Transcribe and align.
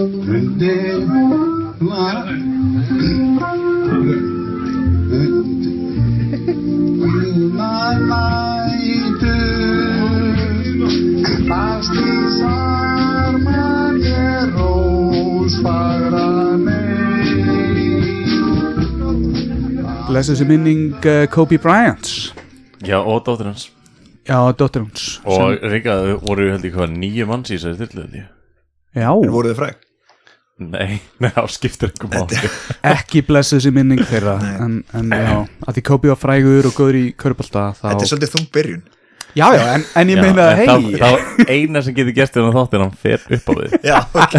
Blessu 0.00 0.08
þessi 20.32 20.48
minning 20.48 20.96
uh, 21.04 21.28
Kobe 21.28 21.60
Bryant. 21.60 22.08
Já, 22.80 23.04
og 23.04 23.20
dóttir 23.26 23.50
hans. 23.50 23.68
Já, 24.24 24.48
dóttir 24.56 24.86
hans. 24.86 25.20
Og 25.28 25.60
Rika, 25.68 26.16
voru 26.24 26.48
held 26.54 26.64
ég 26.64 26.72
hvað 26.72 26.96
nýju 26.96 27.28
manns 27.28 27.52
í 27.52 27.60
þessari 27.60 28.08
ég? 28.16 28.32
Já, 28.96 29.12
En 29.12 29.36
voruð 29.36 29.52
þið 29.52 29.60
fræg? 29.60 29.89
Nei, 30.60 31.00
nei, 31.22 31.30
á 31.32 31.42
skiptir 31.48 31.88
einhver 31.90 32.12
máli. 32.12 32.50
Ekki 32.94 33.24
blessu 33.26 33.56
þessi 33.56 33.72
minning 33.74 34.02
þeirra 34.04 34.36
en, 34.60 34.80
en 34.96 35.12
já, 35.16 35.36
að 35.66 35.78
því 35.78 35.84
Kobe 35.88 36.12
var 36.12 36.20
frægur 36.20 36.68
og 36.68 36.76
góður 36.76 36.98
í 37.00 37.04
körbólta 37.16 37.70
þá 37.78 37.84
Þetta 37.88 38.04
er 38.04 38.10
svolítið 38.12 38.34
þung 38.36 38.48
byrjun. 38.56 38.82
Já, 39.30 39.46
já, 39.54 39.62
en, 39.76 39.84
en 39.94 40.10
ég 40.10 40.18
meina 40.18 40.46
en 40.52 40.60
hei 40.60 40.96
þá, 40.98 41.10
eina 41.46 41.82
sem 41.86 41.94
getur 41.94 42.14
gert 42.16 42.34
þennan 42.34 42.56
þátt 42.56 42.72
er 42.74 42.80
að 42.80 42.88
hann 42.88 43.02
fer 43.04 43.26
upp 43.36 43.46
á 43.46 43.52
við. 43.60 43.76
Já, 43.86 43.98
ok 44.18 44.34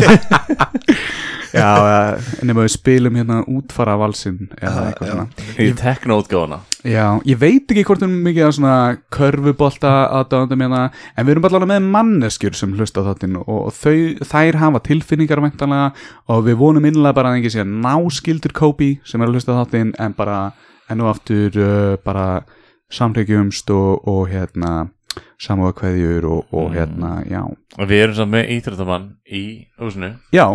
Já, 1.52 2.18
nema 2.46 2.64
við 2.66 2.73
spilum 2.76 3.18
hérna 3.20 3.41
útfara 3.50 3.98
valsinn 4.00 4.50
eða 4.58 4.86
eitthvað 4.90 5.09
já. 5.09 5.14
svona. 5.14 5.26
Í 5.59 5.68
teknoútgáfuna. 5.82 6.59
Já, 6.88 7.05
ég 7.28 7.42
veit 7.42 7.73
ekki 7.73 7.84
hvort 7.86 8.02
erum 8.02 8.16
mikið 8.26 8.48
að 8.48 8.55
svona 8.58 8.78
körfubolta 9.14 9.92
aðdáðandum 10.22 10.64
hérna 10.66 10.84
en 10.90 11.28
við 11.28 11.34
erum 11.36 11.45
bara 11.45 11.59
alveg 11.59 11.72
með 11.73 11.90
manneskjur 11.98 12.58
sem 12.58 12.73
hlusta 12.78 13.04
á 13.04 13.08
þáttinn 13.12 13.38
og, 13.42 13.52
og 13.52 13.76
þau, 13.78 14.23
þær 14.32 14.62
hafa 14.64 14.82
tilfinningar 14.88 15.44
væntanlega 15.44 15.92
og 16.32 16.48
við 16.48 16.58
vonum 16.64 16.88
innlega 16.90 17.18
bara 17.20 17.34
að 17.34 17.42
einhver 17.42 17.54
sé 17.54 17.68
náskildur 17.68 18.56
Kobe 18.58 18.95
sem 19.06 19.22
er 19.22 19.30
að 19.30 19.38
hlusta 19.38 19.53
á 19.53 19.59
þáttinn 19.62 19.94
en 20.02 20.18
bara 20.18 20.40
enn 20.90 21.03
og 21.03 21.14
aftur 21.14 21.62
uh, 21.62 22.00
bara 22.02 22.42
samhyggjumst 22.92 23.70
og, 23.75 24.02
og 24.09 24.25
hérna 24.31 24.90
samúðakveðjur 25.42 26.28
og, 26.30 26.52
og 26.56 26.75
hérna, 26.75 27.22
já. 27.28 27.42
Og 27.78 27.88
við 27.90 28.06
erum 28.06 28.18
samt 28.20 28.34
með 28.36 28.52
íþrættamann 28.56 29.08
í 29.28 29.44
húsinu. 29.81 30.14
Já, 30.36 30.45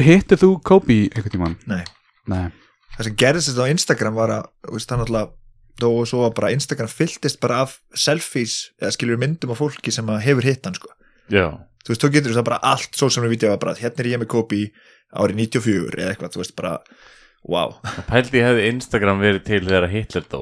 hittir 0.00 0.40
þú 0.40 0.54
Kobe 0.64 0.98
einhvern 1.10 1.34
tímann? 1.34 1.56
Nei. 1.68 1.82
Nei. 2.30 2.48
Það 2.96 3.08
sem 3.08 3.16
gerðist 3.20 3.50
þetta 3.50 3.66
á 3.68 3.72
Instagram 3.72 4.16
var 4.16 4.30
að 4.38 4.44
það 4.72 5.02
náttúrulega 5.02 5.28
og 5.82 6.06
svo 6.06 6.22
var 6.22 6.34
bara 6.36 6.52
Instagram 6.54 6.90
fylltist 6.90 7.40
bara 7.42 7.62
af 7.64 7.78
selfies 7.96 8.70
eða 8.80 8.92
skilur 8.94 9.18
myndum 9.20 9.52
af 9.54 9.58
fólki 9.58 9.90
sem 9.94 10.08
að 10.12 10.24
hefur 10.26 10.46
hitt 10.46 10.64
hann 10.68 10.76
sko. 10.76 10.92
Já, 11.32 11.48
þú 11.82 11.88
veist, 11.92 12.02
þú 12.04 12.10
getur 12.14 12.36
það 12.36 12.48
bara 12.50 12.62
allt 12.72 12.92
svo 12.98 13.08
sem 13.10 13.24
við 13.24 13.34
vitja 13.36 13.56
bara 13.62 13.74
hérna 13.80 14.04
er 14.04 14.10
ég 14.12 14.20
með 14.22 14.32
Kobe 14.34 14.60
árið 15.12 15.36
94 15.40 15.98
eða 15.98 16.10
eitthvað, 16.12 16.34
þú 16.36 16.42
veist, 16.42 16.56
bara 16.58 16.74
wow, 17.48 17.70
og 17.82 18.04
pældi 18.08 18.38
ég 18.38 18.46
hefði 18.48 18.68
Instagram 18.72 19.18
verið 19.24 19.42
til 19.48 19.62
þegar 19.66 19.92
Hitler 19.92 20.24
dó 20.30 20.40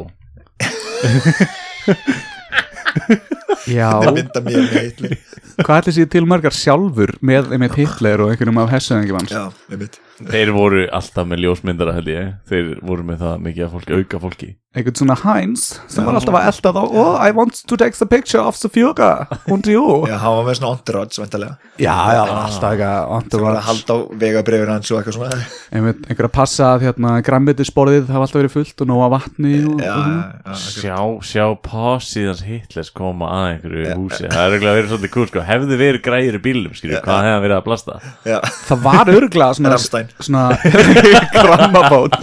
þetta 3.67 4.15
mynda 4.17 4.45
mér 4.47 4.61
með 4.67 4.77
Hitler? 4.87 5.17
Hvað 5.61 5.81
ætli 5.83 5.97
sér 5.99 6.13
til 6.15 6.25
margar 6.29 6.57
sjálfur 6.57 7.15
með 7.25 7.53
einmitt 7.57 7.77
Hitler 7.79 8.25
og 8.25 8.33
einhverjum 8.33 8.63
af 8.63 8.73
hessuðingjum 8.77 9.21
hans? 9.21 9.35
já, 9.35 9.45
með 9.73 9.85
mitt 9.85 10.01
Þeir 10.29 10.51
voru 10.53 10.87
alltaf 10.93 11.29
með 11.31 11.45
ljósmyndara 11.47 11.95
held 11.97 12.09
ég. 12.13 12.33
Þeir 12.51 12.75
voru 12.85 13.07
með 13.09 13.23
það 13.25 13.45
mikið 13.47 13.65
að 13.67 13.77
fólki, 13.77 14.01
auka 14.01 14.21
fólki. 14.27 14.51
Einhvern 14.71 14.95
svona 14.95 15.17
Heinz 15.19 15.63
sem 15.91 16.05
var 16.07 16.15
alltaf 16.15 16.37
að 16.39 16.45
elda 16.47 16.71
þá. 16.77 16.83
Oh, 16.95 17.15
I 17.19 17.33
want 17.35 17.57
to 17.67 17.75
take 17.81 17.97
the 17.99 18.07
picture 18.07 18.39
of 18.47 18.55
Sofjúka 18.55 19.27
und 19.51 19.67
you 19.67 20.05
já, 20.07 20.15
hann 20.23 20.37
var 20.37 20.45
með 20.47 20.61
svona 20.61 20.77
entourage, 20.77 21.19
væntalega 21.19 21.57
já, 21.75 21.91
já, 22.15 22.21
alltaf 22.23 22.69
eitthvað 22.69 22.85
það 22.85 22.85
var 22.87 23.09
að 23.11 23.25
entourage. 23.25 23.65
halda 23.67 23.97
á 23.99 23.99
vegabrifin 24.21 24.71
hans 24.71 24.93
og 24.95 25.01
eitthvað 25.01 25.17
svona. 25.17 25.41
Einmitt, 25.75 26.05
einhver 26.07 26.29
að 26.29 26.35
passa 26.37 26.69
að 26.77 26.85
hérna, 26.87 27.17
grammetisborðið 27.27 28.13
hafa 28.15 28.29
alltaf 28.29 28.39
verið 28.45 28.55
fullt 28.55 28.85
og 28.87 28.91
nóga 28.93 29.09
vatni 29.17 29.57
og, 29.73 29.83
já, 29.83 29.91
og 29.91 30.07
já, 30.07 30.23
já, 30.47 30.63
Sjá, 30.71 31.01
sjá 31.33 31.45
pásíðans 31.67 32.45
Hitlers 32.47 32.93
koma 32.95 33.33
að 33.41 33.49
einhverju 33.57 33.99
húsi. 33.99 34.29
Það 34.31 34.45
er 34.45 34.55
eiginlega 34.55 34.79
verið 34.79 34.95
svolítið 34.95 35.15
kúl 35.19 35.29
sko. 35.33 35.45
Hefði 35.51 35.81
verið 35.83 36.05
græðir 36.07 36.39
í 36.39 36.43
bílum, 36.47 36.79
skilju, 36.79 37.03
hvað 37.03 37.21
hefði 37.27 37.35
hann 37.35 37.45
verið 37.49 37.59
að 37.59 37.67
blasta? 37.67 37.99
Já, 38.23 38.39
það 38.71 38.87
var 38.87 39.13
örgla 39.19 39.51
svona, 39.59 39.75
Rammstein. 39.75 40.10
Svona 40.19 40.49
grammabót 41.45 42.17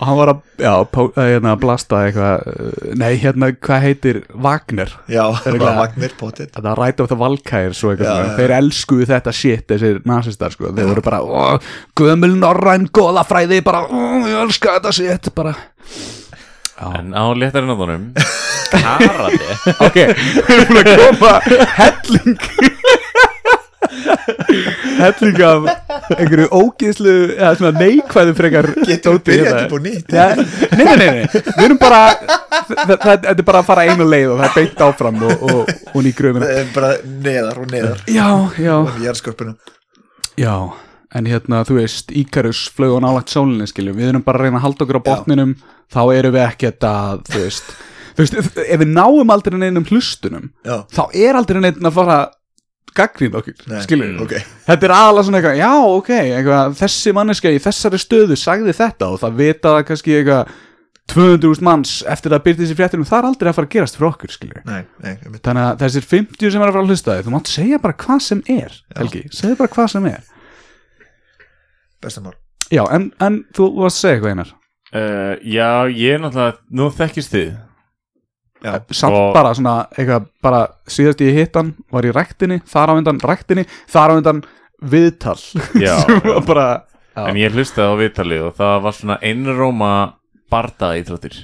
og 0.00 0.06
hann 0.08 0.16
var 0.16 0.30
að 0.32 0.38
já, 0.62 0.72
pó, 0.94 1.02
hérna, 1.16 1.52
blasta 1.60 1.98
eitthvað 2.06 2.46
uh, 2.48 2.92
nei, 3.00 3.10
hérna, 3.20 3.50
hvað 3.56 3.82
heitir 3.84 4.20
Wagner? 4.32 4.92
Já, 5.10 5.24
bara 5.44 5.74
Vagnir, 5.82 6.14
potið 6.20 6.48
þetta 6.54 6.74
ræta 6.78 7.04
á 7.04 7.10
það 7.10 7.20
valkæðir 7.24 7.76
svo 7.76 7.92
eitthvað 7.92 8.08
Já, 8.08 8.22
já. 8.24 8.30
þeir 8.38 8.54
elskuðu 8.60 9.08
þetta 9.10 9.34
shit 9.36 9.66
þessir 9.74 10.00
nazistar 10.08 10.54
sko, 10.56 10.72
þeir 10.76 10.88
voru 10.94 11.04
bara 11.04 11.20
"Ó, 11.20 11.60
gömul 12.00 12.32
norræn 12.40 12.88
góðafræði 12.96 13.60
bara, 13.66 13.84
"Ó, 13.90 14.24
ég 14.24 14.38
elska 14.46 14.78
þetta 14.78 14.92
shit 14.96 15.30
bara. 15.36 15.54
En 16.80 17.12
á 17.12 17.24
léttarinn 17.36 17.74
á 17.74 17.76
þonum 17.76 18.04
Karate. 18.70 19.56
Ok, 19.84 19.96
við 19.98 20.52
erum 20.54 20.78
að 20.80 20.90
koma 21.02 21.32
helling 21.76 22.36
helling 25.00 25.40
af 25.46 25.68
einhverju 26.16 26.48
ógeðslu 26.50 27.14
eða 27.36 27.52
svona 27.58 27.72
neikvæðu 27.84 28.34
frekar 28.38 28.68
getur 28.86 29.16
við 29.16 29.22
byrjað 29.28 29.58
upp 29.62 29.74
og 29.76 29.84
nýtt? 29.86 30.14
Ja, 30.14 30.28
nei, 30.36 30.84
nei, 30.84 30.94
nei, 31.00 31.08
nei, 31.20 31.24
við 31.32 31.64
erum 31.66 31.80
bara 31.80 32.02
þetta 32.92 33.32
er 33.32 33.42
bara 33.46 33.62
að 33.62 33.70
fara 33.70 33.86
einu 33.88 34.06
leið 34.08 34.34
og 34.34 34.42
það 34.42 34.46
er 34.48 34.56
beint 34.58 34.84
áfram 34.86 35.24
og, 35.26 35.44
og, 35.48 35.74
og 35.94 36.06
ný 36.06 36.14
gröfina 36.16 36.52
bara 36.74 36.94
neðar 37.26 37.60
og 37.64 37.74
neðar. 37.74 38.06
Já, 38.10 38.30
já, 38.60 38.76
í 38.96 39.08
jarðskorpunum. 39.08 39.58
Já 40.40 40.54
en 41.10 41.26
hérna, 41.26 41.64
þú 41.66 41.80
veist, 41.80 42.12
Íkarus 42.14 42.68
flög 42.70 42.92
og 42.94 43.00
nálagt 43.02 43.32
sólinni, 43.32 43.66
skiljum, 43.66 43.96
við 43.98 44.12
erum 44.12 44.22
bara 44.22 44.38
að 44.38 44.46
reyna 44.46 44.60
að 44.60 44.66
halda 44.68 44.84
okkur 44.84 44.98
á 45.02 45.08
botninum, 45.08 45.54
þá 45.90 46.02
erum 46.14 46.36
við 46.36 46.44
ekkert 46.44 46.86
að, 46.86 47.24
þú 47.26 47.40
veist 47.42 47.72
þú 48.14 48.24
veist, 48.24 48.60
ef 48.60 48.82
við 48.82 48.92
náum 48.92 49.32
aldrei 49.32 49.56
neinum 49.60 49.86
hlustunum 49.88 50.50
já, 50.66 50.76
þá 50.92 51.02
er 51.16 51.38
aldrei 51.38 51.62
neitt 51.64 51.80
að 51.80 51.96
fara 51.96 52.18
gaggrinn 52.96 53.36
okkur, 53.40 53.54
Nei, 53.70 53.78
skiljum 53.84 54.18
ok. 54.24 54.34
þetta 54.66 54.88
er 54.88 54.94
aðalega 54.96 55.26
svona 55.26 55.40
eitthvað, 55.40 55.60
já, 55.60 55.70
ok 56.00 56.10
eitthvað, 56.16 56.74
þessi 56.80 57.14
manneska 57.16 57.52
í 57.52 57.62
þessari 57.62 58.00
stöðu 58.02 58.38
sagði 58.40 58.74
þetta 58.80 59.08
og 59.14 59.22
það 59.22 59.38
vita 59.40 59.72
það 59.76 59.86
kannski 59.90 60.16
eitthvað 60.18 60.52
200.000 61.10 61.66
manns 61.66 61.94
eftir 62.06 62.34
að 62.36 62.44
byrja 62.44 62.62
þessi 62.62 62.76
fréttinum, 62.78 63.08
það 63.08 63.18
er 63.18 63.28
aldrei 63.30 63.50
að 63.50 63.56
fara 63.56 63.68
að 63.68 63.72
gerast 63.74 63.96
fyrir 63.98 64.10
okkur, 64.12 64.36
nei, 64.68 64.82
einmitt. 65.02 65.42
þannig 65.42 65.64
að 65.64 65.80
þessir 65.82 66.06
50 66.12 66.54
sem 66.54 66.62
er 66.62 66.70
að 66.70 66.76
fara 66.76 66.84
að 66.84 66.92
hlusta 66.92 67.16
þig 67.16 67.26
þú 67.26 67.34
mátt 67.34 67.50
segja 67.50 67.80
bara 67.82 67.98
hvað 68.04 68.22
sem 68.28 68.44
er 68.46 68.76
Helgi, 69.00 69.24
segja 69.34 69.58
bara 69.58 69.74
hvað 69.74 69.90
sem 69.96 70.06
er. 70.12 70.22
Bestamál 72.00 72.36
já, 72.70 72.84
en, 72.94 73.10
en 73.18 73.40
þú 73.56 73.70
varst 73.80 73.98
að 73.98 74.04
segja 74.04 74.16
eitthvað 74.20 74.34
einar. 74.36 74.54
Uh, 74.90 75.34
Já, 75.46 75.86
ég 75.94 76.16
er 76.16 76.22
náttúrulega 76.22 76.56
Nú 76.74 76.88
þekkist 76.90 77.30
þið 77.30 77.50
já, 78.64 78.72
samt 78.92 79.16
Og- 79.16 79.32
bara 79.34 79.52
svona, 79.56 79.74
eitthvað 79.96 80.28
bara 80.44 80.60
síðast 80.90 81.20
ég 81.24 81.34
hitt 81.38 81.54
hann, 81.58 81.74
var 81.92 82.06
í 82.08 82.12
ræktinni 82.14 82.60
þar 82.68 82.92
á 82.92 82.98
undan 83.00 83.20
ræktinni, 83.24 83.66
þar 83.90 84.10
á 84.12 84.14
undan 84.20 84.42
viðtal. 84.80 85.36
Já, 85.86 85.96
sem 86.06 86.20
já. 86.24 86.38
bara 86.46 86.66
já, 87.16 87.26
En 87.28 87.36
ég 87.36 87.52
hlustaði 87.52 87.92
á 87.92 87.96
viðtalið 88.00 88.44
og 88.48 88.54
það 88.56 88.76
var 88.86 88.94
svona 88.96 89.18
einróma 89.20 89.90
barda 90.50 90.94
íþróttir 91.00 91.36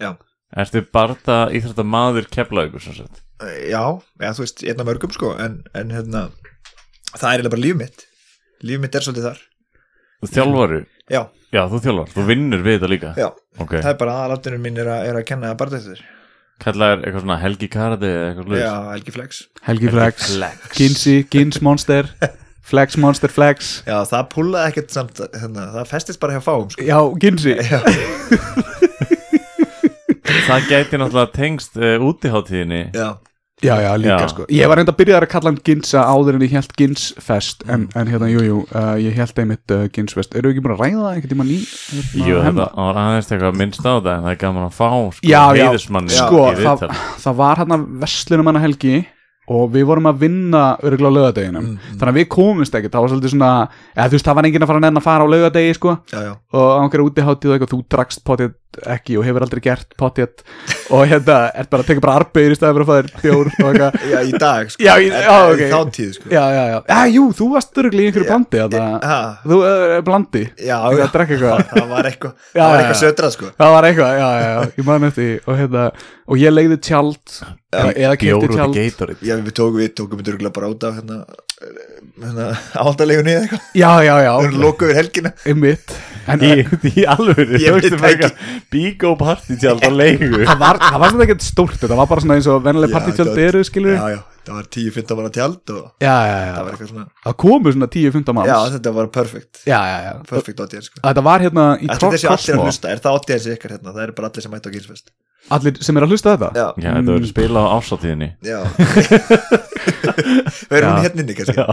Já. 0.00 0.12
Ertu 0.54 0.84
barda 0.94 1.38
íþrótta 1.50 1.82
maður 1.86 2.28
keflaugur 2.30 2.82
svo 2.84 2.94
sett 3.00 3.20
já, 3.68 3.82
já, 4.22 4.28
þú 4.30 4.44
veist, 4.44 4.62
einn 4.62 4.78
af 4.80 4.86
mörgum 4.86 5.10
sko 5.12 5.32
en, 5.42 5.56
en 5.74 5.90
hérna, 5.90 6.20
það 7.18 7.24
er 7.26 7.32
eiginlega 7.34 7.50
bara 7.56 7.64
líf 7.64 7.74
mitt. 7.80 8.04
Líf 8.64 8.78
mitt 8.80 8.94
er 8.94 9.04
svolítið 9.04 9.26
þar. 9.26 9.40
Þú 10.22 10.28
þjálfaru 10.36 10.78
já, 11.12 11.20
Já, 11.54 11.60
þú 11.70 11.80
þjálfar, 11.84 12.12
þú 12.14 12.22
vinnur 12.30 12.62
við 12.64 12.76
þetta 12.78 12.88
líka? 12.94 13.10
Já, 13.18 13.26
Ok, 13.60 13.74
það 13.82 13.90
er 13.90 13.98
bara 14.00 14.14
aðalatunum 14.22 14.62
mín 14.64 14.78
er 14.80 14.88
að, 14.94 15.02
er 15.10 15.18
að 15.20 15.26
kenna 15.28 15.50
bara 15.58 15.74
þetta 15.74 15.98
kallaðir 16.62 17.02
eitthvað 17.04 17.24
svona 17.24 17.36
helgi 17.42 17.68
karate 17.72 18.08
eða 18.10 18.28
eitthvað 18.30 18.46
sluðis 18.48 18.62
já, 18.64 18.74
Helgi 18.94 19.14
Flex. 19.16 19.42
Helgi 19.66 19.88
Flex, 19.94 20.30
Flex. 20.36 20.72
Ginsi, 20.78 21.14
Gins 21.32 21.60
Monster. 21.64 22.08
Flex 22.70 22.96
Monster 22.96 23.28
Flex. 23.28 23.72
Já, 23.84 23.98
það 24.08 24.28
púlaði 24.32 24.70
ekkert 24.72 24.94
samt 24.94 25.18
hérna, 25.34 25.66
það 25.74 25.90
festist 25.90 26.20
bara 26.22 26.38
hjá 26.38 26.44
fáum 26.46 26.70
sko. 26.72 26.86
já, 26.86 26.96
Ginsi 27.20 27.56
já, 27.58 27.80
Það 30.44 30.66
gæti 30.68 30.98
náttúrulega 31.00 31.32
tengst 31.34 31.76
uh, 31.80 31.96
útiháttíðinni 32.04 32.80
já, 32.96 33.08
Já, 33.62 33.80
já, 33.80 33.96
líka 33.96 34.18
Já. 34.18 34.28
sko. 34.28 34.44
Ég 34.50 34.66
var 34.68 34.76
reynda 34.76 34.92
að 34.92 34.98
byrja 34.98 35.18
að 35.20 35.28
kalla 35.30 35.50
hann 35.52 35.60
Ginsa 35.64 36.02
áður 36.10 36.36
en 36.36 36.42
ég 36.42 36.50
held 36.56 36.72
Ginsfest 36.76 37.62
en, 37.70 37.86
en 37.94 38.10
hérna, 38.10 38.28
jú, 38.32 38.42
jú, 38.42 38.56
uh, 38.74 38.96
ég 38.98 39.14
held 39.14 39.38
einmitt 39.38 39.70
uh, 39.72 39.84
Ginsfest 39.94 40.34
Eru 40.34 40.50
ekki 40.50 40.64
búin 40.64 40.74
að 40.74 40.82
ræða 40.82 41.04
það 41.04 41.14
einhvern 41.14 41.32
tímann 41.32 41.52
í 41.54 41.60
hérna, 41.62 42.26
Jú, 42.26 42.40
þetta 42.48 42.66
var 42.74 43.00
aðeins 43.04 43.30
eitthvað 43.30 43.58
minnst 43.62 43.86
á 43.86 43.92
þetta 43.94 44.16
en 44.16 44.26
það 44.26 44.32
er 44.34 44.40
gaman 44.42 44.66
að 44.66 44.74
fá 44.74 44.90
sko, 44.90 45.28
Já, 45.30 45.42
já, 45.54 45.62
heiðursmanni 45.62 46.16
sko, 46.18 46.42
í 46.42 46.58
það, 46.58 46.58
viðtal 46.64 46.90
það 47.24 47.38
var 47.44 47.62
hérna 47.62 47.80
Vestlunum 48.02 48.50
hann 48.50 48.60
helgi 48.66 48.96
og 49.48 49.70
við 49.74 49.84
vorum 49.90 50.06
að 50.08 50.20
vinna 50.24 50.62
örgulega 50.82 51.10
á 51.12 51.16
laugadeginum 51.18 51.66
þannig 51.98 52.08
að 52.14 52.18
við 52.20 52.28
komumst 52.32 52.74
ekkert, 52.78 52.92
það 52.94 53.04
var 53.04 53.12
svolítið 53.14 53.34
svona 53.34 53.52
eða 53.94 54.08
þú 54.08 54.16
veist, 54.18 54.24
það 54.30 54.34
var 54.40 54.48
enginn 54.48 54.62
að 54.64 54.70
fara 54.72 54.80
að 54.80 54.86
nenn 54.86 55.00
að 55.02 55.06
fara 55.08 55.24
á 55.24 55.32
laugadegi 55.34 55.74
sko, 55.76 55.96
já, 56.12 56.20
já, 56.24 56.32
og 56.54 56.64
á 56.64 56.78
einhverju 56.84 57.08
útiháttið 57.10 57.50
og 57.50 57.56
eitthvað, 57.58 57.72
þú 57.74 57.80
drakst 57.92 58.24
potið 58.24 58.54
ekki 58.90 59.14
og 59.14 59.22
hefur 59.22 59.44
aldrei 59.44 59.60
gert 59.62 59.92
potið. 59.94 60.40
Og 60.90 61.04
hérna, 61.06 61.36
er 61.54 61.68
bara 61.70 61.84
að 61.84 61.90
teka 61.92 62.02
bara 62.02 62.16
arbegur 62.18 62.50
í 62.50 62.56
staðið 62.58 62.74
fyrir 62.74 62.82
að 62.82 62.88
fá 62.88 62.96
þér 62.96 63.10
bjór 63.22 63.50
já, 64.10 64.18
í 64.26 64.32
dag 64.42 64.72
sko. 64.72 64.82
Já, 64.82 64.94
í- 64.98 65.12
En- 65.14 65.22
já, 65.22 65.36
en 65.44 65.52
ok. 65.52 65.62
þá 65.70 65.92
tíð 65.94 66.08
sko. 66.16 66.32
já, 66.34 66.42
já, 66.50 66.64
já, 66.90 66.98
jú, 67.14 67.28
þú 67.38 67.46
varst 67.52 67.78
örgulega 67.78 68.02
í 68.02 68.10
einhverju 68.10 68.26
blandi 68.32 68.58
þarna. 68.64 68.98
ha, 69.04 69.20
þú 69.46 69.58
er 69.68 70.02
blandi. 70.02 70.42
Já, 70.58 70.78
það 71.70 71.88
var 71.94 72.10
eitthvað 72.10 72.32
Já, 72.34 72.58
það 72.58 72.66
var 72.66 72.74
já, 72.74 72.82
eitthvað 72.82 72.98
já. 72.98 73.02
södrað 73.04 73.30
sko. 73.36 73.52
Og 76.26 76.34
og 76.34 76.40
ég 76.40 76.54
legði 76.54 76.80
tjald. 76.88 77.36
Eða, 77.74 77.92
eða 77.92 78.14
í 78.16 78.32
tjald. 78.54 79.16
Já, 79.24 79.36
við 79.44 79.54
tókum 79.58 79.78
við 79.80 79.94
tókum 79.98 80.20
við 80.20 80.32
örgulega 80.34 80.54
bara 80.56 80.70
út 80.72 80.86
af 80.88 80.98
hérna, 81.00 81.20
hérna 82.22 82.48
áldalegunni 82.84 83.34
eða 83.34 83.44
eitthvað. 83.46 83.70
Já, 83.74 83.92
já, 84.06 84.14
já, 84.24 84.32
við 84.40 84.50
erum 84.50 84.64
lokuð 84.64 84.92
við 84.92 85.00
helgina. 85.02 85.34
Einmitt. 85.44 85.96
En 86.24 86.40
Í, 86.40 86.52
í 86.96 87.02
alvöru, 87.08 87.58
Ég 87.60 87.74
það 87.84 87.96
bara 88.00 88.12
ekki. 88.14 88.28
eitthvað 88.28 88.68
Bígó 88.72 89.10
partytjald 89.20 89.82
á 89.84 89.90
leigu. 89.92 90.30
Það 90.48 90.60
var, 90.62 90.78
það 90.80 91.02
var 91.02 91.12
svona 91.12 91.26
ekkert 91.26 91.44
stórt 91.44 91.82
þetta 91.82 91.98
var 91.98 92.08
bara 92.10 92.24
svona 92.24 92.38
eins 92.38 92.48
og 92.48 92.62
vennileg 92.64 92.94
var- 92.94 93.42
eru 93.44 93.60
skilur 93.68 93.92
já, 93.98 94.06
já, 94.14 94.20
það 94.46 94.54
var 94.58 94.68
10-15 94.76 95.18
manna 95.18 95.32
tjald 95.34 95.74
og 95.74 95.82
já, 96.00 96.14
já, 96.14 96.38
já, 96.38 96.54
það 96.54 96.64
var 96.64 96.72
eitthvað 96.72 96.90
svona 96.94 97.04
það 97.26 97.36
komu 97.44 97.74
svona 97.76 97.90
10-15 97.96 98.36
manns. 98.38 98.50
Já, 98.54 98.56
þetta 98.78 98.94
var 98.98 99.10
perfect 99.18 99.60
já, 99.68 99.80
já, 99.90 99.98
já. 100.06 100.12
perfect 100.30 100.64
audience 100.64 100.88
sko. 100.90 101.04
þetta 101.04 101.26
var 101.28 101.44
hérna 101.44 101.66
í 101.76 101.90
Þetta 101.92 102.08
er 102.08 102.16
þessi 102.16 102.30
allir 102.32 102.56
að 102.58 102.64
hlusta, 102.70 102.94
er 102.94 103.04
það 103.04 103.18
audience 103.20 103.56
ykkar 103.58 103.76
hérna? 103.76 103.92
Það 103.98 104.02
er 104.06 104.14
bara 104.16 104.32
allir 104.32 104.46
sem 104.48 104.56
mæta 104.56 104.72
á 104.72 104.74
Gilsfest 104.74 105.12
allir 105.52 105.76
sem 105.84 105.96
er 105.98 106.06
að 106.06 106.14
hlusta 106.14 106.34
þetta? 106.34 106.50
Já, 106.56 106.66
Já, 106.80 106.90
þetta 106.94 107.12
verður 107.12 107.28
spila 107.30 107.64
á 107.64 107.66
ásatíðinni 107.76 108.30
já. 108.44 108.58
Já. 110.84 110.88
hún 110.88 111.04
hérna 111.04 111.22
inni 111.24 111.34
kannski? 111.36 111.64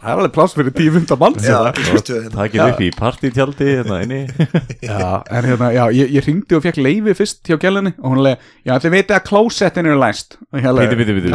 Það 0.00 0.08
er 0.08 0.14
alveg 0.14 0.32
pláss 0.32 0.54
fyrir 0.56 0.72
10-15 0.72 1.18
manns. 1.20 1.44
Já, 1.44 1.56
hérna. 1.58 1.72
Gilsfest 1.76 2.08
2 2.08 2.14
hérna. 2.16 2.32
Það 2.36 2.46
ekki 2.46 2.60
upp 2.64 2.80
í 2.80 2.88
partytjaldi 2.96 3.66
hérna 3.68 3.98
inni. 4.04 4.20
Já, 4.90 5.08
en 5.28 5.48
hérna, 5.50 5.68
já, 5.76 5.82
ég, 5.94 6.14
ég 6.16 6.24
ringdi 6.26 6.56
og 6.56 6.64
fekk 6.64 6.80
leifi 6.80 7.14
fyrst 7.18 7.50
hjá 7.50 7.58
gælunni 7.60 7.92
og 7.98 8.14
hún 8.14 8.22
leði, 8.24 8.38
já, 8.64 8.72
þið 8.80 8.94
veitir 8.96 9.16
að 9.18 9.26
klósettin 9.28 9.90
eru 9.90 10.00
læst. 10.00 10.38
Já, 10.56 10.70
ok. 10.72 10.96
bíti 11.02 11.34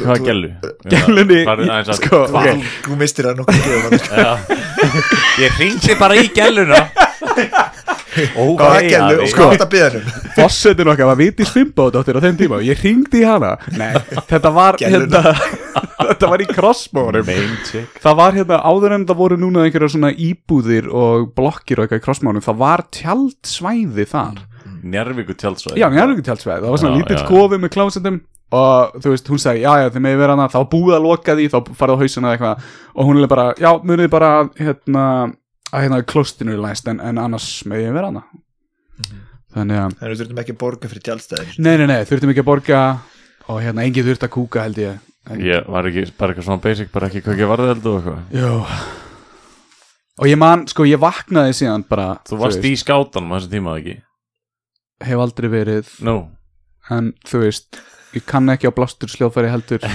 Hvað 0.00 0.14
er 0.14 0.24
gælu? 0.30 0.52
Gælunni, 0.94 1.42
sko, 2.00 2.22
þú 2.88 2.98
mistir 3.02 3.28
það 3.28 3.42
nokkuð. 3.42 4.56
Ég 5.44 5.60
ringdi 5.60 5.98
bara 6.00 6.16
í 6.18 6.30
gæluna 6.32 6.86
gælu 8.88 9.24
og 9.24 9.52
þetta 9.54 9.68
byðanum 9.72 10.28
fossetin 10.38 10.90
okkar 10.92 11.10
var 11.10 11.18
Viti 11.18 11.46
Svimbódóttir 11.48 12.18
á 12.18 12.20
þeim 12.24 12.38
tíma 12.38 12.58
og 12.58 12.66
ég 12.66 12.82
ringdi 12.82 13.22
í 13.22 13.26
hana. 13.26 13.54
Nei, 13.78 13.92
þetta 14.30 14.52
var 14.54 14.78
hérna, 14.80 15.34
þetta 16.08 16.30
var 16.32 16.44
í 16.44 16.48
chick. 17.68 18.00
Það 18.02 18.18
var 18.20 18.38
hérna 18.38 18.60
áður 18.62 18.96
en 18.98 19.06
það 19.08 19.20
voru 19.22 19.40
núna 19.40 19.66
einhverja 19.66 19.92
svona 19.94 20.12
íbúðir 20.12 20.90
og 20.90 21.30
blokkir 21.36 21.80
og 21.80 21.86
eitthvað 21.86 22.02
í 22.02 22.06
crossmónum 22.06 22.44
það 22.44 22.60
var 22.62 22.84
tjaldsvæði 22.94 24.08
þar. 24.12 24.42
Njarvíku 24.78 25.34
tjaldsvæði. 25.34 25.80
Já, 25.80 25.88
njárvíku 25.90 26.24
tjaldsvæði, 26.26 26.64
það 26.64 26.74
var 26.74 26.82
svona 26.82 26.98
lítill 27.00 27.24
kofi 27.28 27.58
með 27.58 27.74
klásetum 27.74 28.20
og 28.58 28.94
þú 29.02 29.10
veist, 29.12 29.26
hún 29.28 29.40
segi, 29.42 29.64
já, 29.66 29.72
já, 29.82 29.90
þið 29.92 30.04
meði 30.06 30.20
vera 30.22 30.36
hana 30.36 30.46
þá 30.48 30.60
búið 30.72 30.94
að 30.96 31.04
loka 31.04 31.34
því, 31.36 31.48
þá 31.52 31.58
farið 31.76 31.98
á 31.98 32.00
hausuna 32.00 32.30
eða 32.30 32.36
eitthvað. 32.38 32.70
Og 32.94 33.08
hún 33.10 33.20
er 33.20 33.32
bara, 33.32 33.46
já, 33.60 33.68
munið 33.84 34.08
bara 34.14 34.30
hérna, 34.56 35.04
að 35.72 35.84
hérna 35.84 36.02
klostinu 36.08 36.54
er 36.56 36.62
læst 36.62 36.88
en, 36.90 37.00
en 37.00 37.18
annars 37.20 37.48
meði 37.68 37.92
vera 37.94 38.10
hana 38.12 38.24
þannig 39.54 39.80
að 39.82 39.94
þannig 39.98 40.12
við 40.14 40.22
þurfum 40.22 40.42
ekki 40.42 40.54
að 40.54 40.60
borga 40.62 40.90
fyrir 40.92 41.06
tjaldstæðin 41.08 41.64
Nei, 41.64 41.74
nei, 41.80 41.86
nei, 41.90 42.00
þurftum 42.08 42.32
ekki 42.34 42.44
að 42.44 42.50
borga 42.50 42.80
og 43.48 43.60
hérna 43.64 43.84
engin 43.88 44.06
þurft 44.06 44.26
að 44.26 44.32
kúka 44.34 44.64
held 44.66 44.80
ég. 44.82 45.04
Ég 45.40 45.68
var 45.68 45.88
ekki 45.88 46.06
bara 46.16 46.32
eitthvað 46.32 46.46
svona 46.46 46.64
basic 46.64 46.90
Bara 46.92 47.08
ekki 47.10 47.22
hvað 47.24 47.34
ekki 47.36 47.48
varðeld 47.50 47.86
og 47.88 47.98
eitthvað. 47.98 48.20
Jó. 48.32 48.50
Og 50.18 50.30
ég 50.30 50.40
man, 50.40 50.64
sko, 50.70 50.86
ég 50.88 51.00
vaknaði 51.00 51.54
síðan 51.56 51.84
bara 51.88 52.08
Þú 52.28 52.40
varst 52.42 52.64
í 52.64 52.72
skátanum 52.80 53.32
á 53.32 53.36
þessum 53.36 53.52
tíma 53.52 53.76
ekki? 53.80 53.98
Hef 55.08 55.22
aldrei 55.24 55.48
verið 55.52 55.92
Nú. 56.04 56.16
En 56.92 57.12
þú 57.28 57.42
veist, 57.44 57.80
ég 58.16 58.24
kann 58.28 58.48
ekki 58.52 58.68
á 58.68 58.76
blástur 58.76 59.12
sljóðfæri 59.12 59.52
heldur. 59.52 59.84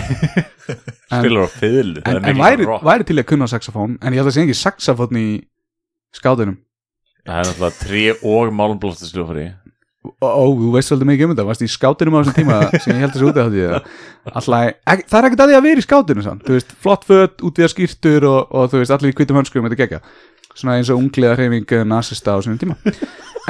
En, 0.64 1.20
Spilar 1.20 1.44
á 1.44 1.50
fiðlu 1.52 2.02
en, 2.08 2.18
en 2.24 2.38
væri, 2.40 2.64
væri 2.64 3.04
til 3.04 3.18
að 3.20 3.26
kunna 3.28 3.50
saxofón 3.52 3.98
En 4.00 4.14
ég 4.16 4.22
held 4.22 4.30
að 4.32 4.38
sé 4.38 4.46
ekki 4.46 4.56
saxofón 4.56 5.18
í 5.20 5.26
skátunum 6.18 6.60
Það 7.24 7.40
er 7.40 7.50
náttúrulega 7.50 7.80
trí 7.80 8.06
og 8.20 8.56
málumblóttu 8.56 9.08
sljófari 9.08 9.52
Ó, 10.04 10.28
ó, 10.28 10.44
þú 10.52 10.74
veist 10.74 10.90
svolítið 10.92 11.08
mikið 11.08 11.26
um 11.26 11.32
þetta 11.32 11.46
Varst 11.48 11.64
í 11.64 11.70
skátunum 11.72 12.16
á 12.16 12.20
þessum 12.20 12.36
tíma 12.36 12.58
sem 12.84 12.92
ég 12.92 13.06
held 13.06 13.14
að 13.14 13.22
sé 13.22 13.28
út 13.30 13.40
af 13.40 13.52
því 13.54 13.64
Alltaf, 13.72 14.44
það 14.44 15.18
er 15.20 15.28
ekkert 15.30 15.44
að 15.46 15.52
því 15.52 15.56
að 15.58 15.66
vera 15.68 15.80
í 15.80 15.86
skátunum 15.86 16.26
sann. 16.26 16.42
Þú 16.44 16.58
veist, 16.58 16.74
flott 16.84 17.08
föt, 17.08 17.44
útvíða 17.48 17.70
skýrtur 17.72 18.28
og, 18.28 18.52
og 18.52 18.68
þú 18.72 18.82
veist, 18.82 18.94
allir 18.98 19.14
í 19.14 19.18
hvítum 19.20 19.40
hönskum 19.40 19.70
Þetta 19.70 19.80
gegja 19.80 20.02
Svona 20.54 20.76
eins 20.78 20.92
og 20.92 21.00
ungliða 21.00 21.38
hreyfing 21.40 21.72
nasista 21.88 22.36
á 22.36 22.38
þessum 22.42 22.60
tíma 22.60 22.76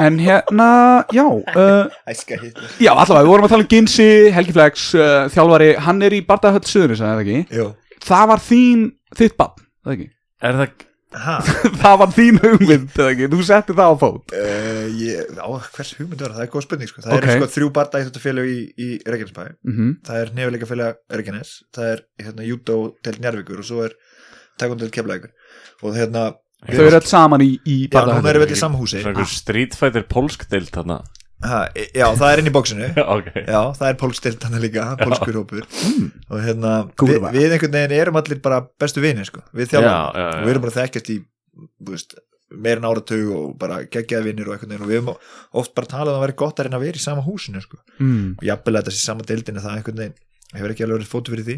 En 0.00 0.16
hérna, 0.22 0.68
já 1.14 1.26
uh, 1.26 1.90
æska 2.10 2.38
hitt 2.38 2.62
Já, 2.82 2.94
allavega, 2.94 3.26
við 3.26 3.32
vorum 3.34 3.48
að 3.48 3.54
tala 3.56 3.66
um 3.66 3.70
Ginsi, 3.74 4.08
Helgi 4.34 4.54
Flex, 4.54 4.88
uh, 4.98 5.26
þjálfari 5.34 5.74
Hann 5.84 6.02
er 6.06 6.16
í 6.16 6.22
Bardahöll 6.26 6.64
Suðurins, 6.66 7.02
eða 7.02 7.26
ekki? 7.26 7.42
Jú. 7.54 7.68
Það 8.06 8.26
var 8.30 8.42
þín, 8.46 8.88
þitt 9.18 9.36
bann, 9.38 9.62
eða 9.84 9.98
ekki? 9.98 10.08
Er 10.44 10.58
það 10.62 10.66
það 11.82 11.96
var 12.00 12.12
þín 12.16 12.38
hugmynd, 12.42 12.88
eða 12.94 13.10
ekki? 13.14 13.28
Þú 13.34 13.46
setti 13.48 13.76
það 13.78 13.90
á 13.90 13.94
fót. 14.02 14.34
Uh, 14.34 14.86
ég, 15.00 15.32
á, 15.38 15.48
hvers 15.76 15.92
hugmynd 15.98 16.24
var 16.24 16.32
það? 16.34 16.38
Það 16.40 16.46
er 16.46 16.52
góð 16.54 16.64
spurning 16.66 16.90
sko. 16.90 17.04
Það 17.04 17.16
Ok. 17.16 17.24
eru 17.28 17.36
sko 17.38 17.50
þrjú 17.54 17.70
barda 17.78 18.00
í 18.02 18.06
þetta 18.08 18.22
félög 18.24 18.50
í, 18.50 18.58
í 18.74 18.88
Reykjanesbæ. 19.06 19.44
Mm 19.70 19.90
Það 20.08 20.20
er 20.22 20.32
nefnilega 20.38 20.70
félag 20.70 20.98
Reykjanes 21.14 21.52
Það 21.74 21.90
er 21.92 22.04
hérna, 22.24 22.48
Júdó 22.48 22.78
til 23.04 23.16
Njarvíkur 23.20 23.62
og 23.62 23.68
svo 23.68 23.84
er 23.86 23.96
Taekwondo 24.58 24.86
til 24.88 24.94
Keflavíkur. 24.98 25.34
Og 25.84 25.98
hérna 25.98 26.24
Þau 26.64 26.80
eru 26.86 26.96
alls 26.96 27.10
saman 27.12 27.42
í, 27.44 27.50
í 27.68 27.76
Já, 27.92 28.00
núna 28.08 28.30
erum 28.30 28.42
við 28.46 28.54
til 28.54 28.60
sama 28.62 28.78
húsi. 28.80 29.02
Svona 29.02 29.12
einhver 29.12 29.28
Street 29.28 29.74
Fighter 29.76 30.06
polsk 30.08 30.46
deilt 30.48 30.72
þarna 30.72 31.02
ha, 31.42 31.60
e- 31.74 31.90
Já, 31.98 32.06
það 32.16 32.28
er 32.32 32.42
inn 32.42 32.50
í 32.50 32.54
bóksinu 32.54 32.90
Já, 32.90 33.04
ok. 33.16 33.30
Já, 33.42 33.60
það 33.78 33.88
er 33.88 33.98
pólstilt 34.00 34.46
hann 34.46 34.60
líka, 34.62 34.84
pólskur 35.00 35.40
hópur. 35.40 35.66
Og 36.30 36.44
hérna, 36.44 36.74
Cool, 37.00 37.16
við, 37.34 37.56
einhvern 37.56 37.74
veginn 37.78 37.96
erum 37.98 38.20
allir 38.20 38.40
bara 38.44 38.62
bestu 38.80 39.02
vinir 39.04 39.28
sko, 39.28 39.42
við 39.52 39.74
þjálfum 39.74 39.90
Já, 39.90 39.98
já, 40.14 40.24
já. 40.24 40.38
og 40.38 40.46
við 40.46 40.54
erum 40.54 40.64
bara 40.68 40.76
þekkjast 40.78 41.12
í 41.14 41.18
þú 41.84 41.94
veist, 41.94 42.16
meir 42.54 42.80
en 42.80 42.86
áratug 42.88 43.30
og 43.34 43.52
bara 43.58 43.80
geggjaði 43.90 44.28
vinnir 44.30 44.48
og 44.48 44.56
einhvern 44.56 44.74
veginn. 44.74 44.84
Og 44.86 44.90
við 44.90 45.00
höfum 45.00 45.60
oft 45.62 45.74
bara 45.76 45.90
talað 45.90 46.14
um 46.14 46.20
að 46.20 46.26
vera 46.26 46.38
gott 46.44 46.60
að 46.60 46.68
reyna 46.68 46.80
að 46.80 46.86
vera 46.86 47.00
í 47.00 47.04
sama 47.04 47.24
húsinu 47.26 47.62
sko. 47.64 47.80
mm. 47.98 48.26
og 48.38 48.44
jafnvel 48.48 48.74
að 48.74 48.82
þetta 48.82 48.96
sé 48.96 49.04
sama 49.04 49.26
deildin 49.28 49.62
það 49.62 49.78
einhvern 49.78 50.02
veginn, 50.02 50.18
hefur 50.54 50.74
ekki 50.74 50.86
alveg 50.86 51.00
verið 51.00 51.10
fótu 51.12 51.34
fyrir 51.34 51.48
því. 51.48 51.56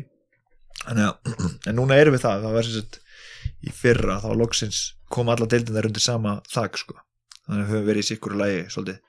Þannig 0.86 1.08
að, 1.08 1.34
en 1.68 1.76
núna 1.80 1.98
erum 2.00 2.16
við 2.16 2.24
það. 2.24 2.46
Það 2.46 2.56
var 2.56 2.68
sem 2.68 2.78
sagt 2.80 3.00
í 3.66 3.74
fyrra 3.74 4.16
þá 4.22 4.28
loksins 4.40 4.80
kom 5.12 5.28
alla 5.32 5.48
deildinar 5.50 5.86
undir 5.88 6.02
sama 6.02 6.38
þak 6.50 6.80
sko, 6.80 6.96
þannig 7.46 7.60
að 7.60 7.66
við 7.66 7.74
höfum 7.74 7.86
verið 7.90 8.04
í 8.04 8.08
sikkur 8.10 8.36
lægi 8.40 8.64
svolítið. 8.74 9.02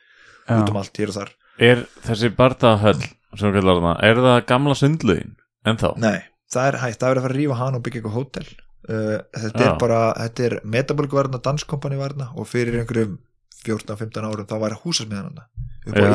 Út 0.48 0.72
um 0.72 0.80
allt 0.82 1.02
hér 1.02 1.12
og 1.12 1.18
þar. 1.18 1.34
Er 1.68 1.84
þessi 2.06 2.32
bardahöll 2.38 3.04
sem 3.38 3.52
við 3.52 3.60
kallar 3.60 3.80
hana 3.82 3.94
Er 4.06 4.20
það 4.22 4.40
gamla 4.50 4.76
sundlaugin 4.78 5.36
Ennþá? 5.68 5.94
Nei, 6.02 6.20
það 6.54 6.70
er 6.70 6.80
hægt, 6.84 7.00
það 7.02 7.10
er 7.10 7.20
að 7.20 7.28
fara 7.28 7.36
að 7.36 7.40
rífa 7.42 7.60
hann 7.60 7.78
og 7.78 7.86
byggja 7.86 8.02
eitthvað 8.02 8.18
hótel. 8.18 8.48
Uh, 8.88 9.16
þetta 9.36 9.64
Já. 9.64 9.68
er 9.68 9.80
bara, 9.82 10.02
þetta 10.22 10.46
er 10.48 10.58
metabolgvarna, 10.64 11.42
danskompani 11.44 11.98
varna 12.00 12.30
og 12.38 12.48
fyrir 12.48 12.78
einhverjum 12.80 13.18
14-15 13.66 14.28
árum 14.30 14.48
þá 14.48 14.54
var 14.62 14.78
húsasmiðan 14.84 15.42
já, 15.88 16.08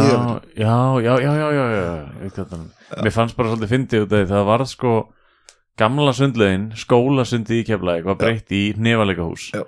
já, 0.57 0.76
já, 1.02 1.14
já, 1.21 1.33
já, 1.37 1.50
já, 1.52 1.85
já, 2.23 2.30
það. 2.37 2.64
Mér 3.02 3.14
fannst 3.14 3.37
bara 3.37 3.50
svolítið 3.50 3.73
fyndið 3.73 4.04
út 4.04 4.12
af 4.12 4.23
því 4.23 4.30
það 4.30 4.49
var 4.49 4.64
sko 4.68 4.95
gamla 5.80 6.12
sundlaugin, 6.16 6.66
skólasundi 6.76 7.61
í 7.62 7.66
Keflæk 7.66 8.07
var 8.09 8.18
breytt 8.21 8.52
í 8.52 8.62
nefalega 8.76 9.25
hús 9.25 9.49
Já. 9.54 9.64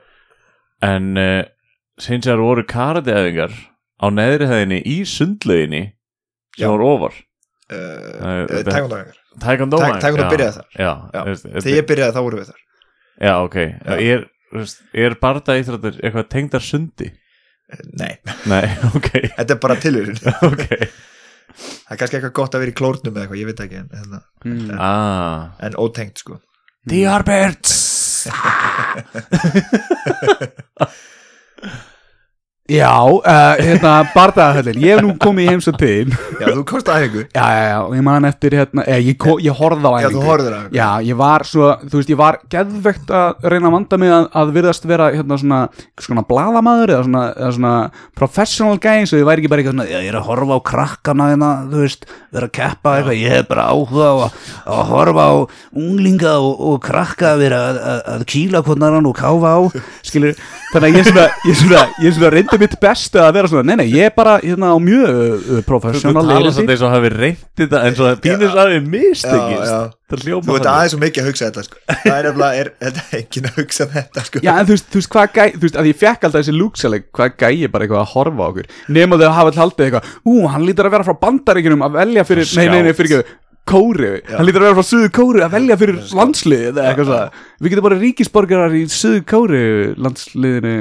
en 0.84 1.14
uh, 1.20 1.42
sinns 2.00 2.28
að 2.28 2.44
voru 2.44 2.66
karateæðingar 2.68 3.54
á 4.04 4.06
neðri 4.12 4.46
hæðinni 4.50 4.78
í 4.84 4.99
sundlauginni 5.08 5.82
sem 6.54 6.66
Já. 6.66 6.68
voru 6.75 6.84
ofar. 6.92 7.14
Uh, 7.73 8.44
þetta- 8.50 8.75
Tækundaganger 8.76 9.16
Taekwondo 9.40 9.76
Tak- 9.80 10.00
taekwondo 10.04 10.28
byrjaði 10.30 10.54
þar. 10.61 10.68
já, 10.78 10.92
Já. 11.14 11.20
veist, 11.26 11.44
Þegar 11.49 11.75
ég 11.78 11.87
byrjaði 11.88 12.12
þá 12.14 12.20
vorum 12.23 12.38
við 12.42 12.49
þar. 12.52 12.61
Já, 13.25 13.34
ok. 13.49 13.56
Er, 13.96 14.20
er 15.08 15.12
barda 15.25 15.52
íþróttir 15.58 15.94
eitthvað 16.04 16.28
tengdar 16.30 16.62
sundi? 16.62 17.08
Nei, 17.99 18.14
nei, 18.46 18.66
ok, 18.94 19.08
þetta 19.38 19.52
er 19.56 19.61
bara 19.64 19.76
tilhörun 19.80 20.18
ok. 20.50 20.64
Það 21.54 21.92
er 21.94 21.99
kannski 21.99 22.16
eitthvað 22.20 22.37
gott 22.37 22.54
að 22.54 22.61
vera 22.64 22.73
í 22.75 22.78
klórnum 22.78 23.14
eða 23.16 23.23
eitthvað, 23.25 23.40
ég 23.40 23.49
veit 23.50 23.61
ekki 23.64 23.78
en, 23.80 23.88
en, 23.94 24.20
Mm. 24.44 24.70
ah, 24.78 25.56
en 25.64 25.73
ótengt 25.80 26.18
sko. 26.20 26.34
The 26.87 27.06
Arbirds 27.08 27.73
Já, 32.64 32.97
uh, 33.04 33.21
hérna, 33.61 34.06
bardagahöllin 34.14 34.78
Ég 34.80 34.94
hef 34.97 35.02
nú 35.04 35.11
komið 35.21 35.44
í 35.44 35.49
heimsótt 35.52 35.76
til. 35.83 36.14
Já, 36.40 36.47
þú 36.49 36.62
komst 36.64 36.87
að 36.88 37.02
æfingu. 37.02 37.25
Já, 37.37 37.42
já, 37.52 37.64
já, 37.68 37.75
og 37.85 37.90
ég 37.92 38.04
man 38.06 38.25
eftir 38.25 38.54
hérna 38.56 38.85
eh, 38.88 39.02
ég, 39.04 39.18
ko- 39.21 39.35
ég 39.44 39.52
horfði 39.59 39.85
á 39.85 39.92
Já, 40.00 40.06
æfingu. 40.09 40.14
þú 40.16 40.23
horfðir 40.30 40.54
á 40.56 40.59
æfingu. 40.62 40.78
Já, 40.78 40.87
ég 41.04 41.18
var 41.21 41.44
svo, 41.44 41.66
þú 41.85 41.99
veist, 42.00 42.12
ég 42.14 42.16
var 42.23 42.38
geðvegt 42.54 43.12
að 43.12 43.44
reyna 43.52 43.68
að 43.68 43.75
vanda 43.76 43.99
mig 44.00 44.14
að, 44.16 44.28
að 44.40 44.52
virðast 44.56 44.88
vera 44.88 45.11
hérna 45.12 45.38
svona, 45.42 45.59
svona 46.00 46.25
bladamaður 46.30 46.94
eða 46.94 47.02
svona, 47.04 47.25
eða 47.37 47.50
svona 47.59 47.75
professional 48.16 48.80
guy 48.80 49.04
svo 49.12 49.21
ég 49.21 49.28
væri 49.28 49.44
ekki 49.44 49.52
bara 49.52 49.61
eitthvað 49.66 49.76
svona, 49.76 49.87
já, 49.92 50.00
ég 50.00 50.09
er 50.14 50.18
að 50.23 50.26
horfa 50.30 50.56
á 50.56 50.61
krakkana 50.73 51.28
hérna, 51.35 51.52
þú 51.68 51.85
veist, 51.85 52.09
vera 52.33 52.49
að 52.49 52.54
keppa 52.62 52.97
eitthvað, 52.97 53.21
ég 53.21 53.37
hef 53.37 53.47
bara 53.52 53.68
áhuga 53.76 54.09
á 54.09 54.14
að, 54.25 54.40
að 54.73 54.83
horfa 54.94 55.28
á 55.28 55.35
unglinga 55.85 56.35
og, 56.40 56.64
og 56.73 56.80
krakka 56.88 57.37
vera 57.44 57.61
að, 57.68 57.83
að, 57.92 58.02
að 58.16 58.26
kýla 58.33 58.64
og 62.54 62.62
að 62.62 62.62
ég 62.62 62.70
ég 62.70 62.75
ég 62.75 62.75
reyndi 62.75 62.75
mitt 62.75 62.80
bestu 62.80 63.18
að 63.18 63.34
vera 63.34 63.50
svona, 63.50 63.66
nei, 63.66 63.76
nei, 63.76 63.99
ég 63.99 64.08
er 64.08 64.14
bara 64.14 64.38
hérna 64.42 64.70
á 64.70 64.78
mjög 64.78 65.08
uh, 65.08 65.42
Þú 65.44 65.64
professional 65.66 66.23
talar 66.23 66.34
leirindi. 66.34 66.54
svolítið 66.54 66.75
eins 66.75 66.84
og 66.84 66.94
hafi 66.94 67.08
reynt 67.14 67.44
þetta 67.56 67.82
en 67.88 67.94
svo 67.99 68.14
pínus 68.23 68.54
hafi 68.54 68.80
mistekist 68.80 69.70
Já, 69.70 69.75
já. 69.75 69.92
Það 70.04 70.44
Þú 70.44 70.52
veit 70.52 70.66
aðeins 70.68 70.92
svo 70.92 71.00
mikið 71.00 71.23
að 71.23 71.28
hugsa 71.30 71.46
þetta 71.49 71.62
sko. 71.64 71.78
Það 72.04 72.16
er 72.18 72.26
nefnilega, 72.28 72.73
þetta 72.84 73.04
enginn 73.18 73.46
að 73.49 73.56
hugsa 73.58 73.87
þetta 73.88 74.25
sko. 74.26 74.42
Já, 74.44 74.50
en 74.52 74.66
þú 74.68 74.75
veist, 74.75 74.87
þú 74.92 75.00
veist 75.00 75.11
hvað 75.14 75.30
gæ, 75.32 75.44
þú 75.54 75.62
veist, 75.64 75.78
að 75.80 75.88
ég 75.88 75.99
fekk 75.99 76.26
alltaf 76.28 76.42
þessi 76.44 76.54
lúksaleg, 76.54 77.06
hvað 77.16 77.32
gæi 77.40 77.70
bara 77.73 77.87
eitthvað 77.87 78.02
að 78.02 78.12
horfa 78.12 78.44
á 78.44 78.49
okkur 78.52 78.68
nema 78.94 79.18
þau 79.18 79.25
hafa 79.32 79.49
alltaf 79.49 79.62
haldið 79.64 79.87
eitthvað, 79.88 80.12
ú, 80.28 80.34
hann 80.52 80.66
lítur 80.68 80.88
að 80.88 80.94
vera 80.94 81.06
frá 81.08 81.16
bandaríkjunum 81.25 81.87
að 81.88 81.96
velja 81.99 82.26
fyrir, 82.28 82.52
nei, 82.61 82.68
nei, 82.68 82.82
nei, 82.84 82.92
fyrir 82.92 83.25
Kóri, 83.64 84.09
hann 84.28 84.44
lítur 84.44 84.61
að 84.61 84.66
vera 84.68 84.76
frá 84.76 84.85
Suðu 84.90 85.09
Kóri 85.16 85.40
að 85.40 85.54
velja 85.56 85.76
fyrir 85.80 86.00
landslið 86.18 86.64
eða 86.68 86.83
eitthvað 86.90 87.06
svo 87.09 87.21
Við 87.64 87.73
getum 87.73 87.87
bara 87.87 87.97
ríkisborgarar 88.02 88.75
í 88.76 88.83
Suðu 88.92 89.23
Kóri 89.30 89.61
landsliðinu. 90.04 90.73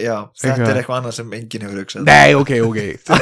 Já, 0.00 0.14
þetta 0.32 0.54
Eitthvað. 0.54 0.70
er 0.72 0.80
eitthvað. 0.80 0.96
annað 1.02 1.14
sem 1.18 1.34
enginn 1.36 1.66
hefur 1.66 1.82
hugsað. 1.82 2.08
Nei, 2.08 2.32
ok, 2.38 2.52
ok. 2.64 2.80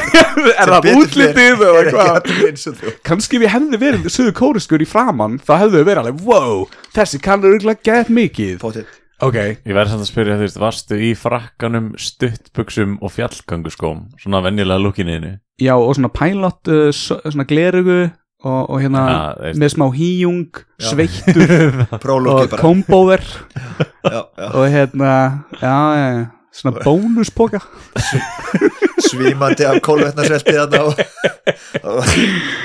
Er 0.63 0.71
það 0.71 0.89
útlitið 0.93 1.43
eða 1.65 1.73
ekki 1.83 1.97
hvað? 1.97 2.13
allir 2.21 2.47
eins 2.53 2.69
og 2.71 2.79
þú. 2.79 2.95
Kanski 3.11 3.43
við 3.43 3.53
hefði 3.57 3.81
verið 3.83 4.09
Suðu 4.15 4.37
Kóriskur 4.39 4.85
í 4.85 4.89
framann 4.89 5.41
þá 5.43 5.53
hefðu 5.65 5.81
við 5.81 5.89
verið 5.91 6.03
alveg, 6.05 6.23
wow, 6.29 6.63
þessi 6.95 7.21
kannur 7.27 7.59
örgulega 7.59 7.85
gett 7.91 8.15
mikið. 8.15 8.57
Potið 8.63 8.97
Ok, 9.19 9.35
Ég 9.67 9.75
verði 9.75 9.91
samt 9.97 10.05
að 10.05 10.11
spyrja, 10.13 10.35
þú 10.39 10.45
veist, 10.47 10.59
varstu 10.63 10.95
í 11.03 11.09
frakkanum, 11.19 11.89
stuttbuxum 11.99 12.93
og 13.03 13.11
fjallgönguskóm? 13.17 14.05
Svona 14.23 14.45
venjulega 14.45 14.79
lúkinniðinu 14.85 15.33
já, 15.59 15.73
og 15.75 15.91
svona 15.99 16.11
pilot, 16.15 16.71
uh, 16.71 16.93
svona 16.95 17.47
glerugu 17.51 17.97
og, 18.45 18.71
og 18.71 18.80
hérna 18.83 19.02
veist- 19.40 19.59
með 19.61 19.73
smá 19.75 19.87
híjung, 19.97 20.61
sveittur 20.78 21.87
og 22.35 22.57
kombóver. 22.61 23.23
Já, 24.09 24.23
já. 24.38 24.49
og 24.54 24.64
hérna, 24.73 25.12
já, 25.61 25.76
já, 25.99 26.26
svona 26.54 26.80
bónuspoka. 26.85 27.59
Svímandi 29.09 29.66
af 29.68 29.80
kólvetnarsvelti 29.85 30.54
þarna 30.57 30.80
og, 30.87 31.02
og 31.85 32.09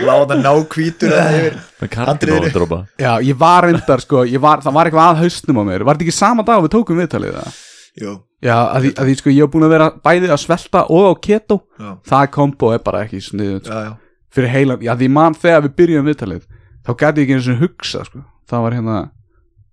láða 0.08 0.38
ná 0.39 0.51
hvítur 0.72 1.12
þarna 1.12 1.39
yfir 1.42 1.58
með 1.58 1.98
Handriðinu. 2.08 2.39
karkinódrópa 2.48 2.80
Já, 3.01 3.12
ég 3.27 3.38
var 3.42 3.68
reyndar, 3.68 4.03
sko, 4.06 4.24
ég 4.30 4.42
var, 4.44 4.63
það 4.65 4.77
var 4.77 4.89
eitthvað 4.89 5.10
að 5.12 5.22
hausnum 5.25 5.60
á 5.60 5.63
mér. 5.68 5.86
Var 5.88 5.98
þetta 6.00 6.08
ekki 6.08 6.15
sama 6.18 6.46
dag 6.48 6.63
við 6.63 6.74
tókum 6.77 7.01
viðtalið 7.03 7.36
það? 7.42 7.60
Jú, 8.03 8.13
Já, 8.44 8.56
að 8.75 8.80
því, 8.88 8.89
að 9.00 9.10
því 9.10 9.18
sko, 9.20 9.32
ég 9.34 9.46
hef 9.46 9.51
búin 9.53 9.68
að 9.68 9.74
vera 9.75 9.89
bæði 10.03 10.32
að 10.34 10.42
svelta 10.44 10.86
og 10.92 11.06
á 11.08 11.13
keto. 11.27 11.60
Já, 11.80 11.92
Það 12.13 12.32
kombo 12.39 12.72
er 12.75 12.82
bara 12.88 13.03
ekki 13.06 13.22
sniðut 13.24 13.70
já, 13.70 13.77
já. 13.89 13.94
Fyrir 14.34 14.50
heilan, 14.50 14.82
já, 14.82 14.94
því 14.98 15.10
mann 15.13 15.38
þegar 15.38 15.66
við 15.68 15.75
byrjum 15.82 16.08
viðtalið 16.10 16.46
Þá 16.84 16.92
gæti 17.00 17.22
ég 17.22 17.28
ekki 17.28 17.36
eins 17.38 17.46
og 17.48 17.62
hugsa, 17.63 18.02
sko. 18.04 18.22
Það 18.52 18.63
var 18.66 18.74
hérna, 18.75 18.96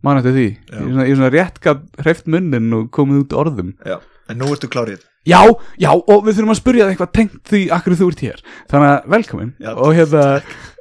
mann 0.06 0.20
eftir 0.20 0.34
því. 0.36 0.48
Já. 0.70 0.74
Ég 0.76 0.90
svona, 0.90 1.06
ég 1.08 1.16
svona 1.18 1.30
rétt 1.34 1.64
hreift 2.04 2.28
munnin 2.30 2.74
og 2.76 2.90
komið 2.94 3.24
út 3.24 3.38
orðum. 3.40 3.72
Já. 3.82 3.96
En 4.30 4.38
nú 4.38 4.50
ertu 4.54 4.68
klárið 4.70 5.00
Já, 5.28 5.42
já, 5.76 5.90
og 5.92 6.22
við 6.24 6.38
þurfum 6.38 6.52
að 6.54 6.58
spyrja 6.60 6.84
það 6.84 6.92
eitthvað 6.94 7.10
tengt 7.18 7.40
því 7.50 7.58
akkur 7.76 7.96
þú 7.98 8.06
ert 8.08 8.22
hér. 8.24 8.44
Þannig 8.70 8.90
að 8.92 9.08
velkomin. 9.14 9.50
Og 9.74 9.90
hérna, 9.98 10.22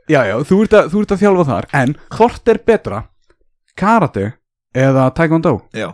já, 0.07 0.19
já, 0.29 0.36
þú 0.48 0.59
ert, 0.63 0.75
að, 0.77 0.91
þú 0.93 1.01
ert 1.01 1.15
að 1.15 1.24
þjálfa 1.24 1.48
þar 1.50 1.67
En 1.81 1.95
hvort 2.15 2.53
er 2.53 2.62
betra 2.69 3.01
Karate 3.79 4.25
eða 4.75 5.09
taekwondo? 5.17 5.55
Já, 5.75 5.89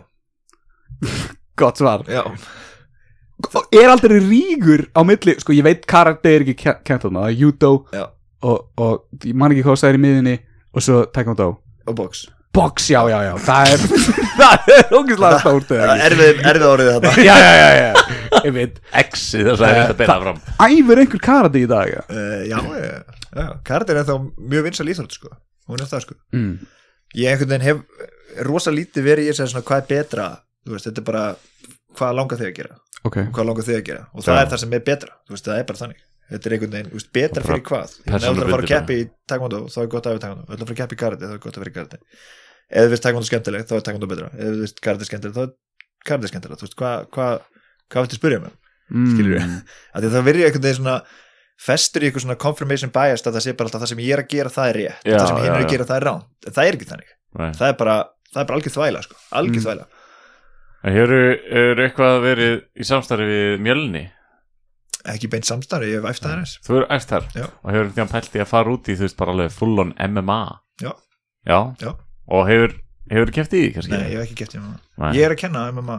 Gott 1.58 1.80
svar. 1.80 2.04
Já, 2.06 2.22
Er 3.76 3.90
aldrei 3.92 4.16
rígur 4.22 4.86
á 4.96 5.00
milli 5.04 5.34
Sko, 5.40 5.52
ég 5.52 5.64
veit 5.66 5.82
karate 5.88 6.30
er 6.38 6.44
ekki 6.46 6.54
kennt 6.86 7.02
þarna 7.04 7.26
Það 7.26 7.32
er 7.34 7.40
judo 7.42 7.72
já. 7.92 8.04
og, 8.48 8.62
og 8.80 9.26
ég 9.28 9.36
man 9.36 9.52
ekki 9.52 9.64
hvað 9.66 9.82
það 9.82 9.90
er 9.92 9.98
í 9.98 10.02
miðinni 10.06 10.36
Og 10.72 10.84
svo 10.86 11.02
taekwondo 11.12 11.48
Og 11.86 11.94
box. 11.98 12.22
Box, 12.56 12.86
já, 12.88 13.02
já, 13.12 13.18
já, 13.26 13.34
það 13.44 13.72
er 13.74 13.82
Það 14.40 14.70
er 14.76 14.94
ógislega 14.96 15.40
stórt? 15.42 15.74
Erfið, 15.76 16.40
erfið 16.52 16.66
árið 16.70 16.88
þetta 16.94 17.12
Já, 17.28 17.34
já, 17.42 17.52
já, 17.60 17.68
já 17.76 18.40
Ég 18.46 18.54
veit. 18.56 18.80
Exi 19.00 19.42
þess 19.44 19.62
að 19.64 19.74
þetta 19.76 19.94
beina 20.00 20.16
fram. 20.22 20.40
Æfir 20.66 21.00
einhver 21.02 21.20
karate 21.24 21.60
í 21.62 21.68
dag? 21.70 21.88
ja? 21.92 22.02
uh, 22.08 22.42
Já, 22.46 22.58
já, 22.62 22.88
já. 23.36 23.46
Karate 23.66 23.94
er 23.96 24.04
þá 24.06 24.14
mjög 24.38 24.66
vinsal 24.66 24.86
íþrótt 24.92 25.16
sko. 25.16 25.30
Hún 25.70 25.80
er 25.82 25.88
það 25.90 26.02
sko. 26.04 26.16
Mm. 26.36 26.52
Ég 27.16 27.32
einhvern 27.32 27.52
veginn 27.54 27.64
hef 27.66 28.44
rosa 28.46 28.72
lítið 28.74 29.06
verið 29.08 29.28
í 29.28 29.32
þess 29.32 29.44
að 29.46 29.52
svona 29.54 29.66
hvað 29.70 29.80
er 29.82 29.88
betra? 29.92 30.26
Þú 30.66 30.74
veist, 30.76 30.88
þetta 30.90 31.02
er 31.02 31.08
bara 31.08 31.24
hvað 31.96 32.16
langar 32.20 32.40
þig 32.42 32.50
að 32.50 32.56
gera 32.60 32.76
Ok. 33.06 33.16
Og 33.22 33.32
hvað 33.36 33.48
langar 33.50 33.66
þig 33.66 33.76
að 33.78 33.84
gera? 33.88 34.04
Og 34.12 34.24
það 34.26 34.36
Já. 34.36 34.42
er 34.42 34.50
það 34.52 34.60
sem 34.62 34.76
er 34.78 34.84
betra. 34.86 35.12
Þú 35.26 35.34
veist, 35.36 35.46
það 35.48 35.60
er 35.60 35.66
bara 35.70 35.80
þannig. 35.82 36.00
Þetta 36.26 36.48
er 36.48 36.54
einhvern 36.56 36.72
veginn, 36.74 36.88
þú 36.90 36.98
veist, 36.98 37.10
betra 37.14 37.42
fyrir 37.46 37.62
hvað? 37.68 37.92
Ef 38.02 38.06
þú 38.06 38.16
ætlar 38.16 38.46
að 38.46 38.52
fara 38.56 38.64
að 38.66 38.70
keppi 38.72 38.94
í 38.98 39.04
taekwondo 39.30 39.58
þá 39.70 39.78
er 39.82 39.90
gott 39.92 40.06
að 40.06 40.14
hafa 40.16 40.22
taekwondo, 40.24 40.42
ef 40.42 40.48
þú 40.48 40.56
ætlar 40.56 40.64
að 40.64 40.70
fara 40.70 40.76
að 40.76 40.80
keppi 40.80 40.96
í 40.96 41.00
karate 41.02 41.28
þá 41.30 41.34
er 41.36 41.42
gott 41.44 41.56
að 41.56 41.62
vera 41.62 41.70
í 41.70 41.76
karate. 41.76 41.98
Ef 42.66 42.86
þú 42.86 42.90
veist 42.96 43.04
taekwondo 43.06 43.28
skemmtilegt 43.30 43.68
þá 43.70 43.74
er 43.78 43.84
taekwondo 43.86 44.08
betra, 44.10 44.30
ef 44.34 44.48
þú 44.56 44.64
veist 44.64 44.80
karate 44.82 45.06
skemmtilegt 45.06 45.36
þá 45.36 45.44
er 45.46 45.52
karate 46.10 46.30
skemmtilegt, 46.32 46.58
þú 46.58 46.66
veist, 46.66 46.76
hvað 46.80 47.06
hva, 47.14 47.28
hvað 47.94 48.06
viltu 48.08 48.18
spyrja 48.18 48.40
mig, 48.42 48.56
mm. 48.90 49.06
skilur 49.14 49.38
því 49.46 50.02
að 50.02 50.08
það 50.16 50.26
verður 50.26 50.48
einhvern 50.48 50.66
veginn 50.66 50.80
svona 50.80 50.96
festur 51.66 52.02
í 52.02 52.08
eitthvað 52.10 52.24
svona 52.26 52.38
confirmation 52.42 52.90
bias 52.98 53.22
að 53.22 53.38
það 53.38 53.44
sé 53.46 53.54
bara 53.56 53.70
alltaf 53.70 53.84
það 53.86 53.92
sem 53.94 54.02
ég 54.04 54.12
er 54.16 54.24
að 54.24 54.32
gera 54.34 54.50
það 54.52 54.72
er 54.72 54.78
rétt, 54.82 55.06
Já, 55.06 55.14
það 55.16 55.28
sem 55.30 55.38
hinn 55.46 55.54
er 55.54 55.62
að 55.62 55.70
gera 55.72 55.86
það 55.88 56.00
er 56.02 56.06
rán 56.10 56.24
en 56.50 56.56
það 56.58 56.66
er 56.66 56.76
ekki 56.76 56.88
þannig, 56.90 57.14
Nei. 57.38 57.46
það 57.56 57.70
er 57.70 57.78
bara 57.80 57.94
það 58.34 58.40
er 58.42 58.48
bara 58.50 58.58
algjör 58.58 58.74
þvæla, 58.76 59.02
sko, 59.06 59.16
algjör 59.40 59.56
Mm. 59.56 59.64
þvæla 59.64 59.86
Hefur, 60.86 61.12
hefur 61.50 61.80
eitthvað 61.82 62.20
verið 62.22 62.52
í 62.78 62.86
samstarfi 62.86 63.26
við 63.26 63.64
mjölni? 63.66 64.04
ekki 65.06 65.28
beint 65.30 65.46
samstarfi, 65.46 65.92
ég 65.92 66.02
hef 66.02 66.10
æft 66.10 66.24
það 66.24 66.32
aðeins 66.34 66.52
Þú 66.66 66.80
æst 66.96 67.12
þar 67.12 67.26
Já. 67.34 67.44
og 67.46 67.70
hefur 67.72 67.88
einhvern 67.90 68.10
pælt 68.12 68.36
í 68.36 68.42
að 68.42 68.50
fara 68.50 68.72
út 68.74 68.90
í 68.90 68.96
þú 68.98 69.06
veist 69.06 69.18
bara 69.20 69.34
alveg 69.34 69.54
full 69.54 69.82
on 69.82 69.92
MMA 70.02 70.38
Já. 70.82 70.90
Já, 71.46 71.58
Já. 71.82 71.90
Og 72.26 72.48
hefur, 72.50 72.74
hefur 73.12 73.32
keft 73.36 73.54
í 73.54 73.62
því 73.62 73.68
kannski? 73.76 73.94
Nei, 73.94 74.06
ég 74.10 74.18
hef 74.18 74.24
ekki 74.26 74.38
gett 74.42 74.56
í 74.56 74.62
MMA. 74.62 75.12
Ég 75.14 75.28
er 75.28 75.34
að 75.36 75.42
kenna 75.44 75.66
MMA 75.74 75.98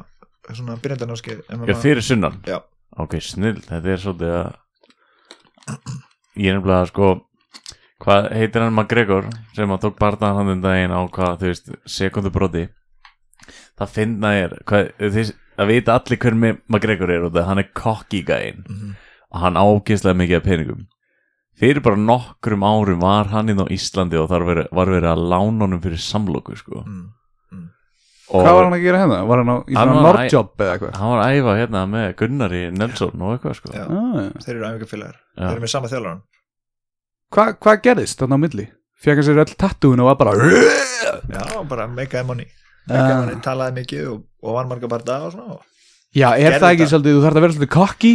svona 0.49 0.77
byrjandarnáskið 0.83 1.43
MMA 1.55 1.69
Já, 1.71 1.77
fyrir 1.83 2.03
sunnan 2.05 2.41
Já. 2.47 2.59
Ok, 2.97 3.17
snill, 3.23 3.61
þetta 3.63 3.93
er 3.93 4.03
svolítið 4.03 4.35
að 4.41 4.51
Ég 6.37 6.51
er 6.51 6.59
nefnilega 6.59 6.91
sko 6.91 7.13
Hvað 8.03 8.27
heitir 8.37 8.61
hann 8.61 8.75
McGregor 8.75 9.25
sem 9.57 9.71
að 9.73 9.87
tók 9.87 9.95
barðan 9.97 10.35
hann 10.37 10.51
um 10.53 10.59
daginn 10.61 10.93
á 10.93 11.01
hvað, 11.09 11.39
þú 11.41 11.47
veist, 11.49 11.71
sekundubróti 11.89 12.67
Það 13.77 13.91
finna 13.93 14.31
er 14.33 14.53
hvað, 14.65 14.87
þið, 15.15 15.31
að 15.61 15.67
vita 15.71 15.95
allir 15.97 16.17
hver 16.23 16.37
með 16.43 16.55
McGregor 16.67 17.11
er 17.13 17.25
og 17.27 17.33
það 17.35 17.45
hann 17.51 17.61
er 17.63 17.67
cocky 17.77 18.23
gæinn 18.25 18.63
Mhm. 18.67 18.95
og 19.31 19.39
hann 19.43 19.59
ágislega 19.61 20.17
mikið 20.17 20.37
af 20.39 20.43
peningum 20.43 20.85
Fyrir 21.57 21.81
bara 21.81 21.95
nokkrum 21.97 22.61
árum 22.61 22.99
var 23.01 23.25
hann 23.33 23.49
inn 23.49 23.57
á 23.57 23.65
Íslandi 23.73 24.13
og 24.21 24.29
þar 24.29 24.43
verið, 24.45 24.67
var 24.71 24.85
verið 24.85 25.07
að 25.09 25.23
lána 25.31 25.65
honum 25.65 25.81
fyrir 25.81 25.97
samloku 25.97 26.53
sko. 26.55 26.83
Mm. 26.85 27.07
og 28.29 28.43
Hvað 28.45 28.53
var 28.53 28.63
hann 28.67 28.75
að 28.77 28.83
gera 28.83 28.99
hérna? 29.01 29.17
Var 29.25 29.37
hann 29.41 29.49
á, 29.49 29.57
Nordjob 30.05 30.51
eða 30.61 30.75
eitthvað? 30.75 30.93
hann 30.99 31.09
var 31.09 31.23
að 31.23 31.33
æfa 31.39 31.55
hérna 31.57 31.81
með 31.89 32.15
Gunnari 32.19 32.61
Nelson 32.77 33.21
og 33.25 33.33
eitthvað 33.39 33.55
sko. 33.57 33.73
Já. 33.73 33.85
Ah. 33.89 34.29
Þeir 34.45 34.53
eru 34.55 34.67
æfingafélagar. 34.69 35.17
Þeir 35.37 35.51
eru 35.55 35.61
með 35.65 35.73
sama 35.73 36.21
Hvað 37.33 37.57
hva 37.59 37.75
gerðist 37.81 38.19
þarna 38.21 38.37
á 38.37 38.43
milli? 38.45 38.65
Fekk 39.01 39.19
hann 39.19 39.25
sér 39.27 39.41
öll 39.41 39.55
tattúin 39.57 39.99
og 39.99 40.07
var 40.11 40.15
bara 40.15 40.37
Já, 40.37 41.43
bara 41.67 41.87
meikaði 41.87 42.25
money 42.25 42.45
Money, 42.87 43.35
talaði 43.45 43.75
mikið 43.81 44.07
og, 44.13 44.23
og 44.43 44.57
var 44.57 44.67
marga 44.71 44.87
bara 44.91 45.03
dag 45.03 45.27
og 45.27 45.33
svona 45.35 45.57
og- 45.57 45.63
Já, 46.17 46.29
er 46.39 46.55
það 46.59 46.71
ekki 46.73 46.87
svolítið, 46.89 47.17
þú 47.17 47.23
þarf 47.27 47.37
að 47.37 47.43
vera 47.45 47.53
svolítið 47.57 47.73
kokki 47.75 48.13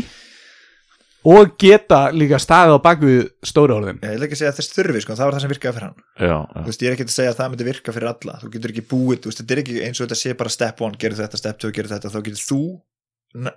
og 1.33 1.53
geta 1.61 1.99
líka 2.11 2.39
staðið 2.43 2.73
á 2.75 2.79
bakvið 2.83 3.19
stóri 3.47 3.75
orðin. 3.77 3.99
Ég 4.03 4.17
vil 4.19 4.27
ekki 4.27 4.39
segja 4.41 4.51
að 4.51 4.57
þess 4.59 4.73
þurfi, 4.75 5.03
sko, 5.05 5.15
það 5.15 5.29
var 5.29 5.37
það 5.37 5.45
sem 5.45 5.53
virkaði 5.53 5.75
fyrir 5.77 5.87
hann. 5.87 6.01
Já, 6.19 6.39
Þú 6.43 6.57
já. 6.59 6.65
veist, 6.67 6.83
ég 6.83 6.89
er 6.91 6.97
ekki 6.97 7.07
að 7.07 7.13
segja 7.15 7.31
að 7.35 7.37
það 7.39 7.51
myndi 7.53 7.67
virka 7.69 7.95
fyrir 7.95 8.09
alla. 8.11 8.35
Þú 8.43 8.51
getur 8.57 8.73
ekki 8.75 8.85
búið, 8.91 9.21
þú 9.23 9.31
veist, 9.31 9.43
þetta 9.43 9.55
er 9.55 9.61
ekki 9.63 9.77
eins 9.87 10.01
og 10.01 10.07
þetta 10.09 10.19
sé 10.23 10.35
bara 10.41 10.51
step 10.57 10.83
one, 10.83 10.99
gerðu 10.99 11.23
þetta, 11.23 11.39
step 11.43 11.61
two, 11.63 11.71
gerðu 11.77 11.95
þetta 11.95 12.11
þá 12.11 12.19
getur 12.27 12.43
þú, 12.49 12.59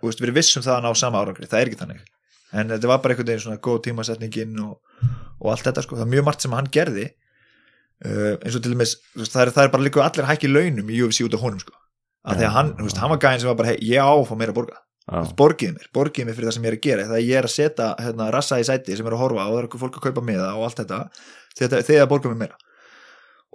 veist, 0.06 0.22
verið 0.22 0.38
viss 0.38 0.58
um 0.60 0.66
það 0.68 0.76
að 0.78 0.86
ná 0.86 0.92
sama 1.02 1.24
árangri, 1.26 1.50
það 1.50 1.62
er 1.64 1.72
ekki 1.72 1.82
þannig. 1.82 2.04
En 2.54 2.70
þetta 2.70 2.88
var 2.92 3.02
bara 3.02 3.16
einhvern 3.16 3.32
veginn 3.32 3.44
svona 3.48 3.58
góð 3.66 3.82
tímasetningin 3.90 4.60
og, 4.62 4.78
og 5.42 5.50
allt 5.56 5.66
þetta, 5.66 5.82
sko, 5.88 5.98
það 5.98 6.06
er 6.06 6.14
mjög 6.14 6.28
margt 6.30 6.46
sem 6.46 6.54
hann 6.54 6.70
gerði 6.72 7.08
uh, 8.04 8.34
eins 8.42 8.58
og 8.58 8.64
til 8.64 8.74
dæmis 8.74 8.96
þú 9.14 9.24
veist, 9.24 9.36
það, 9.36 9.44
er, 9.46 9.54
það 9.56 9.68
er 9.68 9.74
bara 9.76 9.88
líka 9.88 10.04
allir 10.06 10.30
hækki 10.30 10.52
launum 10.52 10.90
í 10.92 11.02
UFC 11.06 11.26
út 11.28 11.38
af 11.38 11.46
honum, 11.46 11.62
sko. 11.64 11.78
Að 12.26 12.42
því 12.42 12.48
að 12.48 12.56
hann, 12.58 12.74
þú 12.80 12.90
veist, 12.90 13.00
hann 13.04 13.14
var 13.14 13.22
gæðin 13.22 13.44
sem 13.44 13.52
var 13.52 13.58
bara, 13.62 13.72
hey, 13.72 13.82
ég 13.86 14.02
á 14.02 14.10
að 14.12 14.28
fá 14.30 14.36
meira 14.40 14.56
að 14.56 14.60
borga. 14.60 14.82
Já. 15.06 15.22
borgið 15.38 15.76
mér, 15.76 15.90
borgið 15.94 16.26
mér 16.26 16.34
fyrir 16.34 16.50
það 16.50 16.56
sem 16.56 16.64
ég 16.66 16.72
er 16.72 16.76
að 16.76 16.86
gera. 16.86 17.04
Það 17.12 17.20
ég 17.22 17.38
er 17.38 17.46
að 17.46 17.52
setja 17.54 17.90
hérna, 18.02 18.30
rassa 18.34 18.58
í 18.58 18.64
sæti 18.66 18.96
sem 18.98 19.06
er 19.06 19.14
að 19.14 19.22
horfa 19.22 19.44
og 19.44 19.52
það 19.52 19.60
er 19.60 19.68
eitthvað 19.68 19.84
fólk 19.84 20.00
að 20.00 20.06
kaupa 20.08 20.24
með 20.26 20.40
það 20.42 20.56
og 20.56 20.66
allt 20.66 20.80
þetta 20.82 20.98
þegar 21.60 21.84
þegar 21.90 22.10
borgið 22.10 22.34
mér 22.34 22.40
meira. 22.40 22.58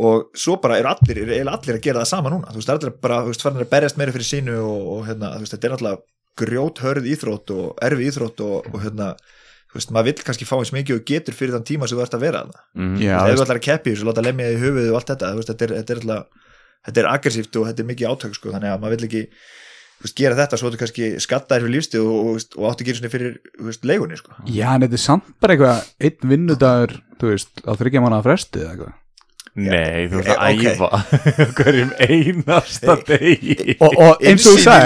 Og 0.01 0.39
svo 0.39 0.55
bara 0.63 0.79
eru 0.79 0.93
allir, 0.93 1.19
eru 1.25 1.35
eiginlega 1.35 1.59
allir 1.59 1.79
að 1.81 1.83
gera 1.89 2.05
það 2.05 2.11
sama 2.13 2.31
núna. 2.31 2.53
Þú 2.55 2.61
veist, 2.61 2.71
það 2.71 2.77
er 2.77 2.85
allir 2.85 2.95
bara, 3.03 3.19
þú 3.25 3.33
veist, 3.33 3.43
farin 3.45 3.65
að 3.65 3.73
berjast 3.75 3.99
meira 3.99 4.15
fyrir 4.15 4.29
sínu 4.31 4.55
og, 4.63 4.87
og 4.95 5.03
hérna, 5.11 5.33
þú 5.35 5.43
veist, 5.43 5.57
þetta 5.57 5.69
er 5.69 5.75
náttúrulega 5.75 6.01
grjót 6.41 6.83
hörð 6.85 7.11
íþrótt 7.11 7.53
og 7.57 7.83
erfi 7.91 8.07
íþrótt 8.13 8.45
og, 8.47 8.71
og 8.71 8.79
hérna 8.85 9.11
veist, 9.79 9.93
maður 9.95 10.11
vill 10.11 10.27
kannski 10.27 10.49
fá 10.49 10.57
eins 10.59 10.75
mikið 10.75 10.99
og 10.99 11.07
getur 11.07 11.37
fyrir 11.37 11.57
þann 11.57 11.67
tíma 11.69 11.89
sem 11.89 11.99
þú 11.99 12.05
ert 12.05 12.17
að 12.17 12.25
vera 12.27 12.45
þarna 12.45 12.63
mm. 12.75 12.95
Já, 13.03 13.17
ef 13.23 13.39
þú 13.39 13.45
ætlar 13.45 13.61
að 13.61 13.67
keppi 13.67 13.95
þessu, 13.95 14.09
láta 14.09 14.25
lemja 14.27 14.51
í 14.51 14.61
höfuð 14.61 14.91
og 14.91 14.99
allt 14.99 15.13
þetta, 15.13 15.31
þú 15.31 15.41
veist, 15.41 15.53
þetta 15.53 15.67
er, 15.67 15.75
þetta 15.79 15.95
er 15.95 16.01
alltaf 16.01 16.47
þetta 16.87 17.03
er 17.03 17.11
aggressíft 17.11 17.59
og 17.61 17.67
þetta 17.69 17.85
er 17.85 17.91
mikið 17.91 18.15
átök 18.15 18.39
sko, 18.39 18.55
þannig 18.55 18.73
að 18.73 18.81
maður 18.83 18.97
vill 18.97 19.09
ekki 19.09 19.23
þú 19.31 20.07
veist, 20.07 20.17
gera 20.17 20.39
þetta 20.39 20.61
svo 20.61 20.73
þú 20.73 20.81
kannski 20.81 21.11
skattaðir 21.21 21.67
fyrir 21.67 21.75
lífstíð 21.77 22.07
og, 22.07 22.31
og, 22.31 22.47
og 22.57 22.69
átti 22.71 22.87
ekki 22.87 22.97
svona 22.97 23.13
fyrir 23.13 23.37
þú 23.59 23.69
veist, 23.69 23.85
leigunni 23.91 24.21
sko. 24.21 24.39
já, 24.49 24.67
en 24.73 24.87
þetta 24.87 24.97
er 24.97 25.05
samt 25.05 25.29
bara 25.45 25.57
eitthvað 25.57 25.91
einn 26.09 26.33
vinnudagur, 26.33 26.97
þú 27.21 27.35
veist, 27.35 27.53
á 27.69 27.73
þryggja 27.77 28.05
mánuða 28.05 28.27
fresti 28.31 28.63
eða 28.63 28.73
eitthvað 28.75 28.97
Nei, 29.67 30.09
þú 30.11 30.21
ert 30.23 30.31
að 30.35 30.63
æfa 30.71 30.89
hverjum 31.59 31.93
einasta 32.07 32.97
degi. 33.09 33.77
og, 33.79 33.97
og 33.97 34.25
eins 34.25 34.47
og 34.49 34.59
þú 34.59 34.77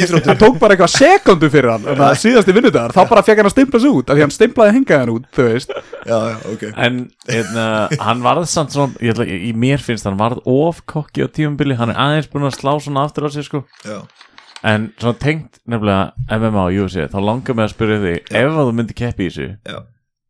íþróttum. 0.00 0.32
hann 0.32 0.40
tók 0.40 0.58
bara 0.62 0.76
eitthvað 0.76 0.92
sekundu 0.94 1.50
fyrir 1.52 1.70
hann 1.74 2.18
síðasti 2.20 2.56
vinnudagur, 2.56 2.94
þá 2.96 3.02
bara 3.12 3.24
fekk 3.26 3.42
hann 3.42 3.50
að 3.50 3.56
stimpla 3.56 3.82
sig 3.84 3.96
út 4.00 4.10
af 4.10 4.18
því 4.18 4.26
hann 4.26 4.34
stimplaði 4.34 4.76
hingaðan 4.78 5.14
út, 5.14 5.30
þú 5.34 5.48
veist. 5.50 5.74
Já, 6.04 6.16
já, 6.16 6.36
ok. 6.52 6.66
En 6.74 7.00
hérna, 7.30 7.66
hann 8.00 8.24
varð 8.24 8.48
samt 8.50 8.74
svona 8.76 9.04
ég 9.04 9.14
ætla, 9.14 9.28
í 9.28 9.54
mér 9.56 9.82
finnst 9.84 10.08
hann 10.08 10.20
varð 10.20 10.42
of 10.50 10.84
kokki 10.90 11.24
á 11.24 11.28
tímabili, 11.28 11.78
hann 11.80 11.92
er 11.94 12.00
aðeins 12.00 12.30
búin 12.32 12.48
að 12.48 12.56
slá 12.58 12.74
svona 12.78 13.06
aftur 13.08 13.26
á 13.26 13.30
sig 13.34 13.46
sko. 13.48 13.64
Já, 13.84 14.02
En 14.64 14.86
svona 14.96 15.18
tengt 15.20 15.58
nefnilega 15.68 16.38
MMA 16.40 16.62
og 16.70 16.76
UFC 16.86 17.02
þá 17.12 17.18
langar 17.20 17.56
mig 17.56 17.66
að 17.66 17.72
spyrja 17.74 17.98
þig, 18.00 18.30
ef 18.32 18.46
að 18.48 18.60
þú 18.62 18.76
myndir 18.78 18.96
keppi 18.96 19.26
í 19.26 19.32
þessu 19.32 19.48
já. 19.60 19.80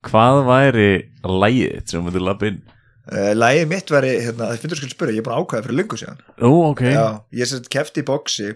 hvað 0.09 0.39
væri 0.49 0.89
lægið 1.23 1.77
þitt 1.77 1.93
sem 1.93 2.01
þú 2.01 2.07
myndir 2.09 2.25
lappa 2.27 2.49
inn? 2.51 2.57
Uh, 3.05 3.33
Lægið 3.37 3.67
mitt 3.69 3.91
væri, 3.93 4.15
hérna, 4.25 4.47
það 4.55 4.63
finnur 4.63 4.79
skil 4.81 4.93
spyrja, 4.95 5.15
ég 5.19 5.21
er 5.21 5.27
búin 5.27 5.35
að 5.37 5.43
ákvæða 5.45 5.65
fyrir 5.67 5.77
lungu 5.81 5.99
síðan. 6.01 6.23
Ó, 6.41 6.49
ok. 6.71 6.81
Já, 6.89 7.05
ég 7.37 7.51
sem 7.51 7.67
kefti 7.75 8.01
í 8.01 8.07
boxi 8.09 8.47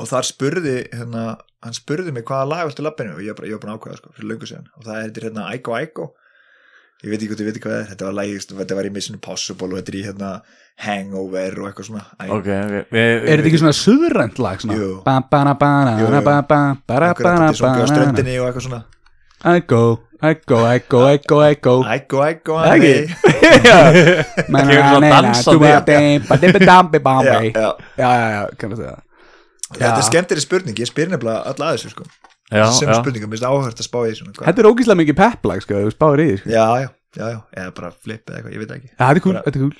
og 0.00 0.08
þar 0.08 0.24
spurði 0.24 0.76
hérna, 0.88 1.24
hann 1.62 1.76
spurði 1.76 2.14
mig 2.16 2.24
hvaða 2.24 2.48
lag 2.48 2.64
viltu 2.70 2.86
lappinu 2.86 3.18
og 3.18 3.20
ég 3.20 3.34
var 3.34 3.42
bara, 3.42 3.50
ég 3.50 3.58
var 3.58 3.64
búin 3.66 3.74
að 3.74 3.78
ákvæða 3.82 4.00
sko, 4.00 4.12
fyrir 4.16 4.30
lungu 4.30 4.48
síðan. 4.48 4.70
Og 4.78 4.86
það 4.88 4.96
er 5.02 5.06
þetta 5.10 5.26
hérna 5.26 5.46
Aiko 5.52 5.76
Aiko. 5.76 6.08
Ég 7.02 7.10
veit 7.10 7.18
ekki 7.18 7.32
hvað 7.32 7.40
þið 7.42 7.46
veit 7.50 7.56
hvað 7.62 7.72
það 7.72 7.80
er, 7.82 7.86
þetta 7.90 8.06
var 8.06 8.14
lagið 8.14 8.44
þetta 8.62 8.74
var 8.78 8.86
í 8.86 8.90
Mission 8.94 9.16
Impossible 9.18 9.68
og 9.72 9.78
þetta 9.80 9.90
er 9.92 9.96
í 9.98 10.02
hérna 10.06 10.28
Hangover 10.82 11.56
og 11.58 11.68
eitthvað 11.68 11.88
svona. 11.88 12.02
Æ, 12.14 12.24
Ok, 12.30 12.46
ok 12.46 12.94
er 12.94 13.26
þetta 13.26 13.48
ekki 13.50 13.60
svona 13.62 13.74
suðrænt 13.76 14.38
lag 14.38 14.62
svona? 14.62 14.76
Jú. 14.78 14.90
ba 15.04 15.16
ba 15.28 15.40
na 15.48 15.54
ba 15.58 15.70
na 15.88 15.94
Jú, 15.98 16.06
jú. 16.06 16.12
na 16.14 16.20
ba 16.22 16.36
ba 16.46 16.60
ba 16.86 17.00
ra 17.02 17.10
akkurat, 17.10 17.26
ba 17.26 17.32
na 17.34 17.48
þetta 17.50 17.56
er 17.56 17.58
svona 17.58 17.74
ba 17.74 17.82
á 17.82 17.90
ströndinni 17.90 18.36
og 18.38 18.46
eitthvað 18.48 18.66
svona. 18.68 18.80
I 19.42 19.66
go, 20.22 20.30
I 20.30 20.34
go, 20.46 20.58
I 20.62 20.78
go, 20.86 21.00
I 21.08 21.18
go, 21.26 21.40
I 21.42 21.54
go 21.58 21.74
Aiko 21.82 22.20
Aiko 22.22 22.58
Ekki? 22.62 22.92
Kemur 24.52 24.74
svona 24.86 25.08
dansandi. 25.26 25.44
Já, 25.72 25.78
Já, 27.56 27.70
já 27.98 28.10
já, 28.12 28.28
já, 28.36 28.42
kannu 28.60 28.78
segja. 28.78 28.98
Þetta 29.72 29.96
er 29.98 30.06
skemmtileg 30.06 30.44
spurning, 30.44 30.76
ég 30.82 30.88
spyr 30.90 31.08
nefnilega 31.10 31.42
alla 31.52 31.70
að 31.72 31.78
þessu 31.78 31.92
sko. 31.94 32.06
Já, 32.52 32.66
sem 32.76 32.90
já. 32.90 32.98
spurningum, 33.00 33.30
mér 33.32 33.40
finnst 33.40 33.48
áhört 33.48 33.78
að 33.80 33.86
spá 33.88 33.98
í 34.04 34.12
svona 34.18 34.34
hvað- 34.36 34.48
Þetta 34.50 34.60
er 34.62 34.68
ógíslega 34.68 35.00
mikið 35.00 35.16
pepplag, 35.22 35.62
sko, 35.64 35.78
þú 35.86 35.92
spáir 35.94 36.20
í 36.20 36.26
því, 36.28 36.34
sko. 36.42 36.50
Já, 36.52 36.66
já, 36.82 36.88
já, 37.16 37.24
já, 37.32 37.38
eða 37.62 37.74
bara 37.78 37.90
flip 37.96 38.24
eða 38.28 38.36
eitthvað, 38.42 38.52
ég 38.52 38.62
veit 38.62 38.74
ekki. 38.76 38.90
Já, 38.92 39.04
þetta 39.08 39.16
er 39.16 39.24
cool, 39.24 39.38
þetta 39.46 39.56
er 39.56 39.64
cool. 39.64 39.72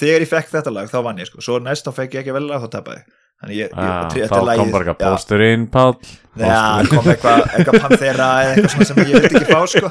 Þegar 0.00 0.20
ég 0.26 0.30
fekk 0.30 0.52
þetta 0.52 0.72
lag, 0.76 0.90
þá 0.92 0.98
vann 1.08 1.18
ég 1.18 1.26
sko. 1.30 1.40
Svo 1.42 1.56
næst 1.64 1.88
þá 1.88 1.92
fekk 1.96 2.12
ég 2.18 2.20
ekki 2.22 2.34
vel 2.36 2.44
lag, 2.46 2.60
þá 2.62 2.68
tapaði 2.76 3.00
ég. 3.00 3.16
Þannig 3.40 3.56
ég, 3.56 3.70
ég 3.70 3.76
Ah, 3.80 4.10
Þá 4.12 4.56
kom 4.60 4.72
bara 4.74 4.84
eitthvað 4.84 4.98
pósturinn, 5.00 5.62
Páll 5.72 5.94
Já, 6.40 6.56
kom 6.90 7.06
eitthvað 7.08 7.40
eitthva 7.56 7.78
Panthera 7.86 8.26
eða 8.42 8.50
eitthvað 8.52 8.74
svona 8.74 8.88
sem 8.90 8.98
ég 9.00 9.14
vildi 9.16 9.30
ekki 9.40 9.48
fá 9.48 9.62
sko 9.72 9.90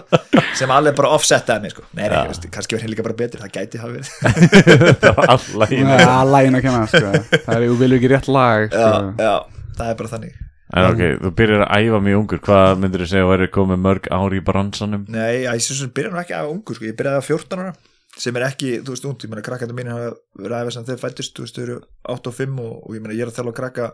sem 0.60 0.74
alveg 0.76 0.96
bara 1.00 1.10
offsetaði 1.16 1.64
mig 1.66 1.74
sko. 1.74 1.84
Nei, 1.98 2.04
ég 2.06 2.30
veist, 2.30 2.46
kannski 2.54 2.78
verður 2.78 2.92
líka 2.94 3.06
bara 3.08 3.18
betur, 3.20 3.42
það 3.44 3.52
gæti 3.58 3.82
hafa 3.82 3.92
verið. 3.96 4.12
Það 5.02 5.20
var 5.20 5.74
Já, 5.74 6.14
lægin 6.30 6.60
að 6.60 6.64
kenna, 6.66 6.84
sko. 6.92 7.12
Það 7.46 7.52
er, 7.56 7.66
þú 7.66 7.78
vilju 7.82 8.00
ekki 8.00 8.12
rétt 8.14 8.30
lag, 8.34 8.66
Já, 8.70 8.88
sko. 8.94 9.12
já, 9.24 9.34
það 9.80 9.92
er 9.94 10.00
bara 10.02 10.12
þannig. 10.14 10.34
En 10.70 10.88
ok, 10.92 11.00
þú 11.24 11.32
byrjar 11.40 11.64
að 11.66 11.86
æfa 11.90 12.00
mjög 12.06 12.20
ungur. 12.24 12.42
Hvað 12.46 12.74
myndir 12.84 13.02
þú 13.04 13.10
segja 13.10 13.26
að 13.26 13.32
væri 13.34 13.48
komið 13.56 13.80
mörg 13.88 14.10
ár 14.20 14.36
í 14.38 14.42
bransanum? 14.46 15.06
Nei, 15.10 15.32
ég 15.48 15.64
syns 15.66 15.82
að 15.88 15.94
byrja 15.98 16.12
nú 16.14 16.20
ekki 16.22 16.36
að 16.38 16.52
ungu 16.54 16.76
sko, 16.78 16.86
ég 16.92 16.98
byrjaði 17.00 17.22
að 17.24 17.30
14 17.34 17.64
ára 17.66 17.74
sem 18.20 18.36
er 18.36 18.44
ekki, 18.50 18.72
þú 18.84 18.94
veist, 18.96 19.06
ungt, 19.08 19.24
ég 19.24 19.32
meina 19.32 19.42
krakkandi 19.46 19.76
mín 19.78 19.90
hafa 19.94 20.10
verið 20.36 20.56
aðeins 20.60 20.76
sem 20.80 20.86
þeir 20.90 21.00
fættist, 21.02 21.36
þú 21.38 21.46
veist, 21.46 21.56
þau 21.56 21.64
eru 21.66 21.78
8 22.16 22.32
og 22.32 22.36
5 22.36 22.60
og, 22.66 22.74
og 22.90 22.96
ég 22.98 23.04
meina 23.06 23.16
ég 23.16 23.24
er 23.26 23.32
að 23.32 23.38
þjála 23.40 23.54
krakka 23.60 23.90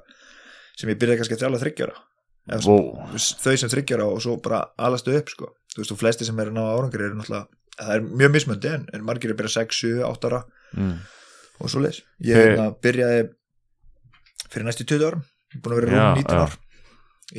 sem 0.80 0.90
ég 0.92 0.98
byrjaði 1.02 1.20
kannski 1.22 1.38
að 1.38 1.44
þjála 1.46 1.62
30 1.66 1.86
ára 1.90 1.98
Eða, 2.46 2.62
Vó. 2.66 2.76
þú 3.10 3.14
veist, 3.16 3.40
þau 3.42 3.56
sem 3.58 3.72
30 3.74 3.96
ára 3.98 4.08
og 4.14 4.20
svo 4.22 4.36
bara 4.46 4.60
alastu 4.86 5.14
upp 5.18 5.30
sko, 5.34 5.52
þú 5.74 5.82
veist, 5.84 5.94
og 5.96 6.02
flesti 6.02 6.26
sem 6.28 6.40
eru 6.44 6.52
að 6.54 6.58
ná 6.60 6.64
árangur 6.76 7.06
eru 7.08 7.16
náttúrulega, 7.18 7.48
það 7.80 7.94
er 7.96 8.04
mjög 8.22 8.34
mismöndi 8.36 8.70
en, 8.74 8.84
en 8.94 9.06
margir 9.08 9.32
er 9.32 9.36
að 9.36 9.40
byrja 9.44 9.54
6, 9.62 9.80
7, 9.86 10.04
8 10.10 10.30
ára 10.34 10.44
Mm. 10.76 10.98
og 11.64 11.70
svo 11.72 11.80
leis 11.86 12.02
ég 12.20 12.36
Þe- 12.36 12.46
hérna, 12.50 12.64
byrjaði 12.84 13.20
fyrir 14.52 14.66
næstu 14.68 14.84
20 14.90 15.06
árum 15.08 15.22
ég 15.54 15.56
er 15.56 15.62
búin 15.64 15.76
að 15.76 15.80
vera 15.80 15.92
rúm 15.94 16.18
19 16.20 16.36
já. 16.36 16.42
ár 16.42 16.58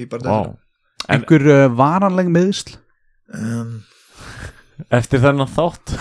í 0.00 0.06
bara 0.08 0.22
Vá. 0.30 0.38
En- 0.46 1.18
Einhver 1.18 1.44
uh, 1.52 1.66
varanleg 1.76 2.30
meðsl 2.32 2.76
um, 3.36 3.74
Eftir 4.92 5.22
þennan 5.24 5.48
þátt. 5.50 5.94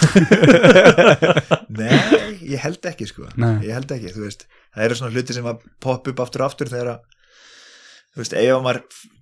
Nei, 1.80 1.96
ég 2.44 2.62
held 2.64 2.88
ekki 2.92 3.08
sko. 3.10 3.28
Nei. 3.40 3.58
Ég 3.66 3.76
held 3.78 3.92
ekki, 3.96 4.14
þú 4.16 4.26
veist. 4.28 4.48
Það 4.76 4.88
eru 4.88 4.98
svona 5.00 5.16
hluti 5.16 5.36
sem 5.38 5.48
að 5.50 5.62
poppa 5.84 6.12
upp 6.12 6.24
aftur 6.26 6.44
og 6.44 6.50
aftur 6.52 6.72
þegar 6.72 6.96
að 6.98 7.04
Þú 8.16 8.22
veist, 8.22 8.34
ef 8.40 8.60
maður 8.64 8.78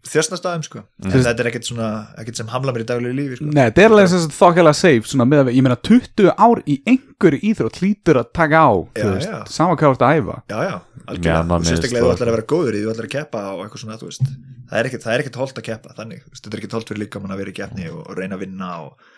þjösnast 0.06 0.44
aðeim 0.46 0.63
sko 0.68 0.82
En 1.02 1.13
þetta 1.16 1.42
er 1.42 1.48
ekkert 1.50 1.66
svona, 1.66 1.86
ekkert 2.22 2.38
sem 2.38 2.50
hamla 2.52 2.74
mér 2.76 2.84
í 2.84 2.86
daglegu 2.92 3.16
lífi 3.18 3.38
sko. 3.39 3.48
Nei, 3.50 3.63
þetta 3.72 3.82
er 3.82 3.96
alveg 3.96 4.10
þess 4.12 4.28
að 4.28 4.36
þokkala 4.38 4.74
safe 4.78 5.10
svona 5.10 5.26
með 5.32 5.42
að 5.42 5.50
ég 5.56 5.66
meina 5.66 5.78
20 5.89 6.30
ár 6.46 6.62
í 6.70 6.76
einhverju 6.92 7.39
íþrótt 7.50 7.80
hlýtur 7.82 8.20
að 8.22 8.30
taka 8.38 8.62
á, 8.62 8.74
Já, 8.94 9.00
þú 9.00 9.08
veist, 9.16 9.32
já. 9.32 9.39
sama 9.56 9.80
hvað 9.80 9.88
þú 9.88 9.98
ert 9.98 10.06
að 10.06 10.20
æfa. 10.20 10.36
Já, 10.54 10.60
já, 10.68 10.76
algjörlega. 11.08 11.58
Og 11.58 11.66
sérstaklega 11.72 12.04
minnst 12.04 12.06
þú 12.06 12.13
ætlar 12.13 12.30
að 12.30 12.38
vera 12.38 12.48
góður 12.54 12.78
í 12.78 12.84
þú 12.84 12.94
ætlar 12.94 13.10
að 13.10 13.13
keppa 13.16 13.44
og 13.50 13.66
eitthvað 13.66 13.84
svona, 13.88 13.98
þú 14.04 14.12
veist. 14.12 14.30
Það 14.70 14.78
er 14.84 14.92
ekkert, 14.92 15.06
það 15.08 15.16
er 15.18 15.26
ekkert 15.26 15.42
holt 15.42 15.58
að 15.63 15.68
keppa, 15.72 15.98
þannig 15.98 16.22
þú 16.22 16.30
veist, 16.36 16.44
Þetta 16.44 16.54
er 16.54 16.62
ekkert 16.62 16.78
holt 16.78 16.94
fyrir 16.94 17.04
líka 17.08 17.24
mann 17.24 17.34
að 17.34 17.42
vera 17.42 17.54
í 17.56 17.58
keppni 17.63 17.89
og, 17.89 18.04
og 18.06 18.22
reyna 18.22 18.38
að 18.38 18.46
vinna 18.46 18.70
og 18.86 19.10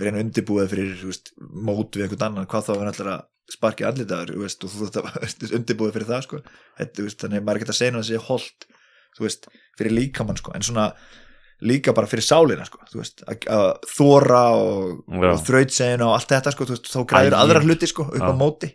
reyna 0.00 0.22
undirbúið 0.24 0.70
fyrir 0.72 1.04
veist, 1.08 1.32
mót 1.40 1.96
við 1.96 2.06
einhvern 2.06 2.26
annan 2.28 2.48
hvað 2.50 2.68
þá 2.68 2.72
er 2.76 2.90
ætlar 2.90 3.12
að 3.14 3.54
sparki 3.56 3.86
andlitaður 3.86 4.34
veist, 4.42 4.64
og 4.66 4.72
þú 4.72 4.88
að 5.00 5.54
undirbúið 5.58 5.94
fyrir 5.94 6.08
það 6.08 6.24
sko. 6.26 6.40
Þetta, 6.80 7.04
veist, 7.06 7.20
þannig 7.22 7.40
að 7.40 7.46
maður 7.46 7.58
er 7.58 7.62
ekkert 7.62 7.74
að 7.74 7.78
segja 7.78 7.92
að 7.94 8.00
það 8.00 8.08
sé 8.10 8.24
holt 8.26 8.66
þú 9.16 9.26
veist, 9.26 9.48
fyrir 9.78 9.96
líkamann 9.96 10.40
sko. 10.40 10.52
en 10.56 10.66
svona 10.66 10.90
líka 11.64 11.94
bara 11.96 12.08
fyrir 12.10 12.26
sálina 12.26 12.66
sko, 12.68 12.82
veist, 12.92 13.22
að, 13.24 13.70
þóra 13.88 14.42
og, 14.60 14.98
og 15.08 15.38
þrautsegina 15.46 16.04
og 16.04 16.18
allt 16.18 16.34
þetta 16.34 16.52
sko, 16.52 16.68
veist, 16.68 16.90
þá 16.92 17.00
græður 17.08 17.38
aðra 17.38 17.62
hluti 17.64 17.88
sko, 17.88 18.08
upp 18.12 18.28
á 18.28 18.34
móti 18.36 18.72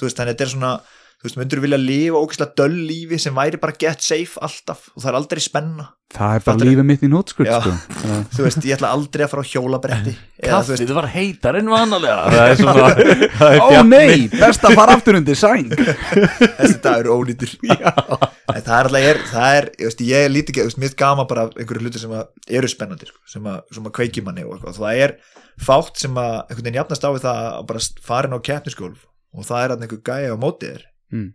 veist, 0.00 0.16
þannig 0.18 0.32
að 0.32 0.32
þetta 0.32 0.46
er 0.48 0.52
svona 0.56 0.72
þú 1.20 1.28
veist, 1.28 1.36
myndur 1.40 1.60
vilja 1.64 1.78
lifa 1.80 2.20
ógeðslega 2.20 2.56
döll 2.60 2.78
lífi 2.88 3.18
sem 3.22 3.34
væri 3.36 3.60
bara 3.62 3.76
get 3.80 4.02
safe 4.04 4.40
alltaf 4.44 4.88
og 4.94 5.02
það 5.04 5.10
er 5.12 5.18
aldrei 5.20 5.40
spenna. 5.44 5.86
Það 6.14 6.34
er 6.36 6.42
bara 6.44 6.44
Fattarðu? 6.46 6.68
lífið 6.70 6.84
mitt 6.86 7.02
í 7.02 7.08
nótskuld, 7.10 7.48
Já. 7.48 7.56
sko. 7.64 7.70
Það- 8.04 8.26
þú 8.36 8.44
veist, 8.44 8.66
ég 8.68 8.76
ætla 8.76 8.90
aldrei 8.94 9.24
að 9.24 9.30
fara 9.32 9.42
á 9.42 9.50
hjólabretti. 9.50 10.12
Eða 10.44 10.58
þú 10.60 10.70
veist, 10.74 10.82
Kaffið 10.84 10.98
var 11.00 11.08
heitar 11.14 11.58
en 11.58 11.70
vanalega. 11.72 12.18
Það 12.34 12.50
er 12.52 12.60
svona 12.60 12.84
það 13.40 13.54
er 13.56 13.64
Ó 13.64 13.82
nei, 13.88 14.28
best 14.34 14.68
að 14.68 14.76
fara 14.78 14.94
aftur 14.98 15.18
undir 15.18 15.40
sæng. 15.40 15.72
Þessi 15.74 16.78
dagur 16.84 17.08
er 17.08 17.10
ónýtur. 17.16 17.54
En 17.64 18.62
það 18.62 18.76
er 18.76 18.86
alltaf, 18.86 19.00
ég 19.00 19.08
er, 19.10 19.20
það 19.32 19.56
er 19.58 19.68
ég, 19.72 19.84
veist, 19.88 20.04
ég 20.06 20.26
er 20.28 20.34
lítið, 20.36 20.60
þú 20.60 20.68
veist, 20.70 20.82
er 20.92 20.98
gama 21.00 21.24
bara 21.30 21.48
einhverju 21.56 21.82
hluti 21.88 22.02
sem 22.04 22.12
að 22.14 22.54
eru 22.60 22.70
spennandi 22.70 23.08
sko, 23.10 23.18
sem, 23.34 23.48
að, 23.50 23.62
sem 23.74 23.88
að 23.88 23.94
kveiki 23.98 24.22
manni 24.26 24.44
og 24.46 24.54
eitthvað, 24.58 24.78
það 24.84 25.02
er 25.08 25.16
fátt 25.64 25.98
sem 26.04 26.14
að 26.20 26.34
einhvern 26.44 26.66
veginn 26.68 26.78
jafnast 26.78 27.06
á 27.06 27.10
við 27.14 27.24
það 27.24 27.40
að 27.48 27.66
bara 27.72 27.84
fara 28.04 28.28
inn 28.30 28.36
á 28.38 28.46
keppniskólf 28.50 29.04
og 29.34 29.48
það 29.48 29.64
er 29.64 29.74
að 29.74 29.84
einhver 29.86 30.02
gæja 30.06 30.34
á 30.34 30.42
mótið 30.44 30.74
þér 30.74 30.84
Mm. 31.14 31.30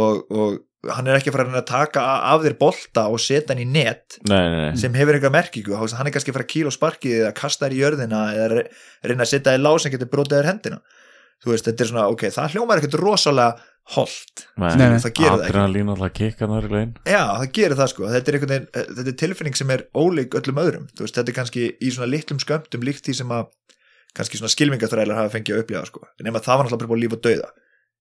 og, 0.00 0.20
og 0.32 0.90
hann 0.96 1.08
er 1.10 1.18
ekki 1.18 1.28
að 1.28 1.34
fara 1.36 1.44
að 1.44 1.50
reyna 1.50 1.60
að 1.60 1.68
taka 1.68 2.02
af 2.32 2.44
þér 2.46 2.54
bolta 2.60 3.02
og 3.12 3.20
setja 3.20 3.52
hann 3.52 3.60
í 3.60 3.66
net 3.68 4.16
Nei, 4.24 4.38
nei, 4.48 4.60
nei. 4.70 4.78
sem 4.80 4.94
hefur 4.96 5.18
einhver 5.18 5.34
merkingu, 5.34 5.74
hann 5.76 6.08
er 6.08 6.14
kannski 6.14 6.32
að 6.32 6.38
fara 6.38 6.46
að 6.46 6.52
kýla 6.54 6.72
á 6.72 6.78
sparkið 6.78 7.16
eða 7.18 7.34
kasta 7.36 7.66
þér 7.68 7.74
í 7.76 7.80
jörðina 7.82 8.20
eða 8.36 8.46
re- 8.54 8.64
reyna 9.10 9.26
að 9.26 9.32
setja 9.34 9.52
þér 9.52 9.64
lás 9.66 9.84
sem 9.84 9.92
getur 9.92 10.08
brotið 10.14 10.38
þér 10.40 10.48
hendina. 10.54 10.80
Þú 11.40 11.52
veist, 11.54 11.68
þetta 11.68 11.84
er 11.84 11.88
svona, 11.88 12.06
ok, 12.12 12.22
það 12.36 12.54
hljómar 12.54 12.80
ekkert 12.80 12.96
rosalega 13.00 13.68
holt, 13.94 14.42
Nei, 14.60 14.66
nei. 14.76 14.98
það 15.00 15.14
gerir 15.16 15.30
það 15.30 15.44
ekki. 15.44 15.50
Adrenalín 15.50 15.80
í 15.80 16.72
legin 16.74 16.90
Já, 17.08 17.22
það 17.40 17.46
gerir 17.56 17.78
það 17.80 17.88
sko, 17.94 18.10
þetta 18.12 18.30
er 18.32 18.36
einhvern 18.36 18.52
veginn 18.54 18.66
eh, 18.76 18.90
þetta 18.98 19.08
er 19.12 19.16
tilfinning 19.22 19.56
sem 19.60 19.72
er 19.74 19.84
ólík 19.96 20.36
öllum 20.40 20.60
öðrum. 20.64 20.84
Þú 20.96 21.06
veist, 21.06 21.16
þetta 21.16 21.32
er 21.32 21.38
kannski 21.40 21.64
í 21.80 21.92
svona 21.96 22.10
litlum 22.12 22.40
skömmtum 22.44 22.84
líkt 22.86 23.08
því 23.08 23.16
sem 23.22 23.32
að 23.36 23.48
kannski 24.16 24.40
svona 24.40 24.52
skilmingaþrælar 24.52 25.16
hafa 25.22 25.32
fengið 25.38 25.56
að 25.56 25.64
upplifa 25.64 25.82
sko, 25.88 26.04
en 26.20 26.28
ef 26.30 26.38
það 26.44 26.60
var 26.60 26.68
náttúrulega 26.68 26.92
bara 26.92 27.02
líf 27.04 27.16
og 27.16 27.24
dauða 27.24 27.50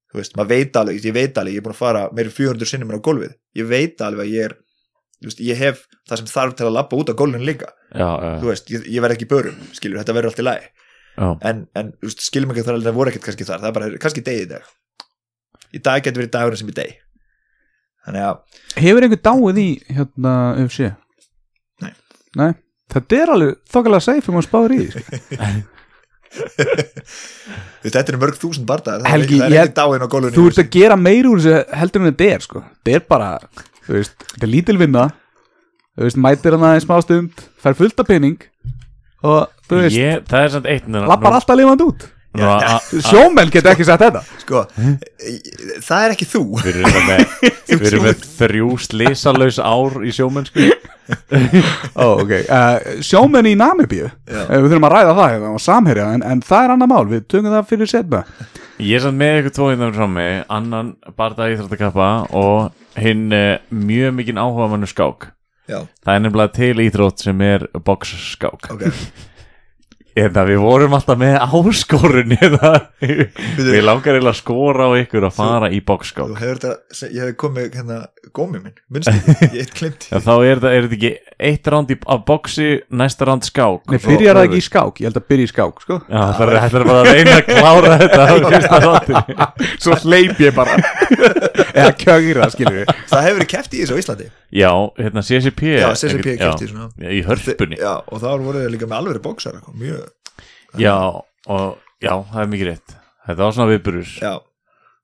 þú 0.09 0.19
veist, 0.21 0.35
maður 0.37 0.49
veit 0.55 0.79
alveg, 0.81 1.05
ég 1.05 1.15
veit 1.15 1.37
alveg 1.37 1.55
ég 1.55 1.61
er 1.61 1.67
búin 1.67 1.75
að 1.75 1.81
fara 1.83 2.03
meiri 2.15 2.33
400 2.33 2.71
sinnum 2.71 2.93
á 2.93 2.99
gólfið. 3.05 3.35
Ég 3.59 3.69
veit 3.69 4.03
alveg 4.05 4.25
að 4.25 4.33
ég 4.33 4.49
er 4.49 4.55
veist, 5.25 5.41
ég 5.43 5.59
hef 5.59 5.83
það 6.09 6.21
sem 6.21 6.31
þarf 6.31 6.55
til 6.59 6.69
að 6.69 6.75
labba 6.77 7.01
út 7.01 7.11
á 7.11 7.19
gólfinu 7.19 7.45
líka. 7.45 7.73
Já, 7.91 8.07
já, 8.07 8.31
þú 8.41 8.51
veist, 8.53 8.71
ég, 8.73 8.87
ég 8.95 9.03
verð 9.05 9.17
ekki 9.17 9.29
börum, 9.29 9.59
skilur, 9.75 9.99
þetta 10.01 10.15
verður 10.17 10.33
allt 10.33 10.41
í 10.41 10.47
lagi. 10.47 10.71
En, 11.19 11.65
en 11.75 11.91
þú 11.99 12.07
veist, 12.07 12.23
skilmingaþrælar 12.29 12.95
voru 12.95 13.11
ekkert 13.11 13.27
kannski 13.27 13.47
þar, 13.47 13.61
það 13.65 13.69
er 13.71 13.77
bara 13.79 14.01
kannski 14.05 14.23
degi 14.25 14.47
í 14.47 14.49
dag. 14.53 14.73
Í 15.75 15.81
dag 15.83 16.01
getur 16.05 16.23
verið 16.23 16.33
dagurinn 16.37 16.61
sem 16.63 16.71
í 16.71 16.77
deg 16.79 16.97
þannig 18.09 18.25
að 18.25 18.79
Hefur 18.79 19.05
einhver 19.05 19.21
dáið 19.27 19.61
í, 19.61 19.67
hérna, 19.97 20.33
UFC? 20.63 20.87
Nei. 21.83 21.91
Nei, 22.39 22.51
þetta 22.93 23.19
er 23.19 23.33
alveg 23.35 23.59
þokkala 23.73 24.01
safe 24.03 24.31
um 24.31 24.39
að 24.39 24.47
spáður 24.47 24.75
í 24.77 24.81
þetta 27.83 28.03
eru 28.03 28.19
mörg 28.21 28.37
þúsund 28.41 28.67
bardagar 28.69 29.03
það 29.05 29.13
Helgi, 29.15 29.39
er, 29.39 29.55
er 29.55 29.63
ekki 29.63 29.77
dáin 29.79 30.05
á 30.05 30.07
gólunni 30.11 30.35
Þú 30.35 30.45
ert 30.51 30.61
að 30.63 30.69
gera 30.75 30.99
meir 30.99 31.29
úr 31.29 31.41
þessu 31.41 31.79
heldur 31.81 32.03
en 32.03 32.11
þetta 32.11 32.29
er, 32.35 32.45
sko. 32.45 32.61
Þetta 32.83 32.95
er 32.99 33.07
bara, 33.15 33.29
þú 33.87 33.97
veist, 33.97 34.27
þetta 34.33 34.47
er 34.47 34.53
lítil 34.53 34.77
vinna 34.81 35.07
þú 35.99 36.05
veist, 36.07 36.21
mætir 36.27 36.55
hann 36.55 36.67
aðeins 36.69 36.87
smá 36.87 36.95
stund 37.03 37.43
fær 37.59 37.75
fullt 37.79 37.99
af 38.03 38.07
pening 38.07 38.37
og 39.25 39.49
þú 39.67 39.81
veist, 39.83 39.97
ég, 39.99 40.23
það 40.29 40.45
er 40.45 40.55
samt 40.55 40.69
eitt 40.71 40.87
lappar 40.95 41.39
alltaf 41.39 41.59
lifandi 41.59 41.87
út 41.89 42.07
sjómenn 43.09 43.49
geta 43.53 43.73
ekki 43.73 43.87
sagt 43.87 44.03
þetta. 44.05 44.21
Sko, 44.43 44.61
það 45.85 46.03
er 46.05 46.13
ekki 46.13 46.27
þú. 46.29 46.43
Við 46.61 46.77
erum 46.83 47.07
með, 47.09 47.23
við 47.71 47.87
erum 47.89 48.05
með 48.05 48.27
þrjú 48.37 48.69
slísalaus 48.85 49.57
ár 49.63 49.99
í 50.05 50.13
sjómennsku 50.15 50.69
Ó, 51.97 52.21
ok, 52.21 52.31
uh, 52.45 53.01
sjómenn 53.01 53.49
í 53.49 53.55
Namibíu. 53.57 54.11
Já. 54.29 54.43
uh, 54.45 54.59
við 54.61 54.67
þurfum 54.69 54.87
að 54.89 54.93
ræða 54.93 55.15
það 55.17 55.31
hérna 55.33 55.53
og 55.55 55.63
samherja 55.63 56.05
en, 56.13 56.25
en 56.25 56.43
það 56.45 56.65
er 56.65 56.73
annað 56.75 56.91
mál, 56.91 57.07
við 57.09 57.23
tökum 57.33 57.55
það 57.55 57.69
fyrir 57.71 57.89
setna. 57.89 58.21
Ég 58.79 58.99
er 58.99 59.03
samt 59.03 59.19
með 59.19 59.39
ykkur 59.41 59.55
tvo 59.57 59.71
hérna 59.71 59.89
frammi. 59.95 60.27
Annan 60.53 60.93
barða 61.17 61.49
íþróttakappa 61.55 62.11
og 62.37 63.01
hinn 63.01 63.25
uh, 63.35 63.57
mjög 63.73 64.15
mikinn 64.19 64.41
áhuga 64.41 64.69
mannu 64.71 64.89
skák. 64.89 65.31
Já, 65.69 65.83
Það 66.05 66.15
er 66.15 66.21
nefnilega 66.23 66.53
til 66.57 66.85
íþrótt 66.85 67.25
sem 67.25 67.41
er 67.45 67.67
boxskák. 67.85 68.71
Ok 68.73 68.85
Eða 70.17 70.45
við 70.49 70.61
vorum 70.63 70.95
alltaf 70.97 71.19
með 71.19 71.35
áskorun 71.45 72.35
eða 72.39 72.71
Við 72.99 73.81
langar 73.85 74.17
eiginlega 74.17 74.33
að 74.33 74.39
skora 74.39 74.89
á 74.89 74.91
ykkur 75.03 75.27
að 75.29 75.35
fara 75.37 75.69
í 75.69 75.79
þú 75.79 75.87
boxskák 75.91 76.33
hefur 76.39 76.61
þetta, 76.63 77.07
ég 77.13 77.29
hef 77.29 77.37
komið 77.39 77.77
hérna 77.77 77.99
gómið 78.35 78.65
minn, 78.65 78.77
minnst 78.89 79.11
ég 79.11 79.59
eitt 79.63 79.75
klimt 79.77 80.09
Já, 80.09 80.17
þá 80.17 80.33
er 80.35 80.59
þetta, 80.59 80.73
er 80.73 80.87
þetta 80.87 80.97
ekki 80.99 81.13
eitt 81.39 81.69
ránd 81.71 81.91
í, 81.93 81.97
af 82.11 82.23
boxi, 82.27 82.67
næsta 82.99 83.27
ránd 83.27 83.45
skák. 83.47 83.85
Nei, 83.93 83.99
byrjar 84.03 84.39
það 84.39 84.47
ekki 84.49 84.59
í 84.59 84.65
skák, 84.65 84.99
ég 84.99 85.07
held 85.07 85.19
að 85.21 85.27
byrja 85.31 85.47
í 85.47 85.51
skák 85.53 85.83
sko. 85.85 85.97
Já, 86.03 86.23
það 86.35 86.51
er 86.67 86.85
bara 86.89 86.97
að 86.99 87.09
reyna 87.09 87.35
að 87.37 87.45
klára 87.47 87.93
þetta 88.01 88.19
á 88.19 88.35
fyrsta 88.43 88.79
rándinni 88.83 89.47
Svo 89.85 89.97
hleyp 90.03 90.41
ég 90.43 90.57
bara. 90.57 90.75
Eða 91.79 91.93
kjögira, 92.01 92.49
skilur 92.51 92.79
við 92.81 92.93
það 93.09 93.25
hefur 93.25 93.39
verið 93.39 93.51
keft 93.53 93.75
í 93.75 93.83
þessu 93.83 93.99
Íslandi. 94.03 94.29
Já, 94.59 94.71
hérna 94.99 95.23
CCP 95.29 95.73
já, 95.77 95.87
CCP 96.01 96.35
keft 96.41 96.65
í 96.65 96.69
já, 96.73 97.09
Í 97.09 97.21
hörpunni. 97.27 97.79
Já, 97.79 97.93
og 98.03 98.23
þá 98.23 98.27
voru 98.43 98.65
þau 98.65 98.73
líka 98.73 98.89
með 98.89 98.99
alveg 98.99 99.21
bóksar 99.23 99.59
mjög, 99.79 100.08
Já, 100.77 100.95
og 101.49 101.77
já, 102.03 102.13
það 102.29 102.41
er 102.43 102.47
mikið 102.53 102.69
rétt. 102.73 102.95
Þetta 103.29 103.41
var 103.45 103.51
svona 103.57 103.71
viðburur 103.73 104.09
já, 104.21 104.31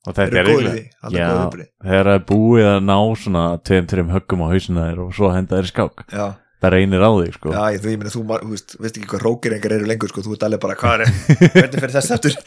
og 0.06 0.14
þetta 0.14 0.26
er 0.26 0.50
eiginlega- 0.50 1.68
þegar 1.86 2.06
það 2.10 2.16
er 2.16 2.26
búið 2.30 2.66
að 2.70 2.80
ná 2.86 2.98
svona 3.18 3.44
tveim, 3.66 3.86
tveim 3.90 4.10
höggum 4.14 4.44
á 4.46 4.48
hausina 4.54 4.88
þér 4.92 5.00
og 5.06 5.14
svo 5.18 5.32
henda 5.34 5.58
þér 5.58 5.70
í 5.70 5.74
skák. 5.74 6.06
Já. 6.14 6.28
Það 6.66 6.72
reynir 6.72 7.04
á 7.04 7.12
þig, 7.20 7.34
sko. 7.36 7.52
Já, 7.52 7.64
ég, 7.76 7.82
þú, 7.84 7.90
ég 7.92 7.98
meina, 8.00 8.10
þú, 8.14 8.22
þú 8.26 8.50
veist, 8.54 8.76
veist 8.82 8.96
ekki 8.98 9.10
hvað 9.12 9.26
rókirengar 9.28 9.74
eru 9.76 9.86
lengur, 9.90 10.10
sko, 10.10 10.22
þú 10.26 10.34
ert 10.38 10.46
alveg 10.48 10.62
bara, 10.64 10.78
hvað 10.80 11.04
er, 11.04 11.12
hvernig 11.58 11.82
fyrir 11.84 11.96
þess 11.98 12.14
aftur? 12.16 12.38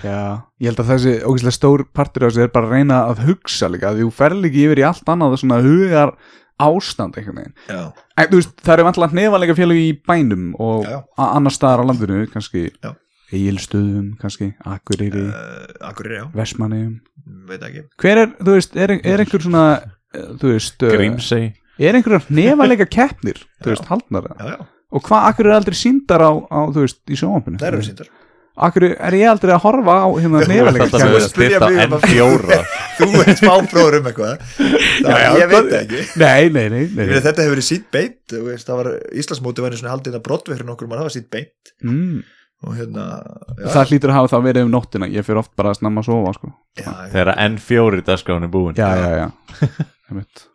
Já, 0.00 0.20
ég 0.60 0.70
held 0.70 0.80
að 0.80 0.90
þessi 0.94 1.12
ógeðslega 1.28 1.52
stór 1.54 1.82
partur 1.96 2.24
af 2.24 2.30
þessu 2.32 2.44
er 2.46 2.52
bara 2.54 2.68
að 2.70 2.74
reyna 2.78 2.98
að 3.10 3.18
hugsa 3.28 3.68
líka 3.68 3.90
því 3.92 4.06
þú 4.06 4.12
ferð 4.16 4.38
líka 4.46 4.62
yfir 4.64 4.80
í 4.80 4.84
allt 4.88 5.10
annað 5.12 5.34
svona 5.42 5.58
hugar 5.64 6.12
ástand 6.66 7.16
einhvern 7.18 7.38
veginn. 7.40 7.54
Já, 7.68 7.80
en, 8.20 8.30
veist, 8.34 8.52
það 8.64 8.74
eru 8.76 8.86
vantilega 8.88 9.14
hnefalega 9.16 9.56
félagi 9.58 9.84
í 9.90 9.94
bænum 10.08 10.50
og 10.60 10.84
Já, 10.84 10.90
já. 10.96 10.98
a- 11.18 11.30
annars 11.38 11.56
staðar 11.60 11.82
á 11.82 11.88
landinu 11.90 12.26
kannski 12.32 12.66
Já. 12.82 12.92
Egilstöðum 13.30 14.16
kannski, 14.18 14.48
Akureyri, 14.66 15.20
uh, 15.30 16.30
Vestmanniðum 16.34 16.96
veit 17.46 17.62
ekki. 17.62 17.84
hver 18.02 18.18
er, 18.24 18.32
þú 18.40 18.56
veist, 18.56 18.74
er, 18.76 18.92
er 19.06 19.22
einhver 19.22 19.44
svona 19.44 19.64
eh, 19.78 20.24
þú 20.40 20.50
veist, 20.56 20.82
uh, 20.82 20.90
Grímsey. 20.96 21.52
er 21.78 21.94
einhverjar 21.98 22.26
hnefalega 22.26 22.86
keppnir 22.96 23.38
þú 23.62 23.70
veist, 23.74 23.86
haldnar 23.90 24.26
Já, 24.34 24.56
já, 24.56 24.66
og 24.90 25.04
hvað, 25.06 25.28
akkur 25.30 25.46
er 25.46 25.56
aldrei 25.60 25.78
síndar 25.78 26.24
á, 26.26 26.32
á 26.50 26.58
þú 26.74 26.82
veist, 26.82 27.00
í 27.06 27.20
sjónvampinu 27.20 27.60
það 27.62 27.70
eru 27.70 27.86
síndar. 27.86 28.10
Akkur 28.56 28.86
er 28.90 29.14
ég 29.16 29.28
aldrei 29.30 29.52
að 29.54 29.62
horfa 29.64 29.94
á 30.04 30.08
hérna 30.20 30.40
Þú 30.46 30.56
ert 30.60 30.80
alltaf 30.84 31.04
að 31.04 31.70
mig 31.70 31.94
um 31.94 32.00
fjóra 32.04 32.58
Þú 33.00 33.08
ert 33.22 33.42
fáfróður 33.44 33.98
um 34.00 34.08
eitthvað. 34.10 34.42
Það, 34.50 35.06
Já, 35.06 35.16
já, 35.22 35.30
ég 35.40 35.52
veit 35.54 35.70
ekki. 35.80 36.02
nei, 36.20 36.42
nei, 36.50 36.66
nei, 36.68 36.82
nei, 36.84 36.90
meina, 36.98 37.22
þetta 37.24 37.46
hefur 37.46 37.54
verið 37.56 37.68
sínt 37.70 37.86
beint, 37.94 38.18
þú 38.34 38.42
veist, 38.50 38.66
það 38.68 38.80
var, 38.82 38.90
Íslandsmóti 39.22 39.64
var 39.64 39.72
einu 39.72 39.80
svona 39.80 39.94
haldið 39.94 40.18
að 40.18 40.24
brottveð 40.26 40.58
fyrir 40.58 40.68
nokkur, 40.68 40.90
maður 40.90 41.00
það 41.04 41.08
var 41.08 41.14
sínt 41.16 41.30
beint. 41.32 41.72
Mm. 41.86 42.20
Og 42.60 42.74
hérna, 42.76 43.06
það 43.72 43.88
hlýtur 43.94 44.12
að 44.12 44.18
hafa 44.18 44.32
það 44.34 44.46
verið 44.50 44.66
um 44.66 44.74
nóttina 44.74 45.08
ég 45.08 45.24
fyrir 45.24 45.40
oft 45.40 45.54
bara 45.56 45.72
að 45.72 45.78
snemma 45.80 46.02
að 46.04 46.10
sofa 46.10 46.34
sko. 46.36 46.52
já, 46.76 46.90
Þegar 47.14 47.32
enn 47.46 47.56
fjóri 47.70 48.04
dagskráin 48.04 48.44
er 48.44 48.52
búin 48.52 48.76
já, 48.76 48.90
já, 49.00 49.10
já. 49.16 49.28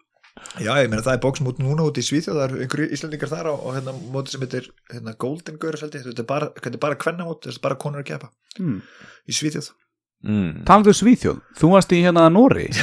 já, 0.62 0.72
ég 0.80 0.90
meina, 0.92 1.04
það 1.04 1.16
er 1.16 1.22
bóksmót 1.24 1.58
núna 1.62 1.86
út 1.88 1.98
í 2.00 2.04
Svíþjóð, 2.06 2.38
það 2.38 2.46
eru 2.46 2.62
einhverju 2.64 2.88
Íslandingar 2.96 3.32
þar 3.32 3.50
á, 3.52 3.54
og 3.56 3.76
hérna, 3.76 3.96
móti 4.14 4.34
sem 4.34 4.44
heitir, 4.46 4.70
hérna, 4.92 5.16
Golden 5.22 5.58
Girls, 5.62 5.84
þetta 5.84 6.14
er 6.14 6.28
bara, 6.30 6.52
bara 6.82 7.00
kvennamót, 7.02 7.44
þetta 7.44 7.58
er 7.58 7.66
bara 7.66 7.80
konur 7.82 8.04
að 8.04 8.10
keppa 8.12 8.32
mm. 8.60 8.78
í 9.28 9.36
Svíþjóð. 9.36 9.68
mm. 10.28 10.52
Talandi 10.70 10.94
um 10.94 11.00
Svíþjóð, 11.02 11.44
þú 11.60 11.74
varst 11.76 11.96
í 11.96 12.04
hérna 12.06 12.30
Nóri 12.32 12.70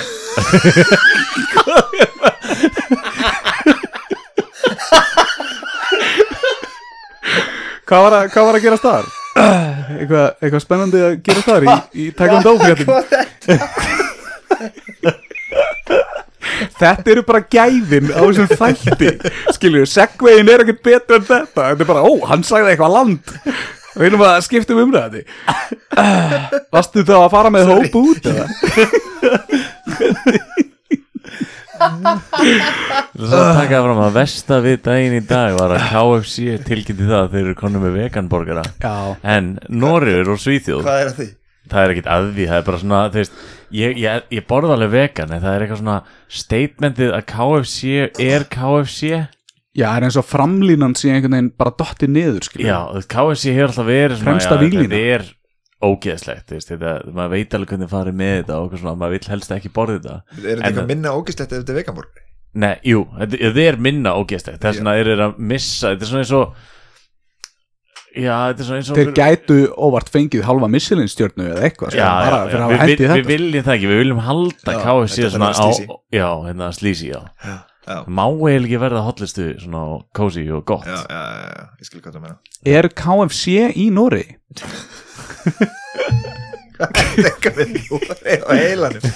Hvað 7.93 8.07
var 8.07 8.15
að, 8.17 8.29
hvað 8.33 8.47
var 8.47 8.57
að 8.57 8.63
gera 8.65 8.77
þar? 8.81 9.09
Eitthvað, 9.93 10.29
eitthvað 10.41 10.63
spennandi 10.65 11.01
að 11.05 11.15
gera 11.27 11.43
þar 11.45 11.67
í, 11.67 11.75
í 11.93 12.07
tækjum 12.17 12.47
dófjöldum 12.47 12.89
Þetta 13.45 14.02
eru 17.15 17.27
bara 17.29 17.45
gæðin 17.53 18.11
á 18.15 18.21
þessum 18.23 18.51
þætti. 18.57 19.13
Skilju, 19.59 19.85
segvegin 19.91 20.51
er 20.53 20.65
ekkert 20.65 20.83
betur 20.87 21.21
en 21.21 21.29
þetta. 21.29 21.69
Þetta 21.73 21.87
er 21.87 21.93
bara, 21.95 22.03
ó, 22.07 22.13
hann 22.31 22.45
sagði 22.47 22.75
eitthvað 22.75 22.97
land. 22.97 23.39
Við 23.93 24.09
erum 24.09 24.23
að 24.25 24.39
skipta 24.47 24.73
um 24.73 24.83
umræði 24.87 25.25
Varstu 26.73 27.05
þá 27.05 27.17
að 27.19 27.33
fara 27.35 27.51
með 27.53 27.73
hóp 27.73 27.97
út 28.01 28.29
eða? 28.31 28.47
Svo 33.13 33.41
að 33.43 33.57
taka 33.59 33.83
fram 33.85 34.01
að 34.07 34.17
versta 34.17 34.61
við 34.65 34.79
daginn 34.87 35.19
í 35.19 35.23
dag 35.27 35.59
var 35.59 35.75
að 35.77 35.87
KFC 35.91 36.57
tilkynnti 36.69 37.09
það 37.09 37.19
að 37.19 37.33
þeir 37.35 37.45
eru 37.45 37.57
konum 37.59 37.85
með 37.85 37.99
veganborgara 37.99 38.65
Já. 38.81 38.95
En 39.35 39.57
Norður 39.69 40.35
og 40.37 40.43
Svíþjóð 40.43 40.85
Hvað 40.87 41.01
er 41.03 41.11
að 41.11 41.17
því? 41.21 41.29
Það 41.73 41.85
er 41.87 41.95
ekkit 41.97 42.09
að 42.15 42.31
því, 42.37 42.47
það 42.53 42.59
er 42.61 42.67
bara 42.69 42.81
svona 42.83 43.03
þú 43.13 43.21
veist, 43.23 43.37
ég, 43.81 44.01
ég, 44.03 44.25
ég 44.37 44.47
borða 44.51 44.77
alveg 44.77 44.93
vegan 44.95 45.33
en 45.37 45.43
það 45.45 45.55
er 45.57 45.65
eitthvað 45.67 45.83
svona 45.83 45.99
statementið 46.43 47.15
að 47.19 47.25
KFC 47.33 47.95
er 48.29 48.49
KFC 48.53 49.13
Já, 49.73 49.87
það 49.89 49.95
er 50.03 50.05
eins 50.11 50.19
og 50.21 50.27
framlínan 50.29 50.95
sé 51.01 51.09
einhvern 51.15 51.33
veginn 51.39 51.53
bara 51.57 51.73
dotti 51.81 52.09
niður, 52.13 52.45
skilju 52.45 52.67
já, 52.69 52.81
KFC 53.09 53.55
hefur 53.57 53.71
alltaf 53.71 53.87
verið 53.89 54.25
Fremsta 54.27 54.59
víglína. 54.61 54.91
þetta 54.93 55.15
er 55.17 55.31
ógeðslegt, 55.83 56.45
þú 56.51 56.59
veist, 56.59 56.69
þetta, 56.75 56.91
maður 57.17 57.33
veit 57.33 57.57
alveg 57.57 57.73
hvernig 57.73 57.91
farið 57.91 58.19
með 58.21 58.35
þetta 58.37 58.59
og 58.59 58.67
eitthvað 58.67 58.83
svona, 58.85 58.99
maður 59.01 59.17
vill 59.17 59.31
helst 59.33 59.55
ekki 59.57 59.73
borða 59.75 59.97
þetta 59.97 60.19
Er 60.21 60.45
þetta 60.45 60.69
eitthvað 60.69 60.93
minna 60.93 61.15
ógislegt 61.17 61.55
ef 61.57 61.63
þetta 61.63 61.73
er 61.75 61.79
veganborg? 61.81 62.21
Nei, 62.53 62.75
jú, 62.85 63.01
þetta, 63.17 63.41
þetta 63.47 63.65
er 63.71 63.81
minna 63.89 64.13
ógeðslegt 64.21 64.61
þess 64.67 64.83
vegna 64.83 64.95
er 65.01 65.11
þetta 65.15 65.31
að 65.31 65.41
missa, 65.55 65.95
þetta 65.95 66.05
er 66.07 66.13
svona 66.13 66.23
eins 66.27 66.35
og 66.37 66.69
já, 68.17 68.37
þetta 68.51 68.63
er 68.63 68.69
svona 68.69 68.79
eins 68.81 68.91
og 68.93 68.99
Þeir 68.99 69.13
gætu 69.17 69.59
óvart 69.89 70.13
fengið 70.13 70.47
halva 70.47 70.69
missilinstjörnu 70.73 71.49
eða 71.51 71.67
eitthvað, 71.69 71.93
sko, 71.95 72.01
já, 72.01 72.09
bara 72.23 72.41
já, 72.41 72.47
fyrir 72.47 72.63
já, 72.63 73.11
að 73.11 73.19
við, 73.19 73.29
viljum 73.33 73.67
það 73.67 73.77
ekki, 73.77 73.91
við 73.93 74.03
viljum 74.03 74.23
halda 74.29 74.77
KFC 74.87 75.29
svona 75.35 75.53
á, 75.53 76.31
hérna 76.47 76.73
slísi, 76.77 77.13
já. 77.13 77.21
Já, 77.43 77.57
já, 77.89 77.97
má 78.07 78.25
eiginlega 78.29 78.67
ekki 78.69 78.83
verða 78.85 79.05
hotlistu 79.07 79.49
svona 79.63 79.85
cozy 80.17 80.45
og 80.55 80.67
gott. 80.69 80.87
Já, 80.89 81.01
já, 81.03 81.23
já, 81.33 81.47
já, 81.57 81.65
ég 81.83 81.91
skil 81.91 82.03
hvað 82.05 82.19
það 82.19 82.27
meina 82.27 82.37
Er 82.79 82.93
KFC 83.03 83.71
í 83.83 83.89
Nóri? 83.95 84.27
Dekka 87.19 87.53
við 87.57 87.73
Nóri 87.77 88.37
á 88.43 88.51
heilanum 88.57 89.07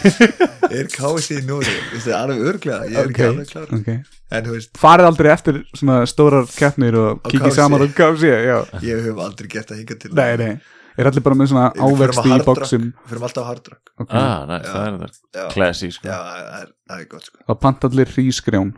Er 0.71 0.89
KSC 0.93 1.41
í 1.41 1.43
Nóri? 1.47 1.75
Þetta 1.95 2.13
er 2.13 2.17
alveg 2.21 2.47
örglega, 2.53 2.87
ég 2.91 3.01
er 3.01 3.11
ekki 3.11 3.27
alveg 3.27 3.51
klár. 3.51 3.75
ok. 3.77 3.91
En 4.37 4.47
þú 4.47 4.55
veist, 4.57 4.73
Farið 4.81 5.11
aldrei 5.11 5.31
eftir 5.33 5.61
svona 5.77 5.99
stórar 6.11 6.49
keppnir 6.57 6.99
og 7.01 7.21
kikið 7.31 7.55
saman 7.57 7.85
á 7.85 7.89
já. 7.89 8.57
Ég 8.83 9.05
hef 9.07 9.21
aldrei 9.27 9.51
gert 9.53 9.71
það 9.71 9.83
hinga 9.83 9.99
til. 10.03 10.13
Nei, 10.19 10.31
nei, 10.41 10.53
er 10.97 11.11
allir 11.11 11.25
bara 11.25 11.39
með 11.39 11.51
svona 11.53 11.67
Við 11.77 11.85
ávexti 11.87 12.33
í 12.33 12.39
bóksum 12.47 12.87
Förum 13.11 13.27
alltaf 13.29 13.47
á 13.47 13.49
Hard 13.51 13.69
Rock. 13.73 13.93
Okay. 13.97 14.21
ah, 14.21 14.39
næ, 14.49 14.57
Já. 14.59 14.71
það 14.73 14.87
er 14.87 14.97
þetta 15.03 15.41
Já, 15.41 15.49
classy 15.55 15.91
sko. 15.95 16.09
Já 16.09 16.17
það, 16.17 16.47
er, 16.61 16.71
það 16.91 17.03
er 17.03 17.11
gott 17.13 17.29
sko. 17.29 17.43
Það 17.47 17.61
panta 17.67 17.91
allir 17.91 18.15
hrísgrjón. 18.17 18.73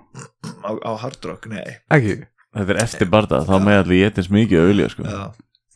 Á, 0.64 0.70
á 0.74 0.90
Hard 1.04 1.30
Rock, 1.30 1.48
nei. 1.52 1.64
Ekki? 1.94 2.18
þetta 2.58 2.74
er 2.74 2.82
eftir 2.82 3.10
barða, 3.12 3.42
þá 3.46 3.54
með 3.62 3.80
allir 3.82 4.00
ég 4.02 4.18
eins 4.20 4.30
mikið 4.34 4.64
auðlíða 4.64 4.92
sko. 4.94 5.06
Já, 5.08 5.18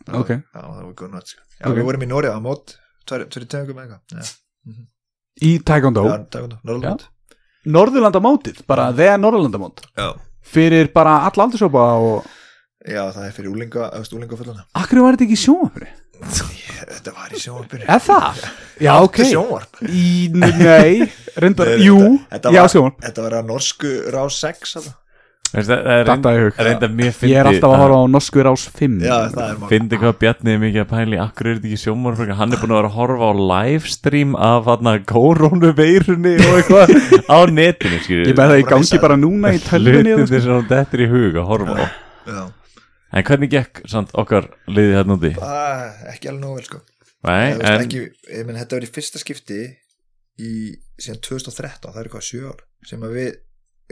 já, 0.03 0.14
Ok. 0.18 0.31
já 0.35 0.61
það 0.61 0.79
var 0.83 0.94
góð 1.01 1.12
nátt 1.16 1.33
sko. 1.35 1.44
Við 1.62 1.85
vorum 1.87 2.03
í 2.03 2.11
Nóri 2.11 2.33
á 2.33 2.38
mót 2.42 2.77
Tverri 3.33 3.46
tegungum 3.46 3.79
eða 3.83 3.98
eitthvað. 3.98 4.01
Já, 4.12 4.85
Í 5.42 5.51
Taekwondo? 5.64 6.03
Tegundum, 6.31 6.59
Norrland 6.64 7.01
Norðurlandamótið, 7.72 8.62
bara 8.66 8.88
þegar 8.92 9.18
Norðurlandamót. 9.22 9.85
Fyrir 10.53 10.88
bara 10.92 11.20
alla 11.29 11.44
aldursópa 11.46 11.85
og 12.03 12.25
já, 12.85 13.05
það 13.14 13.27
er 13.29 13.35
fyrir 13.37 13.53
úlinga, 13.53 13.85
auðvist 13.94 14.14
úlinga 14.16 14.37
fullana 14.40 14.64
Akkur 14.75 15.03
var 15.05 15.14
þetta 15.14 15.27
ekki 15.29 15.37
í 15.38 15.42
sjónvarpinu? 15.44 15.90
Þetta 16.83 17.12
var 17.14 17.31
í 17.35 17.38
sjónvarpinu. 17.42 17.87
Er 17.87 18.03
það? 18.03 18.40
Já, 18.83 18.92
ok. 19.07 19.20
Í, 19.87 20.07
nei, 20.35 21.07
reyndar, 21.38 21.70
jú. 21.79 21.96
þetta- 22.33 22.53
var- 22.59 23.38
að 23.38 23.46
norsku 23.53 23.92
rás 24.14 24.38
6 24.42 24.75
þetta. 24.77 24.94
Það 25.52 25.72
er 25.92 26.06
reynda 26.56 26.88
mjög 26.88 27.16
fyndi 27.18 27.32
Ég 27.34 27.40
er 27.42 27.48
alltaf 27.50 27.74
að 27.74 27.82
horfa 27.82 27.96
á 28.00 28.04
norskur 28.08 28.48
ás 28.48 28.62
5 28.72 28.94
Já, 29.04 29.16
það 29.34 29.42
er 29.44 29.58
maður 29.60 29.72
Fyndi 29.72 29.98
hvað 30.00 30.14
Bjarni 30.22 30.54
er 30.54 30.62
mikið 30.62 30.82
að 30.82 30.88
pæli 30.92 31.18
Akkur 31.20 31.50
er 31.50 31.58
þetta 31.58 31.68
ekki 31.68 31.80
sjómarfröka 31.82 32.36
Hann 32.38 32.56
er 32.56 32.62
búin 32.62 32.72
að 32.72 32.78
vera 32.80 32.90
að 32.92 32.96
horfa 32.96 33.28
á 33.28 33.32
livestream 33.52 34.32
Af 34.48 34.70
hann 34.70 34.90
kórónu 35.12 35.72
veirunni 35.76 36.32
Og 36.40 36.56
eitthvað 36.56 36.94
á 37.28 37.38
netinu 37.52 38.00
skilur 38.06 38.32
Ég 38.32 38.38
með 38.40 38.54
það 38.54 38.62
í 38.62 38.66
gangi 38.72 39.02
bara 39.04 39.20
núna 39.20 39.52
í 39.52 39.60
tölvunni 39.66 40.16
Hlutin 40.16 40.32
þess 40.32 40.50
að 40.56 40.72
þetta 40.72 40.98
er 40.98 41.04
í 41.04 41.10
hug 41.12 41.38
að 41.42 41.48
horfa 41.52 41.76
á. 41.76 41.86
Já, 42.32 42.42
En 43.12 43.28
hvernig 43.28 43.52
gekk 43.52 43.84
samt 43.92 44.12
okkar 44.16 44.48
liðið 44.72 44.96
hérna 44.96 45.16
úti? 45.18 45.34
ekki 46.08 46.30
alveg 46.32 46.42
nóg 46.46 46.54
vel 46.56 46.64
sko. 46.64 46.78
Nei, 47.28 47.52
veist, 47.52 47.66
en 47.68 47.82
ekki, 47.84 48.04
ég 48.32 48.46
menn, 48.48 48.56
Þetta 48.62 48.80
í 48.80 48.88
fyrsta 48.88 49.20
skipti 49.20 49.58
í 50.40 50.52
síðan 50.96 51.20
2013 51.28 51.92
það 51.92 52.00
er 52.02 52.08
hvað 52.14 52.24
sjö 52.24 52.46
ár 52.48 52.62
sem 52.88 53.04
að 53.04 53.18
við 53.18 53.28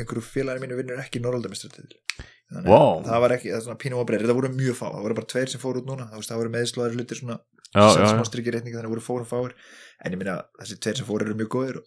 einhverju 0.05 0.25
félaginu 0.27 0.67
mínu 0.67 0.81
vinnur 0.81 1.03
ekki 1.05 1.21
að 1.21 2.21
Wow. 2.51 3.05
það 3.07 3.21
var 3.23 3.33
ekki, 3.37 3.51
það 3.53 3.59
er 3.61 3.63
svona 3.63 3.79
pínum 3.79 4.01
að 4.03 4.07
breyra 4.09 4.25
þetta 4.27 4.35
voru 4.35 4.49
mjög 4.57 4.75
fá, 4.75 4.87
það 4.91 5.05
voru 5.05 5.17
bara 5.21 5.29
tveir 5.31 5.51
sem 5.53 5.61
fóru 5.63 5.83
út 5.83 5.87
núna. 5.87 6.07
Það, 6.11 6.25
það 6.27 6.41
voru 6.41 6.53
meðslóðar 6.57 6.97
hlutir 6.97 7.21
svona 7.21 7.37
já. 7.39 7.85
smástrykki 8.11 8.55
reikningi 8.57 8.75
þannig 8.75 8.91
að 8.91 8.95
voru 8.97 9.05
fórum 9.07 9.29
fáir. 9.31 9.55
En 10.03 10.17
ég 10.17 10.19
minna 10.19 10.35
þessi 10.59 10.79
tveir 10.83 10.99
sem 10.99 11.07
fóru 11.07 11.29
eru 11.29 11.37
mjög 11.39 11.51
góðir 11.55 11.79
og, 11.79 11.87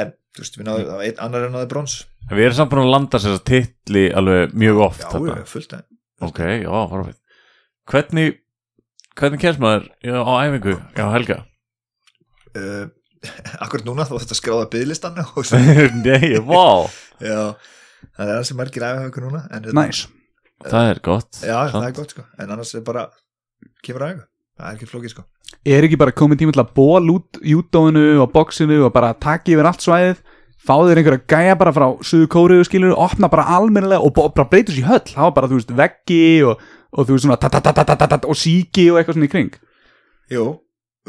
en 0.00 0.14
þú 0.32 0.44
veist 0.44 0.56
við 0.56 0.68
náðu, 0.70 0.86
það 0.88 0.96
var 1.02 1.06
einn 1.10 1.22
annar 1.26 1.46
en 1.50 1.54
náði 1.58 1.70
brons. 1.74 1.98
En 2.28 2.36
Við 2.38 2.46
erum 2.48 2.58
samt 2.62 2.72
búin 2.72 2.84
að 2.86 2.92
landa 2.94 3.20
sér 3.24 3.36
að 3.36 3.44
titli 3.52 4.04
alveg 4.20 4.56
mjög 4.64 4.82
oft 4.88 5.04
já, 5.04 5.12
já, 5.28 5.44
fullt 5.52 5.76
að 5.76 5.84
Ok, 6.28 6.40
já, 6.64 6.72
farfið 6.90 7.16
Hvernig 7.88 8.40
Hvernig 9.18 9.40
kemst 9.42 9.62
maður 9.62 9.86
á 10.04 10.32
æfingu 10.44 10.74
Já, 10.96 11.04
Helga? 11.14 11.38
Uh, 12.56 12.88
akkurat 13.64 13.88
núna 13.88 14.06
þá 14.08 14.14
þetta 14.18 14.38
skráða 14.38 14.68
bygglistan 14.74 15.18
Nei, 16.04 16.38
vá. 16.44 16.86
Já, 17.22 17.40
það 18.14 18.28
er 18.28 18.36
alls 18.36 18.52
sem 18.52 18.58
margir 18.60 18.86
æfihaukur 18.86 19.26
núna 19.26 19.44
en, 19.50 19.66
hérna, 19.66 19.84
Næs 19.86 20.06
Það 20.66 20.88
er 20.90 21.00
gott. 21.06 21.28
Já, 21.38 21.54
það 21.54 21.72
samt. 21.72 21.86
er 21.86 21.92
gott 21.94 22.14
sko. 22.14 22.24
En 22.38 22.50
annars 22.54 22.72
er 22.74 22.82
bara, 22.86 23.04
kemur 23.86 24.04
æfingu. 24.08 24.24
Það 24.58 24.70
er 24.70 24.78
ekki 24.78 24.88
flókið 24.90 25.12
sko. 25.12 25.24
Er 25.68 25.86
ekki 25.86 25.98
bara 26.00 26.14
komið 26.18 26.40
tíma 26.42 26.54
til 26.56 26.62
að 26.64 26.72
ból 26.74 27.12
út 27.14 27.38
júdóinu 27.46 28.02
og 28.24 28.32
boxinu 28.34 28.80
og 28.88 28.92
bara 28.96 29.12
taka 29.14 29.52
yfir 29.54 29.68
allt 29.70 29.84
svæðið? 29.84 30.24
Fá 30.58 30.74
þér 30.82 31.00
einhverja 31.00 31.22
gæja 31.30 31.54
bara 31.60 31.72
frá 31.72 31.86
suðu 32.04 32.26
kóriðu 32.34 32.66
skilur, 32.66 32.96
opna 32.98 33.30
bara 33.30 33.46
almennilega 33.54 34.02
og 34.02 34.16
bara 34.34 34.48
breyta 34.50 34.74
sér 34.74 34.88
höll, 34.90 35.14
hafa 35.14 35.36
bara 35.36 35.48
þú 35.48 35.60
veist 35.60 35.70
veggi 35.78 36.24
og, 36.44 36.64
og 36.90 37.06
þú 37.06 37.14
veist 37.14 37.28
svona 37.28 38.26
og 38.26 38.36
síki 38.36 38.88
og 38.90 38.98
eitthvað 38.98 39.14
svona 39.14 39.28
í 39.28 39.32
kring. 39.32 39.54
Jú, 40.34 40.48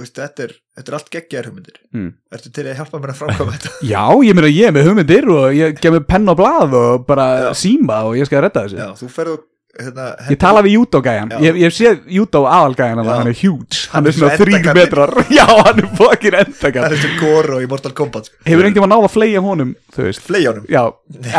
veist, 0.04 0.16
þetta 0.20 0.46
er, 0.48 0.56
þetta 0.80 0.92
er 0.94 0.98
allt 1.00 1.12
geggjar 1.18 1.50
hugmyndir 1.52 1.78
Mm. 1.94 2.10
Ertu 2.36 2.52
til 2.54 2.66
að 2.70 2.76
hjálpa 2.80 3.00
mér 3.02 3.14
að 3.16 3.22
framkvæma 3.24 3.54
þetta? 3.58 3.76
Já, 3.94 4.04
ég 4.30 4.36
meina 4.38 4.50
ég 4.54 4.74
með 4.76 4.90
hugmyndir 4.90 5.30
og 5.34 5.46
ég 5.58 5.78
gef 5.82 5.96
mér 5.96 6.04
penn 6.10 6.30
og 6.34 6.38
blað 6.40 6.76
og 6.80 7.06
bara 7.10 7.30
Já. 7.50 7.54
síma 7.64 8.04
og 8.10 8.18
ég 8.20 8.30
skal 8.30 8.44
redda 8.46 8.66
þessu 8.68 8.78
Já, 8.82 8.90
þú 9.00 9.10
ferðu 9.16 9.38
hérna, 9.80 10.06
Ég 10.30 10.40
tala 10.42 10.62
við 10.66 10.74
júdógæjan, 10.78 11.30
Já. 11.34 11.40
ég, 11.46 11.58
ég 11.64 11.74
sé 11.76 11.92
júdó 12.14 12.42
aðalgæjan 12.50 13.02
Já. 13.02 13.10
hann 13.14 13.30
er 13.32 13.38
huge, 13.42 13.80
Hann 13.90 14.04
hann 14.04 14.10
er 14.12 14.16
svona 14.18 14.36
svo 14.36 14.46
þrýr 14.46 14.70
metrar 14.78 15.14
Já, 15.40 15.46
hann 15.50 15.82
er 15.84 15.88
fokkin 16.00 16.36
Það 16.36 16.44
endakall 16.48 16.88
er 16.90 16.96
þessi 16.98 17.12
Goro 17.22 17.62
í 17.64 17.70
Mortal 17.70 17.94
Kombat 17.98 18.30
sko. 18.30 18.38
Hefur 18.50 18.66
einhvern 18.68 18.84
veginn 18.84 18.94
náð 18.96 19.08
að 19.10 19.14
fleia 19.16 19.44
honum, 19.46 19.72
þú 19.96 20.06
veist 20.10 20.26
Fleyjónum, 20.26 20.68
Já, 20.74 20.84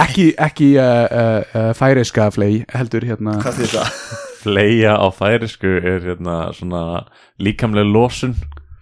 ekki, 0.07 0.27
ekki 0.49 0.73
uh, 0.79 1.05
uh, 1.11 1.55
uh, 1.55 1.71
færiska 1.79 2.31
flei 2.35 2.65
heldur 2.75 3.07
hérna 3.11 3.39
hvað 3.45 3.63
þýr 3.63 3.73
það? 3.77 3.95
Fleia 4.41 4.97
á 4.97 5.07
færisku 5.13 5.69
er 5.81 6.01
hérna 6.05 6.51
svona 6.57 7.05
líkamlega 7.41 7.89
losun. 7.93 8.35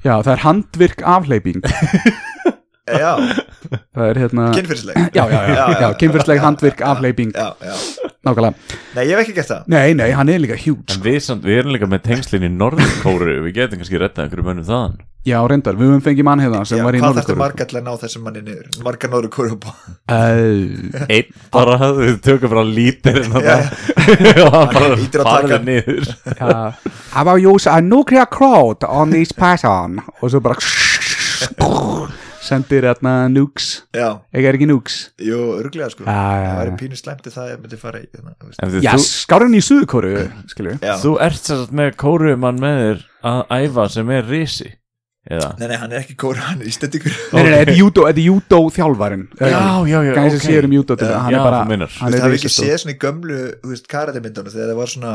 Já, 0.04 0.14
það 0.22 0.32
er 0.36 0.42
handvirk 0.44 1.00
afleiping 1.02 1.64
Já, 2.88 3.10
Það 3.92 4.04
er 4.06 4.20
hérna 4.22 4.44
kynfyrsleg 4.54 5.00
Já, 5.12 5.24
já, 5.28 5.40
já, 5.50 5.64
já, 5.82 5.88
kynfyrsleg 6.00 6.38
handvirk 6.40 6.84
afleiping 6.86 7.32
Já, 7.34 7.48
já, 7.60 7.74
Nákvæmlega. 8.24 8.78
Nei, 8.94 9.02
ég 9.08 9.12
hef 9.14 9.22
ekki 9.24 9.34
gert 9.36 9.50
það. 9.50 9.66
Nei, 9.74 9.92
nei, 9.98 10.08
hann 10.16 10.30
er 10.32 10.40
líka 10.42 10.56
huge. 10.58 10.86
En 10.94 11.02
við, 11.04 11.18
samt, 11.24 11.44
við 11.46 11.60
erum 11.62 11.74
líka 11.74 11.88
með 11.90 12.02
tengslinn 12.06 12.46
í 12.48 12.50
Norðkóru 12.54 13.36
Við 13.46 13.54
getum 13.58 13.82
kannski 13.82 14.00
rettað 14.00 14.26
einhverju 14.28 14.46
mönnum 14.48 14.68
þaðan 14.68 14.96
Já, 15.28 15.36
reyndar, 15.50 15.76
við 15.76 15.90
höfum 15.90 16.02
fengið 16.04 16.26
mann 16.28 16.40
hérna 16.42 16.60
sem 16.68 16.78
Já, 16.80 16.84
var 16.86 16.96
í 16.96 17.00
Hvað 17.02 17.18
þarftu 17.18 17.34
Norðurkóru 17.34 17.42
marga 17.42 17.66
til 17.68 17.78
að 17.80 17.84
ná 17.88 17.90
þessum 18.02 18.22
manni 18.24 18.42
niður? 18.46 18.68
Marga 18.86 19.10
nóður 19.12 19.30
kóru 19.34 19.56
upp 19.56 19.66
á 19.68 19.72
uh, 19.72 21.06
Einn 21.08 21.32
bara, 21.56 21.90
við 21.98 22.14
tökum 22.24 22.52
bara 22.54 22.64
lítir 22.68 23.18
en 23.24 23.34
hann 23.36 24.72
bara 24.72 24.94
á 24.94 25.24
farið 25.28 25.66
niður. 25.68 26.08
How 27.12 27.24
about 27.24 27.42
use 27.44 27.68
a 27.68 27.80
nuclear 27.84 28.28
crowd 28.30 28.86
on 28.88 29.12
this 29.12 29.34
pattern 29.36 30.00
Og 30.22 30.32
svo 30.32 30.40
bara 30.44 30.56
Sendir 32.48 32.86
hérna 32.88 33.26
nukes. 33.28 33.82
Já, 33.92 34.22
Ekki 34.32 34.48
er 34.48 34.56
ekki 34.56 34.68
nukes. 34.70 34.94
Jú, 35.20 35.36
örglega 35.58 35.90
sko. 35.92 36.06
Já, 36.06 36.14
já, 36.16 36.46
Það 36.48 36.60
væri 36.62 36.70
já. 36.72 36.76
pínu 36.80 36.96
slæmt 36.96 37.26
ef 37.28 37.34
það 37.36 37.50
myndi 37.60 37.80
fara 37.82 38.00
í 38.00 38.06
hérna, 38.06 38.32
þú 38.38 38.48
veist. 38.48 38.62
En 38.64 38.72
þú, 38.72 38.80
Já, 38.86 38.92
skárinn 39.04 39.58
í 39.58 39.60
Suðurkóru, 39.66 40.12
þú 41.04 41.12
ert 41.26 41.42
sér 41.42 41.60
satt 41.60 41.74
með 41.76 41.90
kórumann 42.00 42.62
með 42.62 42.80
þér 42.80 43.02
að 43.28 43.42
æfa 43.58 43.88
sem 43.98 44.14
er 44.16 44.30
risi 44.32 44.70
Eða? 45.28 45.48
Nei, 45.60 45.66
nei, 45.68 45.76
hann 45.76 45.92
er 45.92 46.00
ekki 46.00 46.14
kóru, 46.16 46.40
hann 46.40 46.62
er 46.62 46.68
ístendingur 46.70 47.12
Nei, 47.34 47.42
nei, 47.44 47.50
þetta 47.52 47.72
er 47.74 47.76
júdó, 47.76 48.04
þetta 48.08 48.20
er 48.22 48.28
júdó 48.30 48.60
þjálfarin 48.72 49.24
já, 49.36 49.60
já, 49.90 49.98
Gæði 50.16 50.30
sem 50.32 50.40
sér 50.46 50.68
um 50.68 50.76
júdó 50.78 50.96
til 50.96 51.04
það, 51.04 51.18
hann 51.26 51.34
Já, 51.34 51.38
er 51.38 51.44
bara 51.44 51.58
er 52.16 52.24
hafi 52.24 52.38
ekki 52.38 52.52
séð 52.54 52.76
svona 52.80 52.94
í 52.94 53.00
gömlu 53.02 53.40
þú 53.60 53.68
veist, 53.74 53.90
karatemyndunum 53.92 54.54
þegar 54.54 54.70
það 54.72 54.80
var 54.80 54.90
svona 54.94 55.12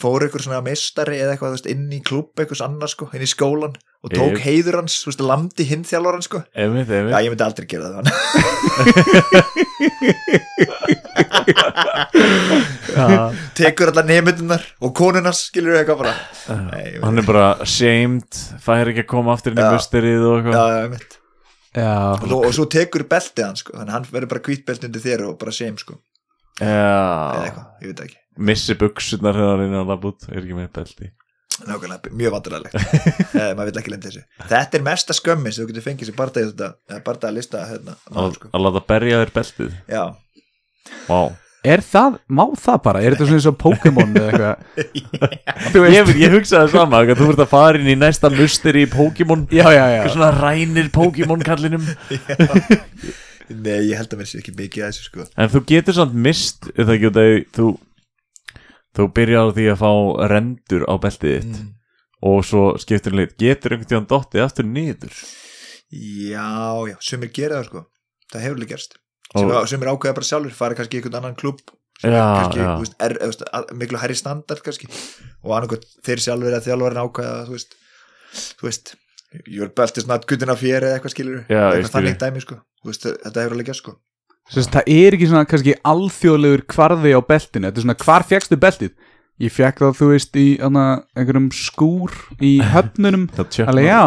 fór 0.00 0.24
ykkur 0.28 0.44
svona 0.44 0.60
meistari 0.64 1.16
eða 1.20 1.32
eitthvað 1.34 1.50
þú 1.50 1.56
veist, 1.58 1.70
inn 1.72 1.88
í 1.92 2.00
klubb 2.04 2.32
einhvers 2.40 2.64
annars 2.64 2.94
sko, 2.96 3.08
inn 3.16 3.24
í 3.24 3.28
skólan 3.32 3.74
og 4.04 4.08
tók 4.12 4.36
Yep. 4.36 4.44
heiður 4.44 4.78
hans, 4.82 4.94
þú 5.00 5.08
veist, 5.10 5.24
lamdi 5.24 5.64
hinn 5.68 5.84
þjálfur 5.88 6.24
sko. 6.24 6.38
Einmitt, 6.52 6.88
Já, 6.92 7.00
einmitt 7.00 7.24
ég 7.24 7.32
myndi 7.32 7.44
aldrei 7.48 7.66
gera 7.68 7.88
það 7.88 8.04
Já. 8.04 8.12
tekur 13.58 13.90
allar 13.92 14.06
nemyndunar 14.08 14.64
og 14.84 14.94
konunars 14.96 15.44
skilur 15.48 15.76
eitthvað 15.78 16.00
bara. 16.04 16.14
Nei, 16.70 16.84
Hann 17.02 17.20
er 17.22 17.26
bara 17.28 17.48
shamed, 17.68 18.40
fær 18.64 18.90
ekki 18.92 19.04
að 19.04 19.10
koma 19.14 19.34
aftur 19.36 19.54
inn 19.54 19.62
í 19.62 19.68
musterið 19.74 20.26
og 20.28 20.36
eitthvað. 20.40 20.58
Já, 20.58 20.82
einmitt. 20.86 21.18
Já, 21.74 21.92
og, 22.22 22.36
og 22.38 22.52
svo 22.54 22.68
tekur 22.70 23.02
beltið 23.10 23.48
hann 23.48 23.58
sko, 23.58 23.74
hann 23.82 24.06
verður 24.12 24.30
bara 24.36 24.44
hvítbelt 24.46 24.84
undir 24.86 25.02
þér 25.02 25.24
og 25.32 25.38
bara 25.40 25.54
shame 25.54 25.80
sko, 25.80 25.96
eða 26.62 27.42
eitthvað, 27.48 27.66
ég 27.82 27.90
veit 27.90 28.04
ekki. 28.06 28.20
Missi 28.46 28.74
buksunar 28.78 29.36
þegar 29.38 29.60
hann 29.64 29.74
er 29.74 29.82
að 29.84 29.90
labba 29.92 30.10
út 30.10 30.24
Er 30.30 30.40
ekki 30.40 30.56
með 30.58 30.70
belti. 30.74 31.10
Nákvæmlega, 31.54 32.10
mjög 32.18 32.32
vandræðilegt 32.34 32.74
eh, 33.38 33.50
maður 33.54 33.68
vil 33.68 33.78
ekki 33.78 33.92
lenda 33.92 34.08
þessu. 34.10 34.22
Þetta 34.50 34.78
er 34.78 34.82
mesta 34.88 35.14
skömmin 35.14 35.54
sem 35.54 35.62
þú 35.62 35.68
getur 35.70 35.84
fengið 35.84 36.08
sem 36.08 36.16
barndagi 36.18 36.48
þetta 36.50 36.98
barndagi 37.06 37.28
að 37.30 37.36
lista 37.38 37.60
hérna, 37.68 37.94
Að 38.10 38.32
sko. 38.40 38.50
að 38.58 38.64
láta 38.64 38.82
berja 38.88 39.20
þér 39.20 39.30
beltið. 39.36 39.76
Já, 39.94 40.02
Vá. 41.08 41.22
Er 41.64 41.80
það, 41.80 42.18
má 42.28 42.42
það 42.60 42.80
bara? 42.84 43.00
Er 43.00 43.14
þetta 43.14 43.26
svona 43.28 43.38
eins 43.38 43.46
og 43.48 43.54
Pokémon 43.62 44.10
eða 44.20 44.32
eitthvað? 44.34 44.64
Þú 45.72 45.84
Ég, 45.88 46.10
ég 46.20 46.34
hugsaði 46.36 46.72
sama, 46.74 47.00
að 47.00 47.14
þú 47.22 47.28
ert 47.32 47.40
að 47.46 47.52
fara 47.54 47.80
inn 47.80 47.88
í 47.88 47.94
næsta 47.96 48.28
musteri 48.32 48.82
í 48.84 48.90
Pokémon. 48.92 49.46
Já, 49.48 49.64
já, 49.72 49.80
já. 49.80 50.00
Eitthvað 50.02 50.16
svona 50.18 50.32
rænir 50.36 50.90
Pokémon 50.92 51.44
kallinum. 51.46 51.86
Nei, 53.64 53.78
ég 53.88 53.96
held 53.96 54.12
að 54.12 54.20
mér 54.20 54.28
sé 54.28 54.40
ekki 54.42 54.52
mikið 54.58 54.84
að 54.84 54.92
þessu 54.92 55.06
sko. 55.08 55.24
En 55.40 55.52
þú 55.52 55.62
getur 55.70 55.96
samt 55.96 56.16
mist 56.26 56.68
ekki, 56.76 57.12
þú 57.56 57.70
þú 58.94 59.06
byrjar 59.16 59.48
á 59.48 59.54
því 59.56 59.66
að 59.72 59.80
fá 59.80 59.92
rendur 60.32 60.84
á 60.84 60.94
beltið 61.00 61.34
þitt. 61.38 61.56
Mm. 61.62 61.72
og 62.24 62.44
svo 62.48 62.66
skiptir 62.80 63.16
lit. 63.16 63.32
Getur 63.40 63.74
einhvern 63.74 63.90
tíðan 63.90 64.10
dottið 64.12 64.44
aftur 64.44 64.68
niður? 64.68 65.16
Já, 65.92 66.76
já, 66.88 66.96
sumir 67.04 67.32
gera 67.32 67.62
það 67.62 67.70
sko. 67.70 67.84
Það 68.32 68.46
hefur 68.46 68.60
alveg 68.60 68.74
gerst 68.74 68.96
Og- 69.34 69.54
og... 69.60 69.68
sumir 69.70 69.90
ákveða 69.92 70.14
bara 70.18 70.28
sjálfur, 70.30 70.54
fara 70.54 70.76
kannski 70.78 70.98
í 70.98 71.02
einhvern 71.02 71.18
annan 71.22 71.34
klubb 71.38 71.60
sem 72.00 72.10
Já, 72.12 72.20
er 72.22 72.34
kannski, 72.42 72.66
veist, 72.82 72.94
er, 73.06 73.14
veist, 73.22 73.42
að- 73.54 73.72
miklu 73.80 73.98
herri 74.02 74.14
standard 74.18 74.62
kannski. 74.66 74.88
Og 75.44 75.54
annarkvæmt 75.56 75.86
þeir 76.06 76.22
sjálfur 76.26 76.56
að 76.58 76.66
þjálfarinn 76.68 77.02
ákveða 77.04 77.36
þú 77.48 77.56
veist, 77.58 77.76
þú 78.60 78.68
veist 78.68 78.94
your 79.50 79.68
belt 79.74 79.96
is 79.98 80.06
not 80.06 80.26
good 80.30 80.42
enough 80.46 80.62
here 80.62 80.78
eða 80.86 80.98
eitthvað 81.00 81.14
skilur 81.16 81.40
Já, 81.50 81.62
eitthvað 81.74 81.94
þannig 81.96 82.18
dæmi 82.22 82.42
sko. 82.44 82.58
Veist, 82.86 83.06
þetta 83.08 83.42
hefur 83.42 83.56
alveg 83.56 83.66
gerst 83.72 83.82
sko. 83.84 83.96
Sest, 84.52 84.74
Það 84.76 84.90
er 84.92 85.14
ekki 85.16 85.26
svona 85.30 85.46
kannski 85.48 85.72
alþjóðlegur 85.88 86.62
kvarði 86.68 87.14
á 87.16 87.20
beltinu. 87.24 87.70
Þetta 87.70 87.80
er 87.80 87.84
svona, 87.86 87.96
hvar 88.04 88.26
fegstu 88.28 88.58
beltið? 88.60 88.92
Ég 89.42 89.50
fekk 89.50 89.80
það, 89.82 89.94
þú 89.98 90.08
veist, 90.12 90.36
í 90.38 90.46
hana, 90.60 90.82
einhverjum 91.16 91.48
skúr 91.56 92.12
í 92.44 92.52
höfnunum. 92.74 93.24
Alveg 93.64 93.88
já, 93.88 94.02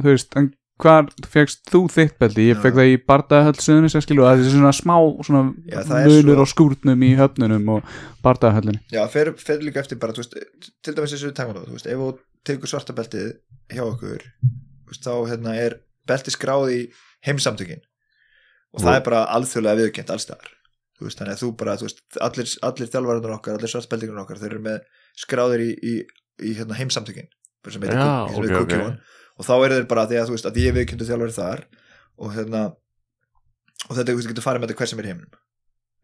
þú 0.00 0.06
veist, 0.08 0.32
en 0.40 0.48
hvar 0.80 1.08
fegst 1.30 1.62
þú 1.70 1.80
þitt 1.92 2.16
belti? 2.20 2.46
Ég 2.48 2.56
Já. 2.58 2.62
það 2.78 2.88
í 2.90 2.96
að 4.26 4.30
það 4.30 4.42
er 4.44 4.54
svona 4.54 4.72
smá 4.76 4.94
svona 5.26 5.42
Já, 5.70 5.78
það 5.90 6.08
munur 6.08 6.38
svo- 6.38 6.44
á 6.44 6.52
skúrnum 6.52 7.04
í 7.06 7.10
höfnunum 7.20 7.68
og 7.76 7.92
bardahöllinni 8.24 8.80
Já, 8.92 9.02
fer, 9.12 9.32
fer 9.38 9.62
líka 9.64 9.82
eftir 9.84 10.00
bara, 10.02 10.16
veist, 10.16 10.36
til 10.82 10.94
dæmis 10.96 11.14
þessu 11.14 11.32
veist, 11.76 11.86
ef 11.86 12.00
þú 12.00 12.10
tekur 12.48 12.72
svarta 12.72 12.96
beltið 12.96 13.28
hjá 13.70 13.84
okkur, 13.86 14.24
veist, 14.90 15.04
þá 15.04 15.12
hérna, 15.30 15.56
er 15.56 15.78
beltið 16.08 16.36
skráð 16.36 16.72
í 16.74 16.80
heimsamtökin 17.26 17.82
og 18.74 18.80
það 18.80 18.90
Nú. 18.90 18.96
er 18.96 19.04
bara 19.06 19.26
alþjóðlega 19.36 19.82
viðkjönd 19.84 20.14
veist, 21.08 21.20
þannig 21.20 21.36
að 21.36 21.42
þú 21.44 21.50
bara 21.60 21.76
þú 21.80 21.86
veist, 21.88 22.02
allir, 22.20 22.50
allir 22.68 22.90
þjálfararnir 22.92 23.36
okkar, 23.36 23.58
allir 23.58 23.72
svartbeltingarnir 23.72 24.24
okkar, 24.24 24.40
þeir 24.40 24.52
eru 24.54 24.64
með 24.64 24.80
skráðir 25.20 25.62
í, 25.64 25.70
í, 25.80 25.94
í 26.48 26.54
hérna, 26.58 26.76
heimsamtökin 26.78 27.28
sem 27.68 27.82
heitir 27.84 27.98
Cookie 28.56 28.78
ok. 28.78 28.84
One. 28.86 29.16
Og 29.40 29.46
þá 29.48 29.52
eru 29.56 29.78
þeir 29.78 29.88
bara 29.90 30.06
því 30.10 30.20
að 30.20 30.30
þú 30.30 30.36
veist, 30.36 30.48
að 30.50 30.60
ég 30.60 30.70
er 30.70 30.78
viðkjöndu 30.78 31.08
þjálfari 31.08 31.36
þar 31.36 31.62
og 32.20 32.34
hérna 32.36 32.62
og 33.88 33.94
þetta, 33.96 34.08
þú 34.12 34.18
veist, 34.20 34.32
getur 34.34 34.46
farið 34.46 34.62
með 34.62 34.72
þetta 34.72 34.82
hver 34.82 34.92
sem 34.92 35.02
er 35.02 35.10
heiminum 35.10 35.38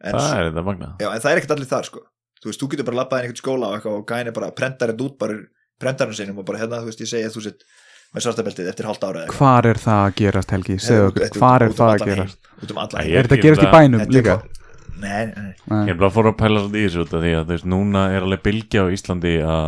en, 0.00 0.16
það 0.16 0.38
er 0.38 0.48
þetta 0.50 0.66
magna 0.70 0.92
já, 1.02 1.08
en 1.10 1.24
það 1.24 1.32
er 1.32 1.40
ekkert 1.42 1.56
allir 1.56 1.70
þar 1.72 1.90
sko 1.90 2.04
þú 2.40 2.50
veist, 2.50 2.62
þú 2.62 2.70
getur 2.72 2.88
bara 2.88 3.00
labbað 3.02 3.20
inn 3.20 3.26
í 3.26 3.30
einhvern 3.30 3.42
skóla 3.42 3.68
og, 3.70 3.76
eitthvað, 3.76 3.98
og 4.00 4.08
gæni 4.10 4.34
bara 4.36 4.52
prentar 4.56 4.92
þetta 4.92 5.06
út 5.06 5.18
bara 5.20 5.38
prentarinn 5.82 6.16
sinum 6.16 6.40
og 6.40 6.48
bara 6.48 6.62
hérna, 6.62 6.80
þú 6.80 6.90
veist, 6.90 7.02
ég 7.04 7.10
segi 7.10 7.28
að 7.28 7.36
þú 7.36 7.44
sett 7.46 7.66
með 8.14 8.24
svartabeltið 8.24 8.68
eftir 8.70 8.86
hálft 8.88 9.04
ára. 9.04 9.24
Hvar 9.34 9.66
er 9.68 9.80
það 9.82 10.02
að 10.06 10.14
gerast 10.20 10.52
Helgi? 10.54 10.76
Segðu 10.80 11.08
okkur, 11.10 11.24
út- 11.26 11.40
er 11.56 11.64
um 11.66 11.74
það 11.76 11.90
að 11.90 11.96
heim, 11.96 12.12
gerast? 12.12 12.38
um 12.62 12.78
heim. 12.80 13.10
Er 13.10 13.26
þetta 13.26 13.36
að 13.36 13.42
gerast 13.44 13.64
í 13.66 13.72
bænum 13.74 14.04
er 14.04 14.12
líka? 14.14 14.36
Ég 14.96 15.90
er 15.92 15.98
bara 15.98 16.08
að 16.08 16.14
fóra 16.14 16.32
að 16.32 16.38
pæla 16.40 16.62
svolítið 16.62 16.80
í 16.80 16.86
þessu 16.86 17.02
út 17.02 17.12
af 17.12 17.24
því 17.24 17.32
að 17.36 17.42
þú 17.42 17.52
veist, 17.52 17.68
núna 17.74 18.04
er 18.14 18.24
alveg 18.24 18.44
bylgja 18.46 18.86
á 18.86 18.94
Íslandi 18.96 19.34
að 19.44 19.66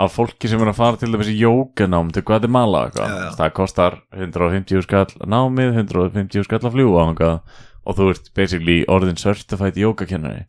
af 0.00 0.14
fólki 0.16 0.48
sem 0.50 0.60
er 0.64 0.70
að 0.72 0.78
fara 0.80 1.00
til 1.00 1.12
þess 1.12 1.30
í 1.32 1.38
jókanám 1.42 2.10
til 2.14 2.24
Guatemala 2.26 2.86
eitthvað, 2.88 3.10
Já, 3.12 3.22
já. 3.26 3.30
það 3.38 3.54
kostar 3.58 3.96
150 4.16 4.84
skall 4.86 5.26
námið, 5.28 5.74
150 5.84 6.46
skall 6.48 6.62
að 6.64 6.76
fljúa 6.76 7.08
og 7.80 7.96
þú 7.96 8.10
ert 8.12 8.30
basically 8.36 8.78
orðin 8.92 9.18
certified 9.20 9.78
jókakennari 9.80 10.44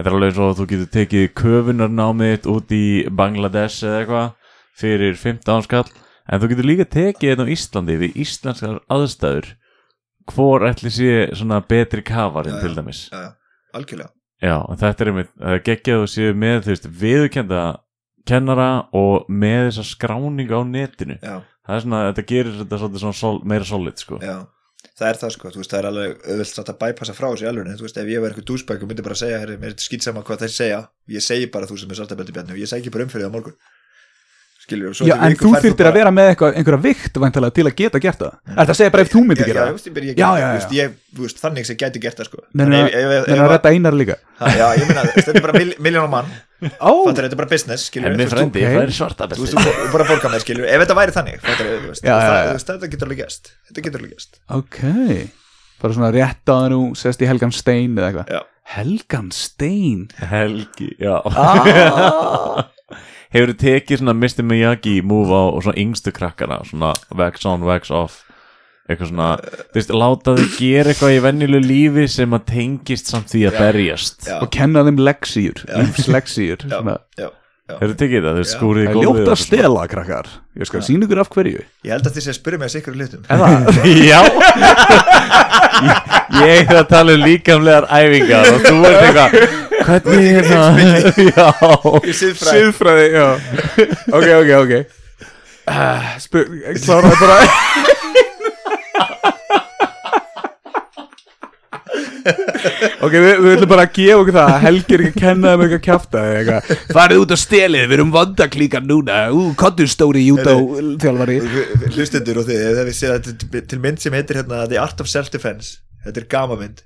Þetta 0.00 0.08
er 0.08 0.14
alveg 0.16 0.30
eins 0.30 0.38
og 0.40 0.52
þú 0.56 0.64
getur 0.70 0.90
tekið 0.94 1.24
köfunarnámið 1.36 2.46
út 2.48 2.70
í 2.72 2.84
Bangladesh 3.12 3.82
eða 3.84 3.98
eitthvað 4.00 4.28
fyrir 4.80 5.18
15 5.18 5.66
skall. 5.66 5.90
En 6.30 6.40
þú 6.40 6.48
getur 6.52 6.68
líka 6.68 6.86
tekið 6.88 7.32
þetta 7.34 7.44
á 7.44 7.52
Íslandi 7.52 7.96
við 8.00 8.16
íslenskar 8.22 8.78
aðstæður. 8.88 9.50
Hvor 10.30 10.64
ætli 10.70 10.92
sé 10.94 11.10
svona 11.36 11.58
betri 11.66 12.04
kafarinn 12.06 12.60
til 12.62 12.72
dæmis? 12.78 13.02
Já, 13.10 13.18
já, 13.26 13.30
algjörlega. 13.76 14.12
Já, 14.40 14.56
þetta 14.80 15.04
er 15.04 15.10
einmitt, 15.12 15.32
það 15.36 15.56
er 15.58 15.62
geggjað 15.68 16.02
að 16.06 16.10
séu 16.14 16.36
með, 16.46 16.60
þú 16.64 16.72
veist, 16.72 16.88
viðurkenda 17.02 17.62
kennara 18.28 18.70
og 18.96 19.28
með 19.30 19.70
þessa 19.70 19.84
skráningu 19.94 20.56
á 20.56 20.62
netinu. 20.66 21.18
já, 21.22 21.40
Það 21.66 21.76
er 21.76 21.84
svona, 21.84 21.98
þetta 22.10 22.24
gerir 22.26 22.56
þetta 22.60 22.78
svolítið 22.80 23.02
svona 23.04 23.18
sol, 23.20 23.36
meira 23.46 23.64
solid, 23.68 24.00
sko. 24.00 24.18
já, 24.24 24.36
það 24.98 25.08
er 25.10 25.18
það 25.20 25.34
sko. 25.36 25.50
Þú 25.54 25.60
veist, 25.60 25.70
það 25.70 25.78
er 25.80 25.88
alveg 25.90 26.14
auðvelt 26.26 26.50
satt 26.50 26.72
að 26.72 26.80
bypassa 26.80 27.14
frá 27.14 27.28
þessu 27.30 27.44
í 27.44 27.50
alveg 27.50 27.76
þú 27.78 27.86
veist, 27.86 28.00
ef 28.00 28.10
ég 28.10 28.24
var 28.24 28.32
eitthvað 28.32 28.48
dúsbæk 28.50 28.82
og 28.82 28.90
myndi 28.90 29.04
bara 29.06 29.16
að 29.18 29.22
segja 29.22 29.42
herri, 29.42 29.58
mér 29.60 29.74
er 29.76 29.84
skýt 29.84 30.06
sama 30.06 30.24
hvað 30.26 30.42
þeir 30.46 30.54
segja. 30.56 30.80
Ég 31.10 31.22
segi 31.22 31.50
bara 31.52 31.68
þú 31.70 31.78
sem 31.78 31.92
er 31.92 32.00
svartabelti 32.00 32.34
bjarni 32.34 32.56
og 32.56 32.62
ég 32.64 32.70
segi 32.70 32.90
bara 32.90 33.06
umfyrir 33.06 33.28
það 33.28 33.36
morgun 33.36 33.56
skilur, 34.70 34.96
Já, 35.10 35.14
en 35.26 35.36
þú 35.40 35.52
þyrftir 35.64 35.88
að 35.90 35.96
vera 35.98 36.12
með 36.14 36.30
eitthvað, 36.32 36.58
einhverja 36.60 36.82
vikt 36.84 37.20
væntalega 37.24 37.56
til 37.56 37.66
að 37.66 37.74
geta 37.80 38.02
gert 38.04 38.20
það. 38.22 38.34
Er 38.50 38.60
það 38.60 38.72
að 38.74 38.78
segja 38.80 38.94
bara 38.94 39.04
ef 39.06 39.10
þú 39.10 39.22
myndir 39.26 39.50
gera 39.50 39.66
þú 39.70 39.80
það? 39.80 39.98
Já, 40.00 40.12
já, 40.14 40.20
já, 40.20 40.28
já, 40.30 40.44
já. 40.44 40.52
Veist, 40.56 40.76
ég, 40.78 40.94
þú 41.16 41.26
veist, 41.26 41.42
þannig 41.42 41.68
sem 41.68 41.80
gæti 41.80 42.02
gert 42.04 42.20
það 42.20 42.30
sko 42.30 42.44
Menn 42.60 42.76
En 42.76 43.40
að 43.40 43.50
redda 43.54 43.74
einar 43.74 43.96
líka. 43.98 44.16
Já, 44.40 44.66
ég 44.78 44.86
meina, 44.88 45.02
þetta 45.16 45.34
er 45.34 45.44
bara 45.44 45.56
mil, 45.58 45.74
miljónum 45.82 46.14
mann 46.14 46.30
þetta 46.60 47.24
er 47.24 47.38
bara 47.40 47.48
business, 47.50 47.86
skilur 47.88 48.12
En 48.12 48.18
með 48.20 48.32
frendi, 48.34 48.60
ok. 48.60 48.74
það 48.74 48.82
er 48.84 48.92
svarta 48.94 49.28
þú 49.32 49.44
veist, 49.44 49.56
þú 49.56 49.72
þú 49.80 49.92
bara 49.94 50.06
borga 50.10 50.28
með, 50.32 50.42
skilur 50.44 50.66
ef 50.68 50.82
þetta 50.84 50.96
væri 50.98 51.14
þannig, 51.16 51.38
þú 51.40 51.48
þú 51.50 52.64
þetta 52.70 52.90
getur 52.92 53.08
alveg 53.08 53.22
gæst 53.22 53.44
þetta 53.70 53.84
getur 53.86 54.02
alveg 54.02 54.12
gæst 54.16 54.32
ok. 54.58 54.80
Bara 55.80 55.96
svona 55.96 56.10
rétt 56.12 56.44
á 56.44 56.52
það 56.52 56.68
nú, 56.74 56.80
sest 57.00 57.24
Hefur 63.30 63.52
þið 63.52 63.60
tekið 63.62 64.00
svona 64.00 64.16
Mr. 64.18 64.42
Miyagi 64.46 64.96
move 65.06 65.30
á 65.30 65.42
og 65.54 65.62
svona 65.62 65.78
yngstu 65.78 66.12
krakkana, 66.14 66.60
svona 66.66 66.92
wax 67.14 67.46
on, 67.46 67.62
wax 67.68 67.92
off, 67.94 68.20
eitthvað 68.90 69.12
svona, 69.12 69.28
þú 69.70 69.78
veist, 69.78 69.92
láta 69.94 70.34
þau 70.34 70.46
gera 70.56 70.90
eitthvað 70.90 71.14
í 71.14 71.20
venjulegu 71.28 71.68
lífi 71.68 72.06
sem 72.10 72.34
að 72.34 72.48
tengist 72.50 73.12
samt 73.12 73.30
því 73.30 73.44
að 73.50 73.60
berjast. 73.62 74.26
Já. 74.26 74.40
Og 74.42 74.50
kenna 74.54 74.82
þeim 74.88 74.98
já, 76.70 76.80
já, 76.90 77.30
já. 77.70 77.76
Hefur 77.78 77.92
þið 77.92 77.98
tekið 78.00 78.24
það, 78.26 78.38
Já. 78.40 78.50
skúrið 78.50 78.82
í 78.82 78.86
Það 78.86 78.90
er 78.90 78.96
gólfið 78.98 79.20
ljótt 79.20 79.30
að 79.30 79.40
stela, 79.44 79.82
krakkar. 79.90 80.30
Ég 80.58 80.66
skal 80.66 80.82
sína 80.82 81.06
ykkur 81.06 81.20
af 81.22 81.30
hverju. 81.30 81.62
ég 81.86 81.92
held 81.94 82.08
að 82.08 82.16
þið 82.16 82.24
sé 82.24 82.32
að 82.32 82.38
spyrja 82.40 82.58
mig 82.58 82.66
að 82.66 82.74
sikra 82.74 82.94
hlutum 82.96 83.22
Eða, 83.30 83.46
Já 84.10 84.20
Ég 86.34 86.42
ég 86.50 86.66
er 86.66 86.80
að 86.80 86.88
tala 86.90 87.14
um 87.14 87.22
líkamlegar 87.24 87.86
æfingar 87.86 88.50
og 88.50 88.64
þú 88.66 88.76
ert 88.88 89.00
eitthvað 89.06 89.30
Hvernig 89.80 90.30
er 90.40 90.48
það? 90.50 90.80
Já. 91.30 91.48
Ok, 94.10 94.26
ok, 94.40 94.50
ok. 94.60 94.74
Uh, 95.70 96.06
Spur, 96.18 96.46
kláraði 96.82 97.16
bara. 97.20 97.40
Ok, 103.00 103.14
við, 103.14 103.30
við 103.40 103.54
ætlum 103.54 103.70
bara 103.70 103.84
að 103.86 103.92
gefa 103.96 104.16
okkur 104.20 104.34
það 104.36 104.50
að 104.52 104.64
Helgi 104.66 104.94
er 104.96 105.02
ekki 105.06 105.12
að 105.14 105.22
kenna 105.24 105.52
þeim 105.52 105.62
eitthvað 105.64 105.82
kjafta 105.86 106.22
eða 106.28 106.40
eitthvað. 106.40 106.82
Farið 106.96 107.22
út 107.22 107.32
á 107.32 107.38
stelið, 107.40 107.84
við 107.88 107.96
erum 107.96 108.10
vandaklíkar 108.14 108.84
núna. 108.86 109.20
Ú, 109.32 109.44
kottur 109.58 109.88
stóri 109.90 110.26
júdó 110.26 110.54
þjálfari. 111.00 111.38
hlustendur 111.94 112.42
og 112.42 112.48
þið, 112.50 112.66
ef 112.84 112.90
við 112.90 113.30
til- 113.30 113.64
til 113.72 113.80
mynd 113.86 114.02
sem 114.04 114.12
heitir 114.18 114.42
hérna 114.42 114.66
The 114.68 114.80
Art 114.82 115.00
of 115.00 115.08
Self-Defense 115.10 115.78
þetta 116.04 116.22
er 116.22 116.28
gama 116.36 116.56
mynd 116.60 116.84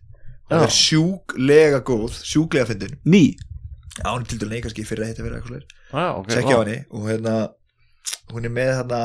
það 0.50 0.66
er 0.66 0.76
sjúklega 0.78 1.83
góð, 1.87 2.20
sjúklega 2.20 2.68
fyndin 2.70 2.96
Ný. 3.04 3.24
Án 4.04 4.26
til 4.28 4.40
dælu 4.42 4.61
kannski 4.64 4.87
fyrir 4.87 5.07
að 5.07 5.12
heita 5.12 5.26
verið 5.26 5.40
eitthvað 5.40 6.18
ok 6.18 6.30
tjekkja 6.33 6.57
á 6.57 6.62
henni 6.62 6.78
og 6.90 7.11
hérna 7.11 7.35
hún 8.33 8.48
er 8.48 8.54
með 8.54 8.72
hérna 8.80 9.02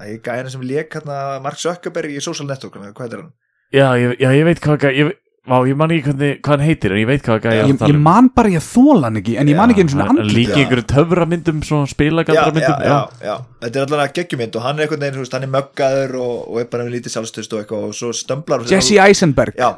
að 0.00 0.14
ég 0.14 0.22
gæði 0.24 0.40
henni 0.40 0.54
sem 0.54 0.68
lék 0.68 0.96
hérna 0.98 1.18
Mark 1.44 1.60
Zuckerberg 1.60 2.14
í 2.14 2.22
Social 2.24 2.48
Network 2.48 2.78
hvað 2.80 3.12
er 3.12 3.22
hann? 3.24 3.34
Já, 3.74 3.88
ég, 3.98 4.16
já, 4.22 4.30
ég 4.30 4.48
veit 4.48 4.62
hvað 4.62 4.90
ég, 4.94 5.14
Vá, 5.44 5.58
ég 5.68 5.76
man 5.76 5.92
ekki 5.92 6.08
hvernig, 6.08 6.36
hvað 6.40 6.54
hann 6.54 6.62
heitir 6.64 6.92
en 6.94 6.98
ég 7.02 7.08
veit 7.10 7.24
hvað 7.26 7.40
gæði 7.44 7.56
Ég, 7.58 7.80
ég 7.90 7.96
man 8.00 8.30
bara 8.32 8.48
ég 8.54 8.62
þóla 8.64 9.10
hann 9.10 9.18
ekki 9.20 9.34
En 9.36 9.50
ég 9.50 9.58
man 9.58 9.74
ekki 9.74 9.82
eins 9.84 9.96
og 10.00 10.20
Líki 10.24 10.54
Já. 10.54 10.60
einhverju 10.62 10.84
töframyndum, 10.88 11.58
svona 11.68 11.84
Já, 11.84 11.90
spilagaldramyndum 11.92 12.78
já, 12.80 12.86
já, 12.88 13.26
já, 13.28 13.34
þetta 13.60 13.80
er 13.82 13.84
allavega 13.84 14.14
geggjumynd 14.16 14.56
og 14.56 14.64
hann 14.64 14.80
er 14.80 14.86
einhvern 14.86 15.04
veginn, 15.04 15.28
hann 15.34 15.44
er 15.44 15.52
möggaður 15.52 16.16
og, 16.22 16.38
og 16.48 16.62
er 16.62 16.70
bara 16.72 16.86
með 16.86 16.96
lítið 16.96 17.16
sjálfstöðst 17.18 17.56
og 17.56 17.60
eitthvað 17.60 17.84
og 17.90 17.92
svo 17.98 18.14
stömblar 18.16 18.64
Jesse 18.72 18.96
Eisenberg. 19.04 19.60
Já. 19.60 19.68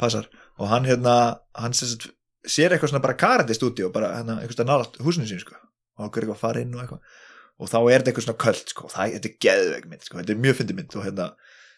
Passar. 0.00 0.28
Og 0.60 0.70
hann 0.70 0.88
hérna, 0.88 1.14
hann 1.56 1.76
sagt 1.76 2.10
sér 2.46 2.74
eitthvað 2.74 2.94
svona 2.94 3.04
bara 3.04 3.18
karandi 3.20 3.56
stúdíu 3.56 3.88
og 3.88 3.94
bara 3.96 4.14
hérna, 4.18 4.38
eitthvað 4.40 4.70
nálat 4.70 5.00
húsinu 5.04 5.28
sín 5.28 5.42
sko. 5.42 5.56
Og 5.98 6.06
hann 6.06 6.12
eitthvað 6.12 6.36
að 6.36 6.42
fara 6.44 6.64
inn 6.64 6.74
og 6.76 6.84
eitthvað. 6.84 7.02
Og 7.60 7.68
þá 7.68 7.78
er 7.80 8.00
þetta 8.00 8.12
eitthvað 8.12 8.26
svona 8.26 8.42
köld 8.44 8.72
sko, 8.72 8.88
það, 8.88 9.16
þetta 9.16 9.28
er 9.30 9.40
geðveik 9.46 9.88
mynd 9.90 10.06
sko, 10.06 10.20
þetta 10.20 10.32
er 10.32 10.44
mjög 10.46 10.60
fyndi 10.60 10.76
mynd 10.78 10.96
og 10.96 11.04
hérna 11.04 11.26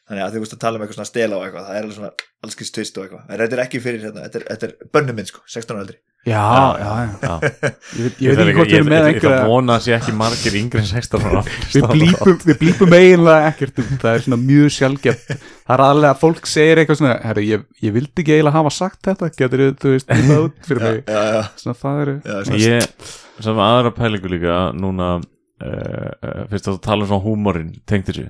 þannig 0.07 0.23
að 0.23 0.37
þú 0.37 0.43
veist 0.43 0.55
að 0.55 0.61
tala 0.63 0.79
um 0.79 0.85
eitthvað 0.85 0.99
svona 0.99 1.11
stela 1.11 1.39
og 1.39 1.45
eitthvað 1.47 1.67
það 1.67 1.79
er 1.79 1.87
alveg 1.87 1.97
svona 1.97 2.13
allskins 2.47 2.73
tvist 2.77 2.99
og 2.99 3.07
eitthvað. 3.07 3.25
En 3.27 3.43
þetta 3.43 3.57
er 3.57 3.63
ekki 3.65 3.81
fyrir 3.83 4.05
hérna, 4.07 4.27
þetta 4.29 4.39
er, 4.39 4.47
þetta 4.53 4.69
er 4.69 4.93
bönnum 4.95 5.19
mynd 5.19 5.31
sko 5.33 5.43
16 5.47 5.75
ára 5.75 5.83
eldri 5.83 5.99
Já, 6.23 6.43
já, 6.79 6.91
já 7.03 7.15
Já. 7.23 7.33
Ég 7.43 8.03
veit, 8.03 8.19
ég 8.23 8.37
veit 8.37 8.41
ekki 8.43 8.55
hvort 8.55 8.71
við 8.71 8.77
erum 8.79 8.89
með 8.93 9.01
Ég 9.01 9.09
einhverja 9.17 9.39
að 9.43 9.49
vona 9.51 9.75
að 9.75 9.83
sé 9.87 9.95
ekki 9.97 10.13
margir 10.15 10.57
yngri 10.61 10.79
en 10.83 10.87
16 10.87 11.25
ára. 11.27 11.41
Við 11.75 11.87
blípum, 11.91 12.37
við 12.47 12.59
blípum 12.61 12.95
eiginlega 12.95 13.49
ekkert 13.51 13.81
um 13.83 13.89
Það 14.05 14.13
er 14.13 14.25
svona 14.27 14.39
mjög 14.43 14.71
sjálfgeft 14.77 15.33
Það 15.33 15.75
er 15.75 15.85
aðlega 15.89 16.13
að 16.15 16.21
fólk 16.23 16.47
segir 16.53 16.83
eitthvað 16.83 17.01
svona 17.01 17.17
Herri, 17.27 17.45
ég, 17.51 17.67
ég 17.83 17.97
vildi 17.97 18.23
ekki 18.23 18.37
eiginlega 18.37 18.55
hafa 18.61 18.75
sagt 18.79 19.03
þetta 19.11 19.33
Getur 19.41 19.65
þú 19.83 19.97
veist, 19.97 20.15
það 20.31 20.47
út 20.47 20.63
fyrir 20.71 20.87
mig? 20.87 21.03
já, 21.11 21.21
já, 21.35 21.43
Svona 21.65 21.79
það 21.83 22.01
eru 22.07 22.17
svona, 22.31 22.63
Ég, 22.63 23.13
sem 23.43 23.63
aðra 23.67 23.95
pælingu 23.99 24.31
líka 24.37 24.63
núna, 24.79 25.11
uh, 25.19 26.09
uh, 26.23 26.43
fyrst 26.55 26.71
að 26.71 26.81
tala 26.87 27.03
um 27.03 27.11
svona 27.11 27.25
húmorinn, 27.27 27.75
tengt 27.89 28.07
þessu. 28.13 28.29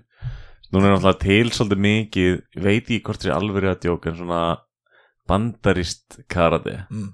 Núna 0.72 0.88
er 0.88 0.94
náttúrulega 0.96 1.20
til 1.26 1.52
svolítið 1.52 1.82
mikið 1.84 2.30
ég 2.32 2.62
veit 2.64 2.86
ekki 2.86 3.02
hvort 3.04 3.20
þessi 3.20 3.34
alveg 3.36 3.66
að 3.68 3.82
djóka 3.84 4.08
en 4.08 4.22
svona 4.22 4.44
bandarist 5.28 6.22
karate. 6.32 6.86
Mm. 6.88 7.10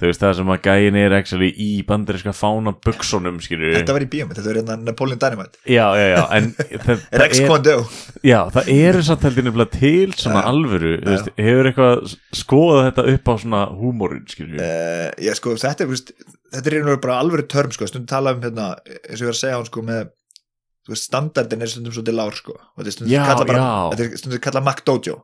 Þú 0.00 0.08
veist 0.08 0.22
það 0.22 0.32
sem 0.38 0.50
að 0.54 0.62
gæin 0.64 0.96
er 0.96 1.14
actually 1.16 1.48
í 1.60 1.68
bandaríska 1.86 2.32
fána 2.36 2.72
buksonum 2.86 3.40
skilur 3.44 3.74
þetta 3.76 3.96
var 3.96 4.04
í 4.04 4.08
bíómynd, 4.10 4.38
þetta 4.38 4.48
var 4.48 4.58
hérna 4.60 4.76
Napoleon 4.86 5.20
Dynamite. 5.20 5.60
Já, 5.68 5.84
já, 5.98 6.06
já, 6.14 6.22
en 6.38 6.48
það, 6.86 7.02
það 7.04 7.22
Rex 7.22 7.42
er, 7.42 7.82
já, 8.30 8.38
það 8.56 8.70
eru 8.76 9.02
samt 9.06 9.26
heldur 9.28 9.46
nefnilega 9.48 9.76
til 9.76 10.14
svona 10.16 10.44
Já. 10.44 10.50
alvöru, 10.52 10.92
þú 10.96 11.04
Já. 11.04 11.10
veist, 11.16 11.32
hefur 11.48 11.70
eitthvað 11.70 12.14
skoðað 12.40 12.86
þetta 12.88 13.06
upp 13.14 13.32
á 13.32 13.34
svona 13.44 13.64
húmorinn 13.80 14.28
skilur 14.32 14.62
uh, 14.64 15.08
já, 15.20 15.34
sko, 15.36 15.56
þetta 15.60 15.84
er, 15.84 15.90
þú 15.90 15.96
veist, 15.96 16.14
þetta 16.54 16.72
er 16.72 16.78
einhverjum 16.78 17.04
bara 17.04 17.18
alvöru 17.20 17.48
törm, 17.56 17.76
sko, 17.76 17.90
stundum 17.90 18.08
tala 18.10 18.34
um 18.36 18.44
hérna, 18.46 18.70
eins 19.04 19.20
og 19.20 19.26
ég 19.26 19.32
var 19.32 19.36
að 19.36 19.42
segja 19.42 19.58
hann, 19.58 19.68
sko, 19.68 19.84
með 19.90 20.06
þú 20.80 20.94
veist, 20.96 21.10
standardin 21.10 21.66
er 21.66 21.74
stundum 21.74 21.92
svolítið 21.94 22.16
lár, 22.16 22.38
sko. 22.38 22.56
Og 22.56 22.80
þetta 22.80 22.88
er 22.88 22.96
stundum 22.96 23.12
Já, 23.12 23.24
kalla 23.28 23.50
bara, 23.52 23.66
þetta 23.92 24.06
er 24.06 24.22
stundum 24.22 24.42
kalla 24.48 24.64
McDojo 24.64 25.20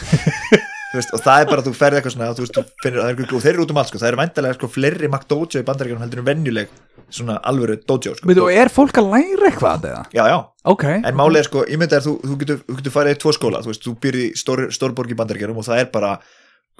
þú 0.00 0.60
veist, 0.98 1.12
og 1.14 1.22
það 1.22 1.40
er 1.42 1.50
bara 1.50 1.62
að 1.62 1.68
þú 1.68 1.72
ferð 1.78 1.98
eitthvað 1.98 2.14
svona, 2.16 2.30
þú 2.34 2.44
veist, 2.44 2.56
þú 2.56 2.82
finnir, 2.82 3.00
það 3.00 3.10
er 3.10 3.34
og 3.36 3.42
þeir 3.44 3.52
eru 3.52 3.64
út 3.64 3.72
um 3.74 3.80
allt, 3.80 3.90
sko, 3.90 4.00
það 4.00 4.10
eru 4.10 4.20
væntalega, 4.20 4.56
sko, 4.58 4.70
fleiri 4.74 5.10
McDojo 5.10 5.60
í 5.60 5.66
bandaríkjunum 5.68 6.04
heldur 6.04 6.22
en 6.22 6.26
venjuleg 6.26 6.72
svona 7.10 7.36
alvöru 7.46 7.76
dojo, 7.86 8.14
sko. 8.18 8.34
Og 8.34 8.50
er 8.50 8.70
fólk 8.72 8.98
að 8.98 9.10
læra 9.14 9.50
eitthvað 9.50 9.86
eða? 9.90 10.02
já, 10.14 10.24
já, 10.30 10.38
Ok. 10.70 10.84
En 10.98 11.16
málið 11.16 11.40
er 11.40 11.48
sko, 11.48 11.64
ég 11.70 11.80
myndi 11.80 11.96
að 11.96 12.08
þú, 12.08 12.14
þú, 12.26 12.36
getur, 12.42 12.60
þú 12.66 12.76
getur 12.80 12.94
farið 12.96 13.14
í 13.14 13.20
tvo 13.22 13.34
skóla, 13.36 13.62
þú 13.64 13.72
veist, 13.72 13.86
þú 13.86 13.94
býrð 14.02 14.24
í 14.24 14.28
stór, 14.36 14.66
stórborg 14.74 15.14
í 15.14 15.18
bandaríkjunum 15.18 15.62
og 15.62 15.66
það 15.66 15.84
er 15.84 15.88
bara 15.94 16.12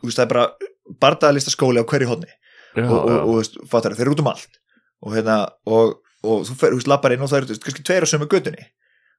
það 0.00 0.22
er 0.24 0.30
bara 0.34 0.44
bardaðalista 1.00 1.54
skóli 1.54 1.80
á 1.80 1.86
hverju 1.88 2.10
hodni 2.10 2.30
já, 2.30 2.84
og, 2.84 2.98
og, 2.98 3.16
og, 3.16 3.32
veist, 3.38 3.58
fattar, 3.70 3.96
þeir 3.96 4.08
eru 4.08 4.16
út 4.16 4.22
um 4.24 4.30
allt. 4.32 4.60
Og 5.00 5.16
hérna, 5.16 5.38
og, 5.70 5.96
og 6.26 6.44
þú 6.48 6.58
fer, 6.60 6.74
þú 6.74 6.80
veist, 6.80 6.90
lappar 6.92 7.14
inn 7.14 7.24
og 7.24 7.32
það 7.32 7.42
eru 7.44 7.58
kannski 7.64 7.86
tveir 7.86 8.06
á 8.06 8.12
sömu 8.12 8.28
götunni 8.30 8.68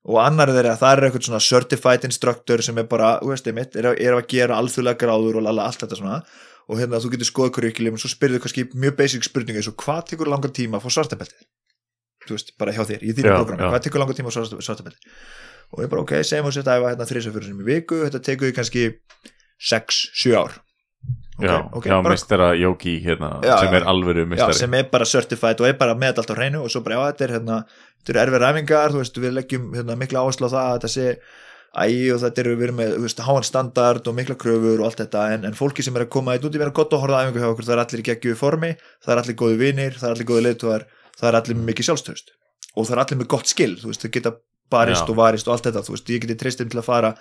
og 0.07 0.17
annar 0.23 0.49
þeirra, 0.49 0.77
það 0.81 0.93
er 0.97 1.03
eitthvað 1.07 1.25
svona 1.27 1.41
certified 1.45 2.05
instructor 2.07 2.63
sem 2.65 2.77
er 2.81 2.87
bara, 2.89 3.19
þú 3.21 3.33
veist, 3.33 3.47
einmitt, 3.51 3.75
er, 3.77 3.89
að- 3.91 3.99
er 4.01 4.15
að 4.17 4.27
gera 4.33 4.57
alþjóðlega 4.57 4.97
gráður 5.03 5.37
og 5.41 5.45
lala, 5.45 5.67
allt 5.69 5.83
þetta 5.83 5.99
svona. 5.99 6.21
Og 6.71 6.77
hérna, 6.79 6.99
þú 7.03 7.11
getur 7.13 7.27
skoðað 7.29 7.53
curriculum 7.57 7.97
og 7.97 8.01
svo 8.01 8.09
spyrðu 8.13 8.39
kannski 8.41 8.63
mjög 8.73 8.95
basic 8.97 9.23
spurninga 9.27 9.59
eins 9.61 9.67
og 9.69 9.75
hvað 9.81 10.01
tekur 10.13 10.29
langan 10.31 10.53
tíma 10.55 10.77
að 10.79 10.85
fá 10.87 10.89
svartabeltið? 10.97 11.45
Þú 12.25 12.35
veist, 12.37 12.51
bara 12.57 12.71
hjá 12.71 12.83
þér, 12.85 13.01
í 13.03 13.13
þínu 13.17 13.27
já. 13.59 13.69
hvað 13.73 13.83
tekur 13.87 13.99
langan 14.03 14.17
tíma 14.21 14.29
að 14.31 14.37
fá 14.37 14.65
svartabeltið? 14.69 15.07
Og 15.71 15.83
ég 15.83 15.89
bara, 15.91 16.01
ok, 16.05 16.13
segjum 16.23 16.47
að 16.49 16.57
þetta 16.61 16.77
æfa 16.79 16.89
hérna 16.93 17.07
þrísa 17.11 17.31
fyrir 17.33 17.47
sem 17.49 17.61
í 17.61 17.67
viku, 17.67 18.01
þetta 18.05 18.21
tekur 18.29 18.47
því 18.49 18.55
kannski 18.57 18.83
6-7 19.71 20.35
ár 20.37 20.57
Ok, 21.39 21.45
Já, 21.47 21.55
ok, 21.73 21.85
hjá 21.87 21.95
bara- 22.03 22.13
mistara 22.13 22.47
Jóki 22.59 22.95
hérna, 23.05 23.29
Já, 23.41 23.57
sem 23.59 23.71
já. 23.71 23.77
er 23.79 23.85
alvöru 23.87 24.25
já, 24.25 24.29
mistari 24.29 24.53
sem 24.59 24.73
er 24.73 24.83
bara 24.91 25.05
certified 25.05 25.61
og 25.61 25.67
er 25.67 25.77
bara 25.79 25.95
með 25.95 26.19
allt 26.21 26.33
á 26.33 26.35
hreinu 26.37 26.63
og 26.65 26.69
svo 26.69 26.81
bara, 26.83 26.95
já, 26.99 27.13
þetta 27.13 27.23
er 27.27 27.33
hérna 27.39 27.65
eru 28.09 28.19
erfið 28.25 28.41
ræfingar, 28.43 28.91
þú 28.91 28.99
veist, 29.01 29.17
við 29.23 29.33
leggjum 29.37 29.71
hérna, 29.77 29.95
mikla 29.97 30.19
áherslu 30.25 30.45
á 30.45 30.51
það, 30.51 30.67
að 30.67 30.75
þetta 30.75 30.91
sé 30.91 31.07
ægi 31.81 32.11
og 32.11 32.19
þetta 32.19 32.41
eru, 32.43 32.53
erum 32.67 32.75
með, 32.81 32.95
veist, 33.05 33.19
háan 33.23 33.43
standard 33.47 34.07
og 34.11 34.15
mikla 34.17 34.35
kröfur 34.35 34.81
og 34.81 34.85
allt 34.89 34.99
þetta 34.99 35.21
en, 35.33 35.45
en 35.47 35.53
fólki 35.55 35.81
sem 35.85 35.95
er 35.95 36.03
að 36.05 36.09
koma 36.11 36.35
í 36.35 36.41
út 36.43 36.51
í 36.55 36.59
vera 36.59 36.73
gott 36.75 36.91
og 36.93 36.99
horfa 37.05 37.21
æfingu 37.23 37.39
hjá 37.39 37.47
okkur, 37.53 37.63
það 37.69 37.75
er 37.77 37.83
allir 37.85 38.01
í 38.03 38.07
geggju 38.09 38.35
formi 38.35 38.71
það 39.05 39.13
er 39.15 39.21
allir 39.23 39.37
góði 39.39 39.57
vinir, 39.61 39.93
það 39.95 40.09
er 40.09 40.15
allir 40.17 40.27
góði 40.33 40.43
leiðtúar 40.49 40.83
það 41.15 41.29
er 41.31 41.37
allir 41.39 41.55
með 41.61 41.69
mikið 41.71 41.87
sjálfstöðust 41.87 42.33
og 42.75 42.85
það 42.89 42.91
er 42.97 43.03
allir 43.05 43.19
með 43.21 43.27
gott 43.31 43.47
skil, 43.47 43.71
þú 43.79 43.87
veist, 43.93 44.03
þau 44.03 44.11
geta 44.19 44.33
barist 44.71 45.05
Já. 45.07 45.09
og 45.11 45.15
varist 45.21 45.47
og 45.47 45.53
allt 45.55 45.69
þetta, 45.69 45.85
þú 45.87 45.95
veist, 45.95 46.09
ég 46.11 46.21
geti 46.25 46.35
treystið 46.43 46.69
til 46.75 46.79
að 46.83 46.87
fara 46.91 47.13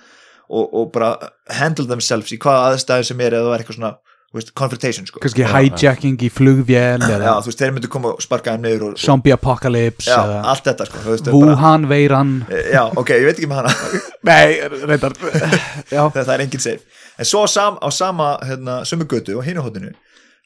og, 0.50 0.70
og 0.74 0.92
bara 0.94 1.14
handle 1.60 1.86
themselves 1.88 2.32
í 2.34 2.38
hvaða 2.42 2.72
aðstæðin 2.72 3.10
sem 3.10 3.20
er 3.26 3.36
eða 3.38 3.48
það 3.48 3.54
er 3.54 3.64
eitthvað 3.64 3.78
svona, 3.78 3.92
veist, 4.34 4.52
confrontation 4.58 5.08
sko. 5.08 5.22
kannski 5.22 5.46
hijacking 5.46 6.24
í 6.26 6.30
flugvél 6.32 7.06
já, 7.06 7.32
þú 7.40 7.50
veist, 7.50 7.62
þeir 7.62 7.74
myndu 7.76 7.90
koma 7.92 8.12
og 8.16 8.24
sparka 8.24 8.56
þeim 8.56 8.84
og 8.90 9.00
zombie 9.00 9.34
apocalypse 9.34 10.10
já, 10.10 10.18
eða 10.18 10.42
allt 10.52 10.68
þetta 10.70 10.88
sko, 10.90 11.02
veist, 11.06 11.30
er 11.30 11.36
bara, 11.38 11.56
Wuhan 11.56 11.88
veiran. 11.90 12.36
Já, 12.50 12.82
ok, 12.90 13.14
ég 13.16 13.26
veit 13.30 13.36
ekki 13.38 13.50
með 13.50 13.62
hana. 13.62 13.74
Nei, 14.30 14.60
reyndar. 14.84 15.16
Það 15.90 16.34
er 16.36 16.44
engin 16.46 16.62
safe. 16.62 17.02
En 17.20 17.28
svo 17.28 17.46
sam, 17.50 17.78
á 17.78 17.88
sama 17.94 18.34
hérna, 18.46 18.80
sömu 18.88 19.06
götu 19.10 19.38
og 19.38 19.46
hinu 19.46 19.64
hóttinu 19.64 19.94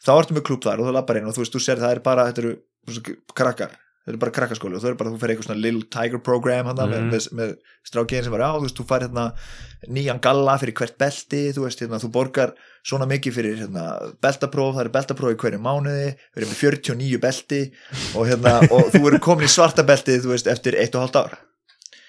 þá 0.04 0.12
ertu 0.18 0.36
með 0.36 0.46
klúb 0.48 0.64
þar 0.64 0.82
og 0.82 0.88
þú 0.88 0.94
lappar 0.98 1.20
inn 1.20 1.28
og 1.28 1.36
þú 1.36 1.44
veist, 1.44 1.54
þú 1.54 1.62
sér 1.64 1.80
það 1.80 1.96
er 1.96 2.00
bara, 2.04 2.26
þetta 2.28 2.44
eru 2.44 3.16
krakkar 3.36 3.72
þetta 4.04 4.12
eru 4.12 4.20
bara 4.20 4.34
krakkaskóli 4.36 4.76
og 4.76 4.82
þú 4.84 4.88
er 4.90 4.96
bara, 5.00 5.10
þú 5.14 5.18
fer 5.22 5.32
eitthvað 5.32 5.46
svona 5.48 5.62
Little 5.64 5.86
Tiger 5.90 6.18
Program 6.20 6.66
hana, 6.68 6.84
Mhm. 6.86 6.92
með, 6.92 7.04
með, 7.10 7.28
með 7.40 7.54
strákiðin 7.88 8.24
sem 8.24 8.32
var 8.34 8.44
á, 8.44 8.50
þú 8.58 8.66
veist, 8.66 8.76
þú 8.76 8.84
fær 8.90 9.04
hérna 9.06 9.24
nýjan 9.88 10.20
galla 10.20 10.58
fyrir 10.60 10.74
hvert 10.74 10.98
belti 11.00 11.40
þú 11.56 11.64
veist, 11.64 11.80
hérna, 11.80 12.00
þú 12.02 12.10
borgar 12.12 12.52
svona 12.84 13.06
mikið 13.08 13.32
fyrir 13.38 13.56
hérna, 13.64 13.84
beltapróf, 14.20 14.74
það 14.76 14.84
er 14.84 14.92
beltapróf 14.98 15.32
í 15.32 15.40
hverju 15.40 15.60
mánuði, 15.64 16.10
við 16.36 16.42
erum 16.42 16.52
með 16.52 16.60
49 16.60 17.18
belti 17.24 17.62
og 18.14 18.28
hérna, 18.28 18.54
og 18.76 18.90
þú 18.92 19.02
eru 19.08 19.18
komin 19.24 19.48
í 19.48 19.52
svarta 19.52 19.82
belti, 19.88 20.18
þú 20.20 20.34
veist, 20.34 20.46
eftir 20.52 20.76
eitt 20.76 20.94
og 20.94 21.06
hálft 21.06 21.16
ár. 21.16 21.38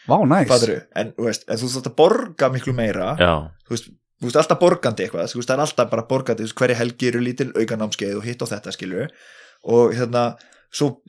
Vá, 0.07 0.19
næs 0.27 0.47
Fattarðu? 0.51 0.81
en, 0.95 1.13
þú 1.17 1.23
veist, 1.31 1.47
en 1.49 1.57
þú 1.57 1.69
þarft 1.73 1.87
að 1.89 1.95
borga 1.97 2.49
miklu 2.53 2.73
meira. 2.77 3.15
Já, 3.17 3.31
þú 3.65 3.73
veist, 3.73 3.87
þú 4.21 4.27
veist 4.29 4.37
alltaf 4.43 4.59
borgandi 4.61 5.03
eitthvað 5.07 5.31
þú 5.31 5.39
veist, 5.39 5.49
það 5.49 5.55
er 5.57 5.63
alltaf 5.65 5.89
bara 5.95 6.03
borgandi, 6.11 6.43
þú 6.43 6.47
veist, 6.51 6.59
hverju 6.59 6.75
helgi 6.81 7.07
eru 7.09 7.23
lítil 7.25 7.47
aukanámskeið 7.55 8.19
og 8.19 8.23
hitt 8.27 8.41
og 8.45 8.51
þetta 8.51 8.71
skilur 8.75 9.09
og 9.65 9.95
hérna, 9.97 10.25
svo 10.73 11.01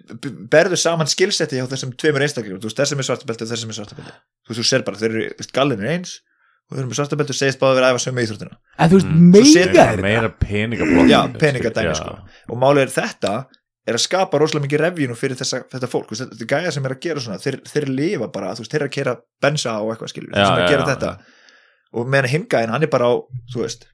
berðu 0.53 0.77
saman 0.79 1.07
skilsetti 1.11 1.57
hjá 1.59 1.67
þessum 1.71 1.93
tveimur 1.99 2.23
einstaklega, 2.27 2.59
þú 2.61 2.69
veist, 2.71 2.79
þessum 2.81 2.99
er 3.03 3.09
svartabelti 3.09 3.45
og 3.47 3.51
þessum 3.53 3.73
er 3.73 3.79
svartabelti. 3.81 4.13
Þú 4.47 4.53
veist, 4.53 4.61
þú 4.61 4.67
ser 4.71 4.83
bara, 4.87 4.97
þeir 5.01 5.11
eru, 5.11 5.25
þú 5.35 5.43
veist, 5.43 5.53
gallin 5.57 5.81
er 5.85 5.93
eins 5.97 6.15
og 6.67 6.75
þeir 6.77 6.83
eru 6.83 6.91
með 6.91 6.99
svartabelti 7.01 7.31
og 7.35 7.39
segist 7.41 7.61
báða 7.61 7.71
að 7.73 7.79
vera 7.81 7.87
að 7.91 7.95
æfa 7.97 8.05
sömu 8.07 8.25
íþróttina. 8.27 8.57
En 8.79 8.91
þú 8.91 8.97
veist, 8.99 9.07
Mm. 9.07 9.31
meiga 9.33 9.53
setur 9.53 9.81
er 9.81 9.87
þetta 9.97 10.03
meira 10.03 10.31
peningablokk. 10.41 11.09
Já, 11.11 11.21
peningadæmi, 11.39 11.95
sko. 11.95 12.19
og 12.51 12.57
málið 12.59 12.83
er 12.83 12.93
þetta 12.97 13.35
er 13.87 13.95
að 13.95 14.03
skapa 14.03 14.39
rosalega 14.39 14.67
mikið 14.67 14.81
revjunu 14.83 15.15
fyrir 15.15 15.37
þessa, 15.39 15.63
þetta 15.71 15.87
fólk, 15.89 16.09
veist, 16.11 16.23
þetta 16.27 16.43
er 16.43 16.51
gæja 16.51 16.73
sem 16.73 16.85
er 16.87 16.91
að 16.97 17.01
gera 17.01 17.21
svona. 17.21 17.39
Þeir, 17.39 17.61
þeir 17.71 17.87
lifa 17.95 18.29
bara, 18.35 18.51
þú 18.55 18.65
veist, 18.65 18.71
þeir 18.73 18.81
eru 18.83 18.89
að 18.91 18.97
kera 18.99 19.17
bensa 19.41 19.77
og 19.81 19.93
eitthvað 19.95 20.11
skilur, 20.11 20.31
Já, 20.35 20.47
sem 20.47 20.57
er 20.57 20.63
að 20.67 20.71
gera 20.75 20.83
já, 20.83 20.91
þetta. 20.97 21.19
og 21.95 22.07
meðan 22.11 22.31
hingæðin, 22.35 22.71
hann 22.75 22.83
er 22.83 22.91
bara 22.91 23.05
á 23.07 23.15
þú 23.55 23.63
veist, 23.63 23.87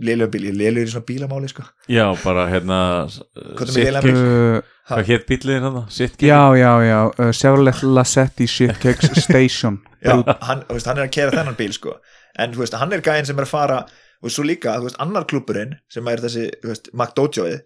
lélugur 0.00 0.30
bíl 0.32 0.46
ég 0.48 0.56
lélugur 0.56 0.88
í 0.88 0.92
svona 0.92 1.06
bílamáli, 1.08 1.48
sko. 1.50 1.64
Já, 1.90 2.06
bara 2.22 2.46
hérna 2.50 2.78
er 3.04 3.98
uh, 4.08 4.60
Hvað 4.88 5.08
hétt 5.10 5.26
bíliðin 5.28 5.66
hann? 5.66 5.80
Sitki? 5.92 6.26
já, 6.30 6.40
já, 6.56 6.70
já 6.86 6.98
uh, 7.10 7.32
Chevrolet 7.36 7.82
Lassetti 7.82 8.48
Shitcakes 8.48 9.12
Station. 9.26 9.80
Já, 10.02 10.16
hann, 10.48 10.64
veist, 10.70 10.88
hann 10.88 10.98
er 11.00 11.08
að 11.08 11.14
kera 11.18 11.34
þennan 11.36 11.58
bíl, 11.58 11.72
sko. 11.76 11.98
En 12.40 12.56
veist, 12.56 12.76
hann 12.80 12.94
er 12.96 13.04
gæðin 13.04 13.28
sem 13.28 13.38
er 13.38 13.48
að 13.48 13.52
fara 13.52 13.82
og 14.22 14.32
svo 14.32 14.46
líka, 14.46 14.78
þú 14.78 14.88
veist, 14.88 15.00
annar 15.02 15.26
klúburinn 15.28 15.76
sem 15.92 16.08
er 16.08 16.22
þessi, 16.24 16.48
þú 16.62 16.72
veist, 16.72 16.92
McDojoið 16.94 17.60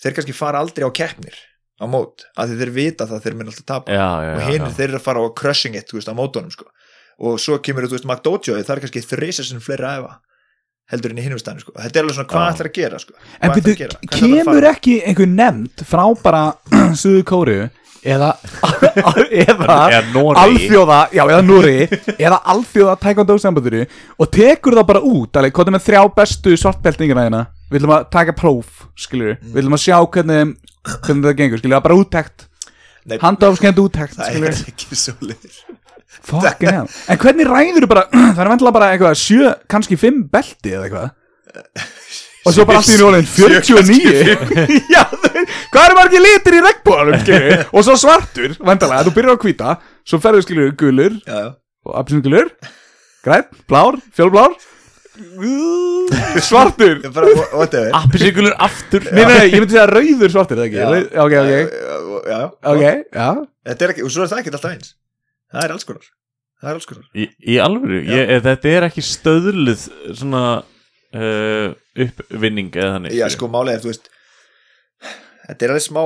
þeir 0.00 0.16
kannski 0.16 0.36
fara 0.36 0.60
aldrei 0.60 0.84
á 0.84 0.90
keppnir 0.92 1.36
á 1.80 1.88
mót, 1.88 2.26
af 2.36 2.50
því 2.50 2.58
þeir 2.60 2.72
vita 2.76 3.06
það 3.08 3.22
þeir 3.24 3.36
minn 3.38 3.50
alltaf 3.52 3.66
tapa. 3.68 3.94
Já, 3.94 4.08
já, 4.26 4.32
og 4.34 4.42
hinn 4.50 4.66
þeir 4.76 4.88
eru 4.90 4.98
að 4.98 5.06
fara 5.06 5.22
á 5.24 5.28
crushing 5.38 5.78
it 5.78 5.88
þú 5.88 5.96
veist, 5.96 6.10
á 6.12 6.18
mótunum 6.18 6.52
sko. 6.52 6.66
og 7.20 7.38
svo 7.40 7.56
kemur 7.64 7.86
þú 7.88 7.96
veist 7.96 8.08
McDojoy, 8.08 8.64
það 8.66 8.74
er 8.74 8.82
kannski 8.84 9.02
fleiri 9.06 9.86
að 9.86 10.02
æfa 10.02 10.18
heldur 10.90 11.12
en 11.14 11.18
í 11.20 11.24
hinnum 11.26 11.40
stæðinu 11.40 11.64
sko. 11.64 11.72
þetta 11.76 11.98
er 12.00 12.04
alveg 12.04 12.16
svona 12.16 12.30
hvað 12.32 12.48
ætlar 12.54 12.70
að 12.70 12.78
gera 12.80 12.98
sko. 13.02 13.12
En 13.40 13.52
byrju, 13.56 13.90
kemur 14.16 14.66
ekki 14.72 14.96
einhver 15.06 15.30
nefnd 15.30 15.84
frá 15.86 16.04
bara 16.24 16.42
Suðu 17.00 17.22
Kóru 17.30 17.58
eða 18.00 18.30
eða 19.44 19.78
alþjóða, 20.44 21.00
já 21.12 21.22
eða 21.26 21.40
Núri 21.44 21.74
eða 22.16 22.38
alþjóða 22.54 22.94
taekwondo 23.02 23.36
sambanduru 23.42 23.82
og 24.16 24.30
tekur 24.32 24.78
það 24.78 24.86
bara 24.88 25.02
út, 25.04 25.36
alveg, 25.36 25.52
hvað 25.56 25.68
er 25.70 25.76
með 25.76 25.84
þrjá 25.88 26.02
bestu 26.16 26.54
svartbeltingina 26.62 27.26
hérna, 27.26 27.42
við 27.68 27.76
viljum 27.80 27.92
að 27.98 28.06
taka 28.16 28.36
próf, 28.36 28.86
skilur, 28.96 29.36
Mm. 29.36 29.50
við 29.50 29.58
viljum 29.60 29.76
að 29.76 29.84
sjá 29.84 29.98
hvernig, 30.16 30.54
hvernig 31.04 31.26
það 31.28 31.36
gengur, 31.42 31.66
er 31.70 31.84
bara 31.84 31.98
úttekt. 32.00 32.46
Nei, 33.04 33.16
handafskend 33.20 33.78
úttekt, 33.84 34.16
það 34.16 34.48
er 34.48 34.58
ekki 34.72 34.96
svo 34.96 35.14
liður 35.20 35.60
fucking 36.10 36.72
hell, 36.74 36.88
en 37.10 37.20
hvernig 37.20 37.46
ræður 37.48 37.86
bara 37.90 38.06
það 38.36 38.42
er 38.44 38.50
vendilega 38.52 38.76
bara 38.76 38.90
eitthvað 38.94 39.20
sjö, 39.20 39.54
kannski 39.70 39.98
fimm 40.00 40.24
belti 40.32 40.74
eða 40.74 40.88
eitthvað? 40.88 41.08
Og 42.48 42.54
svo 42.56 42.64
bara 42.64 42.80
allt 42.80 42.88
í 42.88 42.96
nólinn 42.96 43.26
49 43.28 43.96
já, 44.94 45.02
hvað 45.68 45.82
eru 45.82 45.96
margir 45.98 46.22
litir 46.24 46.56
í 46.56 46.62
regnbóðanum 46.64 47.20
skilur, 47.20 47.64
og 47.68 47.84
svo 47.84 47.96
svartur, 48.00 48.54
vendilega, 48.56 49.04
þú 49.04 49.12
byrjar 49.18 49.36
á 49.36 49.42
hvíta 49.44 49.74
svo 50.08 50.20
ferðu 50.24 50.46
skilur 50.46 50.70
gulur 50.80 51.18
já, 51.20 51.34
já. 51.36 51.50
og 51.84 51.98
appisingulur, 52.00 52.48
græn, 53.26 53.44
blár 53.68 54.00
fjólblár. 54.16 54.56
Svartur. 56.40 57.02
Ég 57.04 57.12
bara, 57.12 57.28
whatever. 57.52 57.90
Appisíkulur 57.98 58.54
aftur. 58.56 59.04
Nei, 59.12 59.20
nei, 59.28 59.50
ég 59.50 59.58
myndi 59.60 59.74
segja 59.74 59.84
rauður 59.90 60.32
svartur, 60.32 60.62
eða 60.62 60.70
ekki? 60.70 61.04
Ok, 61.12 61.34
ok, 61.34 61.34
já, 61.36 62.30
já, 62.30 62.40
ok, 62.72 62.84
já. 63.12 63.28
Er 63.68 63.92
og 64.06 64.14
svo 64.14 64.24
er 64.24 64.32
það 64.32 64.40
ekki 64.40 64.54
alltaf 64.54 64.70
eins 64.72 64.94
það 65.52 65.66
er 65.66 65.74
alls 65.76 65.88
konar. 65.88 66.08
Það 66.60 66.70
er 66.70 66.78
alls 66.78 66.88
konar. 66.88 67.06
Í, 67.16 67.26
í 67.54 67.58
alvöru, 67.62 68.00
ég, 68.04 68.24
eh, 68.26 68.40
þetta 68.44 68.72
er 68.74 68.88
ekki 68.90 69.04
stöðluð 69.04 69.84
svona 70.18 70.44
uh, 70.60 71.68
uppvinning 72.06 72.74
eða 72.76 72.96
þannig 72.96 73.16
já, 73.18 73.26
sko, 73.34 73.50
er, 73.64 73.80
þú 73.82 73.92
veist 73.92 74.10
þetta 75.46 75.66
er 75.66 75.74
alveg 75.74 75.86
smá 75.86 76.02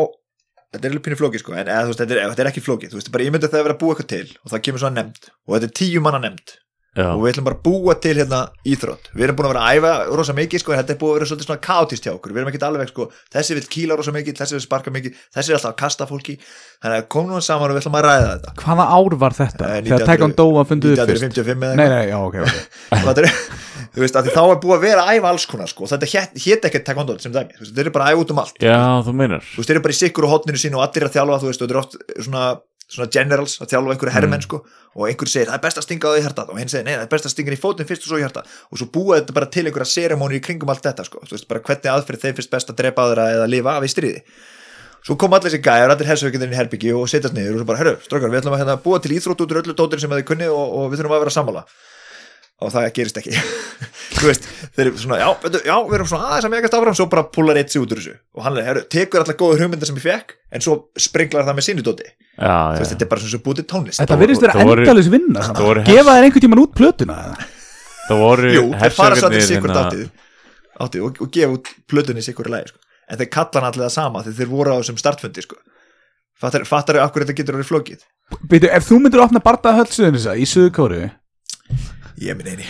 þetta 0.75 0.89
er 0.89 0.93
alveg 0.93 1.05
pínu 1.07 1.19
flókið, 1.21 1.43
sko, 1.45 1.57
en 1.59 1.71
eða, 1.71 1.85
þú 1.85 1.93
veist, 1.93 2.03
þetta, 2.03 2.17
er, 2.17 2.31
þetta 2.33 2.45
er 2.45 2.51
ekki 2.51 2.65
flókið, 2.65 2.93
þú 2.93 3.01
veist, 3.01 3.11
bara 3.15 3.27
ég 3.27 3.35
myndi 3.35 3.49
að 3.49 3.55
það 3.55 3.61
er 3.61 3.67
verið 3.69 3.77
að 3.77 3.83
búa 3.83 3.95
eitthvað 3.95 4.13
til 4.15 4.29
og 4.41 4.53
það 4.53 4.65
kemur 4.69 4.83
svona 4.85 4.99
nefnd, 5.01 5.29
og 5.45 5.57
þetta 5.57 5.69
er 5.69 5.75
tíu 5.81 6.05
manna 6.05 6.23
nefnd 6.25 6.55
já, 6.95 7.07
og 7.11 7.23
við 7.25 7.33
ætlum 7.35 7.47
bara 7.49 7.59
að 7.59 7.65
búa 7.67 7.95
til 8.05 8.15
hérna 8.19 8.41
íþrótt. 8.71 9.11
Við 9.15 9.25
erum 9.27 9.37
búin 9.39 9.49
að 9.49 9.53
vera 9.55 9.65
að 9.67 9.79
æfa 9.81 9.93
rosa 10.21 10.37
mikið 10.39 10.63
sko, 10.63 10.75
þetta 10.79 10.95
er 10.95 11.01
búið 11.01 11.11
að 11.11 11.19
vera 11.19 11.29
svolítið 11.31 11.49
svona 11.49 11.65
kaotist 11.69 12.07
hjá 12.07 12.13
okkur. 12.15 12.35
Við 12.35 12.43
erum 12.45 12.53
ekkert 12.53 12.67
alveg 12.69 12.93
sko, 12.93 13.09
þessi 13.35 13.59
vil 13.59 13.67
kýla 13.75 13.99
rosa 13.99 14.15
mikið 14.15 14.39
þessi 14.41 14.57
vil 14.59 14.63
sparka 14.65 14.95
mikið, 14.95 15.19
þessi 15.35 15.53
er 15.55 15.59
alltaf 15.59 15.73
að 15.75 15.79
kasta 15.85 16.09
fólki. 16.11 16.37
Þannig 16.85 17.03
að 17.03 17.09
komum 17.15 17.35
við 17.39 17.45
saman 17.49 17.71
og 17.71 17.77
við 17.79 17.83
ætlum 17.85 17.99
að 17.99 18.07
ræða 18.09 18.31
þetta. 18.35 18.55
Hvaða 18.65 18.87
ár 18.95 19.15
var 19.25 19.37
þetta? 19.39 19.65
Eh, 19.65 19.83
Þegar 19.85 20.05
1900 20.05 20.09
Taekwondo 20.11 20.47
var 20.59 20.67
fundið 20.69 20.95
upp 20.95 21.09
fyrst. 21.09 21.25
1955 21.25 21.65
eða 21.65 21.73
eitthvað. 21.75 21.95
nei, 21.95 22.09
já, 22.11 22.19
ok, 22.21 22.37
ok. 22.45 22.57
Hvað 23.05 23.21
er, 23.23 23.29
þú 23.95 24.03
veist, 24.05 24.19
að 24.21 24.29
þá 24.35 24.43
er 24.45 24.59
búið 24.65 24.75
að 24.77 24.85
vera 24.85 25.05
að 25.09 25.17
æfa 25.19 25.31
alls 25.33 25.47
konar 25.49 25.71
sko, 25.71 25.89
þetta 25.95 26.11
hét, 26.13 26.37
hét 26.45 26.69
ekkert 26.69 26.85
taekwondo 26.89 27.17
sem 27.23 27.33
dæmi, 27.35 27.57
þeir 27.63 27.83
eru 27.87 27.95
bara 27.95 28.11
að 28.11 28.15
æfa 28.19 28.25
út 28.27 28.35
um 28.35 28.43
allt. 28.45 28.61
Já, 28.61 28.77
þú 29.07 29.15
veist, 29.25 29.65
þeir 29.65 29.75
eru 29.79 29.85
bara 29.87 29.97
í 29.97 30.01
sikkur 30.03 30.27
og 30.29 30.35
hotninu 30.35 30.61
sínu 30.61 30.81
og 30.81 30.85
allir 30.85 31.09
að 31.09 31.15
þjálfa, 31.17 31.41
þú 31.45 31.51
veist, 31.51 31.63
og 31.65 31.69
þetta 31.71 31.77
er 31.79 31.81
oft 31.81 31.97
svona, 32.29 32.45
svona 32.91 33.11
generals 33.13 33.59
að 33.63 33.73
þjálfa 33.73 33.95
einhverju 33.95 34.15
hermenn, 34.15 34.45
sko 34.45 34.61
og 34.95 35.09
einhver 35.09 35.31
segir, 35.31 35.49
það 35.51 35.57
er 35.57 35.63
best 35.65 35.81
að 35.81 35.87
stinga 35.87 36.11
á 36.11 36.13
því 36.15 36.25
hjartað. 36.25 36.51
Og 36.53 36.59
hinn 36.61 36.71
segir, 36.71 36.87
nei, 36.87 36.95
það 36.95 37.05
er 37.05 37.13
best 37.15 37.29
að 37.29 37.33
stinga 37.35 37.55
í 37.55 37.61
fótinn 37.61 37.89
fyrst 37.89 38.05
og 38.05 38.11
svo 38.11 38.19
í 38.21 38.25
hjartað. 38.25 38.51
Og 38.71 38.81
svo 38.81 38.89
búa 38.95 39.19
þetta 39.19 39.37
bara 39.39 39.49
til 39.51 39.65
einhverja 39.67 39.91
seremóni 39.91 40.39
í 40.39 40.43
kringum 40.45 40.71
allt 40.71 40.85
þetta, 40.87 41.07
sko, 41.09 41.23
þú 41.25 41.35
veist, 41.35 41.49
bara 41.51 41.63
hvernig 41.67 41.91
aðferð 41.91 42.27
þeim 42.27 42.37
fyrst 42.39 42.53
best 42.53 42.71
að 42.71 42.79
drepa 42.83 43.09
aðra 43.09 43.25
eða 43.39 43.49
lifa 43.51 43.75
af 43.75 43.89
í 43.89 43.91
stríði. 43.91 44.23
Svo 45.05 45.19
kom 45.21 45.35
allir 45.37 45.51
þessi 45.51 45.65
gæjar, 45.65 45.91
allir 45.93 46.09
helsaukinir 46.09 46.55
í 46.55 46.57
herbyggi 46.57 46.95
og 46.97 47.11
setjast 47.11 47.35
niður 47.37 47.59
og 47.59 47.65
svo 47.65 47.69
bara, 47.73 47.81
herru, 47.83 47.97
strókar, 48.07 48.31
við 48.33 48.41
ætlum 48.41 48.55
að 48.57 48.63
hérna, 48.63 48.79
búa 48.81 49.01
til 49.05 49.13
íþrótt 49.19 49.43
út 49.45 49.53
úr 49.53 49.61
öllu 49.61 49.75
dótir 49.77 50.01
sem 50.01 50.15
þið 50.15 50.25
kunni 50.31 50.49
og, 50.49 50.63
og 50.79 50.87
við 50.93 51.03
þurfum 51.03 51.17
að 51.19 51.25
vera 51.27 51.35
sammála 51.35 51.65
og 52.65 52.75
það 52.75 52.91
gerist 52.99 53.21
ekki. 53.21 53.35
Þú 54.15 54.29
veist, 54.29 54.47
þeir 54.77 54.87
eru 54.87 55.01
svona, 55.01 55.19
já, 55.21 55.29
veitu, 55.43 55.61
já 55.67 55.75
við 55.85 55.97
erum 55.99 56.09
svona 56.11 56.29
aðeins 56.31 56.47
að 56.49 56.53
megast 56.55 56.77
áfram, 56.79 56.97
svo 56.97 57.07
bara 57.13 57.25
púlar 57.35 57.59
eitt 57.61 57.73
sig 57.73 57.83
út 57.83 57.93
úr 57.93 58.01
þessu. 58.01 58.15
Og 58.37 58.45
hann 58.47 58.61
er, 58.63 58.81
tekur 58.93 59.25
allar 59.25 59.39
góður 59.41 59.65
hugmyndir 59.65 59.91
sem 59.91 59.99
ég 59.99 60.05
fekk 60.05 60.37
en 60.55 60.65
svo 60.65 60.77
springlar 61.01 61.49
það 61.49 61.59
með 61.59 61.67
sínu 61.69 61.85
dóti. 61.85 62.07
Já, 62.39 62.55
þú 62.77 62.85
veist, 62.85 62.95
þetta 62.95 63.07
er 63.07 63.11
bara 63.11 63.25
svona 63.25 63.35
svo 63.35 63.43
búið 63.49 63.61
til 63.61 63.67
tónlist. 63.75 64.01
Þetta 64.01 64.21
virðist 64.23 64.47
vera 64.47 64.65
endalus 64.65 65.11
vinna 65.13 65.45
Gefa 65.89 66.15
þér 66.15 66.29
einhvern 66.29 66.45
tímann 66.47 66.63
út 66.63 66.77
plötuna 66.79 67.19
eða? 67.27 67.51
það 68.09 68.21
voru 68.21 68.53
Jú, 68.53 68.65
þeir 68.73 68.95
fara 68.95 69.19
svo 69.19 69.29
hersökarnir 69.31 69.47
sikkurt 69.49 69.73
hérna- 69.73 69.85
áttið, 69.89 70.09
áttið 70.85 71.07
og, 71.07 71.21
og 71.25 71.31
gefa 71.37 71.57
út 71.57 71.71
plötunni 71.91 72.25
sikkurt 72.25 72.53
lægi 72.53 72.73
sko. 72.73 72.79
en 73.09 73.21
þeir 73.21 73.31
kalla 73.37 73.61
hann 73.61 73.69
allir 73.71 73.85
það 73.85 73.95
sama 73.97 74.25
þegar 74.25 74.39
þeir 74.41 74.53
voru 74.53 74.75
á 74.75 74.77
þessum 74.81 75.01
startfundi 75.01 75.45
sko. 75.45 75.57
fattar, 76.41 76.65
fattar 76.69 77.01
af 77.01 77.13
hverju 77.13 77.29
þetta 77.29 77.39
getur 77.41 77.59
orðið 77.59 77.71
flókið? 77.71 78.07
Beidu, 78.51 78.69
ef 78.69 78.89
þú 78.89 79.01
myndir 79.01 79.25
opna 79.25 79.45
bardaða 79.45 79.85
hölsuðin 79.85 80.19
þessa 80.19 80.37
í 80.37 80.49
Suðu 80.49 80.73
Kóru 80.75 81.03
ég 82.23 82.37
minn 82.39 82.53
eini 82.55 82.67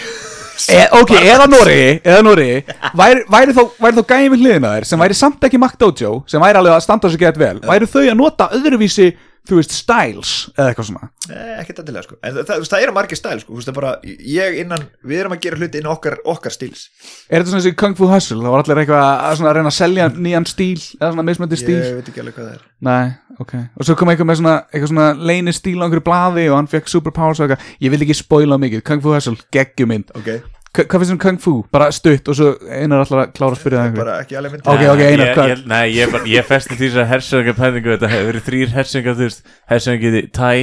e, 0.73 0.81
Ok, 1.01 1.13
eða 1.19 1.49
Nóri 1.51 2.01
Eða 2.01 2.23
Nóri 2.25 2.49
Væri, 2.97 3.25
væri 3.31 3.57
þá, 3.57 3.63
væri 3.83 3.99
þá 3.99 4.05
gæmi 4.15 4.41
hliðina 4.41 4.73
þér 4.77 4.89
sem 4.89 5.05
væri 5.05 5.19
samt 5.19 5.45
ekki 5.49 5.61
McDojo 5.61 6.15
sem 6.31 6.43
væri 6.43 6.61
alveg 6.61 6.77
að 6.79 6.85
standa 6.87 7.11
sér 7.13 7.25
gett 7.27 7.41
vel 7.41 7.59
væri 7.65 7.91
þau 7.91 8.03
að 8.05 8.19
nota 8.21 8.49
öðruvísi 8.57 9.11
þú 9.45 9.59
veist, 9.59 9.75
styles 9.77 10.31
eða 10.55 10.71
eitthvað 10.73 10.87
svona? 10.89 11.09
Nei, 11.29 11.51
ekkert 11.61 11.81
endilega 11.83 12.07
sko. 12.07 12.17
En 12.25 12.35
það, 12.37 12.47
það, 12.49 12.63
það 12.73 12.85
eru 12.87 12.95
margir 12.97 13.19
stæl 13.21 13.41
sko. 13.43 13.51
Þú 13.53 13.59
veist 13.61 13.69
það 13.69 13.75
er 13.75 13.79
bara 13.81 13.93
Ég 14.35 14.57
innan 14.63 14.87
Við 15.05 15.21
erum 15.21 15.35
að 15.37 15.43
gera 15.45 15.59
hluti 15.61 15.81
innan 15.83 15.93
okkar, 15.93 16.17
okkar 16.35 16.55
stíls. 16.55 16.87
Er 17.29 17.43
þetta 17.43 17.53
svona 17.53 17.65
þessi 17.65 17.75
Kung 17.83 17.99
Fu 17.99 18.09
Hustle? 18.09 18.41
Það 18.41 18.55
var 18.57 18.65
allir 18.65 18.83
eitthvað 18.85 19.05
að, 19.05 19.37
svona, 19.41 19.51
að 19.53 19.59
reyna 19.59 19.73
að 19.75 19.77
selja 19.79 20.09
nýjan 20.17 20.49
stíl 20.49 20.81
eða 21.01 21.13
svona 21.13 21.27
mismöndi 21.29 21.61
stíl? 21.61 21.77
Ég 21.81 21.99
veit 22.01 22.11
ekki 22.15 22.25
alveg 22.25 22.39
hvað 22.39 22.49
það 22.49 22.57
er. 22.57 22.65
Nei, 22.89 23.05
ok. 23.45 23.55
Og 23.81 23.89
svo 23.89 23.99
kom 24.01 24.13
eitthvað 24.15 24.31
með 24.33 24.41
svona, 24.41 24.57
eitthvað 24.73 24.93
svona 24.95 25.09
leini 25.33 25.55
stíl 25.57 25.77
á 25.77 25.85
einhverju 25.85 26.07
blaði 26.09 26.49
og 26.51 26.59
hann 26.63 26.73
fekk 26.73 26.93
superpowers 26.95 27.41
og 27.45 27.49
eitthvað. 27.51 27.71
Ég 27.85 27.95
vil 27.95 28.05
ekki 28.07 28.17
spoila 28.25 28.61
mikið, 28.65 28.85
Kung 28.89 29.05
Fu 29.05 29.13
Hustle, 29.17 29.37
geggjumynd 29.55 30.13
Ok. 30.17 30.33
Hva- 30.35 30.64
Hvað 30.75 30.99
finnst 30.99 31.11
þér 31.13 31.15
um 31.15 31.19
Kung 31.23 31.37
Fu? 31.39 31.53
Bara 31.71 31.87
stutt 31.95 32.29
og 32.33 32.35
svo 32.39 32.49
einar 32.67 33.05
allar 33.05 33.21
að 33.29 33.33
klára 33.37 33.55
að 33.55 33.61
spyrja 33.61 33.79
það 33.79 33.85
einhver 33.89 34.01
Bara 34.03 34.15
ekki 34.25 34.39
alveg 34.41 34.55
mynd 34.57 34.67
Ok, 34.73 34.81
ok, 34.91 35.03
Einar, 35.07 35.29
ég, 35.29 35.35
hvað- 35.37 35.51
ég, 35.53 35.61
Nei, 35.71 35.85
ég, 35.95 36.11
bara, 36.15 36.25
ég 36.33 36.49
festi 36.49 36.79
því 36.81 36.89
að 36.99 37.07
hersöðingar 37.13 37.57
pælingu 37.61 37.93
Þetta 37.95 38.11
hefur 38.11 38.29
verið 38.33 38.47
þrýr 38.49 38.73
hersöðingar 38.75 39.15
Þú 39.21 39.29
veist, 39.29 39.45
hersöðingar 39.71 40.29
Thai 40.35 40.59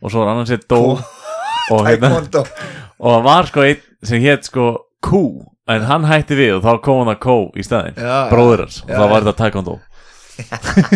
Og 0.00 0.10
svo 0.14 0.22
var 0.24 0.32
annan 0.32 0.48
sér 0.48 0.64
Dó 0.72 0.80
og, 1.72 1.84
hérna, 1.86 2.08
og 2.98 3.12
það 3.12 3.22
var 3.28 3.46
sko 3.52 3.62
einn 3.68 3.84
sem 4.08 4.24
hétt 4.24 4.48
sko 4.48 4.70
Kú 5.04 5.22
En 5.70 5.84
hann 5.86 6.08
hætti 6.08 6.34
við 6.40 6.56
og 6.56 6.64
þá 6.64 6.72
kom 6.82 7.02
hann 7.04 7.12
að 7.14 7.20
Kó 7.22 7.36
í 7.54 7.62
staðinn 7.66 8.00
Já, 8.00 8.16
Bróður 8.32 8.64
hans 8.64 8.80
Og 8.88 8.90
þá 8.96 9.04
var 9.04 9.20
þetta 9.28 9.36
Taekwondo 9.44 9.76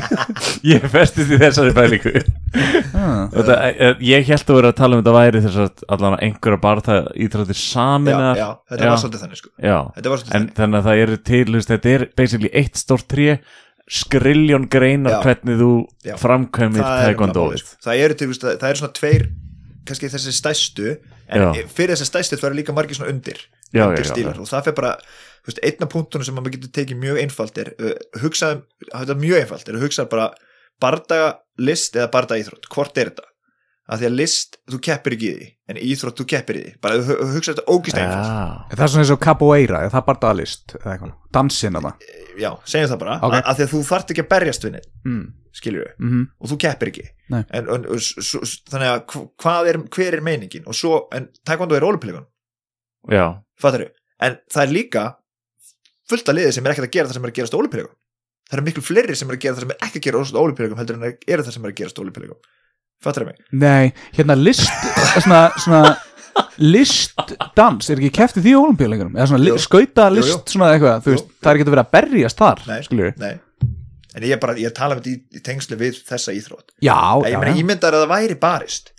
Ég 0.73 0.87
festist 0.93 1.33
í 1.33 1.39
þessari 1.41 1.75
pælingu 1.77 2.13
ah. 2.17 3.27
þetta, 3.35 3.59
eh, 3.71 4.03
Ég 4.07 4.27
held 4.31 4.51
að 4.51 4.59
vera 4.61 4.73
að 4.73 4.81
tala 4.81 4.97
um 4.97 5.03
þetta 5.03 5.15
væri 5.17 5.43
þess 5.45 5.61
að 5.65 5.85
allan 5.97 6.19
einhverja 6.27 6.63
barða 6.63 6.99
íþróttir 7.27 7.59
Já, 7.59 7.63
saminar 7.67 8.41
já, 8.41 8.49
þetta 8.73 8.91
var 8.91 9.03
svolítið 9.03 9.25
þannig 9.25 9.43
sko 9.43 9.53
Já, 9.57 9.79
Þetta 9.99 10.13
var 10.13 10.23
svolítið 10.23 10.41
en 10.41 10.49
þannig 10.61 10.81
að 10.81 10.89
það 10.89 11.05
eru 11.05 11.21
til 11.31 11.45
þú 11.47 11.57
veist, 11.59 11.73
þetta 11.75 11.95
er 11.95 12.07
basically 12.23 12.53
eitt 12.63 12.83
stórt 12.83 13.09
tré 13.13 13.39
skriljón 13.87 14.67
greinar 14.71 15.19
Já. 15.19 15.21
hvernig 15.23 15.61
þú 15.61 15.73
Já. 16.03 16.17
framkvæmir 16.19 16.83
það 16.83 16.97
er 16.97 17.11
taekwondo 17.11 17.45
málið, 17.47 17.61
sko. 17.63 17.83
það 17.87 18.01
eru 18.07 18.17
til, 18.19 18.31
veist, 18.33 18.47
það 18.47 18.71
eru 18.73 18.81
svona 18.81 18.97
tveir 18.99 19.29
kannski 19.87 20.11
þessi 20.11 20.35
stæstu 20.35 20.97
en 21.31 21.45
Já. 21.45 21.69
fyrir 21.71 21.95
þessi 21.95 22.09
stæstu 22.09 22.39
það 22.41 22.49
eru 22.51 22.59
líka 22.61 22.75
margir 22.75 22.99
svona 22.99 23.15
undir 23.15 23.39
Já, 23.71 23.87
undir 23.87 24.03
já, 24.03 24.09
já, 24.09 24.11
stílar 24.11 24.41
og 24.43 24.51
það 24.51 24.67
fer 24.67 24.77
bara 24.81 24.93
veist, 25.47 25.63
einn 25.67 25.87
af 25.87 25.93
punktunum 25.93 26.27
sem 26.27 26.37
maður 26.37 26.57
getur 26.57 26.75
tekið 26.81 27.01
mjög 27.05 27.23
einfalt 27.23 27.59
er 27.63 27.73
uh, 27.79 27.95
hugsaðum, 28.23 28.65
þetta 28.91 29.15
er 29.17 29.23
mjög 29.23 29.41
einfalt 29.45 29.69
er 29.73 29.79
að 29.79 29.87
hugsa 29.87 30.09
bara 30.11 30.29
bardaga 30.83 31.33
list 31.63 31.97
eða 31.97 32.11
bardaga 32.13 32.43
íþrótt, 32.45 32.69
hvort 32.75 32.99
er 33.01 33.11
þetta? 33.13 33.31
Að 33.87 34.01
því 34.03 34.07
að 34.09 34.15
list, 34.19 34.57
þú 34.67 34.79
keppir 34.83 35.15
ekki 35.15 35.27
í 35.31 35.35
því 35.37 35.45
en 35.71 35.77
íþrótt, 35.79 36.17
þú 36.19 36.25
keppir 36.33 36.57
í 36.59 36.63
því, 36.65 36.71
bara 36.83 36.97
hu- 37.07 37.19
hugsa 37.37 37.53
þetta 37.55 37.65
ógist 37.71 37.99
einfalt, 38.03 38.27
Já, 38.27 38.75
Það 38.75 38.83
er 38.87 38.91
svona 38.91 39.05
eins 39.05 39.13
og 39.15 39.21
capoeira, 39.23 39.83
er 39.87 39.93
það 39.95 40.09
dagalist 40.11 40.75
eða 40.81 40.95
eitthvað, 40.97 41.13
dansinn 41.37 41.79
að 41.79 41.87
það 41.87 42.09
já, 42.43 42.49
segjum 42.67 42.91
það 42.91 42.99
bara. 43.05 43.15
Ok. 43.23 43.37
að, 43.39 43.53
því 43.61 43.65
að 43.67 43.71
þú 43.77 43.83
þarft 43.91 44.11
ekki 44.13 44.25
að 44.25 44.29
berjast 44.33 44.67
við 44.67 44.75
neitt 44.75 44.89
mm. 45.07 45.21
skiljur 45.61 45.85
við, 45.87 45.93
mm 46.03 46.25
og 46.43 46.51
þú 46.51 46.59
keppir 46.67 46.91
ekki. 46.91 47.05
En, 47.31 47.47
en, 47.63 47.87
og 47.95 48.03
s- 48.03 48.35
s- 48.43 48.57
þannig 48.73 48.91
að 48.91 49.71
er, 49.71 49.79
hver 49.97 50.19
er 50.19 50.27
meiningin? 50.27 50.67
Og 50.67 50.75
svo, 50.77 50.99
en 51.15 51.31
taekwondo 51.47 51.79
er 51.79 51.87
ólupilíkun 51.87 52.27
já, 53.15 53.27
fattar 53.63 53.87
en 54.27 54.37
það 54.51 54.65
er 54.67 54.75
líka 54.75 55.07
fullt 56.11 56.29
af 56.33 56.37
liði 56.39 56.53
sem 56.57 56.67
er 56.67 56.75
ekkert 56.75 56.89
að 56.89 56.97
gera 56.97 57.11
það 57.11 57.19
sem 57.19 57.27
er 57.27 57.33
að 57.33 57.39
gerast 57.41 57.57
á 57.57 57.61
ólupilíkum 57.61 57.95
það 58.47 58.59
eru 58.59 58.67
miklu 58.69 58.85
fleiri 58.87 59.17
sem 59.19 59.31
er 59.31 59.39
að 59.39 59.45
gera 59.47 59.57
það 59.57 59.67
sem 59.67 59.75
er 59.75 59.87
ekki 59.89 60.03
að 60.03 60.07
gera 60.07 60.23
á 60.23 60.43
ólupilíkum 60.43 60.81
heldur 60.83 60.99
en 61.01 61.09
er 61.11 61.43
það 61.43 61.57
sem 61.57 61.67
er 61.67 61.73
að 61.73 61.79
gerast 61.81 61.99
á 61.99 62.03
ólupilíkum 62.05 62.41
fattar 63.03 63.27
mig? 63.29 63.41
Nei, 63.53 63.93
hérna 64.17 64.37
list 64.39 64.69
svona, 65.21 65.41
svona 65.61 65.97
listdans, 66.61 67.91
er 67.91 68.01
ekki 68.01 68.13
keftið 68.19 68.47
því 68.47 68.55
olimpíuleikunum 68.61 69.17
eða 69.17 69.29
svona 69.31 69.59
skauta 69.63 70.09
list 70.13 70.53
svona 70.53 70.73
eitthvað, 70.75 71.03
þú 71.05 71.13
Jú, 71.13 71.17
veist, 71.17 71.31
það 71.41 71.51
er 71.51 71.59
ekki 71.59 71.67
að 71.67 71.75
vera 71.75 71.85
að 71.85 71.93
berjast 71.97 72.43
þar, 72.43 72.63
Nei. 72.71 73.13
Nei. 73.23 73.33
en 74.17 74.27
ég 74.27 74.35
er 74.37 74.43
bara, 74.43 74.57
ég 74.57 74.69
er 74.69 74.75
að 74.75 74.79
tala 74.81 74.97
um 74.97 75.03
þetta 75.03 75.13
í, 75.13 75.17
í 75.39 75.45
tengslu 75.45 75.79
við 75.81 76.03
þessa 76.09 76.35
íþrótt. 76.37 76.75
Já, 76.81 76.99
ég 77.25 77.37
já, 77.37 77.41
meina, 77.41 77.55
já, 77.55 77.61
ímyndar 77.63 77.97
að 77.97 78.05
það 78.05 78.13
væri 78.15 78.39
barist 78.43 78.93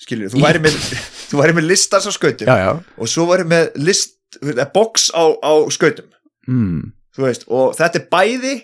skilur, 0.00 0.32
þú 0.32 0.44
væri 0.44 0.64
með 0.64 1.54
með 1.60 1.68
listans 1.68 2.08
á 2.08 2.12
skautum 2.16 2.48
já, 2.48 2.56
já. 2.64 2.72
og 2.96 3.12
svo 3.12 3.28
væri 3.30 3.48
með 3.48 3.70
list, 3.80 4.16
eða 4.40 4.68
box 4.72 5.10
á, 5.12 5.24
á 5.40 5.52
skautum 5.72 6.08
Mm. 6.48 6.92
veist, 7.20 7.44
og 7.52 7.74
þetta 7.76 8.00
er 8.00 8.06
bæði 8.12 8.54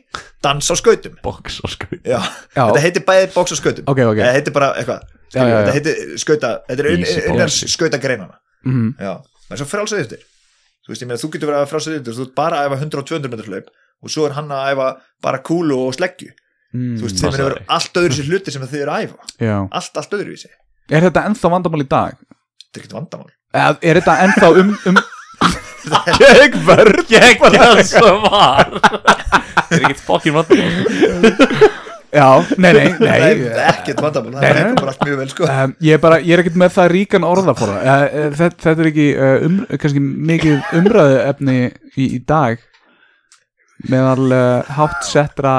dans 0.44 0.70
á 0.72 0.74
skautum 0.78 1.16
box 1.22 1.58
og 1.64 1.70
sko 1.74 1.86
já, 2.00 2.16
já. 2.56 2.62
þetta 2.62 2.82
heitir 2.86 3.04
bæði 3.08 3.26
box 3.34 3.52
á 3.52 3.56
skautum 3.60 3.84
ok, 3.92 4.00
ok 4.12 4.20
þetta 4.22 4.36
heitir 4.38 4.54
bara 4.56 4.70
eitthvað 4.80 5.02
þetta 5.34 5.74
heitir 5.76 6.00
skauta, 6.22 6.52
þetta 6.70 6.86
er 6.86 6.90
Easy 6.94 7.18
innan 7.26 7.42
boxy. 7.44 7.68
skauta 7.68 8.00
greinana 8.00 8.38
mm. 8.64 8.94
já, 9.02 9.12
en 9.50 9.60
svo 9.60 9.68
frálsað 9.68 10.04
eftir 10.06 10.22
þú 10.86 10.94
veist, 10.94 11.04
meina, 11.04 11.20
þú 11.20 11.30
getur 11.34 11.50
verið 11.52 11.64
að 11.66 11.70
frálsað 11.74 11.98
eftir 12.00 12.16
þú 12.16 12.26
ert 12.28 12.34
bara 12.38 12.62
að 12.62 12.70
æfa 12.70 12.80
100 12.86 13.02
og 13.02 13.08
200 13.12 13.34
metrar 13.34 13.50
hlaup 13.52 13.70
og 14.06 14.12
svo 14.12 14.26
er 14.28 14.36
hann 14.38 14.50
að 14.54 14.72
æfa 14.72 14.88
bara 15.28 15.42
kúlu 15.44 15.78
og 15.88 15.94
sleggju 15.98 16.32
Mm. 16.74 16.96
þú 16.98 17.06
veist, 17.06 17.20
það 17.22 17.30
þeim 17.30 17.40
er 17.46 17.52
sagði. 17.54 17.64
allt 17.76 17.98
öðru 18.00 18.14
sér 18.16 18.26
hluti 18.28 18.52
sem 18.52 18.64
þið 18.66 18.80
eru 18.82 18.90
að 18.92 19.04
æfa 19.06 19.28
Já. 19.46 19.54
allt, 19.78 19.98
allt 20.02 20.14
öðruvísi, 20.18 20.48
Er 20.90 21.04
þetta 21.06 21.22
ennþá 21.30 21.50
vandamál 21.54 21.80
í 21.80 21.86
dag? 21.88 22.16
þetta 22.18 22.74
er 22.74 22.80
ekkert 22.82 22.96
vandamál 22.96 23.30
Eða, 23.54 23.78
er 23.86 24.00
þetta 24.00 24.16
ennþá 24.26 24.48
um, 24.60 24.72
um 24.90 24.98
Geggverð 26.20 27.02
Geggverð 27.10 27.82
sem 27.86 28.22
var. 28.26 28.70
Það 28.76 29.74
er 29.76 29.84
ekkert 29.86 30.04
fokkin 30.06 30.36
vandamál 30.36 31.74
Já, 32.16 32.28
nei, 32.56 32.70
nei, 32.72 32.84
Nei, 33.02 33.16
nei 33.18 33.64
ekkert 33.66 34.00
vandamál, 34.00 34.36
það 34.38 34.46
er 34.46 34.58
eitthvað 34.60 34.78
bara 34.78 34.92
allt 34.92 35.02
mjög 35.04 35.18
vel 35.20 35.28
sko. 35.32 35.48
Um, 35.50 35.74
ég, 35.84 35.96
er 35.96 36.00
bara, 36.00 36.18
ég 36.22 36.36
er 36.36 36.42
ekkert 36.42 36.58
með 36.62 36.70
það 36.76 36.88
ríkan 36.94 37.26
orðafóra 37.28 37.74
uh, 37.82 38.04
uh, 38.06 38.28
þetta, 38.38 38.62
þetta 38.62 38.84
er 38.84 38.88
ekki 38.92 39.06
uh, 39.12 39.34
um, 39.48 39.58
kannski 39.82 40.02
mikið 40.30 40.70
umræðu 40.80 41.18
efni 41.26 41.56
í, 41.66 42.06
í 42.06 42.20
dag. 42.30 42.62
Meðal 43.92 44.30
uh, 44.32 44.70
hátt 44.78 45.04
settra 45.04 45.56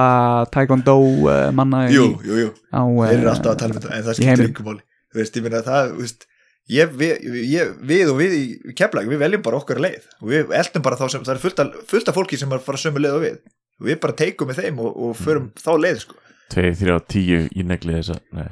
taekwondo 0.53 0.97
uh, 1.28 1.36
manna 1.53 1.84
jú, 1.93 2.07
jú, 2.25 2.39
jú, 2.47 2.49
á 2.73 2.82
uh, 2.82 3.03
þeir 3.03 3.19
eru 3.19 3.32
alltaf 3.36 3.53
að 3.53 3.59
tala 3.61 3.75
um 3.75 3.78
þetta 3.78 3.93
en 3.93 4.07
það 4.07 4.17
skiptir 4.17 4.49
ykkur 4.49 4.67
máli. 4.71 4.84
Þú 5.13 5.21
veist, 5.21 5.38
ég 5.38 5.45
meina 5.45 5.61
það, 5.67 5.91
þú 5.93 6.07
veist 6.07 6.28
ég, 6.72 6.93
við, 6.99 7.28
ég, 7.47 7.74
við 7.89 8.13
og 8.13 8.20
við 8.22 8.36
í 8.38 8.76
keflag 8.78 9.09
við 9.09 9.22
veljum 9.24 9.45
bara 9.45 9.59
okkar 9.61 9.82
leið. 9.84 10.07
Og 10.22 10.32
við 10.34 10.55
eldum 10.59 10.86
bara 10.86 10.99
þá 10.99 11.05
sem, 11.13 11.26
það 11.28 11.36
er 11.36 11.43
fullt 11.43 11.63
af, 11.63 11.78
fullt 11.91 12.11
af 12.11 12.18
fólki 12.18 12.39
sem 12.39 12.51
er 12.51 12.61
að 12.61 12.68
fara 12.68 12.82
sömu 12.82 13.03
leið 13.03 13.18
og 13.20 13.26
við. 13.26 13.39
Og 13.78 13.89
við 13.91 13.99
bara 14.03 14.18
teikum 14.24 14.49
með 14.49 14.63
þeim 14.63 14.84
og, 14.84 14.91
og 15.07 15.18
förum 15.20 15.49
þá 15.61 15.72
leið 15.86 16.03
sko. 16.03 16.20
2, 16.53 16.68
3 16.80 16.93
og 16.95 17.07
10 17.11 17.49
í 17.59 17.65
negli 17.68 17.97
þessa 17.97 18.22
Nei. 18.36 18.45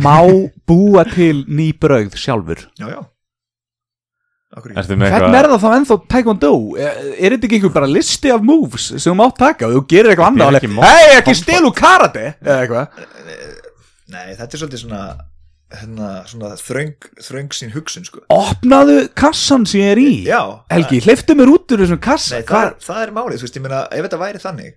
má 0.00 0.16
búa 0.64 1.02
til 1.10 1.44
ný 1.44 1.74
brauð 1.76 2.16
sjálfur? 2.16 2.62
Já, 2.80 2.88
já. 2.88 3.02
Hvernig 4.54 5.10
er 5.10 5.48
það 5.50 5.62
þá 5.64 5.70
ennþá 5.74 5.96
taekwondo? 6.12 6.50
Er, 6.78 6.98
er 7.18 7.34
þetta 7.34 7.48
ekki 7.48 7.58
einhver 7.58 7.72
bara 7.74 7.90
listi 7.90 8.30
af 8.30 8.44
moves 8.46 8.86
sem 8.92 9.08
þú 9.08 9.14
mátt 9.18 9.38
taka? 9.40 9.66
Og 9.66 9.80
þú 9.80 9.82
gerir 9.90 10.12
eitthvað 10.12 10.30
annað 10.30 10.68
hei 10.84 11.16
ekki 11.18 11.34
stilu 11.40 11.72
karate 11.74 12.36
eða 12.38 12.60
eitthvað? 12.60 13.00
Nei, 14.14 14.28
þetta 14.38 14.46
er 14.46 14.62
svolítið 14.62 14.82
svona, 14.84 15.00
hérna, 15.80 16.08
svona 16.30 16.54
þröng, 16.60 17.08
þröng 17.26 17.54
sín 17.56 17.72
hugsun 17.74 18.06
sko. 18.06 18.22
opnaðu 18.32 19.08
kassan 19.18 19.66
sem 19.68 19.82
ég 19.82 19.92
er 19.94 20.00
í. 20.02 20.10
Já, 20.28 20.40
Helgi, 20.72 21.00
hleyftu 21.04 21.36
mér 21.38 21.52
út 21.52 21.74
úr 21.74 21.84
þessum 21.84 22.00
kassa. 22.04 22.38
Nei, 22.38 22.46
það, 22.48 22.66
er, 22.68 22.76
það 22.86 23.02
er 23.04 23.14
málið, 23.18 23.38
þú 23.40 23.48
veist, 23.48 23.58
ég 23.58 23.64
meina 23.66 23.80
ef 23.88 24.06
þetta 24.06 24.20
væri 24.22 24.42
þannig 24.42 24.76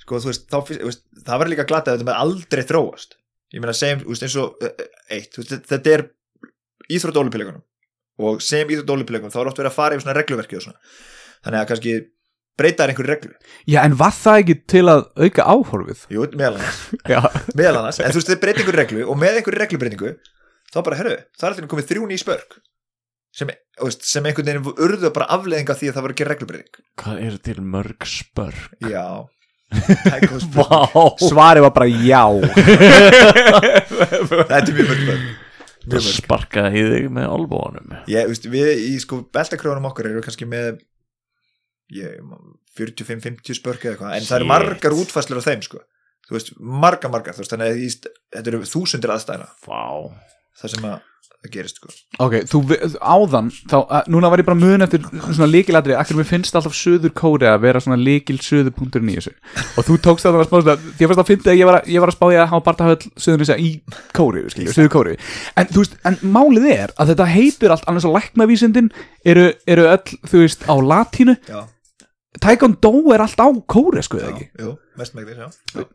sko, 0.00 0.20
veist, 0.26 0.46
þá, 0.50 0.58
veist, 0.68 1.04
það 1.26 1.42
var 1.42 1.50
líka 1.52 1.66
glatað 1.68 1.92
að 1.92 1.98
þetta 2.00 2.10
með 2.10 2.22
aldrei 2.24 2.64
þróast. 2.66 3.18
Ég 3.50 3.64
meina, 3.64 3.74
segjum, 3.76 4.04
þú 4.04 4.14
veist, 4.14 4.26
eins 4.26 4.38
og 4.40 4.64
uh, 4.66 4.86
eitt, 5.10 5.30
þú 5.34 5.42
veist, 5.42 5.68
þetta 5.70 5.94
er 5.96 6.06
íþrótt 6.90 7.20
ólipíleikunum 7.20 7.64
og 8.20 8.42
segjum 8.44 8.74
íþrótt 8.74 8.94
ólipíleikunum, 8.96 9.32
þá 9.34 9.40
er 9.42 9.50
oft 9.50 9.60
verið 9.60 9.70
að 9.70 9.76
fara 9.76 9.96
yfir 9.96 10.06
svona 10.06 10.16
regluverki 10.18 10.58
og 10.58 10.64
svona, 10.66 10.82
þannig 11.46 11.60
að 11.62 11.68
kannski 11.70 11.94
breytaðar 12.58 12.90
einhverju 12.92 13.10
reglu, 13.12 13.32
Já, 13.70 13.78
en 13.86 13.94
var 14.00 14.12
það 14.16 14.40
ekki 14.42 14.56
til 14.74 14.82
að 14.92 15.04
auka 15.24 15.46
áhorfið? 15.54 16.00
jú, 16.12 16.26
meðal 16.36 16.56
annars. 16.58 16.80
Já, 17.12 17.20
meðal 17.56 17.78
annars, 17.80 18.00
en 18.02 18.12
þú 18.12 18.20
veist, 18.20 18.30
þið 18.32 18.40
breyta 18.42 18.60
einhverju 18.64 18.80
reglu 18.82 19.06
og 19.08 19.20
með 19.20 19.38
einhverju 19.40 19.60
reglubreitingu, 19.64 20.12
þá 20.74 20.78
bara, 20.86 20.98
herru 21.00 21.14
það 21.38 21.46
er 21.46 21.50
alltaf 21.54 21.70
komið 21.74 21.88
þrjú 21.92 22.08
ný 22.10 22.18
spörk 22.20 22.58
sem, 23.40 23.52
veist, 23.80 24.02
sem 24.10 24.26
einhvern 24.26 24.48
veginn 24.50 24.72
urðu 24.86 25.12
bara 25.14 25.28
afleðinga 25.36 25.76
því 25.78 25.90
að 25.92 25.94
það 25.98 26.04
var 26.08 26.14
ekki 26.16 26.28
reglubreiting. 26.28 26.80
Hvað 27.00 27.20
eru 27.28 27.38
til 27.48 27.60
mörg 27.62 28.08
spörg? 28.10 28.64
já, 28.90 29.06
svarið 31.30 31.62
var 31.62 31.70
bara 31.76 31.86
já. 31.86 32.24
Þetta 34.50 34.58
er 34.58 34.74
mjög 34.74 34.90
mörg 34.90 35.06
börn 35.06 35.30
Það 35.90 36.06
sparkaði 36.12 36.76
í 36.76 36.88
þig 36.90 37.06
með 37.16 37.26
albóanum 37.32 37.92
ég, 38.10 38.26
veist, 38.28 38.44
við 38.52 38.68
í 38.84 38.90
sko 39.00 39.22
beltakröfunum 39.32 39.86
okkar 39.88 40.10
eru 40.10 40.20
kannski 40.24 40.44
með 40.48 40.74
45-50 41.90 43.58
spörk 43.60 43.84
eða 43.84 43.94
eitthvað 43.96 44.16
en 44.16 44.26
það 44.28 44.36
eru 44.40 44.46
Shit. 44.46 44.52
margar 44.54 44.98
útfæslur 45.02 45.42
á 45.42 45.48
þeim 45.48 45.62
sko. 45.66 45.82
Þú 46.30 46.36
veist, 46.38 46.50
margar 46.62 47.10
margar 47.10 47.34
þú 47.34 47.42
veist, 47.44 47.54
þannig 47.56 47.70
að 47.70 48.10
þetta 48.38 48.50
eru 48.54 48.64
þúsundir 48.70 49.14
aðstæðina 49.16 49.48
Vá. 49.66 49.86
Það 50.60 50.74
sem 50.76 50.84
að 50.90 50.98
það 51.40 51.50
gerist 51.54 51.78
sko. 51.80 51.88
Ok, 52.20 52.34
þú 52.50 52.58
áðan 53.00 53.46
þá, 53.70 53.76
að, 53.96 54.08
núna 54.12 54.28
var 54.28 54.42
ég 54.42 54.46
bara 54.50 54.58
mun 54.60 54.84
eftir 54.84 55.00
svona 55.32 55.46
líkilatri 55.48 55.94
akkur 55.96 56.18
mér 56.18 56.28
finnst 56.28 56.54
alltaf 56.58 56.74
söður 56.76 57.14
kóri 57.16 57.48
að 57.48 57.62
vera 57.64 57.80
svona 57.80 57.96
líkil 57.96 58.36
söður 58.44 58.74
punkturinn 58.76 59.08
í 59.08 59.16
þessu? 59.16 59.32
Og 59.80 59.86
þú 59.88 59.96
tókst 60.04 60.26
það 60.28 60.36
að 60.42 60.46
spá 60.50 60.56
þetta 60.58 60.76
því 60.98 61.06
að 61.06 61.10
fannst 61.14 61.22
að 61.24 61.30
finna 61.32 61.54
að 61.54 61.58
ég 61.62 61.70
var, 61.70 61.78
að- 61.80 61.88
ég 61.94 62.04
var 62.04 62.12
að 62.12 62.18
spá 62.18 62.26
ég 62.34 62.42
að 62.44 62.50
hafa 62.52 62.66
barndahöll 62.68 63.10
söður 63.24 63.44
þess 63.48 63.56
í 63.56 63.70
kóri, 64.20 64.44
skilju, 64.52 64.76
söður 64.76 64.92
kóri 64.98 65.16
en 65.56 65.72
þú 65.72 65.80
veist, 65.86 65.96
en 66.12 66.20
málið 66.36 66.68
er 66.76 66.92
að 67.00 67.14
þetta 67.14 67.28
heitir 67.32 67.74
allt 67.74 67.88
annars 67.88 68.04
að 68.10 68.16
læknavísindin 68.20 68.92
eru, 69.24 69.48
eru 69.66 69.88
öll, 69.96 70.18
þú 70.28 70.44
veist, 70.44 70.68
á 70.68 70.74
latínu. 70.76 71.38
Já, 71.48 71.64
Taekwondo 72.38 72.92
er 73.14 73.24
allt 73.24 73.40
á 73.42 73.48
kóri, 73.66 74.02
sko, 74.06 74.20
eða 74.20 74.28
já, 74.30 74.34
ekki? 74.36 74.46
jú, 74.62 74.74
mest 75.00 75.16
megnis, 75.18 75.40
já, 75.40 75.48
já. 75.74 75.86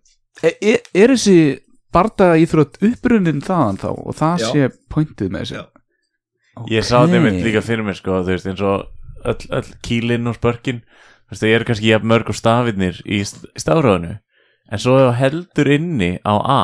er, 0.43 0.57
er, 0.73 0.81
er 0.93 1.13
þessi 1.15 1.37
bardaða 1.95 2.41
íþrótt 2.43 2.75
upprunnin 2.83 3.39
þaðan 3.45 3.77
þá? 3.79 3.87
Og 3.95 4.17
það 4.19 4.43
Já. 4.43 4.49
sé 4.51 4.65
pointið 4.91 5.31
með 5.31 5.45
þessu? 5.45 5.55
Já. 5.61 5.65
Ég 6.71 6.83
sá 6.87 6.97
þetta 7.05 7.17
einmitt 7.21 7.39
líka 7.45 7.61
fyrir 7.63 7.83
mér 7.87 7.95
sko, 7.99 8.19
þú 8.23 8.33
veist, 8.33 8.49
eins 8.51 8.61
og 8.67 8.83
öll, 9.31 9.47
öll 9.59 9.71
kýlinn 9.87 10.27
og 10.31 10.35
spörkin 10.37 10.81
þú 10.83 11.31
veist, 11.31 11.41
það 11.45 11.53
eru 11.55 11.67
kannski 11.71 11.89
jafn 11.93 12.11
mörg 12.11 12.29
og 12.31 12.37
stafinnir 12.39 12.99
í, 13.07 13.21
st- 13.27 13.47
í 13.55 13.63
stafráðinu 13.63 14.13
en 14.71 14.81
svo 14.81 14.97
ef 14.99 15.07
þú 15.07 15.15
heldur 15.21 15.71
inni 15.75 16.11
á 16.27 16.35
A 16.35 16.61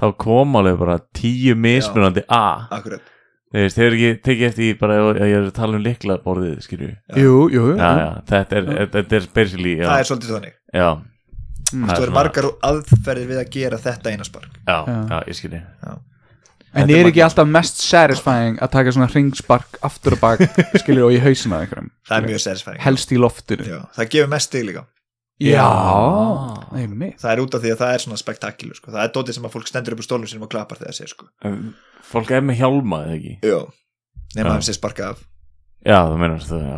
þá 0.00 0.06
kom 0.18 0.54
alveg 0.58 0.78
bara 0.82 0.98
tíu 1.14 1.54
mismunandi 1.54 2.22
A. 2.26 2.66
Akkurat 2.74 3.02
þeir 3.54 3.86
eru 3.86 3.96
ekki 3.98 4.22
tekið 4.26 4.46
eftir 4.50 4.64
í 4.66 4.78
bara 4.80 4.94
að 5.00 5.18
ég 5.22 5.34
er 5.38 5.44
að 5.48 5.52
tala 5.54 5.76
um 5.78 5.82
likla 5.84 6.16
borðið, 6.24 6.56
skilju. 6.66 6.88
Jú, 7.16 7.34
jú, 7.54 7.66
jú. 7.70 7.76
Já, 7.78 7.90
já, 8.00 8.08
þetta 8.32 8.56
er, 8.60 8.70
þetta 8.96 9.18
er 9.20 9.28
basically 9.34 9.76
já, 9.78 9.86
það 9.88 9.98
er 10.02 10.08
svolítið 10.10 10.32
þannig. 10.38 10.56
Já, 10.74 10.88
Mm. 11.74 11.86
það 11.88 11.90
er 11.90 11.96
eru 11.96 12.04
svona- 12.06 12.14
margar 12.14 12.44
aðferðir 12.68 13.28
við 13.30 13.38
að 13.40 13.46
gera 13.50 13.78
þetta 13.78 14.10
eina 14.12 14.24
spark. 14.24 14.50
Já, 14.68 14.76
Já. 14.86 14.98
já, 15.10 15.22
ég 15.26 15.34
skilji. 15.38 15.62
En 16.74 16.88
Þetta 16.88 16.98
er 16.98 17.06
ekki 17.08 17.22
alltaf 17.24 17.46
mest 17.48 17.76
satisfying 17.82 18.58
að 18.62 18.70
taka 18.70 18.90
svona 18.92 19.06
ringspark 19.14 19.78
aftur 19.82 20.12
og 20.16 20.20
bak 20.20 20.40
skilur 20.82 21.06
og 21.08 21.12
í 21.14 21.20
hausina 21.22 21.60
einhverjum? 21.62 21.90
Það 22.08 22.16
er 22.18 22.26
mjög 22.28 22.40
satisfying. 22.44 22.80
Helst 22.82 23.12
í 23.14 23.18
loftinu. 23.18 23.64
Já, 23.66 23.80
það 23.96 24.08
gefur 24.10 24.28
mest 24.34 24.50
stig 24.50 24.64
líka 24.68 24.84
Já, 25.42 25.50
Já. 25.50 25.68
það 26.70 26.80
er 26.84 26.90
mitt 26.94 27.18
það 27.18 27.32
er 27.32 27.40
út 27.42 27.54
af 27.56 27.62
því 27.64 27.70
að 27.74 27.80
það 27.80 27.92
er 27.94 28.02
svona 28.04 28.18
spektakilu 28.20 28.76
sko. 28.78 28.92
það 28.94 29.02
er 29.02 29.12
dótið 29.16 29.34
sem 29.34 29.46
að 29.48 29.54
fólk 29.56 29.66
stendur 29.70 29.96
upp 29.96 30.02
á 30.02 30.06
stólum 30.06 30.28
sinum 30.30 30.46
og 30.46 30.50
klappar 30.52 30.78
þegar 30.78 30.92
það 30.92 30.98
sé 31.00 31.08
sko. 31.10 31.26
Fólk 32.06 32.30
er 32.36 32.44
með 32.46 32.60
hjálma, 32.60 33.00
eða 33.08 33.16
ekki? 33.18 33.32
Jó. 33.50 33.60
nema 34.36 34.52
þeim 34.54 34.66
sé 34.68 34.76
sparka 34.78 35.08
af 35.14 35.24
Já, 35.84 35.98
það 36.00 36.14
meinar 36.22 36.44
þú 36.46 36.58
já, 36.62 36.76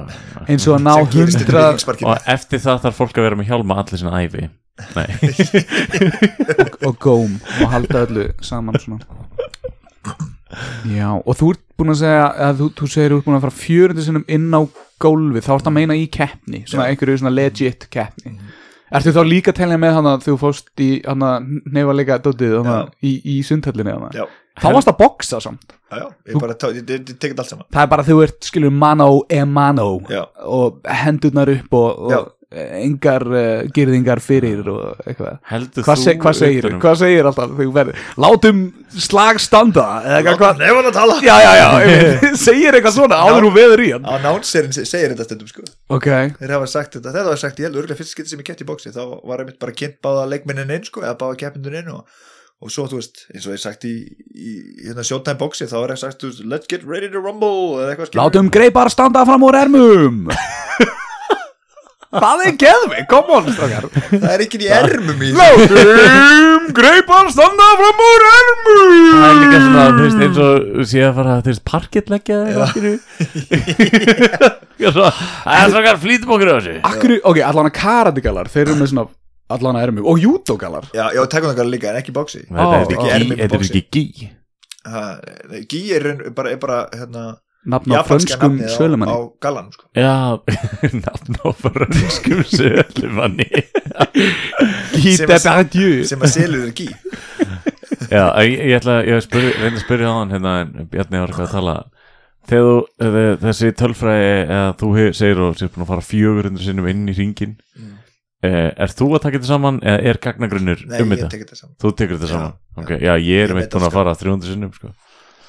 eins 0.51 0.65
og 0.67 0.75
að 0.75 0.81
ná 0.83 0.95
sem 0.97 1.11
gerist 1.13 1.39
í 1.39 1.45
100 1.45 1.61
ríkingsparkinu 1.61 2.09
Og 2.11 2.31
eftir 2.35 2.63
það 2.65 2.81
þarf 2.87 2.97
fólk 3.03 3.21
að 3.21 3.27
vera 3.29 3.39
með 3.39 3.51
hjálma 3.53 3.77
allir 3.83 4.01
sinna 4.01 4.23
æfi 4.25 4.49
Nei, 4.97 5.11
og 6.89 6.97
góm 7.01 7.37
og 7.63 7.71
halda 7.77 8.03
öllu 8.09 8.27
saman 8.45 8.81
svona 8.83 10.27
Já, 10.87 11.09
og 11.19 11.33
þú 11.35 11.49
ert 11.55 11.63
búin 11.77 11.93
að 11.93 12.01
segja 12.05 12.27
að 12.47 12.61
þú, 12.61 12.69
þú 12.79 12.89
segir 12.93 13.13
þú 13.13 13.19
ert 13.19 13.27
búin 13.27 13.39
að 13.39 13.47
fara 13.47 13.57
400 13.61 14.07
sinnum 14.07 14.27
inn 14.37 14.47
á 14.55 14.61
gólfi, 15.03 15.43
þá 15.43 15.51
ert 15.57 15.71
að 15.73 15.77
meina 15.77 15.97
í 15.99 16.07
keppni 16.13 16.63
svona 16.69 16.87
einhverju 16.93 17.21
svona 17.21 17.35
legit 17.35 17.89
keppni. 17.93 18.37
Ertu 18.95 19.11
þá 19.17 19.23
líka 19.27 19.51
að 19.51 19.59
telja 19.65 19.79
með 19.83 19.97
hana 19.99 20.13
þegar 20.23 20.29
þú 20.29 20.37
fóst 20.45 20.83
í 20.85 20.91
hana 21.03 21.31
neyfa 21.43 21.97
leika 21.99 22.21
dótið 22.23 22.61
hana, 22.61 22.77
Já. 22.87 22.99
í, 23.03 23.15
í 23.35 23.41
sundhöllinni 23.47 23.97
hana? 23.97 24.13
Já, 24.15 24.27
Þá 24.57 24.69
varst 24.73 24.89
að 24.89 24.97
boksa 25.03 25.41
samt. 25.45 25.75
Já, 25.91 25.99
já, 26.01 26.07
ég 26.31 26.39
bara 26.41 26.55
tekið 26.57 27.43
allt 27.43 27.51
saman. 27.51 27.67
Það 27.75 27.83
er 27.83 27.91
bara 27.93 28.05
að 28.07 28.09
þú 28.13 28.17
ert 28.25 28.47
skilur 28.49 28.73
mano 28.73 29.09
e 29.29 29.43
mano 29.45 29.89
já, 30.09 30.23
og 30.49 30.79
hendurnar 31.03 31.51
upp 31.53 31.77
og, 31.77 32.07
og 32.07 32.31
engar 32.57 33.25
uh, 33.29 33.67
girðingar 33.77 34.21
fyrir 34.25 34.67
og 34.73 35.03
eitthvað. 35.07 35.39
Heldur 35.51 35.85
Hvað, 35.87 36.01
þú 36.01 36.05
seg, 36.07 36.21
hvað 36.23 36.37
segir, 36.41 36.69
hvað 36.83 36.99
segir 37.03 37.29
alltaf 37.31 37.55
verður, 37.77 38.01
látum 38.25 38.63
slag 39.07 39.41
standa 39.43 39.87
eða 40.05 40.19
eitthvað, 40.23 40.39
hvað, 40.43 40.63
nefn 40.65 40.91
að 40.91 40.97
tala. 40.97 41.19
Já, 41.27 41.35
já, 41.45 41.53
já, 41.61 42.31
segir 42.47 42.79
eitthvað 42.79 42.97
svona 43.01 43.19
áður 43.27 43.49
og 43.51 43.57
veður 43.59 43.85
í 43.87 43.91
hann. 43.97 44.07
Announcerin 44.17 44.73
se- 44.77 44.87
segir 44.89 45.13
þetta 45.15 45.29
stundum 45.29 45.51
sko. 45.53 45.67
Ok, 45.99 46.09
Þeir 46.41 46.55
hafa 46.57 46.71
sagt 46.77 46.97
þetta, 46.99 47.13
þetta 47.19 47.29
var 47.35 47.43
sagt, 47.45 47.61
ég 47.61 47.69
held 47.71 47.81
örgulega 47.83 48.01
fyrst 48.01 48.15
skipti 48.17 48.33
sem 48.35 48.41
ég 48.43 48.49
kætti 48.53 48.65
í 48.67 48.71
bóksi, 48.71 48.95
þá 48.97 49.03
var 49.27 49.43
einmitt 49.45 49.61
bara 49.63 49.77
kynnt 49.77 50.01
báða 50.05 50.25
leikminnin 50.33 50.73
inn 50.79 50.89
sko, 50.89 51.05
eða 51.05 51.19
báða 51.21 51.37
keppindun 51.45 51.77
inn 51.83 51.93
og, 51.93 52.07
og 52.65 52.73
svo, 52.73 52.87
þú 52.91 52.99
veist, 53.03 53.27
eins 53.35 53.47
og 53.47 53.53
ég 53.55 53.61
sagt 53.63 53.85
í, 53.85 53.93
í, 54.33 54.53
í 54.81 54.87
hérna 54.89 55.05
showtime 55.07 55.37
bóksi, 55.41 55.69
þá 55.69 55.77
var 55.83 55.93
ég 55.95 56.01
sagt, 56.01 56.25
let's 56.49 56.71
get 56.71 56.87
ready 56.89 57.11
to 57.13 57.21
rumble, 57.21 57.77
eða 57.83 57.93
eitthvað 57.95 58.11
skilur. 58.11 58.23
látum 58.25 58.49
greipar 58.55 58.91
standa 58.95 59.27
fram 59.29 59.45
úr 59.47 59.59
ermum 59.61 60.23
það 62.15 62.43
er 62.47 62.55
geðvig, 62.61 63.03
come 63.11 63.35
on 63.37 63.49
strákar. 63.51 63.89
Það 64.13 64.29
er 64.33 64.45
ekki 64.47 64.61
í 64.63 64.71
ermum 64.77 65.25
í 65.27 65.33
látum 65.35 66.69
greipar 66.77 67.31
standa 67.35 67.69
fram 67.81 68.03
úr 68.07 68.25
ermum. 68.31 68.95
Það 69.11 69.27
er 69.27 69.37
líka 69.43 69.61
svona, 69.65 69.85
þú 69.97 70.07
veist, 70.07 70.25
eins 70.27 70.41
og 70.47 70.89
sé 70.93 71.05
að 71.07 71.15
fara, 71.19 71.37
þú 71.43 71.53
veist, 71.53 71.65
parkettleggja 71.73 72.41
eða 72.47 72.69
eitthvað 72.71 72.97
Það 74.77 75.55
er 75.61 75.71
svona 75.75 75.95
flýtum 76.03 76.35
okkur 76.37 76.51
á 76.51 76.55
þessu. 76.59 76.75
Akkur, 76.91 77.17
ok, 77.33 77.43
allan 77.51 77.71
að 77.71 77.77
karatigalar 77.81 78.51
þeir 78.53 78.67
eru 78.67 78.79
með 78.81 78.93
svona 78.93 79.07
allan 79.57 79.79
að 79.79 79.87
ermum 79.87 80.09
og 80.11 80.19
júdógalar 80.19 80.89
Já, 80.91 81.07
já, 81.15 81.23
tekum 81.31 81.55
það 81.55 81.71
líka, 81.71 81.93
en 81.93 82.01
ekki 82.01 82.15
bóksi. 82.15 82.43
Þetta 82.49 82.81
er 82.81 82.97
ekki 82.97 83.13
ermum 83.15 83.37
í 83.37 83.41
þetta 83.43 83.61
er 83.61 83.69
ekki 83.69 83.85
gí 83.95 84.05
Gí 85.67 85.81
er, 85.97 86.05
er 86.15 86.59
bara, 86.63 86.81
hérna, 86.95 87.25
nafn 87.67 87.95
á 87.97 88.03
frönskum 88.07 88.57
nafnið 88.57 88.71
á, 88.71 88.77
sölumanni 88.79 89.15
á 89.17 89.21
gallanum, 89.43 89.73
sko. 89.75 89.85
Já, 89.97 90.15
nafn 91.07 91.39
á 91.43 91.47
frönskum 91.63 92.45
sölumanni 92.53 93.49
að- 93.97 95.27
Depardieu 95.27 96.05
sem 96.09 96.23
að 96.23 96.33
selur 96.37 96.67
er 96.69 96.73
Gí. 96.77 96.89
Já, 98.11 98.25
ég, 98.45 98.57
ég 98.71 98.77
ætla 98.79 98.97
ég 99.07 99.23
spyr, 99.25 99.47
að 99.67 99.79
spyrja 99.83 100.11
á 100.11 100.15
hann 100.21 100.33
hérna 100.35 100.53
en 100.65 100.89
Bjarni 100.93 101.21
var 101.23 101.33
eitthvað 101.33 101.47
að 101.49 101.55
tala 101.57 101.77
þegar 102.47 102.67
þú, 103.03 103.21
þessi 103.43 103.71
tölfræði 103.81 104.29
eða 104.47 104.67
þú 104.81 104.91
hef, 105.01 105.15
segir 105.19 105.41
og 105.43 105.57
sér 105.59 105.71
búin 105.75 105.87
að 105.87 105.91
fara 105.95 106.05
400 106.11 106.67
sinnum 106.69 106.91
inn 106.93 107.07
í 107.11 107.17
ringin 107.19 107.57
Mm. 107.77 107.97
eh, 108.47 108.71
er 108.79 108.93
þú 108.95 109.09
að 109.17 109.23
taka 109.27 109.37
þetta 109.41 109.49
saman 109.51 109.81
eða 109.83 110.05
er 110.13 110.19
gagnagrunnur 110.23 110.85
Nei, 110.87 111.01
um 111.03 111.11
ég 111.13 111.19
þetta? 111.19 111.29
tek 111.35 111.43
þetta 111.43 111.57
saman. 111.59 111.75
Þú 111.83 111.91
tekur 111.99 112.17
þetta 112.21 112.31
saman? 112.31 112.53
já. 112.55 112.83
Ok, 112.83 112.91
já, 113.03 113.13
ég 113.21 113.43
er 113.43 113.51
Ég 113.51 113.57
meitt 113.59 113.75
búin 113.75 113.85
að 113.89 113.93
fara 113.97 114.15
300 114.17 114.49
sinnum 114.53 114.73
sko. 114.77 114.93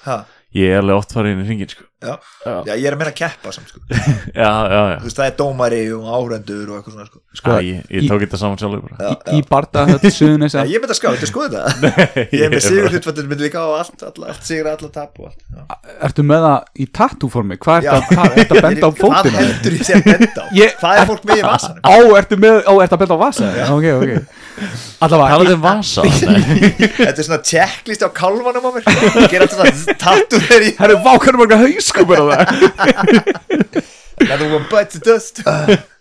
Ha, 0.07 0.15
Ég 0.55 0.71
er 0.71 0.79
alveg 0.79 0.95
oft 0.95 1.11
farið 1.11 1.33
inn 1.35 1.41
í 1.43 1.47
ringin 1.51 1.67
sko. 1.69 1.83
já. 2.01 2.13
Já. 2.45 2.53
já, 2.69 2.73
ég 2.79 2.85
er 2.87 2.93
að 2.95 2.99
meina 3.01 3.11
keppa 3.17 3.51
samt, 3.51 3.67
sko. 3.67 3.81
Já, 4.37 4.47
já, 4.47 4.79
já, 4.93 4.97
Þú 5.01 5.07
veist, 5.09 5.17
það 5.17 5.25
er 5.27 5.33
dómari 5.41 5.79
og 5.91 6.05
áhrendur 6.17 6.69
og 6.71 6.77
eitthvað 6.77 6.93
svona, 6.93 7.07
sko. 7.09 7.19
Sko, 7.39 7.51
Æ, 7.51 7.65
ég, 7.67 7.81
ég 7.91 8.05
í- 8.05 8.09
tók 8.11 8.21
þetta 8.23 8.39
saman 8.39 8.59
sjálfur 8.61 8.83
bara 8.87 9.09
í, 9.11 9.17
í 9.35 9.41
bardaðhöll 9.49 10.11
suðunis 10.13 10.55
Já, 10.57 10.61
ég 10.71 10.79
myndi 10.83 10.95
að 10.95 10.99
ská, 11.01 11.07
þetta 11.17 11.29
skoðu 11.31 11.49
þetta 11.83 12.23
Ég 12.37 12.45
er 12.47 12.53
með 12.53 12.63
sigur 12.67 12.89
hlutfættir 12.93 13.27
myndi 13.33 13.47
líka 13.49 13.65
á 13.65 13.69
allt, 13.81 14.05
allt, 14.07 14.21
allt 14.29 14.47
sigur, 14.47 14.69
allt 14.71 14.87
tap 14.95 15.19
og 15.19 15.27
allt 15.33 15.43
já. 15.51 15.79
Ertu 16.07 16.25
með 16.31 16.47
það 16.47 16.57
í 16.85 16.89
tattooformi? 17.01 17.59
Hvað 17.67 17.89
Já. 17.89 17.91
ertu 17.97 18.19
að, 18.23 18.39
ertu 18.45 18.57
að 18.61 18.65
benda 18.69 18.87
á 18.87 18.91
Hvað 18.93 19.03
fótinn? 19.03 19.37
heldur 19.41 19.77
ég 19.81 19.85
sé 19.89 19.97
að 19.99 20.07
benda 20.13 20.45
á? 20.45 20.47
Ég- 20.61 20.75
Hvað 20.79 21.01
er 21.03 21.09
fólk 21.11 21.27
með 21.27 21.41
í 21.43 21.47
vasanum? 21.49 21.81
Á, 21.83 21.95
ertu 22.21 22.39
með, 22.45 22.59
á, 22.63 22.73
ertu 22.85 22.95
að 22.97 23.03
benda 23.03 23.17
á 23.17 23.23
vasa? 23.25 23.51
Já, 23.57 23.65
ok, 23.73 23.87
ok 23.97 24.36
Allavega, 24.57 25.35
Talaðu 25.35 25.55
um 25.57 25.63
vasa. 25.63 26.05
Þetta 26.97 27.13
er 27.13 27.27
svona 27.27 27.43
checklist 27.45 28.05
á 28.05 28.09
kálfanum 28.09 28.65
á 28.65 28.71
mér. 28.73 28.87
Gera 29.29 29.45
þetta 29.45 29.69
svona 29.69 29.97
tattu 30.01 30.41
þegar 30.41 30.65
ég 30.65 30.81
herru, 30.81 30.97
vákanum 31.05 31.43
marga 31.43 31.59
hauskúpur 31.61 32.23
á 32.23 32.25
það? 32.31 33.83
Another 34.17 34.49
one 34.49 34.65
bites 34.71 34.97
the 34.97 35.03
dust. 35.05 35.43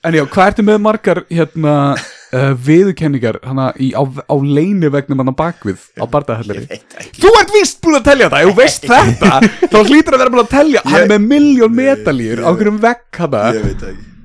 En 0.07 0.16
já, 0.16 0.22
hvað 0.24 0.52
ertu 0.52 0.64
með 0.64 0.80
margar, 0.86 1.20
hérna, 1.28 1.74
uh, 2.32 2.48
viðurkenningar 2.64 3.42
hana, 3.44 3.68
í, 3.76 3.90
á, 3.92 4.00
á 4.07 4.36
leini 4.40 4.88
vegnum 4.94 5.20
hann 5.20 5.34
á 5.34 5.36
bakvið 5.36 5.84
á 6.00 6.04
ekki. 6.07 6.80
Þú 7.20 7.36
ert 7.42 7.54
víst 7.59 7.82
búin 7.84 8.00
að 8.00 8.09
telja 8.09 8.32
það, 8.32 8.40
ef 8.40 8.48
þú 8.48 8.59
veist 8.62 8.88
þetta. 8.88 9.32
Þá 9.68 9.78
hlýtur 9.82 10.16
að 10.16 10.24
vera 10.24 10.32
búin 10.32 10.46
að 10.46 10.52
telja. 10.57 10.86
Hann 10.88 11.00
er 11.04 11.12
með 11.12 11.30
miljón 11.36 11.76
medalíur 11.76 12.46
á 12.46 12.50
hverjum 12.57 12.84
vegg 12.88 13.09
hana. 13.20 13.48
Ég 13.52 13.66
veit 13.68 13.90
ekki 13.92 14.16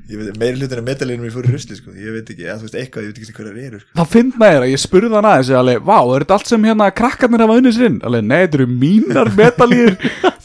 meiri 0.41 0.57
hlutin 0.59 0.81
af 0.81 0.85
medalínum 0.87 1.27
ég 1.27 1.33
fór 1.35 1.47
í 1.47 1.53
rusli 1.53 1.77
sko. 1.77 1.93
ég 1.95 2.15
veit 2.17 2.31
ekki, 2.33 2.45
eða 2.47 2.57
þú 2.59 2.65
veist 2.67 2.77
eitthvað, 2.81 3.05
ég 3.05 3.11
veit 3.11 3.21
ekki 3.21 3.35
hverjar 3.37 3.59
eru 3.67 3.79
sko. 3.81 3.91
þá 3.99 4.03
finn 4.15 4.31
maður 4.41 4.65
að 4.65 4.71
ég 4.73 4.81
spurði 4.83 5.13
hann 5.15 5.29
aðeins 5.31 5.51
alveg, 5.61 5.79
vá, 5.87 5.97
er 6.01 6.25
þetta 6.25 6.37
allt 6.37 6.51
sem 6.51 6.67
hérna 6.69 6.89
krakkarnir 7.01 7.43
hafa 7.45 7.57
unnið 7.61 7.75
sér 7.77 7.87
inn? 7.91 7.99
Alveg, 8.09 8.27
nei, 8.31 8.37
þetta 8.45 8.59
eru 8.61 8.67
mínar 8.83 9.31
medalíur 9.41 9.95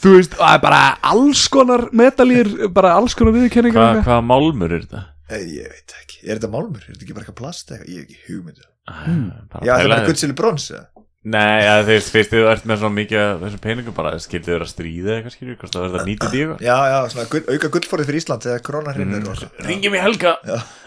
þú 0.03 0.15
veist, 0.15 0.37
það 0.39 0.55
er 0.55 0.63
bara 0.67 0.81
alls 1.13 1.43
konar 1.57 1.85
medalíur, 2.03 2.53
bara 2.79 2.95
alls 3.01 3.17
konar 3.17 3.35
viðurkenningar 3.37 3.81
Hvað 3.81 3.91
og 3.91 4.01
eitthvað. 4.01 4.13
hva 4.13 4.27
málmur 4.31 4.77
er 4.77 4.87
þetta? 4.87 5.03
Ég 5.37 5.67
veit 5.75 5.95
ekki, 6.01 6.21
er 6.23 6.37
þetta 6.39 6.49
málmur? 6.53 6.81
Er 6.87 6.93
þetta 6.95 7.03
ekki 7.07 7.15
bara 7.17 7.25
eitthvað 7.27 7.39
plast? 7.43 7.71
Eitthvað? 7.75 7.89
Ég 7.91 8.01
hef 8.01 8.09
ekki 8.09 8.19
hugmyndu 8.31 8.67
Hmm. 8.87 9.25
Já, 9.67 9.73
það 9.73 9.81
er 9.83 9.89
bara 9.91 10.03
guldsili 10.07 10.35
brons 10.39 10.69
eða? 10.71 10.85
Nei, 11.27 11.59
ja, 11.65 11.71
þú 11.83 11.89
veist, 11.91 12.09
fyrst 12.13 12.31
þið 12.31 12.39
þú 12.43 12.49
ert 12.51 12.65
með 12.69 12.77
svona 12.81 12.95
mikið 12.97 13.21
af 13.23 13.39
þessum 13.43 13.61
peningum 13.63 13.95
bara, 13.97 14.11
skildið 14.23 14.53
vera 14.53 14.65
að 14.67 14.69
stríða 14.71 15.13
eitthvað 15.17 15.33
skilur, 15.33 15.55
hvort 15.59 15.73
það 15.75 15.85
verður 15.87 16.01
að 16.03 16.07
nýta 16.11 16.29
því 16.31 16.41
eitthvað 16.43 16.61
Já, 16.67 16.75
já, 16.91 16.97
svona 17.13 17.25
gull, 17.33 17.41
auka 17.55 17.71
gullforðið 17.73 18.09
fyrir 18.11 18.21
Ísland 18.21 18.45
þegar 18.47 18.61
korona 18.67 18.93
hrinnur 18.95 19.17
Mm. 19.17 19.31
og 19.31 19.39
svona. 19.41 19.65
Ringi 19.67 19.91
mig 19.91 20.03
Helga 20.05 20.33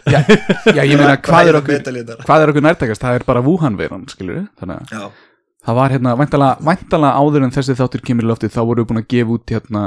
Já, 0.06 0.82
ég 0.86 0.94
meina, 1.00 1.16
hvað 1.26 1.50
er 1.50 1.58
okkur 1.60 1.82
hvað 2.24 2.44
er 2.46 2.52
okkur 2.54 2.64
nærtækast? 2.68 3.02
Það 3.04 3.18
er 3.20 3.26
bara 3.28 3.42
Wuhan-veiran, 3.44 4.06
við? 4.38 4.46
Þannig 4.62 4.76
að 4.80 4.94
Já, 4.94 5.10
það 5.66 5.78
var 5.80 5.94
hérna, 5.96 6.14
væntalega 6.70 7.12
áður 7.20 7.44
en 7.48 7.54
þessi 7.58 7.76
þáttur 7.82 8.04
kemur 8.06 8.24
í 8.24 8.30
loftið, 8.30 8.54
þá 8.56 8.60
voru 8.70 8.84
við 8.84 8.88
búin 8.92 9.02
að 9.02 9.10
gefa 9.12 9.34
út 9.36 9.52
hérna 9.56 9.82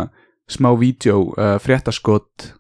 smá 0.54 0.70
vídeo, 0.78 1.18
uh, 1.40 1.56
fréttaskot 1.64 2.52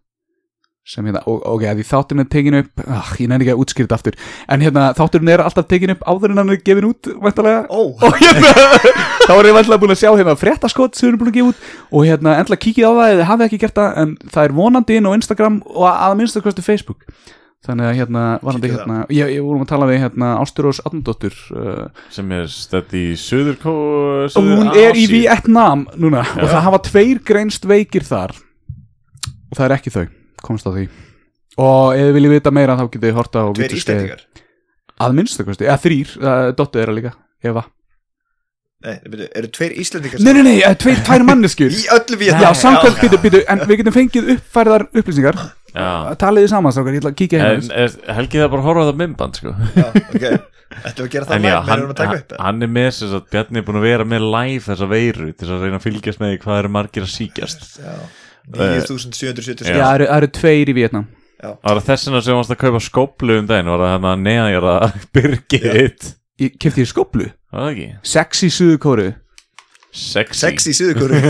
sem 0.83 1.05
hérna, 1.07 1.21
og, 1.31 1.37
ok, 1.47 1.61
að 1.63 1.79
því 1.79 1.83
þátturinn 1.87 2.21
er 2.25 2.29
tekin 2.31 2.57
upp 2.57 2.81
ah, 2.83 3.11
ég 3.15 3.29
nefnir 3.31 3.45
ekki 3.45 3.53
að 3.53 3.61
útskýra 3.63 3.85
þetta 3.87 3.97
aftur. 3.99 4.15
En 4.51 4.63
hérna, 4.65 4.87
þátturinn 4.97 5.29
er 5.31 5.43
alltaf 5.43 5.67
tekin 5.71 5.93
upp 5.93 6.01
áður 6.03 6.33
en 6.33 6.41
hann 6.41 6.51
er 6.51 6.57
gefin 6.59 6.87
út, 6.89 7.09
væntalega 7.23 7.61
ó, 7.71 7.81
og 8.03 8.17
hérna, 8.19 8.49
þá 9.23 9.31
er 9.37 9.47
ég 9.47 9.55
væntalega 9.55 9.79
búin 9.79 9.93
að 9.95 10.01
sjá 10.01 10.09
hérna 10.11 10.33
fréttaskot 10.39 10.97
sem 10.97 11.07
við 11.07 11.13
erum 11.13 11.21
búin 11.21 11.31
að 11.31 11.37
gefa 11.37 11.53
út. 11.53 11.61
Og 11.87 12.09
hérna, 12.09 12.33
endla 12.41 12.57
kíkið 12.59 12.83
á 12.83 12.91
það 12.97 13.13
eða 13.13 13.27
hafið 13.29 13.45
ekki 13.47 13.59
gert 13.61 13.79
það 13.79 14.01
en 14.01 14.11
það 14.33 14.49
er 14.49 14.55
vonandi 14.57 14.97
inn 14.99 15.07
á 15.07 15.15
Instagram 15.15 15.61
og 15.71 15.87
að 15.93 16.15
minnstu 16.19 16.43
kosti 16.43 16.65
Facebook. 16.65 17.05
Þannig 17.63 17.87
að 17.87 17.95
hérna, 18.01 18.23
varandi 18.43 18.71
hérna 18.73 18.97
ég, 19.07 19.29
ég 19.37 19.45
vorum 19.45 19.61
að 19.63 19.69
tala 19.69 19.87
við 19.87 20.01
hérna 20.01 20.33
Ásturós 20.41 20.81
Adnadóttur 20.83 21.37
uh, 21.55 21.85
sem 22.11 22.33
er 22.35 22.49
stödd 22.51 22.91
í 22.99 23.03
Suður 23.15 23.55
Kó 23.61 23.75
og 24.27 24.35
hún 24.35 24.73
er 24.75 24.99
í 24.99 25.05
Vietnam 25.07 25.85
núna. 25.95 26.25
Og 26.35 26.43
Já. 26.43 26.57
það 26.57 26.65
hafa 26.67 26.81
tveir 26.89 27.23
greinst 27.23 27.63
veikir 27.71 28.03
þar. 28.03 28.35
Og 29.47 29.55
það 29.55 29.65
er 29.69 29.75
ekki 29.77 29.95
þau 29.95 30.05
komst 30.45 30.67
á 30.67 30.71
því. 30.75 30.87
Og 31.63 31.93
ef 31.93 32.07
þið 32.07 32.15
viljið 32.17 32.35
vita 32.37 32.53
meira 32.55 32.77
þá 32.79 32.85
getið 32.87 33.07
þið 33.09 33.19
horta 33.19 33.45
á 33.45 33.47
tveir 33.53 33.77
íslendingar. 33.77 34.25
Að 35.03 35.15
minnstu 35.17 35.45
kosti, 35.47 35.67
eða 35.69 35.79
þrýr, 35.83 36.17
Dottu 36.57 36.81
er 36.81 36.91
að 36.93 36.99
líka. 36.99 37.15
Eva, 37.43 37.63
Nei, 38.83 38.97
eru 39.31 39.47
tveir 39.47 39.73
Íslendingar 39.79 40.19
Nei, 40.19 40.33
nei, 40.35 40.41
nei, 40.43 40.55
tveir, 40.79 40.97
tvær 41.07 41.23
manneskjur. 41.29 41.71
Í 41.71 41.85
öllu 41.95 42.17
við 42.19 42.31
Já, 42.35 42.49
samkvæmt, 42.59 42.97
býtu, 42.99 43.19
býtu, 43.23 43.39
en 43.51 43.61
við 43.69 43.79
getum 43.79 43.95
fengið 43.95 44.31
uppfærðar 44.35 44.83
upplýsingar. 44.91 45.37
Já. 45.73 45.85
Taliði 46.19 46.49
saman, 46.51 46.75
strákar, 46.75 46.97
ég 46.97 47.01
ætla 47.03 47.13
að 47.13 47.19
kíkja 47.21 47.39
En 47.39 47.45
hérna 47.47 47.77
er, 47.85 47.93
Helgi 48.17 48.41
það 48.43 48.49
bara 48.53 48.61
að 48.61 48.67
horfa 48.67 48.83
á 48.83 48.87
það 48.89 48.99
myndband 48.99 49.39
sko. 49.39 49.53
Já, 49.73 49.85
ok. 50.03 50.25
Ættu 50.89 51.05
að 51.05 51.09
gera 51.13 51.29
það 51.29 51.37
En 51.37 51.47
já, 51.47 51.53
live, 51.53 51.63
menn 51.63 51.69
hann, 51.69 51.79
erum 51.83 51.93
að 51.93 51.97
taka 52.01 52.17
upp 52.19 52.35
hann 52.43 52.65
er 52.65 52.69
með 52.75 52.87
þess 52.89 53.15
að 53.17 53.25
Bjarni 53.33 53.59
er 53.61 53.65
búin 53.67 53.77
að 53.79 53.83
vera 53.87 54.05
með 54.09 54.23
live 54.33 54.63
þessa 54.65 54.87
veiru 54.89 55.27
til 55.37 55.49
að 55.53 55.65
reyna 55.67 55.77
að 55.79 55.83
fylgjast 55.85 56.21
með 56.23 56.31
því 56.33 56.39
hvað 56.43 56.61
eru 56.63 56.71
margir 56.73 57.05
að 57.05 57.11
síkjast 57.13 57.65
Já, 57.77 57.91
9777 58.51 59.69
Já, 59.69 59.73
það 59.79 59.95
eru, 59.97 60.05
eru 60.17 60.27
tveir 60.39 60.67
í 60.69 60.73
Vietnam 60.77 61.05
Það 61.43 61.55
var 61.67 61.79
þess 61.87 62.03
vegna 62.07 62.21
sem 62.23 62.37
varst 62.39 62.53
að 62.55 62.61
kaupa 62.63 62.79
skóplu 62.83 63.33
um 63.41 63.47
daginn? 63.49 63.71
Var 63.71 63.79
það 63.83 63.91
hérna 63.93 64.11
neðanjara 64.19 64.73
byrgið 65.15 65.63
þitt 65.77 66.03
Ég 66.43 66.49
kefti 66.59 66.79
þér 66.81 66.89
skóplu? 66.91 67.25
Var 67.53 67.59
það 67.61 67.69
ekki? 67.73 67.87
Sexy 68.13 68.47
suðukóru 68.53 69.07
Sexy. 69.93 70.39
Sexy 70.41 70.71
suðukóru 70.79 71.15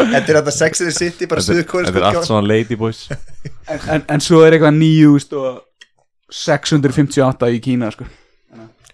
Þetta 0.00 0.28
er 0.32 0.36
þetta 0.40 0.54
Sex 0.54 0.72
in 0.80 0.86
the 0.88 0.94
City 0.96 1.24
bara 1.30 1.42
suðukóru 1.44 1.84
þetta 1.90 2.00
er 2.00 2.06
allt 2.08 2.26
svona 2.28 2.46
ladyboys 2.48 3.00
en, 3.10 4.02
en 4.08 4.20
svo 4.24 4.38
er 4.46 4.52
eitthvað 4.56 4.74
9658 4.80 7.52
í 7.52 7.54
Kína 7.64 7.86
sko. 7.94 8.04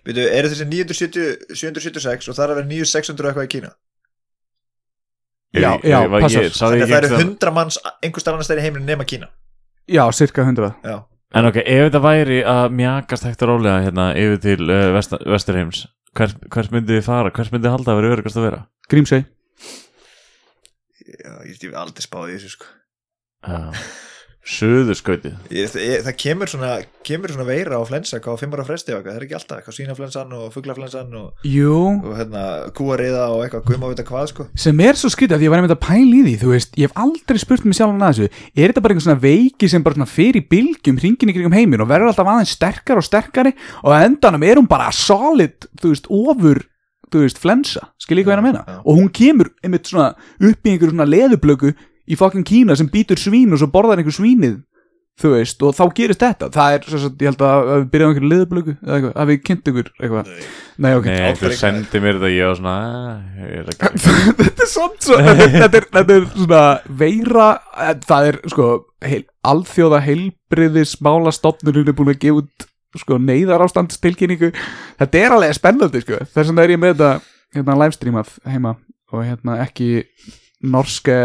Veitu, 0.06 0.22
eru 0.22 0.48
þessi 0.52 0.66
970, 0.70 1.22
776 1.52 2.28
og 2.30 2.34
það 2.36 2.44
er 2.44 2.50
að 2.52 2.56
vera 2.60 2.70
9600 2.72 3.26
eitthvað 3.30 3.48
í 3.48 3.52
Kína 3.54 3.70
Já, 5.62 5.72
já, 5.82 5.98
ég 6.04 6.10
var- 6.10 6.20
passar. 6.26 6.42
ég- 6.46 6.54
sá 6.56 6.64
Þannig 6.66 6.80
ég 6.80 6.86
að 6.86 6.92
það 6.92 7.04
eru 7.04 7.18
100 7.24 7.52
manns 7.56 7.78
einhver 8.02 8.20
starf 8.24 8.34
annars 8.36 8.46
stæri 8.50 8.64
heiminu 8.66 8.84
nema 8.86 9.04
Kína 9.08 9.28
Já, 9.88 10.02
cirka 10.12 10.42
100 10.44 10.74
Já, 10.84 10.96
En 11.36 11.44
ok, 11.50 11.56
ef 11.66 11.90
þetta 11.90 12.00
væri 12.04 12.38
að 12.46 12.70
mjakast 12.78 13.24
hægt 13.26 13.42
og 13.42 13.48
rólega 13.50 13.80
hérna 13.84 14.04
yfir 14.16 14.38
til 14.40 14.70
uh, 14.70 14.92
vest, 14.94 15.12
Vesturheims 15.26 15.86
hvert, 16.16 16.36
hvert 16.48 16.70
myndið 16.72 17.00
þið 17.00 17.04
fara? 17.08 17.30
Hvert 17.34 17.50
myndið 17.52 17.66
þið 17.68 17.74
halda 17.76 17.92
að 17.92 17.98
vera 18.00 18.12
örugast 18.16 18.36
að 18.40 18.46
vera? 18.46 18.60
Grímsey 18.90 19.24
já 21.06 21.32
ég 21.46 21.54
ég 21.54 21.62
hef 21.70 21.74
aldrei 21.80 22.04
spáði 22.06 22.34
í 22.34 22.38
þessu 22.40 22.54
sko 22.56 22.72
Uh, 23.46 23.70
Suðurskautið. 24.46 25.34
Það 26.06 26.12
kemur 26.22 26.50
svona, 26.50 26.68
kemur 27.06 27.32
svona 27.34 27.46
veira 27.48 27.78
á 27.78 27.82
flensa 27.88 28.20
hvað 28.22 28.36
á 28.38 28.42
5 28.44 28.52
ára 28.54 28.66
fresti 28.68 28.92
og 28.94 29.00
eitthvað, 29.00 29.10
það 29.10 29.18
er 29.18 29.24
ekki 29.26 29.36
alltaf 29.38 29.56
eitthvað. 29.58 29.76
Svínaflensan 29.76 30.34
og 30.36 30.44
fuglaflensan 30.54 31.16
og, 31.18 31.46
Jú, 31.50 31.72
og 31.96 32.12
hérna 32.20 32.44
kúariða 32.76 33.24
og 33.34 33.42
eitthvað. 33.42 33.64
Guðma 33.66 33.90
vita 33.90 34.04
hvað 34.06 34.28
sko. 34.30 34.46
Sem 34.66 34.82
er 34.86 35.00
svo 35.00 35.10
skrítið 35.10 35.38
að 35.38 35.46
ég 35.46 35.52
var 35.52 35.62
einmitt 35.62 35.74
að 35.74 35.82
pæla 35.82 36.20
í 36.20 36.22
því 36.28 36.36
þú 36.44 36.52
veist, 36.52 36.78
ég 36.78 36.86
hef 36.86 37.02
aldrei 37.02 37.42
spurt 37.42 37.66
mig 37.66 37.78
sjálf 37.80 37.96
að 37.96 38.06
þessu. 38.06 38.30
Er 38.54 38.70
þetta 38.70 38.84
bara 38.86 38.96
einhver 38.96 39.06
svona 39.08 39.24
veiki 39.26 39.72
sem 39.72 39.86
bara 39.88 39.98
svona 39.98 40.10
fer 40.14 40.38
í 40.38 40.44
bylgjum 40.54 41.02
hringin 41.02 41.34
í 41.34 41.36
kringum 41.36 41.58
heiminn 41.58 41.82
og 41.82 41.90
verður 41.90 42.12
alltaf 42.12 42.30
aðeins 42.36 42.54
sterkar 42.54 43.02
og 43.02 43.08
sterkari 43.08 43.52
og 43.82 43.96
endanum 43.98 44.46
er 44.46 44.62
hún 44.62 44.70
bara 44.70 44.92
solid, 44.94 45.66
þú 45.82 45.90
veist, 45.90 46.06
ofur 46.22 46.62
þú 47.10 47.22
veist, 47.22 47.38
flensa, 47.42 47.90
skil 48.02 48.18
ég 48.20 48.26
hvað 48.26 48.34
ég 48.34 48.38
er 48.38 48.42
að 48.42 48.46
meina? 48.48 48.62
Já. 48.66 48.78
og 48.82 48.96
hún 48.98 49.10
kemur 49.14 49.52
einmitt 49.64 49.90
svona 49.90 50.08
upp 50.18 50.66
í 50.66 50.72
einhver 50.72 50.90
svona 50.90 51.06
leðublöku 51.06 51.70
í 52.06 52.16
fokkin 52.18 52.44
Kína 52.46 52.76
sem 52.78 52.88
býtur 52.92 53.18
svín 53.20 53.52
og 53.54 53.60
svo 53.62 53.68
borðar 53.72 53.98
einhver 54.02 54.14
svínið 54.16 54.62
þú 55.16 55.30
veist, 55.32 55.62
og 55.64 55.72
þá 55.72 55.84
gerist 55.96 56.20
þetta. 56.20 56.46
Það 56.52 56.74
er, 56.76 56.82
svo 56.92 56.98
að 57.08 57.22
ég 57.24 57.30
held 57.30 57.42
að 57.46 57.68
við 57.70 57.84
byrjaðum 57.94 58.10
einhver 58.12 58.26
leðublöku 58.32 58.72
eða 58.74 58.96
eitthvað, 58.98 59.14
að 59.22 59.30
við 59.30 59.38
kynnt 59.46 59.70
ykkur 59.70 59.86
eitthvað. 59.96 60.26
Nei, 60.84 60.88
ok, 60.98 61.06
Nei, 61.06 61.14
einhver 61.16 61.48
Áfram. 61.48 61.54
sendi 61.60 62.02
mér 62.04 62.18
þetta 62.18 62.32
ég 62.34 62.50
var 62.50 62.58
svona 62.58 62.74
"Ah, 62.76 63.22
ég 63.40 63.54
er 63.56 63.70
þetta 64.42 64.66
er 64.66 64.70
samt 64.74 65.06
svo 65.06 65.16
þetta, 65.16 65.46
er- 65.46 65.54
þetta, 65.56 65.80
er, 65.80 65.86
þetta 65.96 66.16
er 66.18 66.26
svona 66.34 66.60
veira 67.00 67.46
eh, 67.86 67.94
það 68.12 68.28
er 68.28 68.38
sko 68.52 68.68
heil, 69.08 69.22
alþjóða 69.54 70.02
heilbriðis 70.04 70.92
málastofnunum 71.08 71.88
er 71.88 71.96
búin 71.96 72.12
að 72.12 72.20
gefa 72.26 72.42
út 72.44 72.68
sko 73.00 73.16
neyðarástandstilkynningu. 73.24 74.52
Þetta 75.00 75.18
er 75.24 75.32
alveg 75.38 75.56
spennandi 75.56 76.04
sko. 76.04 76.20
Þess 76.28 76.50
vegna 76.52 76.64
er 76.68 76.76
ég 76.76 76.80
með 76.84 76.92
þetta 77.00 77.10
hérna 77.56 77.78
livestreamað 77.80 78.36
heima 78.52 78.76
og 79.12 79.24
hérna 79.24 79.62
ekki 79.64 79.88
norske 80.72 81.16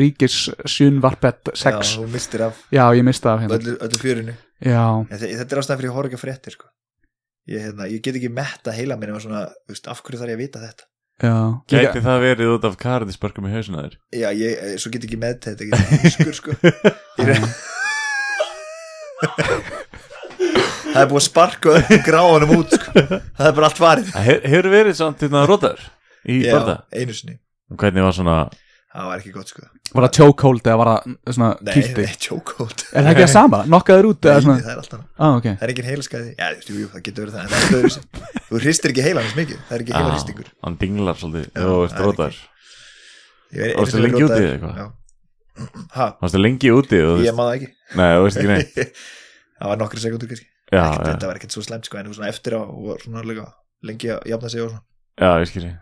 ríkis 0.00 0.36
sjunvarpet 0.68 1.52
6 1.54 1.64
Já, 1.64 1.72
já, 1.78 1.96
þú 2.00 2.08
mistir 2.12 2.44
af. 2.48 2.60
Ég 2.74 3.04
mista 3.06 3.32
af 3.34 3.40
hérna. 3.44 3.58
Öllu, 3.60 3.76
öllu 3.86 4.00
fjörinu 4.02 4.34
já, 4.60 4.84
En 5.10 5.18
þe- 5.18 5.32
Þetta 5.40 5.56
er 5.56 5.62
ástæðan 5.62 5.80
fyrir 5.80 5.90
að 5.92 5.96
horfa 5.98 6.10
ekki 6.10 6.18
að 6.20 6.24
fréttir 6.26 6.56
sko. 6.58 6.68
Ég, 7.50 7.60
hérna, 7.64 7.86
ég 7.90 8.02
get 8.04 8.14
ekki 8.20 8.28
metta 8.30 8.72
heila 8.76 8.96
minn 9.00 9.14
um 9.14 9.20
svona, 9.22 9.46
þú 9.66 9.74
veist, 9.74 9.88
af 9.88 10.02
hverju 10.04 10.20
þarf 10.20 10.30
ég 10.34 10.36
að 10.38 10.44
vita 10.44 10.60
þetta? 10.66 10.84
Já. 11.20 11.34
Gæti 11.68 12.00
það 12.04 12.22
verið 12.24 12.50
út 12.54 12.64
af 12.64 12.76
karadisbörkum 12.80 13.48
í 13.48 13.52
hausuna 13.52 13.82
þér? 13.86 13.96
Já, 14.16 14.28
ég, 14.32 14.54
eh, 14.62 14.76
svo 14.80 14.90
get 14.92 15.02
ég 15.04 15.10
ekki 15.10 15.18
með 15.20 15.40
þetta 15.44 15.66
ekki 15.66 16.12
skur 16.14 16.34
sko. 16.38 16.54
Ég 17.20 17.34
er, 17.34 17.44
Það 20.90 21.02
er 21.04 21.10
búið 21.10 21.20
að 21.20 21.26
sparka 21.26 21.72
öllum 21.76 22.00
gráðunum 22.06 22.52
út 22.56 22.72
sko. 22.74 23.02
Það 23.04 23.46
er 23.46 23.54
bara 23.58 23.68
allt 23.68 23.78
farið. 23.80 24.08
He- 24.26 24.40
Hefur 24.50 24.68
verið 24.72 24.96
samt 24.98 25.20
hérna 25.22 25.42
rótar 25.46 25.78
í 26.26 26.40
Já, 26.42 26.54
barða? 26.56 26.76
einu 26.96 27.14
sinni. 27.14 27.36
Hvernig 27.78 28.02
var 28.06 28.16
svona 28.16 28.36
Það 28.90 29.06
var 29.06 29.20
ekki 29.20 29.32
gott 29.34 29.50
sko. 29.52 29.64
Var 29.94 30.04
það 30.04 30.16
chokehold 30.16 30.64
eða 30.66 30.78
var 30.80 30.88
það 30.90 31.34
svona 31.36 31.48
Nei, 31.60 31.72
kýlti 31.76 32.04
nei, 32.06 32.14
chokehold. 32.24 32.82
Er 32.90 33.04
það 33.04 33.10
ekki 33.12 33.22
að 33.22 33.30
sama, 33.30 33.60
nokkaður 33.70 34.08
út 34.08 34.26
Nei, 34.26 34.40
svona? 34.42 34.56
það 34.64 34.72
er 34.72 34.80
alltaf 34.82 35.04
ah, 35.14 35.36
ok, 35.36 35.46
Það 35.46 35.62
er 35.66 35.72
engin 35.74 35.88
heilaskæði 35.90 36.32
Já, 36.32 36.48
jú, 36.66 36.78
jú, 36.80 36.88
það 36.90 37.04
getur 37.06 37.22
verið 37.24 37.36
það 37.36 37.44
en 37.44 37.52
það 37.52 37.60
er 37.60 37.76
öðruvísi. 37.78 38.02
Þú 38.48 38.62
hristir 38.64 38.94
ekki 38.94 39.04
heilan 39.06 39.28
eins 39.28 39.36
mikið. 39.38 39.60
Það 39.68 39.76
er 39.76 39.84
ekki 39.84 39.94
heila 39.94 40.14
hristingur 40.16 40.50
Hann 40.66 40.78
dinglar 40.80 41.20
svolítið. 41.20 41.52
Þú 41.54 41.76
veist 41.76 41.94
það 41.94 42.02
er 42.02 42.08
rótar 42.08 42.40
einu 43.50 43.86
sinni 43.90 44.04
lengi 44.08 44.24
úti 44.26 44.40
eða 44.40 44.50
eitthvað? 44.56 44.80
Já. 44.80 44.88
Ha, 45.94 46.06
Varstu 46.22 46.40
lengi 46.40 46.70
úti 46.74 46.98
ég 46.98 47.34
maður 47.36 47.50
það 47.50 47.56
ekki. 47.60 47.70
Nei, 48.00 48.10
þú 48.16 48.26
veist 48.26 48.40
ekki 48.40 48.50
neitt. 48.50 49.02
Það 49.60 49.72
var 49.74 49.80
nokkri 49.82 50.00
sekundur 50.00 50.30
kannski. 50.30 50.46
Þetta 50.70 51.28
var 51.28 51.38
ekkert 51.40 51.54
svo 51.54 51.62
slemt 51.66 51.88
sko 51.88 51.98
En 52.00 52.10
eftir 52.30 52.56
á 52.56 52.62
lengi 53.84 54.12
að 54.14 54.28
jafna 54.30 54.50
sig 54.52 54.62
og 54.64 54.70
svona. 54.70 54.82
Já, 55.20 55.30
ég 55.42 55.50
skilji 55.50 55.72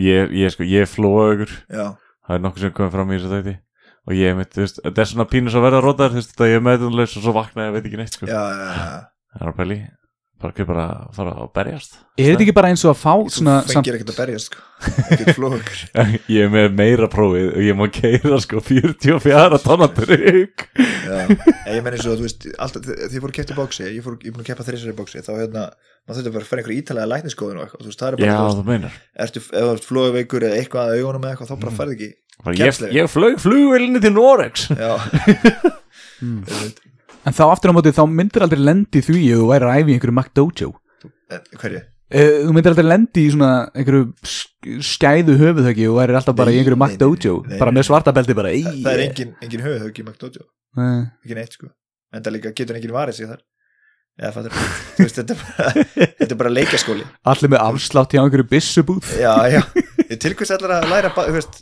Ég, 0.00 0.32
ég 0.32 0.52
sko, 0.54 0.66
ég 0.66 0.88
flóa 0.88 1.24
ykkur 1.34 1.52
Já, 1.72 1.86
Það 2.24 2.36
er 2.36 2.44
nokkuð 2.44 2.64
sem 2.64 2.74
komið 2.78 2.94
fram 2.96 3.10
í 3.12 3.18
þessu 3.18 3.32
þætti. 3.34 3.56
Og 4.04 4.16
ég 4.18 4.36
mitt, 4.36 4.52
þú 4.52 4.64
veist, 4.64 4.80
þetta 4.84 5.04
er 5.04 5.10
svona 5.10 5.28
pínus 5.32 5.54
að 5.56 5.64
verða 5.64 5.84
rótar 5.84 6.10
Þú 6.12 6.20
veist, 6.20 6.32
þetta 6.34 6.48
ég 6.50 6.58
er 6.58 6.64
meðunlegs 6.64 7.16
og 7.18 7.24
svo 7.24 7.32
vakna 7.36 7.68
ég 7.68 7.76
veit 7.76 7.84
ekki 7.88 8.00
neitt 8.00 8.16
sko. 8.16 8.28
Já, 8.28 8.40
já, 8.52 8.66
já. 8.68 8.88
Það 9.34 9.44
er 9.46 9.52
að 9.52 9.60
pæli 9.60 9.78
Bara 10.44 10.52
ekki 10.52 10.64
bara 10.68 10.82
að 10.92 11.14
fara 11.16 11.30
að 11.40 11.46
berjast? 11.56 11.94
Er 12.20 12.26
þetta 12.34 12.44
ekki 12.44 12.52
bara 12.58 12.68
eins 12.74 12.82
og 12.84 12.90
að 12.92 12.98
fá 13.00 13.12
Þú 13.16 13.30
svona 13.32 13.52
samt, 13.64 13.70
fengir 13.72 13.96
ekkert 13.96 14.10
að 14.12 14.18
berjast 14.20 14.50
sko. 14.50 14.64
Ekkert 15.14 15.30
flókur 15.38 15.78
Ég 16.34 16.42
er 16.44 16.50
með 16.52 16.66
meira 16.76 17.08
prófið 17.08 17.46
og 17.54 17.62
ég 17.64 17.78
má 17.78 17.84
keira 17.94 18.40
sko 18.44 18.60
44 18.66 19.60
tonna 19.64 19.88
trygg 19.96 20.66
Já, 20.76 21.16
En 21.24 21.78
ég 21.78 21.80
menn 21.86 21.96
eins 21.96 22.04
og 22.10 22.18
þú 22.20 22.26
veist 22.26 22.44
alltaf, 22.60 22.84
Því 22.84 23.16
ég 23.16 23.24
fór 23.24 23.32
að 23.32 23.36
kepta 23.40 23.56
í 23.56 23.58
bóksi 23.62 23.86
Ég 23.88 24.04
fór 24.04 24.18
að 24.20 24.44
keppa 24.50 24.66
þrísar 24.68 24.92
í 24.92 24.96
bóksi 25.00 25.24
Þá 25.24 25.32
hérna 25.40 25.64
maður 26.04 26.20
þurfti 26.20 26.34
að 26.44 26.48
fara 26.50 26.60
einhver 26.64 26.76
ítalega 26.76 27.10
lækniskoðun 27.14 27.62
og 27.62 27.64
eitthvað 27.64 27.80
Þú 27.86 27.88
veist, 27.88 28.02
það 28.04 28.10
er 28.10 28.18
bara 28.20 28.28
Já, 28.28 28.36
þú 28.44 28.58
þú 28.60 28.66
meinar. 28.68 28.98
ertu, 29.24 29.40
ef 29.40 29.48
þú 29.64 29.72
ert 29.78 29.88
flóðveikur 29.88 30.46
eða 30.50 30.58
eitthvað 30.60 30.84
að 30.92 31.00
augunum 31.00 31.24
eða 31.24 31.32
eitthvað, 31.38 31.54
þá 31.54 31.64
bara 31.64 31.76
færði 31.80 31.96
ekki 31.96 32.10
Bara, 32.44 32.56
ég, 32.60 32.80
ég 32.98 33.08
flög 33.14 33.40
flugvelinni 33.40 34.04
til 34.04 34.12
Norex 34.18 34.68
Já, 34.76 34.92
Mm. 36.22 36.44
En 37.24 37.36
þá 37.36 37.42
aftur 37.50 37.72
á 37.72 37.76
móti 37.76 37.92
þá 37.96 38.04
myndir 38.10 38.44
aldrei 38.46 38.60
lendi 38.62 39.02
því 39.04 39.20
ef 39.32 39.40
þú 39.42 39.48
væri 39.52 39.68
að 39.70 39.80
æfi 39.80 39.90
í 39.92 39.96
einhverju 39.98 40.16
McDojo 40.18 40.70
en 41.34 41.46
hverju? 41.62 41.82
Eh, 42.14 42.34
þú 42.44 42.52
myndir 42.54 42.74
aldrei 42.74 42.86
lendi 42.90 43.24
í 43.26 43.30
svona 43.32 43.52
einhverju 43.74 44.02
sk- 44.28 44.76
skæðu 44.90 45.38
höfuðhöggi 45.40 45.86
og 45.90 45.96
væri 46.02 46.18
alltaf 46.20 46.36
bara 46.38 46.52
í 46.54 46.58
einhverju 46.60 46.78
nei, 46.78 46.84
McDojo 46.86 47.34
nei, 47.42 47.48
nei, 47.54 47.58
bara 47.62 47.74
með 47.74 47.88
svarta 47.88 48.12
belti 48.14 48.36
bara 48.38 48.52
Það, 48.52 48.76
það 48.84 48.92
er 48.98 49.02
engin, 49.08 49.32
engin 49.42 49.64
höfuhögg 49.64 49.98
í 49.98 50.06
McDojo 50.06 50.44
engin 50.76 51.10
ekki 51.24 51.38
neitt 51.40 51.56
sko. 51.58 51.72
En 52.14 52.22
það 52.22 52.36
líka 52.36 52.52
getur 52.54 52.76
engin 52.78 52.92
varið 52.94 53.16
sig 53.18 53.26
þar. 53.32 53.42
Þú 54.14 55.02
veist 55.02 55.16
þetta 55.18 55.34
er 55.34 55.40
bara 55.42 55.72
þetta 56.20 56.28
er 56.30 56.38
bara 56.38 56.52
leikaskóli 56.54 57.02
allir 57.32 57.50
með 57.50 57.64
afslátt 57.64 58.12
hjá 58.14 58.20
einhverju 58.22 58.46
byssubúð. 58.52 59.08
Já 59.18 59.32
já 59.50 59.62
Ég 60.10 60.18
til 60.20 60.34
hvers 60.36 60.50
ætlar 60.54 60.72
að 60.76 60.86
læra 60.90 61.10
veist, 61.32 61.60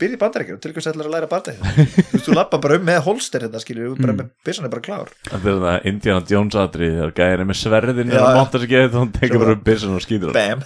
byrja 0.00 0.16
í 0.16 0.20
bandaríkjum 0.20 0.60
til 0.62 0.72
hvers 0.76 0.88
ætlar 0.90 1.08
að 1.08 1.14
læra 1.16 1.28
bandaríkjum 1.30 1.98
þú 2.14 2.20
þú 2.28 2.36
lappa 2.38 2.60
bara 2.64 2.78
um 2.80 2.86
með 2.88 3.00
holster 3.06 3.44
hérna 3.44 3.60
skilur 3.62 3.94
bara 3.98 4.14
Mm. 4.14 4.20
með 4.22 4.30
byssan 4.48 4.64
er 4.68 4.72
bara 4.72 4.84
klár. 4.86 5.12
Þetta 5.28 5.50
er 5.52 5.60
það 5.64 5.86
Indiana 5.92 6.24
Jones 6.32 6.58
atrið 6.62 6.94
þegar 6.96 7.12
gæðin 7.18 7.42
er 7.44 7.48
með 7.50 7.58
sverðin 7.60 8.12
Já, 8.12 8.18
og 8.18 8.28
já. 8.28 8.36
montar 8.38 8.62
sig 8.64 8.72
ekki 8.72 8.92
þá 8.94 9.12
tekur 9.20 9.42
bara 9.44 9.56
upp 9.58 9.64
byssun 9.68 9.94
og 9.98 10.04
skýtur 10.06 10.32
bam. 10.36 10.62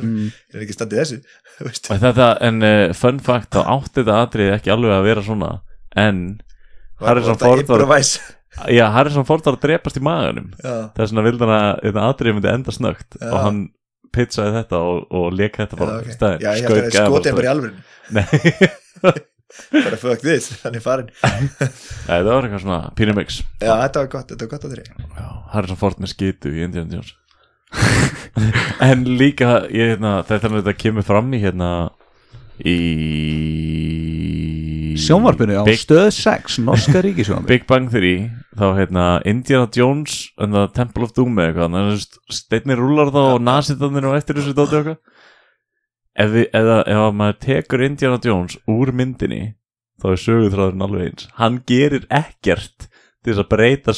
Mm. 0.00 0.30
er 0.54 0.64
ekki 0.66 0.76
standið 0.78 1.02
En 1.94 2.00
þetta, 2.02 2.28
en 2.48 2.62
uh, 2.66 2.92
fun 2.98 3.20
fact 3.22 3.54
þá 3.54 3.60
átti 3.76 4.00
þetta 4.02 4.16
atrið 4.26 4.54
ekki 4.56 4.72
alveg 4.74 4.90
að 4.96 5.04
vera 5.06 5.22
svona 5.22 5.50
en 5.94 6.22
Harrison 7.00 7.38
Ford 7.38 7.62
þetta 7.62 7.86
var, 7.86 8.02
já, 8.74 8.84
Harrison 8.94 9.26
Ford 9.28 9.44
var 9.46 9.56
að 9.56 9.62
drepast 9.64 9.98
í 9.98 10.02
maganum. 10.02 10.48
Já. 10.62 10.74
Þess 10.96 11.10
vegna 11.14 11.24
vildi 11.26 11.44
hann 11.46 11.54
að 11.54 11.80
þetta 11.86 12.04
atrið 12.10 12.36
myndi 12.36 12.50
enda 12.52 12.74
snögt 12.74 13.16
Já. 13.20 13.30
og 13.30 13.38
hann 13.44 13.60
pizzaði 14.14 14.56
þetta 14.58 14.80
og, 14.88 15.04
og 15.14 15.26
leik 15.34 15.58
þetta 15.60 15.78
bara 15.80 15.98
ok. 16.00 16.08
í 16.08 16.16
staðinn. 16.16 16.44
já, 16.44 16.50
ég 16.50 16.64
Skaut 16.64 16.76
held 16.76 16.84
að 16.84 16.96
gæða 16.96 17.06
skotið 17.10 17.38
bara 17.38 17.54
í 17.54 17.56
Nei, 18.14 18.26
bara 19.84 19.98
fuck 20.00 20.22
this, 20.24 20.48
hann 20.62 20.78
er 20.78 20.84
farin 20.84 21.10
Nei, 22.08 22.16
það 22.16 22.30
var 22.30 22.48
eitthvað 22.48 22.64
svona 22.64 22.80
Pínumix 22.98 23.42
já, 23.42 23.72
þetta 23.72 24.04
var 24.04 24.08
gott, 24.14 24.30
þetta 24.32 24.46
var 24.46 24.52
gott 24.54 24.64
að 24.68 24.74
þeirri 24.74 24.86
Já, 25.18 25.28
Harrison 25.54 25.80
Ford 25.80 26.00
með 26.02 26.14
skitu 26.14 26.54
í 26.54 26.64
Indiana 26.66 26.98
Jones. 26.98 27.14
En 28.84 29.04
líka 29.18 29.64
ég, 29.70 29.94
hérna, 29.94 30.18
þetta 30.26 30.50
er 30.58 30.78
kemur 30.78 31.06
fram 31.06 31.30
í 31.34 31.40
hérna 31.42 31.70
í 32.62 32.76
sjónvarpinu 35.00 35.58
á 35.58 35.64
Big, 35.66 35.80
stöð 35.82 36.10
6 36.14 36.60
norska 36.62 37.02
ríkisjónvarpinu 37.02 37.50
Big 37.50 37.66
Bang 37.70 37.90
Theory 37.90 38.30
þá 38.54 38.64
hérna 38.78 39.04
Indiana 39.26 39.68
Jones 39.74 40.16
and 40.38 40.54
the 40.54 40.66
Temple 40.76 41.06
of 41.08 41.12
Doom 41.16 41.36
eða 41.38 41.50
eitthvað 41.50 41.68
þannig 41.74 41.92
að 41.94 42.38
steinni 42.38 42.76
rúlar 42.78 43.10
þá 43.14 43.20
og 43.34 43.44
nasitanir 43.48 44.08
og 44.10 44.16
eftir 44.18 44.38
þessu 44.40 44.54
dóti 44.56 44.80
við, 46.36 46.46
eða, 46.54 46.76
ef 46.86 47.00
að 47.08 47.14
maður 47.18 47.38
tekur 47.42 47.82
Indiana 47.88 48.20
Jones 48.22 48.58
úr 48.70 48.92
myndinni 48.94 49.40
þá 50.02 50.06
er 50.12 50.20
söguþráðurinn 50.24 50.84
alveg 50.86 51.08
eins. 51.08 51.28
Hann 51.40 51.56
gerir 51.66 52.04
ekkert 52.14 52.86
til 53.24 53.32
þess 53.32 53.42
að 53.42 53.48
breyta 53.54 53.94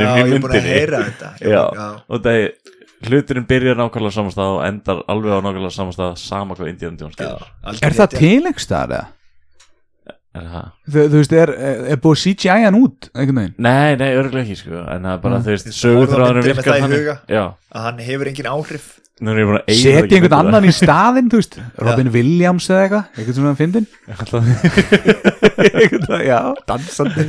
ég 0.00 0.30
í 0.30 0.36
er 0.36 0.40
búin 0.40 0.54
að 0.54 0.54
myndinni. 0.54 0.78
heyra 0.78 1.02
þetta. 1.08 1.32
Ég 1.42 1.52
Já. 1.52 1.64
já. 1.74 1.88
og 2.08 2.24
það 2.24 2.38
er 2.40 2.52
hluturinn 3.04 3.48
byrjar 3.50 3.76
nákvæmlega 3.82 4.14
samastað 4.16 4.52
og 4.54 4.62
endar 4.64 5.02
alveg 5.12 5.34
á 5.36 5.40
nákvæmlega 5.44 5.74
samastað 5.76 6.14
sama 6.22 6.56
hvað 6.56 6.70
Indiana 6.72 6.96
Jones 7.02 7.18
Já, 7.18 7.26
gerir. 7.26 7.50
Er 7.84 7.98
það 7.98 8.06
rétt, 8.08 8.16
já. 8.16 8.20
til 8.22 8.46
einhvers 8.48 8.64
staðar 8.68 8.94
eða? 8.96 9.04
er 9.04 10.14
það? 10.14 10.20
Þú, 10.34 11.04
þú 11.12 11.18
veist, 11.20 11.32
er, 11.38 11.50
er 11.94 12.00
búið 12.02 12.20
CGI 12.24 12.64
hann 12.66 12.74
út 12.80 13.06
einhvern 13.14 13.38
veginn? 13.38 13.54
Nei, 13.62 13.94
nei, 14.00 14.08
örgulega 14.18 14.42
ekki 14.48 14.56
sko. 14.64 14.80
En 14.82 15.04
það 15.06 15.12
er 15.14 15.22
bara, 15.22 15.38
Mm. 15.38 15.44
þú 15.46 15.54
veist, 15.54 15.68
með 16.34 16.48
virkar. 16.50 17.20
Já, 17.30 17.44
að 17.74 17.84
hann 17.88 17.98
hefur 18.08 18.30
engin 18.32 18.50
áhrif. 18.50 18.88
Er 19.22 19.38
ég 19.70 20.00
ekki 20.02 20.16
einhvern 20.18 20.34
annan 20.40 20.64
í 20.66 20.72
staðinn, 20.82 21.28
þú 21.30 21.38
veist 21.38 21.54
Robin 21.78 22.10
Williams 22.10 22.66
eða 22.66 22.80
eitthvað, 22.82 23.04
eitthvað 23.14 23.36
svona 23.38 23.52
fyndin 23.60 23.86
Einhvern 24.10 24.48
veginn, 25.54 26.08
Já, 26.26 26.40
dansandi. 26.66 27.26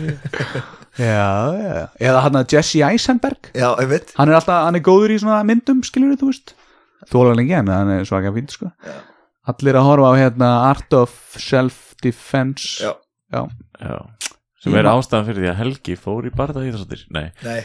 Já, 0.95 1.29
já, 1.59 1.79
eða 2.09 2.21
hann 2.25 2.39
að 2.39 2.53
Jesse 2.55 2.81
Eisenberg. 2.87 3.51
Já, 3.53 3.67
einmitt. 3.83 4.13
Hann 4.17 4.31
er 4.31 4.37
alltaf, 4.39 4.63
hann 4.65 4.79
er 4.79 4.83
góður 4.85 5.13
í 5.13 5.19
svona 5.21 5.43
myndum, 5.45 5.81
skilur 5.85 6.15
þú 6.17 6.29
veist. 6.31 6.55
Þólar 7.11 7.35
lengi 7.37 7.53
en 7.59 7.67
hann 7.69 7.91
er 7.99 8.07
svaka 8.07 8.31
fínt, 8.33 8.55
sko. 8.55 8.71
Já. 8.81 8.95
Allir 9.45 9.77
að 9.77 9.85
horfa 9.85 10.09
á 10.09 10.13
hérna 10.17 10.47
Art 10.71 10.95
of 10.97 11.13
Self-Defense. 11.37 12.81
Já. 12.81 12.93
Já, 13.33 13.41
Já, 13.81 13.97
sem 14.63 14.75
er 14.79 14.87
ástæðan 14.89 15.25
fyrir 15.27 15.43
því 15.43 15.49
að 15.51 15.57
Helgi 15.59 15.95
fór 15.99 16.27
í 16.29 16.31
barða 16.33 16.61
íþróttir 16.65 17.01
Nei, 17.13 17.25
Nei, 17.43 17.57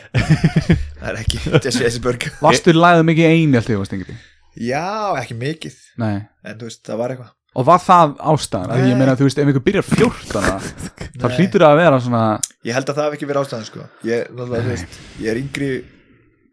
það 0.99 1.09
er 1.11 1.19
ekki 1.21 1.41
Jesse 1.53 1.85
Eisenberg. 1.87 2.27
Varstu 2.41 2.75
lagðið 2.75 3.07
mikið 3.11 3.29
eini 3.31 3.61
alltaf, 3.61 3.71
þú 3.75 3.83
varst 3.83 3.95
yngri 3.97 4.17
Já, 4.61 4.83
ekki 5.21 5.37
mikið. 5.39 5.77
Nei. 6.03 6.17
En 6.43 6.59
þú 6.59 6.67
veist, 6.67 6.81
það 6.89 7.01
var 7.01 7.15
eitthvað. 7.15 7.31
Og 7.61 7.67
var 7.69 7.81
það 7.85 8.13
ástæðan? 8.33 8.73
Að 8.75 8.83
Ég 8.89 8.99
meina, 8.99 9.15
þú 9.19 9.27
veist, 9.29 9.39
ef 9.41 9.51
einhver 9.51 9.65
byrjar 9.69 9.87
14 9.87 10.69
þá 11.21 11.27
hlýtur 11.37 11.65
það 11.65 11.71
að 11.71 11.81
vera 11.81 12.03
svona 12.05 12.25
Ég 12.67 12.77
held 12.77 12.91
að 12.93 12.99
það 13.01 13.09
hef 13.09 13.17
ekki 13.19 13.31
verið 13.31 13.43
ástæðan 13.45 13.69
sko. 13.71 13.87
Ég, 14.07 14.37
veist, 14.69 15.01
ég 15.23 15.33
er 15.33 15.41
yngri 15.41 15.71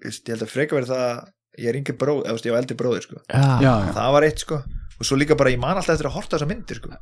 Ég 0.08 0.20
held 0.32 0.46
að 0.46 0.54
freka 0.54 0.78
verið 0.78 0.94
það 0.94 1.06
að 1.10 1.20
Ég 1.58 1.72
er 1.72 1.80
yngri 1.80 1.96
bróð, 1.98 2.20
ég 2.30 2.54
var 2.54 2.62
eldri 2.62 2.78
bróðir 2.78 3.06
sko. 3.08 3.22
Já, 3.34 3.46
já, 3.66 3.72
Það 3.98 4.12
var 4.14 4.26
eitt 4.28 4.44
sko 4.46 4.60
Og 4.98 5.06
svo 5.06 5.18
líka 5.20 5.36
bara, 5.38 5.52
ég 5.54 5.60
man 5.62 5.78
alltaf 5.78 5.94
eftir 5.94 6.08
að 6.10 6.16
horta 6.16 6.38
þessa 6.38 6.48
myndir 6.50 6.80
sko. 6.80 6.94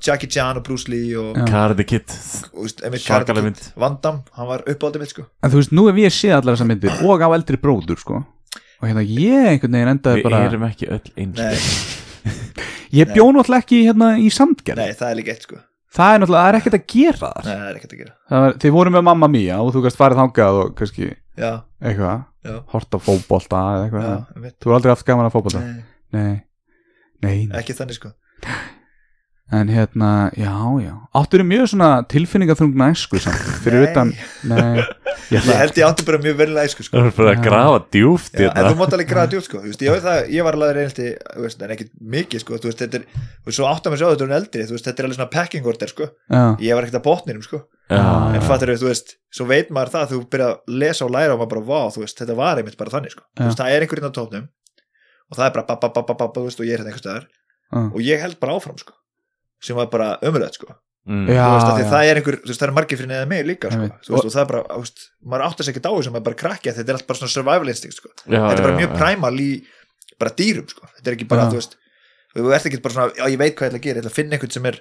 Jackie 0.00 0.30
Chan 0.32 0.60
og 0.60 0.64
Bruce 0.64 0.88
Lee 0.88 1.12
og. 1.20 1.36
Karate 1.48 1.84
Kid. 1.84 2.08
Kid. 2.08 3.60
Van 3.80 3.98
Damme, 4.00 4.24
hann 4.38 4.48
var 4.48 4.64
uppáldið 4.70 5.04
mitt 5.04 5.12
sko. 5.12 5.26
En 5.44 5.52
þú 5.52 5.60
veist, 5.60 5.74
nú 5.76 5.84
hef 5.90 6.00
ég 6.00 6.14
séð 6.14 6.38
allar 6.38 6.56
þessar 6.56 6.70
myndir 6.70 7.04
og 7.04 7.24
á 7.24 7.28
eldri 7.36 7.60
bróður, 7.60 8.00
sko. 8.00 8.22
Og 8.80 8.88
hérna 8.88 9.04
ég 9.04 9.50
einhvern 9.52 9.76
veginn 9.76 9.92
endaði 9.92 10.22
Við 10.22 10.26
bara 10.28 10.40
erum 10.48 10.66
ekki 10.70 10.88
öll 10.92 11.12
eins. 11.20 11.76
Ég 12.94 13.10
bjó 13.10 13.24
náttúrulega 13.34 13.64
ekki 13.64 13.78
hérna 13.88 14.10
í 14.22 14.28
Sandgerð. 14.32 14.78
Nei, 14.78 14.94
það 14.94 15.08
er 15.10 15.16
líka 15.18 15.32
eitt 15.34 15.46
sko. 15.48 15.56
Það 15.94 16.12
er 16.12 16.20
náttúrulega, 16.22 16.44
það 16.44 16.50
er 16.50 16.58
ekkert 16.58 16.76
að 16.76 16.84
gera 16.92 17.18
þar. 17.20 17.44
Nei, 17.48 17.54
það 17.54 17.66
er 17.66 17.78
ekkert 17.80 17.94
að 17.94 18.00
gera. 18.02 18.12
Það 18.30 18.44
var, 18.44 18.56
þið 18.62 18.74
voru 18.76 18.92
með 18.94 19.04
mamma 19.08 19.28
mía 19.30 19.58
og 19.62 19.70
þú 19.74 19.82
kannst 19.84 19.98
farið 20.00 20.20
þangað 20.20 20.58
og 20.60 20.72
kannski 20.78 21.08
Já, 21.34 21.50
eitthvað, 21.82 22.24
já, 22.46 22.54
horta 22.70 23.00
fótbolta 23.02 23.60
eða 23.74 23.86
eitthvað, 23.88 24.04
já, 24.06 24.18
einmitt. 24.36 24.54
Þú 24.54 24.68
hefur 24.68 24.76
aldrei 24.78 24.92
haft 24.94 25.06
gaman 25.08 25.26
að 25.26 25.34
fótbolta? 25.34 25.62
Nei, 26.14 26.34
nei, 27.22 27.44
nei, 27.46 27.58
ekki 27.60 27.76
þannig 27.78 28.00
sko. 28.00 28.14
En 29.52 29.68
hérna, 29.68 30.30
já, 30.40 30.50
já. 30.80 30.94
Áttur 31.14 31.42
er 31.42 31.46
mjög 31.46 31.66
svona 31.74 31.88
tilfinningaþrungna 32.08 32.86
æsku 32.94 33.18
samt, 33.20 33.42
fyrir 33.62 33.82
Nei. 33.84 33.90
utan 33.90 34.12
nei, 34.48 34.80
ég 35.34 35.44
held 35.44 35.76
ég 35.78 35.84
átti 35.84 36.06
bara 36.08 36.18
mjög 36.24 36.38
verðilega 36.40 36.70
æsku 36.70 36.86
sko. 36.86 36.96
Það 36.96 37.10
er 37.10 37.14
bara 37.18 37.34
að 37.34 37.42
grafa 37.44 37.82
djúft 37.92 38.32
Já, 38.40 38.46
en 38.48 38.56
þú 38.56 38.62
hérna. 38.64 38.78
mátt 38.80 38.96
alveg 38.96 39.10
græða 39.12 39.30
djúpt 39.34 39.46
sko, 39.50 39.60
þú 39.60 39.68
veist, 39.68 39.84
ég, 39.84 39.92
veit 39.94 40.06
það, 40.06 40.32
ég 40.34 40.48
var 40.48 40.58
alveg 40.58 40.72
reynildi, 40.78 41.10
veist, 41.44 41.62
en 41.68 41.74
ekkit 41.76 41.92
mikið 42.16 42.42
sko, 42.46 42.58
þú 42.64 42.70
veist, 42.70 42.82
þetta 42.82 42.98
er, 43.02 43.06
þú 43.20 43.50
veist, 43.52 43.58
svo 43.60 43.68
áttum 43.68 43.94
að 43.94 44.00
sjá 44.02 44.06
þetta 44.14 44.26
um 44.30 44.34
eldri, 44.40 44.64
þú 44.64 44.76
veist, 44.78 44.88
þetta 44.88 45.04
er 45.04 45.08
alveg 45.10 45.20
svona 45.20 45.30
packing 45.36 45.70
order 45.74 45.92
sko, 45.92 46.10
já, 46.32 46.42
ég 46.64 46.80
var 46.80 46.88
ekkit 46.88 46.98
að 47.02 47.06
botninum 47.10 47.44
sko, 47.46 47.62
Já, 47.92 48.00
en 48.00 48.40
já. 48.40 48.44
fattur 48.48 48.72
þú 48.80 48.88
veist, 48.88 49.16
svo 49.28 49.44
veit 49.52 49.68
maður 49.76 49.92
það, 49.98 50.10
þú 50.16 50.22
byrja 50.32 50.50
að 50.50 50.76
lesa 50.80 51.04
og 51.04 51.12
læra 51.14 51.36
og 51.36 51.42
maður 51.44 51.52
bara, 51.52 51.66
vá, 51.68 51.80
þú 51.94 52.06
veist, 52.06 52.16
þetta 52.24 52.36
var 52.40 52.62
einmitt 52.62 52.78
bara 52.80 52.94
þannig 52.96 53.12
sko, 53.12 53.26
þú 53.36 53.50
veist, 53.50 53.60
það 53.60 53.74
er 53.76 53.84
einhverjinn 53.84 54.08
á 54.08 54.16
tóknum 54.16 54.46
og 55.30 55.36
það 55.38 55.46
er 55.48 55.54
bara, 55.56 55.66
ba, 55.68 55.76
ba, 55.80 55.88
ba, 55.94 56.02
ba, 56.02 56.14
ba, 56.14 56.28
þú 56.34 56.46
veist, 56.48 56.60
og 56.60 56.66
ég 56.68 56.74
er 56.76 56.82
hérna 56.82 56.92
einhvers 56.92 57.04
staðar 57.04 57.26
já, 57.28 57.84
og 57.94 58.00
ég 58.04 58.20
held 58.24 58.38
bara 58.40 58.56
áfram 58.58 58.78
sko, 58.78 58.92
sem 59.64 59.76
var 59.76 59.86
bara 59.92 60.16
ömurlegt 60.22 60.60
sko, 60.60 60.74
Mm. 61.04 61.26
já, 61.28 61.44
þú 61.44 61.52
veist, 61.52 61.68
af 61.68 61.74
því 61.76 61.82
já. 61.84 61.90
það 61.92 62.06
er 62.08 62.16
einhver, 62.16 62.36
þú 62.40 62.48
veist, 62.48 62.60
það 62.62 62.68
er 62.70 62.72
margir 62.78 62.96
fyrir 62.96 63.08
neða 63.10 63.24
mig 63.28 63.42
líka 63.44 63.68
sko, 63.68 63.80
veist, 63.84 64.08
og 64.24 64.30
það 64.32 64.40
er 64.40 64.46
bara, 64.48 64.60
þú 64.72 64.78
veist, 64.86 65.02
maður 65.28 65.42
áttar 65.44 65.64
sig 65.66 65.74
ekki 65.74 65.82
á 65.84 65.92
þessu, 65.92 66.12
maður 66.14 66.22
er 66.22 66.24
bara 66.30 66.38
krakki, 66.40 66.72
þetta 66.78 66.88
er 66.88 66.96
allt 66.96 67.06
bara 67.10 67.18
svona 67.20 67.32
survival 67.34 67.68
instinct 67.68 67.96
sko 67.98 68.08
Já, 68.24 68.38
þetta 68.40 68.54
er 68.56 68.62
bara 68.64 68.72
já, 68.72 68.78
mjög 68.80 68.88
já. 68.94 68.96
primal 69.02 69.36
í 69.44 69.48
bara 70.24 70.32
dýrum 70.38 70.68
sko. 70.72 70.88
þetta 70.96 71.10
er 71.12 71.16
ekki 71.18 71.28
bara, 71.28 71.44
Já. 71.44 71.50
þú 71.52 71.58
veist 71.60 71.76
þú 72.34 72.54
ert 72.56 72.66
ekki 72.70 72.80
bara 72.86 72.94
svona, 72.96 73.12
já 73.20 73.24
ég 73.28 73.38
veit 73.44 73.52
hvað 73.52 73.66
ég 73.68 73.74
ætla 73.74 73.80
að 73.82 73.84
gera 73.84 73.96
ég 74.00 74.00
ætla 74.06 74.12
að 74.14 74.16
finna 74.16 74.32
einhvern 74.38 74.54
sem 74.56 74.66
er 74.72 74.80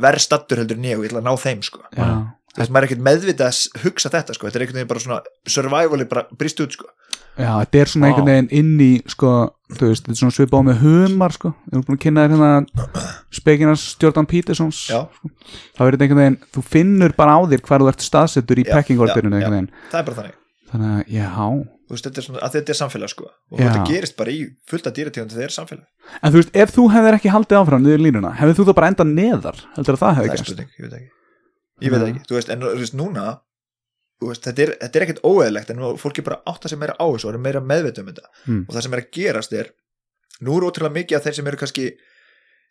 verð 0.00 0.20
stattur 0.26 0.58
heldur 0.64 0.76
en 0.82 0.88
ég 0.90 0.98
og 0.98 1.04
ég 1.06 1.10
ætla 1.14 1.22
að 1.22 1.28
ná 1.30 1.34
þeim 1.46 1.62
sko. 1.62 1.78
þú 1.94 2.58
veist, 2.58 2.72
maður 2.74 2.82
er 2.82 2.88
ekkert 2.90 3.06
meðvitað 3.06 3.46
að 3.46 3.82
hugsa 3.86 4.10
þetta 4.10 4.34
sko. 4.34 4.46
þetta 4.50 4.58
er 4.58 4.62
einhvern 4.66 4.80
veginn 4.82 4.90
bara 4.90 5.04
svona 5.06 5.22
survivali 5.46 6.04
bara 6.10 6.26
brist 6.34 6.58
út 6.66 6.74
sko. 6.74 6.90
Já, 7.38 7.52
þetta 7.62 7.80
er 7.80 7.90
svona 7.92 8.06
Vá. 8.06 8.10
einhvern 8.10 8.30
veginn 8.30 8.50
inn 8.60 8.80
í 8.82 8.90
sko, 9.08 9.30
þú 9.76 9.90
veist, 9.90 10.04
þetta 10.04 10.16
er 10.16 10.20
svona 10.20 10.36
svipað 10.36 10.60
á 10.60 10.68
með 10.68 10.80
humar 10.82 11.34
sko, 11.36 11.52
við 11.64 11.76
erum 11.76 11.84
búin 11.86 11.98
að 11.98 12.02
kynna 12.04 12.24
þér 12.24 12.34
hérna 12.34 13.04
spekinars 13.40 13.84
Jordan 14.02 14.28
Petersons 14.30 14.80
Já. 14.90 15.00
sko. 15.14 15.30
þá 15.76 15.82
er 15.86 15.96
þetta 15.96 16.06
einhvern 16.06 16.22
veginn, 16.24 16.38
þú 16.56 16.64
finnur 16.74 17.14
bara 17.16 17.36
á 17.36 17.40
þér 17.52 17.64
hvar 17.68 17.84
þú 17.84 17.90
ert 17.92 18.06
staðsettur 18.06 18.60
í 18.60 18.66
já. 18.66 18.74
einhvern 18.80 19.36
veginn 19.38 19.70
það 19.92 20.00
er 20.00 20.08
bara 20.10 20.18
þannig 20.20 20.36
þannig 20.70 20.90
að, 20.90 21.04
já, 21.14 21.28
þú 21.90 21.96
veist, 21.96 22.06
þetta 22.06 22.20
er, 22.20 22.26
svona, 22.26 22.42
að 22.46 22.56
þetta 22.56 22.74
er 22.74 22.78
samfélag 22.78 23.10
sko. 23.10 23.24
og 23.26 23.58
Já. 23.58 23.64
þetta 23.66 23.86
gerist 23.90 24.16
bara 24.20 24.34
í 24.34 24.42
fullta 24.70 24.92
dýratíðan 24.94 25.30
þetta 25.32 25.46
er 25.46 25.54
samfélag, 25.54 25.86
en 26.20 26.34
þú 26.34 26.42
veist, 26.42 26.52
ef 26.62 26.74
þú 26.76 26.84
hefðir 26.94 27.16
ekki 27.18 27.32
haldið 27.34 27.60
áfram 27.60 27.86
niður 27.86 28.04
línuna, 28.04 28.34
hefðir 28.38 28.58
þú 28.60 28.66
þá 28.68 28.74
bara 28.78 28.90
endað 28.92 29.14
neðar 29.16 29.62
heldur 29.74 29.98
að 29.98 30.02
það 30.04 30.20
hefði 30.20 30.34
gæst 30.36 30.52
ég 31.80 31.94
veit 31.94 32.04
ekki 32.06 32.22
þú 32.28 32.36
veist, 32.36 32.52
en 32.52 32.62
þú 32.62 32.76
veist, 32.78 32.96
núna 32.98 33.26
veist, 34.28 34.44
þetta, 34.44 34.62
er, 34.66 34.70
þetta 34.82 34.98
er 35.00 35.04
ekkert 35.06 35.22
óeðlegt 35.24 35.70
en 35.72 35.78
nú- 35.80 35.96
fólk 36.00 36.18
er 36.20 36.26
bara 36.28 36.42
átt 36.50 36.64
að 36.66 36.74
sem 36.74 36.78
meira 36.82 36.96
á 37.00 37.06
þessu 37.08 37.28
og 37.30 37.34
er 37.34 37.38
meira 37.46 37.60
meðvita 37.64 38.02
um 38.04 38.10
þetta. 38.12 38.28
Hmm. 38.44 38.62
og 38.68 38.74
það 38.76 38.82
sem 38.86 38.92
er 38.96 39.00
að 39.00 39.10
gerast 39.16 39.52
er 39.56 39.70
nú 40.40 40.56
er 40.58 40.66
ótrúlega 40.68 40.96
mikið 40.98 41.16
af 41.16 41.24
þeir 41.24 41.36
sem 41.38 41.46
eru 41.50 41.60
kannski 41.60 41.86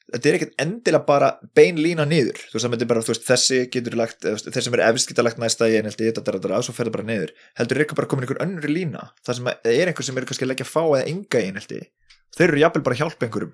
þetta 0.09 0.29
er 0.29 0.37
ekkert 0.39 0.53
endilega 0.63 1.05
bara 1.05 1.27
bein 1.53 1.77
lína 1.77 2.05
niður, 2.09 2.37
þú 2.49 2.55
veist, 2.55 2.65
það 2.65 2.71
myndir 2.73 2.87
bara, 2.89 3.03
veist, 3.05 3.25
þessi 3.27 3.59
getur 3.73 3.97
lagt, 3.99 4.25
þeir 4.25 4.63
sem 4.65 4.73
eru 4.77 4.85
efst 4.87 5.09
geta 5.11 5.25
lagt 5.25 5.37
næsta 5.41 5.67
í 5.69 5.75
einhelti, 5.77 6.07
þetta, 6.09 6.61
svo 6.65 6.73
fer 6.73 6.89
það 6.89 6.95
bara 6.95 7.05
niður. 7.11 7.33
Heldur 7.59 7.77
er 7.77 7.83
eitthvað 7.83 7.99
bara 7.99 8.09
komin 8.09 8.25
einhver 8.25 8.41
önnur 8.45 8.69
lína 8.73 9.03
það 9.21 9.37
sem 9.37 9.51
er 9.53 9.91
einhver 9.91 10.07
sem 10.07 10.17
eru 10.17 10.29
kannski 10.31 10.47
að 10.47 10.51
leggja 10.53 10.65
fá 10.65 10.81
eða 10.81 11.03
enga 11.11 11.43
í 11.43 11.51
einhelti, 11.51 11.81
þeir 12.39 12.47
eru 12.49 12.63
jafnvel 12.63 12.85
bara 12.87 12.97
að 12.97 13.03
hjálpa 13.03 13.27
einhverjum, 13.29 13.53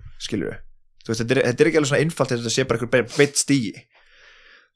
veist, 1.10 1.22
þetta 1.22 1.36
er, 1.36 1.42
þetta 1.50 1.64
er 1.66 1.70
ekki 1.70 1.78
alveg 1.82 1.92
svona 1.92 2.02
einfalt 2.06 2.32
þetta 2.34 2.54
sé 2.56 2.64
bara 2.70 2.80
einhver 2.80 3.12
beitt 3.20 3.38
stíi 3.42 3.74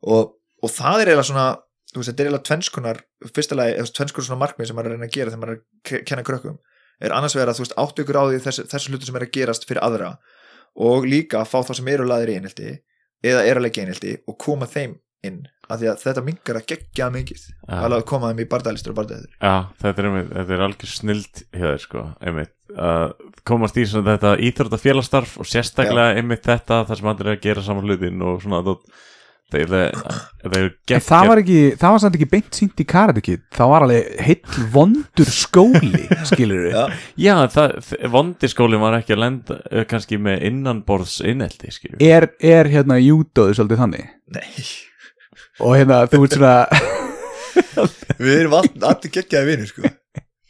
og, 0.03 0.35
og 0.61 0.69
það 0.75 1.01
er 1.05 1.11
eiginlega 1.13 1.29
svona 1.31 1.47
þú 1.93 2.01
veist, 2.01 2.09
þetta 2.11 2.23
er 2.23 2.29
eiginlega 2.29 3.57
lagi, 3.59 3.77
eða 3.79 3.93
tvenskunar 3.99 4.27
svona 4.29 4.41
markmið 4.43 4.67
sem 4.69 4.75
maður 4.77 4.89
er 4.89 4.93
að 4.93 4.99
reyna 4.99 5.09
að 5.09 5.15
gera 5.17 5.31
þegar 5.33 5.41
maður 5.43 5.53
er 5.55 5.59
að 5.59 5.63
ke- 5.89 6.03
kenna 6.05 6.23
krökkum. 6.27 6.57
Er 6.99 7.15
annars 7.15 7.35
vegar 7.35 7.49
að 7.53 7.59
þú 7.59 7.65
veist 7.65 7.77
áttu 7.79 8.03
ykkur 8.03 8.19
á 8.19 8.23
því 8.29 8.39
þessu, 8.45 8.65
þessu 8.69 8.91
hlutu 8.93 9.07
sem 9.07 9.15
er 9.19 9.25
að 9.25 9.31
gerast 9.37 9.65
fyrir 9.69 9.81
aðra 9.85 10.09
og 10.79 11.05
líka 11.09 11.39
að 11.41 11.49
fá 11.49 11.59
þá 11.65 11.73
sem 11.79 11.87
eru 11.95 12.05
laðir 12.09 12.33
í 12.33 12.35
einhelti 12.39 12.73
eða 13.23 13.45
eru 13.47 13.59
að 13.61 13.65
leggja 13.65 13.81
í 13.81 13.85
einhelti 13.87 14.11
og 14.27 14.37
koma 14.43 14.67
þeim 14.69 14.97
inn 15.27 15.39
af 15.69 15.79
því 15.81 15.89
að 15.91 16.03
þetta 16.05 16.21
mingar 16.23 16.57
að 16.59 16.67
gegja 16.71 17.07
mikið. 17.11 17.41
Já. 17.67 17.73
alveg 17.83 17.99
að 17.99 18.05
koma 18.07 18.29
þeim 18.31 18.39
í 18.39 18.47
bardalistur 18.53 18.93
og 18.93 18.97
bardæður 19.01 19.33
Já, 19.41 19.55
þetta 19.81 20.03
er, 20.05 20.45
er 20.55 20.63
algjör 20.65 20.91
snild 20.93 21.41
hjá 21.51 21.65
þér 21.65 21.81
sko, 21.83 22.03
einmitt. 22.23 22.53
Að 22.79 23.13
komast 23.49 23.77
í 23.81 23.83
svona 23.89 24.13
þetta 24.15 24.31
íþrótta 24.47 24.79
félagsstarf 24.79 25.35
og 25.41 25.49
sérstaklega 25.49 26.15
einmitt 26.19 26.45
þetta 26.47 26.83
þar 26.87 26.99
sem 27.01 27.09
allir 27.11 27.27
er 27.31 27.35
að 27.35 27.43
gera 27.47 27.65
saman 27.65 27.87
hlutin 27.89 28.23
og 28.23 28.39
svona 28.45 28.61
það, 28.67 28.83
það 29.49 30.57
er 30.59 30.67
En 30.95 31.03
það 31.05 31.29
var 31.31 31.41
ekki, 31.41 31.59
það 31.81 31.93
var 31.95 32.01
samt 32.03 32.17
ekki 32.19 32.27
beint 32.31 32.57
sínt 32.59 32.83
í 32.83 32.85
Karate 32.89 33.23
Kid, 33.25 33.41
það 33.55 33.71
var 33.73 33.85
alveg 33.87 34.11
heill 34.27 34.57
vondur 34.75 35.31
skóli, 35.33 36.03
skilur 36.29 36.67
við 36.67 36.75
Já, 36.77 36.83
Já, 37.25 37.33
það, 37.55 37.73
vondiskólinn 38.13 38.83
var 38.83 38.99
ekki 38.99 39.15
að 39.17 39.23
lenda 39.25 39.59
eh, 39.71 39.85
kannski 39.89 40.19
með 40.21 40.45
innanborðs 40.51 41.19
inneldi 41.25 41.73
er, 42.05 42.29
er 42.39 42.69
hérna 42.71 42.99
júdóðu 43.01 43.57
svolítið 43.57 43.83
þannig? 43.83 44.05
Nei. 44.37 44.67
Og 45.59 45.75
hérna, 45.75 46.03
þú 46.11 46.23
ert 46.27 46.37
svona 46.37 46.55
Við 48.19 48.35
erum 48.35 48.53
all- 48.59 48.87
allir 48.91 49.11
geggjaði 49.17 49.49
vinir 49.53 49.69
sko 49.71 49.89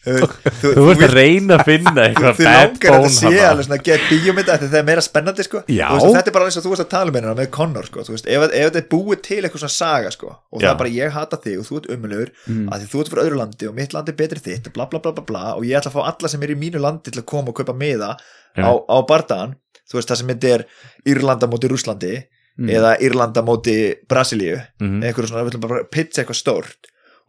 Þú, 0.10 0.28
þú, 0.62 0.70
Þú 0.76 0.84
ert 0.94 1.04
að 1.06 1.14
reyna 1.16 1.56
að 1.58 1.64
finna 1.70 2.04
eitthvað 2.08 2.40
bad 2.40 2.48
langar 2.50 2.96
að 2.96 3.06
þetta 3.06 3.12
sé 3.16 3.42
alveg 3.50 3.66
svona 3.68 3.80
get 3.88 4.06
bíómynda 4.10 4.56
þetta 4.64 4.78
er 4.80 4.86
meira 4.90 5.04
spennandi 5.06 5.46
sko. 5.46 5.62
Þú 5.68 5.78
veist, 5.94 6.16
Þetta 6.20 6.32
er 6.32 6.36
bara 6.38 6.46
eins 6.50 6.58
og 6.60 6.66
þú 6.66 6.72
veist 6.74 6.84
að 6.86 6.90
tala 6.94 7.12
um 7.14 7.18
hérna 7.20 7.36
með 7.40 7.50
Connor 7.58 7.86
sko 7.90 8.06
Þú 8.08 8.16
veist, 8.16 8.28
ef, 8.30 8.46
ef 8.50 8.66
þetta 8.70 8.82
er 8.84 8.88
búið 8.94 9.22
til 9.30 9.40
eitthvað 9.44 9.64
svona 9.64 9.76
saga 9.78 10.12
sko 10.16 10.28
og 10.34 10.58
það 10.60 10.66
Já. 10.68 10.72
er 10.74 10.80
bara 10.82 10.94
ég 10.98 11.16
hata 11.20 11.38
þig 11.46 11.60
og 11.62 11.68
þú 11.70 11.78
ert 11.82 11.90
umulur 11.98 12.32
Mm. 12.50 12.66
því 12.74 12.88
þú 12.92 13.00
ert 13.04 13.10
frá 13.14 13.22
öðru 13.26 13.38
landi 13.40 13.68
og 13.70 13.76
mitt 13.76 13.94
landi 13.94 14.12
er 14.12 14.18
betri 14.20 14.40
þitt 14.42 14.72
bla 14.74 14.86
bla 14.90 15.00
bla 15.04 15.12
bla 15.14 15.24
bla 15.28 15.44
og 15.56 15.64
ég 15.68 15.78
ætla 15.78 15.92
að 15.92 15.98
fá 16.00 16.08
alla 16.10 16.30
sem 16.32 16.42
er 16.44 16.54
í 16.56 16.58
mínu 16.58 16.80
landi 16.82 17.12
til 17.12 17.22
að 17.22 17.26
koma 17.30 17.50
og 17.54 17.56
kaupa 17.60 17.76
miða 17.78 18.16
á, 18.58 18.70
á 18.74 18.98
bardagan 19.06 19.56
þú 19.90 20.00
veist 20.00 20.10
það 20.10 20.18
sem 20.22 20.28
þetta 20.34 20.50
er 20.56 20.66
Írlanda 21.06 21.48
móti 21.52 21.70
Rúslandi 21.72 22.14
Mm. 22.60 22.68
eða 22.76 22.90
Írlanda 23.00 23.40
móti 23.46 23.96
Brasilíu 24.10 24.58
Mhm. 24.82 25.04
einhverju 25.04 25.30
svona, 25.30 25.86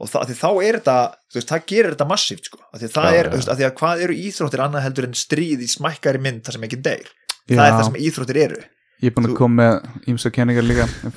og 0.01 0.09
það, 0.11 0.33
þá 0.41 0.49
er 0.65 0.79
þetta 0.81 0.97
þú 1.31 1.39
veist, 1.39 1.51
það 1.53 1.65
gerir 1.73 1.93
þetta 1.95 2.09
massíft 2.11 2.49
sko. 2.51 2.59
af 2.73 2.81
því 2.81 2.89
að 2.89 2.95
það 2.97 3.09
Já, 3.11 3.19
er, 3.21 3.31
þú 3.31 3.41
veist, 3.41 3.51
af 3.53 3.59
því 3.61 3.67
að 3.69 3.75
hvað 3.81 4.05
eru 4.07 4.19
íþróttir 4.27 4.63
annað 4.65 4.85
heldur 4.89 5.09
en 5.11 5.17
stríð 5.21 5.65
í 5.67 5.69
smækkari 5.71 6.23
mynd 6.25 6.43
þar 6.47 6.57
sem 6.57 6.69
ekki 6.71 6.81
deyr? 6.89 7.11
Það 7.51 7.57
Já. 7.61 7.67
er 7.67 7.75
það 7.79 7.85
sem 7.91 7.99
íþróttir 8.09 8.41
eru. 8.47 8.61
Ég 9.01 9.09
er 9.09 9.15
búin 9.17 9.29
að 9.31 9.37
koma 9.39 9.57
með 9.63 10.09
ímsa 10.13 10.31
kenningar 10.33 10.67
líka. 10.67 10.87
Sem- 11.01 11.13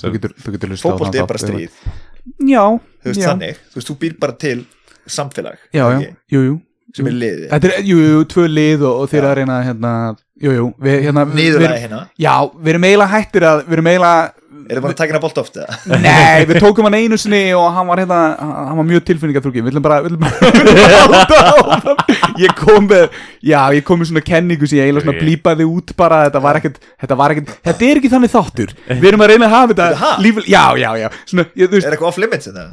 þú 0.00 0.12
getur, 0.16 0.32
þú 0.40 0.52
getur 0.54 0.70
hlustað 0.72 0.86
á 0.86 0.92
fótbolti 0.96 1.18
þann 1.18 1.24
er 1.24 1.32
bara 1.32 1.42
stríð. 1.42 1.74
Já, 2.48 2.62
þú 3.02 3.10
veist 3.10 3.20
já, 3.20 3.28
þannig, 3.30 3.58
þú 3.72 3.78
veist, 3.80 3.90
þú 3.90 3.96
býr 4.02 4.14
bara 4.20 4.32
til 4.40 4.56
samfélag 5.06 5.58
já, 5.72 5.84
já, 6.00 6.14
jú, 6.32 6.40
jú. 6.50 6.54
Sem 6.96 7.06
er 7.10 7.16
liðið, 7.18 7.48
Þetta 7.50 7.68
er, 7.68 7.82
jú, 7.84 7.96
jú, 8.00 8.20
tvö 8.30 8.44
lið 8.48 8.82
og, 8.86 9.00
og 9.02 9.08
þeir 9.10 9.24
að 9.28 9.34
reyna 9.40 9.56
hérna, 9.66 9.90
jú, 10.40 10.52
jú, 10.54 10.66
við, 10.80 10.94
hérna 11.04 11.24
við- 11.26 11.34
niðurlega 11.40 11.80
hérna. 11.82 11.98
Já, 12.16 12.32
við 12.56 12.70
erum 12.72 12.86
eiginlega 12.88 13.12
hættir 13.12 13.46
að, 13.50 13.62
við 13.66 13.76
erum 13.76 13.90
eiginlega 13.90 14.45
er 14.66 14.78
það 14.78 14.84
bara 14.86 14.94
að 14.94 14.98
taka 15.00 15.12
hérna 15.12 15.22
bolt 15.22 15.40
ofta 15.42 15.66
Nei, 16.02 16.46
við 16.48 16.60
tókum 16.64 16.88
hann 16.88 16.96
einu 16.98 17.18
sinni 17.20 17.42
og 17.56 17.66
hann 17.76 17.88
var 17.90 18.02
hérna, 18.02 18.20
hann 18.40 18.80
var 18.80 18.88
mjög 18.88 19.04
tilfinningatrúki 19.10 19.60
Við 19.62 19.68
viljum 19.70 19.84
bara, 19.84 20.00
við 20.04 20.14
viljum 20.14 20.24
bara, 20.24 20.52
við 20.56 20.70
viljum 20.80 21.12
bara 21.14 21.44
halda 21.50 21.74
áfram. 21.76 22.02
Ég 22.40 22.56
kom 22.58 22.88
með, 22.90 23.20
já, 23.48 23.60
ég 23.76 23.86
kom 23.86 24.00
með 24.02 24.10
svona 24.10 24.24
kenningu 24.26 24.68
sem 24.68 24.80
ég 24.80 24.88
eiginlega 24.88 25.06
svona 25.06 25.22
blípaði 25.22 25.68
út 25.70 25.94
bara. 25.98 26.22
Þetta 26.26 26.42
var 26.44 26.60
ekkert, 26.60 26.80
þetta 27.04 27.18
var 27.20 27.34
ekkert, 27.34 27.54
þetta 27.68 27.88
er 27.88 28.00
ekki 28.00 28.10
þannig 28.12 28.34
þáttur. 28.34 28.74
Við 28.90 29.08
erum 29.12 29.24
að 29.24 29.32
reyna 29.32 29.48
að 29.48 29.54
hafa 29.56 29.76
þetta 29.76 30.10
líf, 30.24 30.42
Já, 30.46 30.64
já, 30.80 30.90
já, 31.00 31.08
svona, 31.24 31.48
ég, 31.56 31.70
þú 31.70 31.78
veist 31.78 31.88
er 31.88 31.96
eitthvað 31.96 32.12
off 32.12 32.20
limits 32.22 32.50
þetta 32.50 32.68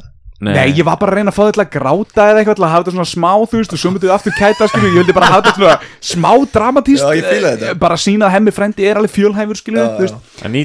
Nei, 0.52 0.68
ég 0.76 0.84
var 0.84 0.96
bara 1.00 1.12
að 1.12 1.16
reyna 1.18 1.30
að 1.32 1.36
fá 1.38 1.42
þetta 1.48 1.64
að 1.64 1.70
gráta 1.74 2.26
eða 2.30 2.38
eitthvað 2.42 2.58
til 2.58 2.64
að 2.66 2.72
hafa 2.74 2.82
þetta 2.84 2.94
svona 2.96 3.10
smá, 3.14 3.30
þú 3.48 3.56
veist, 3.60 3.72
og 3.72 3.78
svo 3.80 3.90
myndið 3.94 4.12
aftur 4.14 4.34
kæta, 4.38 4.68
skilju, 4.68 4.90
ég 4.90 4.98
vildi 5.00 5.14
bara 5.16 5.30
hafa 5.32 5.42
þetta 5.42 5.54
svona 5.56 5.76
smá 6.12 6.30
dramatíst, 6.54 7.04
Já, 7.04 7.14
ég 7.18 7.24
fíla 7.32 7.48
þetta. 7.54 7.70
eh, 7.70 7.78
bara 7.84 7.96
sína 8.04 8.26
að 8.28 8.34
hemmi 8.36 8.52
frendi 8.54 8.84
er 8.90 8.96
alveg 9.00 9.12
fjölhæfur, 9.14 9.56
skilju, 9.62 9.80
Já, 9.80 9.88
þú 9.96 10.04
veist, 10.04 10.16
En 10.44 10.52
í 10.54 10.64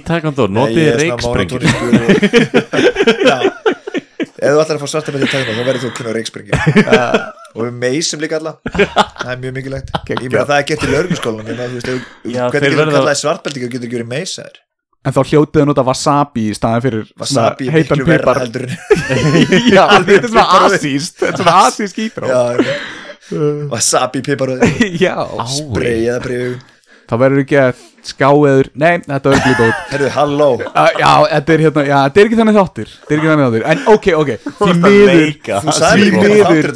Nei, 0.49 0.59
notið 0.59 0.81
ég 0.83 0.95
monotónískur 1.23 1.89
og- 1.99 2.59
Já. 3.29 3.37
ef 4.39 4.53
þú 4.55 4.59
ætlar 4.63 4.77
að 4.77 4.83
fá 4.83 4.87
svarta 4.87 5.11
með 5.11 5.23
því 5.23 5.29
tækna 5.33 5.55
þá 5.57 5.63
verður 5.67 5.81
þú 5.83 5.89
að 5.89 5.97
kunna 5.99 6.13
reikspringi 6.15 6.51
og 7.55 7.61
við 7.65 7.73
meysum 7.81 8.21
líka 8.23 8.37
alla. 8.39 8.53
Það 8.69 9.31
er 9.33 9.39
mjög 9.43 9.53
mikilvægt. 9.57 9.89
Ég 10.09 10.25
meina 10.29 10.45
það 10.47 10.59
er 10.59 10.65
gert 10.69 10.83
í 10.85 10.89
lörgumskólan 10.93 11.47
þú 11.49 11.77
veist, 11.79 11.89
ef- 11.89 12.07
Já, 12.29 12.43
hvernig 12.45 12.51
þeir 12.53 12.63
getur 12.69 12.79
verða- 12.79 12.91
þú 12.93 12.97
kallaði 12.99 13.19
svartbeldi 13.23 13.63
og 13.65 13.73
getur 13.73 13.87
ekki 13.89 13.97
verið 13.99 14.11
meysaður 14.13 14.59
en 15.05 15.15
þá 15.15 15.19
hljótið 15.31 15.61
að 15.63 15.69
nota 15.69 15.85
wasabi 15.87 16.47
í 16.49 16.55
staðin 16.57 16.83
fyrir 16.85 17.05
wasabi 17.21 17.69
er 17.69 17.77
heitan 17.77 18.01
pipar. 18.07 18.41
Já, 19.75 19.83
þetta 19.95 20.17
er 20.17 20.27
svona 20.27 20.47
asíst, 20.65 21.15
þetta 21.21 21.31
er 21.31 21.39
svona 21.43 21.55
asíst 21.69 22.01
ítrá. 22.03 22.27
já, 22.29 22.43
wasabi 23.71 24.23
spray 25.59 26.03
eða 26.09 26.19
breyðu 26.25 26.57
þá 27.09 27.15
verður 27.17 27.41
ekki 27.43 27.57
að 27.57 27.85
skáeður, 28.09 28.67
nei, 28.79 28.99
þetta 29.05 29.31
verður 29.31 29.45
glítið 29.47 29.65
út. 29.65 29.79
herru, 29.93 30.09
halló 30.13 30.49
já, 30.61 31.13
þetta 31.33 31.53
er 31.55 31.63
hérna, 31.65 31.83
já, 31.87 31.95
þetta 32.05 32.21
er 32.21 32.29
ekki 32.29 32.39
þannig 32.39 32.57
þáttur, 32.59 32.91
þetta 32.93 33.15
er 33.15 33.19
ekki 33.19 33.31
þannig 33.31 33.45
þáttur, 33.47 33.65
en 33.71 33.79
ok, 33.93 34.05
ok, 34.19 34.31
því 34.59 34.73
miður, 34.83 35.23
Því 35.89 36.07
miður. 36.19 36.69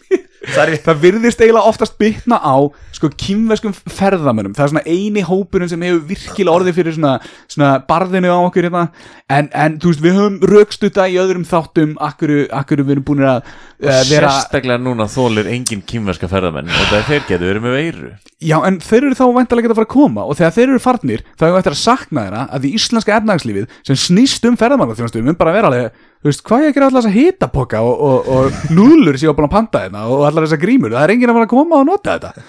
þetta 0.54 0.78
það 0.86 1.02
virðist 1.02 1.42
eiginlega 1.42 1.70
oftast 1.70 1.96
bitna 2.00 2.38
á 2.40 2.56
sko 2.96 3.10
kynveskum 3.12 3.74
ferðamönnum. 3.74 4.54
Það 4.56 4.64
er 4.64 4.72
svona 4.72 4.84
eini 4.86 5.24
hópurinn 5.26 5.70
sem 5.70 5.84
hefur 5.84 6.02
virkilega 6.08 6.54
orðið 6.54 6.78
fyrir 6.78 6.96
svona, 6.96 7.14
svona 7.52 7.72
barðinu 7.88 8.32
á 8.32 8.38
okkur 8.38 8.68
hérna. 8.68 8.86
en, 9.28 9.50
en 9.52 9.78
þú 9.82 9.92
veist 9.92 10.04
við 10.04 10.18
höfum 10.20 10.38
raukstuta 10.52 11.08
í 11.10 11.18
öðrum 11.20 11.46
þáttum 11.48 11.96
akkur, 12.02 12.34
akkur 12.54 12.84
við 12.84 12.96
erum 12.96 13.06
búin 13.10 13.24
að 13.26 13.42
uh, 13.42 14.02
vera 14.08 14.32
Sérstaklega 14.38 14.80
núna 14.82 15.08
þólir 15.10 15.50
engin 15.52 15.84
kýmverska 15.84 16.30
ferðamenn. 16.30 16.70
Og 16.70 16.90
það 16.90 16.98
er 17.00 17.08
þeir 17.10 17.28
getur 17.30 17.46
verið 17.50 17.66
með 17.66 17.78
veiru. 17.80 18.12
Já 18.46 18.56
en 18.68 18.80
þeir 18.84 19.02
eru 19.02 19.16
þá 19.18 19.26
væntalega 19.36 19.72
að 19.72 19.78
fara 19.80 19.88
að 19.88 19.94
koma. 19.96 20.26
Og 20.26 20.38
þegar 20.38 20.56
þeir 20.56 20.68
eru 20.68 20.82
farnir 20.82 21.24
þá 21.34 21.46
hefur 21.48 21.60
eftir 21.62 21.76
að 21.76 21.82
sakna 21.82 22.26
þeirra 22.26 22.42
að 22.46 22.66
því 22.66 22.74
íslenska 22.80 23.16
efnagslífið 23.16 23.78
sem 23.86 24.02
snýst 24.06 24.48
um 24.48 24.58
ferðamannarþjónastum 24.60 25.32
um 25.32 25.38
bara 25.38 25.56
vera 25.56 25.72
alveg 25.72 26.04
þú 26.26 26.32
veist, 26.32 26.42
hvað 26.48 26.64
ég 26.66 26.72
að 26.72 26.76
gera 26.80 26.86
allar 26.90 27.04
þess 27.04 27.12
að 27.12 27.18
hitapoka 27.20 27.80
og, 27.86 28.00
og, 28.10 28.30
og 28.34 28.60
núðlur 28.74 29.14
sem 29.20 29.28
ég 29.28 29.30
var 29.30 29.38
búin 29.38 29.46
að 29.46 29.54
panta 29.54 29.84
hérna 29.86 30.02
og 30.10 30.24
allar 30.26 30.48
þessar 30.48 30.62
grímur, 30.66 30.90
það 30.96 31.06
er 31.06 31.14
enginn 31.14 31.30
að 31.30 31.38
fara 31.38 31.46
að 31.46 31.52
koma 31.54 31.78
og 31.84 31.86
nota 31.92 32.16
þetta. 32.18 32.46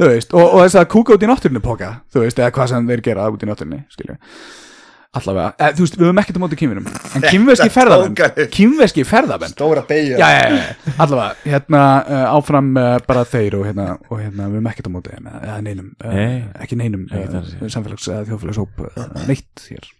Þú 0.00 0.08
veist, 0.14 0.32
og, 0.38 0.46
og 0.54 0.62
þess 0.64 0.78
að 0.80 0.88
kúka 0.94 1.16
út 1.18 1.26
í 1.26 1.28
náttúrunni 1.28 1.60
poka, 1.64 1.88
þú 2.14 2.22
veist, 2.22 2.38
eða 2.38 2.54
hvað 2.54 2.70
sem 2.76 2.86
þeir 2.94 3.02
gera 3.10 3.26
út 3.34 3.42
í 3.42 3.50
náttúrunni, 3.50 3.82
skilju 3.92 4.14
allavega, 5.10 5.48
eða, 5.58 5.74
þú 5.74 5.82
veist, 5.82 5.96
við 5.98 6.06
höfum 6.06 6.20
ekkert 6.22 6.36
á 6.38 6.42
móti 6.44 6.56
kýminum 6.60 6.84
en 7.18 7.24
kýmveski 7.32 7.66
Þetta 7.74 7.96
að- 7.96 8.52
kýmveski 8.54 9.04
ferðamenn. 9.10 9.50
Stóra 9.56 9.82
beigja 9.88 10.20
já, 10.20 10.28
já, 10.36 10.52
já, 10.54 10.92
allavega, 11.02 11.34
hérna 11.50 11.80
uh, 12.06 12.20
áfram 12.36 12.68
uh, 12.78 12.92
bara 13.08 13.24
þeir 13.26 13.56
og 13.58 13.64
hérna, 13.66 13.88
og 14.06 14.20
hérna 14.22 14.46
við 14.46 14.60
höfum 14.60 14.68
ekkert 14.70 14.86
á 14.86 14.92
móti 14.94 15.16
þeim, 15.16 15.26
eða 15.40 15.56
neinum 15.66 15.88
uh, 15.98 16.14
Nei. 16.14 16.36
ekki 16.62 16.78
neinum 16.78 17.08
uh, 17.10 17.66
samfélags 17.74 18.06
uh, 18.14 19.26
neitt 19.26 19.66
hér 19.66 19.90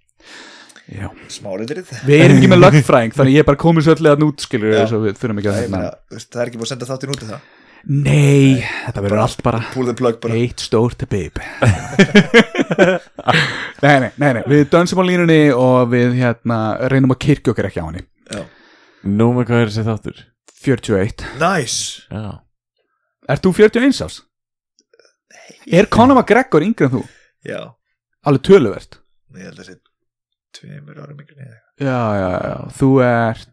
já. 0.91 1.07
smálitrið 1.31 1.87
við 2.09 2.25
erum 2.25 2.37
ekki 2.41 2.51
með 2.53 2.63
lögfræðing 2.67 3.15
þannig 3.17 3.37
ég 3.39 3.43
er 3.45 3.49
bara 3.51 3.61
komið 3.63 3.87
svolítið 3.89 4.11
að 4.13 4.23
nút 4.25 4.39
skilur 4.45 4.75
Já. 4.75 4.83
svo 4.91 4.99
við 5.07 5.17
þurfum 5.21 5.41
ekki 5.43 5.51
að 5.53 5.57
Nei, 5.57 5.63
ég 5.63 5.71
hérna 5.71 6.21
það 6.21 6.41
er 6.43 6.47
ekki 6.51 6.61
búið 6.61 6.69
að 6.69 6.73
senda 6.75 6.91
þáttin 6.91 7.15
út 7.15 7.25
í 7.25 7.31
það? 7.31 7.43
Nei, 7.81 8.61
þetta 8.85 9.01
verður 9.07 9.23
allt 9.23 9.41
bara 9.47 9.61
bara. 10.21 10.35
eitt 10.37 10.61
stórt 10.61 11.01
babe 11.09 11.41
nei, 13.85 13.95
nei, 14.05 14.11
nei, 14.21 14.31
nei 14.37 14.43
við 14.51 14.67
dönsum 14.73 15.01
á 15.01 15.05
línunni 15.09 15.39
og 15.57 15.89
við 15.93 16.19
hérna 16.21 16.59
reynum 16.93 17.15
að 17.15 17.23
kirkja 17.25 17.53
okkur 17.55 17.69
ekki 17.71 17.81
á 17.81 17.87
henni. 17.89 18.03
Nú 19.09 19.31
með 19.33 19.45
hvað 19.49 19.63
er 19.65 19.71
þessi 19.73 19.87
þáttur? 19.87 20.17
41 20.61 21.25
nice. 21.41 21.79
Já. 22.13 22.37
Ert 23.33 23.47
þú 23.47 23.51
41 23.63 24.03
árs? 24.05 24.17
Er 25.71 25.89
Conor 25.93 26.19
McGregor 26.21 26.63
yngri 26.67 26.85
en 26.89 26.93
þú? 26.99 27.03
já, 27.49 27.61
Alveg 28.29 28.45
töluvert. 28.51 28.93
Ég 29.39 29.47
held 29.49 29.57
að 29.57 29.63
það 29.63 29.69
sé 29.71 29.75
tveimur 30.61 31.01
árum 31.03 31.19
ykkur 31.25 31.37
neða 31.41 31.59
Já, 31.81 32.01
já, 32.21 32.31
já, 32.45 32.57
þú 32.77 32.89
ert. 33.01 33.49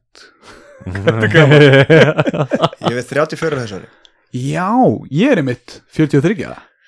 Ég 2.88 2.95
veit 2.97 3.08
34 3.08 3.55
á 3.55 3.60
þessu 3.64 3.78
ári. 3.80 3.88
Já, 4.36 4.68
ég 5.16 5.32
er 5.32 5.39
einmitt 5.41 5.78
43 5.95 6.36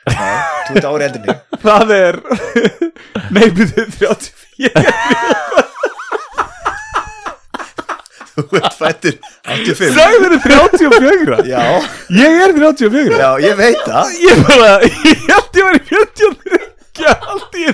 Nei, 0.09 0.39
þú 0.67 0.76
ert 0.76 0.88
ári 0.89 1.05
eldri 1.07 1.22
en 1.22 1.28
ég. 1.30 1.38
Það 1.63 1.88
er 1.95 2.15
Nei, 3.36 3.47
byrju 3.55 3.86
34 3.99 5.49
þú 8.39 8.57
ert 8.59 8.76
fættur 8.80 9.15
85 9.43 9.95
Sagður 9.97 10.36
er 10.36 10.41
34 10.43 11.39
já, 11.49 11.63
Ég 12.20 12.38
er 12.45 12.53
34 12.55 13.20
já, 13.20 13.30
ég 13.43 13.55
veit 13.59 13.82
það. 13.86 14.13
Ég 14.24 14.43
bara, 14.47 14.70
ég 14.86 15.26
held 15.30 15.59
ég 15.59 15.67
var 15.70 15.80
í 15.80 15.84
43 15.89 16.78
Allt 17.33 17.59
í 17.59 17.67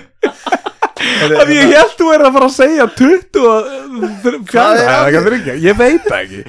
því 0.96 1.60
ég 1.60 1.76
held 1.76 1.94
þú 2.00 2.10
er 2.16 2.24
að 2.26 2.36
fara 2.38 2.48
að 2.50 2.56
segja 2.56 2.90
20 2.98 3.48
og 3.52 3.72
Hvað 4.50 4.82
er 4.82 4.92
að 4.96 5.08
fjara 5.14 5.56
Ég 5.62 5.80
veit 5.80 6.12
ekki. 6.20 6.44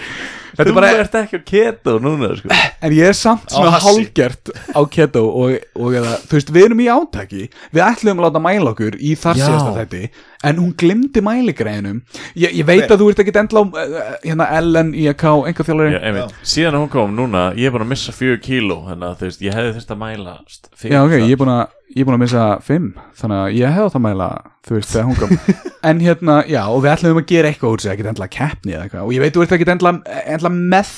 Þetta 0.56 0.64
Þú 0.64 0.72
er 0.72 0.76
bara 0.78 0.90
ert 0.96 1.16
ekki 1.20 1.36
á 1.36 1.42
keto 1.50 1.94
núna 2.00 2.30
sko. 2.38 2.48
En 2.80 2.94
ég 2.96 3.10
er 3.10 3.16
samt 3.16 3.50
svona 3.52 3.74
hassi. 3.74 3.90
hálgert 3.90 4.52
á 4.72 4.80
keto 4.88 5.26
og, 5.28 5.58
og 5.76 5.96
eða, 5.98 6.14
þú 6.24 6.38
veist, 6.38 6.52
við 6.54 6.68
erum 6.70 6.80
í 6.80 6.86
átaki. 6.88 7.48
Við 7.76 7.82
ætlum 7.84 8.22
að 8.22 8.28
láta 8.30 8.42
mæla 8.46 8.72
okkur 8.72 8.96
í 8.96 9.12
þar 9.20 9.42
síðasta 9.42 9.74
þætti 9.76 10.00
En 10.46 10.60
hún 10.62 10.72
glimti 10.78 11.22
mæligræðinum 11.24 12.02
ég, 12.38 12.52
ég 12.60 12.66
veit 12.68 12.84
Nei. 12.84 12.90
að 12.90 13.00
þú 13.02 13.08
ert 13.12 13.22
ekki 13.24 13.34
endla 13.40 13.62
á 13.62 13.64
uh, 13.66 13.96
hérna 14.24 14.48
Ellen, 14.58 14.92
IAK, 14.94 15.24
einhver 15.50 15.68
þjálfari 15.68 15.96
Já, 15.96 16.00
einmitt. 16.10 16.36
Síðan 16.46 16.78
hún 16.80 16.90
kom 16.92 17.16
núna 17.16 17.48
Ég 17.58 17.70
er 17.70 17.74
búin 17.74 17.86
að 17.86 17.92
missa 17.94 18.14
fjögur 18.16 18.42
kíló 18.44 18.78
Þannig 18.88 19.08
að 19.08 19.16
þú 19.22 19.30
veist, 19.30 19.44
ég 19.46 19.58
hefði 19.58 19.74
þurft 19.78 19.94
að 19.96 20.00
mæla 20.04 20.36
fyrir 20.76 20.94
Já, 20.94 21.00
ok, 21.02 21.16
ég 21.20 21.34
er 21.34 21.42
búin 21.42 21.54
að 21.56 21.64
ég 21.96 22.02
er 22.02 22.08
búin 22.08 22.18
að 22.18 22.24
missa 22.24 22.46
fimm 22.66 22.88
Þannig 23.20 23.42
að 23.42 23.56
ég 23.56 23.76
hefði 23.76 23.88
átt 23.90 23.98
að 24.00 24.04
mæla, 24.06 24.30
þú 24.66 24.78
veist, 24.78 24.94
þegar 24.94 25.08
hún 25.10 25.20
kom. 25.20 25.36
En 25.90 26.00
hérna, 26.02 26.40
já, 26.50 26.62
og 26.66 26.80
við 26.82 26.92
ætlum 26.96 27.20
að 27.20 27.28
gera 27.30 27.50
eitthvað 27.52 27.76
úr 27.76 27.82
sig 27.84 27.92
Ekki 27.92 28.08
endla 28.10 28.26
keppni 28.32 28.74
eða 28.74 28.86
eitthvað. 28.88 29.04
Og 29.06 29.12
ég 29.14 29.22
veit, 29.22 29.36
þú 29.36 29.44
ert 29.44 29.54
ekki 29.54 29.68
endla, 29.70 29.92
endla 30.26 30.50
með 30.50 30.90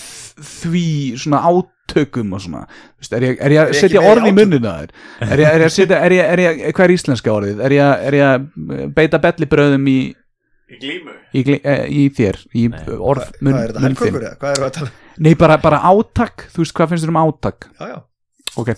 því 0.44 0.84
svona 1.18 1.40
átökum 1.48 2.32
og 2.36 2.40
svona 2.44 2.62
Þú 2.68 3.02
veist, 3.02 3.12
er 3.18 3.26
ég, 3.26 3.36
er 3.40 3.54
ég 3.56 3.60
að 3.64 3.74
setja 3.78 4.02
orð 4.04 4.28
í 4.28 4.32
munnina 4.36 4.72
þér? 4.82 4.90
Er 5.28 5.42
ég, 5.42 5.48
er 5.54 5.62
ég 5.64 5.66
að 5.68 5.74
setja, 5.74 6.00
er 6.04 6.14
ég, 6.16 6.24
er 6.34 6.42
ég, 6.44 6.62
hvað 6.76 6.84
er 6.88 6.94
íslenska 6.96 7.32
orðið? 7.34 7.62
Er 7.68 7.74
ég, 7.78 8.06
er 8.10 8.16
ég 8.18 8.26
að 8.32 8.88
beita 8.98 9.20
bellibröðum 9.24 9.86
í, 9.92 9.98
Í 10.68 10.76
glímu 10.82 11.14
í, 11.32 11.42
gli- 11.46 11.62
eh, 11.64 11.86
í 11.88 12.02
þér, 12.12 12.36
í 12.52 12.66
Nei. 12.68 12.82
orð, 13.00 13.22
hvað 13.30 13.46
munn, 13.46 13.54
er 13.56 13.70
þetta 13.72 13.84
helgkókur 13.86 14.24
eða, 14.28 14.36
hvað 14.42 14.50
er 14.58 14.66
að 14.66 14.72
tala 14.76 14.90
um? 14.90 14.98
Nei, 15.24 15.30
bara, 15.40 15.56
bara 15.62 15.78
átak, 15.88 16.44
þú 16.52 16.60
veist, 16.60 16.74
hvað 16.76 16.90
finnst 16.92 17.06
þér 17.06 17.12
um 17.14 17.20
átak? 17.22 17.68
já, 17.80 17.86
já, 17.94 17.98
Ok, 18.58 18.74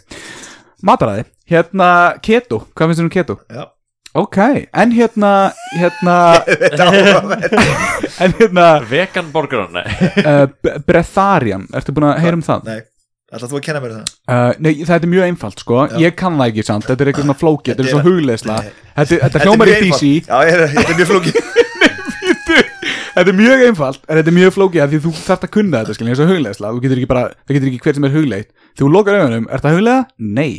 mataræði 0.87 1.25
Hérna, 1.51 1.89
keto, 2.23 2.61
hvað 2.79 2.93
finnst 2.93 3.01
þér 3.03 3.09
um 3.09 3.15
keto? 3.17 3.37
já 3.51 3.65
Ok, 4.19 4.37
en 4.75 4.91
hérna 4.91 5.53
hérna, 5.79 6.15
þetta 6.49 6.87
en 8.25 8.33
hérna 8.41 8.65
Vegan 8.91 9.29
borgar 9.31 9.69
Nei. 9.71 9.85
Uh, 10.31 10.47
Breatharian, 10.87 11.69
ertu 11.79 11.95
búin 11.95 12.09
að 12.11 12.19
heyra 12.25 12.39
um 12.39 12.43
það? 12.43 12.65
nei, 12.67 12.81
ætlaðu 13.31 13.53
þú 13.53 13.61
að 13.61 13.65
kenna 13.69 13.83
mér 13.85 13.95
það? 13.95 14.11
Uh, 14.27 14.51
nei, 14.67 14.73
það 14.89 14.97
er 15.07 15.13
mjög 15.15 15.27
einfalt 15.29 15.63
sko, 15.63 15.79
Já. 15.93 15.97
ég 16.03 16.17
kann 16.19 16.41
það 16.41 16.51
ekki 16.51 16.65
samt. 16.67 16.89
Þetta 16.91 17.05
er 17.07 17.13
eitthvað 17.13 17.29
svona 17.29 17.39
flókið, 17.45 17.71
þetta 17.71 17.85
er 17.85 17.87
Þetta 17.87 17.95
svo 17.95 18.03
er- 18.03 18.09
hugleisla 18.11 18.57
Nei. 18.59 18.73
þetta, 18.97 19.07
þetta 19.07 19.31
Þetta 19.31 19.45
hljómar 19.47 19.71
í 19.71 19.79
DC 19.87 20.03
já, 20.27 20.37
er- 20.43 20.67
þetta 20.75 20.91
er 20.91 21.01
mjög 21.01 21.11
flókið. 21.15 21.35
Þetta 23.11 23.27
er 23.31 23.37
mjög 23.37 23.63
einfalt, 23.67 24.03
en 24.07 24.19
þetta 24.21 24.31
er 24.31 24.37
mjög 24.37 24.53
flókið 24.55 24.83
af 24.85 24.91
því 24.93 24.99
þú 25.05 25.11
þarft 25.21 25.47
að 25.47 25.51
kunna 25.55 25.81
þetta, 25.83 25.95
skilja, 25.97 26.13
eins 26.15 26.21
og 26.25 26.29
hugleisla 26.31 26.71
þú 26.75 26.83
getur 26.85 27.01
ekki 27.01 27.09
bara, 27.11 27.23
það 27.47 27.57
getur 27.57 27.71
ekki 27.71 27.81
hver 27.87 27.97
sem 27.99 28.07
er 28.07 28.15
hugleitt. 28.15 28.51
Þegar 28.75 28.85
þú 28.87 28.91
lokar 28.95 29.19
augunum, 29.21 29.49
er 29.51 29.63
það 29.65 29.75
huglega? 29.77 30.05
Nei. 30.39 30.53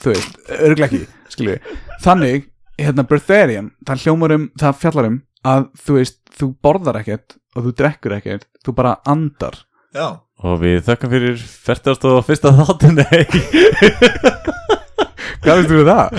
Þú 0.00 0.12
veist, 0.14 0.38
örglega 0.58 0.86
ekki, 0.90 1.00
skilju 1.34 1.56
þannig, 2.04 2.46
hérna 2.80 3.04
Breatharian, 3.08 3.70
það 3.86 4.06
hljómar 4.06 4.34
um 4.36 4.48
það 4.60 4.80
fjallar 4.82 5.10
um 5.10 5.18
að 5.50 5.68
þú 5.84 5.98
veist, 5.98 6.18
þú 6.36 6.50
borðar 6.64 7.00
ekkert 7.00 7.36
og 7.56 7.66
þú 7.66 7.74
drekkur 7.80 8.16
ekkert, 8.18 8.46
þú 8.64 8.76
bara 8.80 8.98
andar 9.08 9.56
já, 9.94 10.08
Og 10.40 10.56
við 10.62 10.78
þökkum 10.86 11.10
fyrir 11.12 11.40
40. 11.66 12.04
og 12.08 12.22
fyrsta 12.24 12.52
þáttin 12.56 12.96
Nei 12.96 13.26
Hvað 15.40 15.58
veistu 15.60 15.76
við 15.76 15.88
það? 15.88 16.16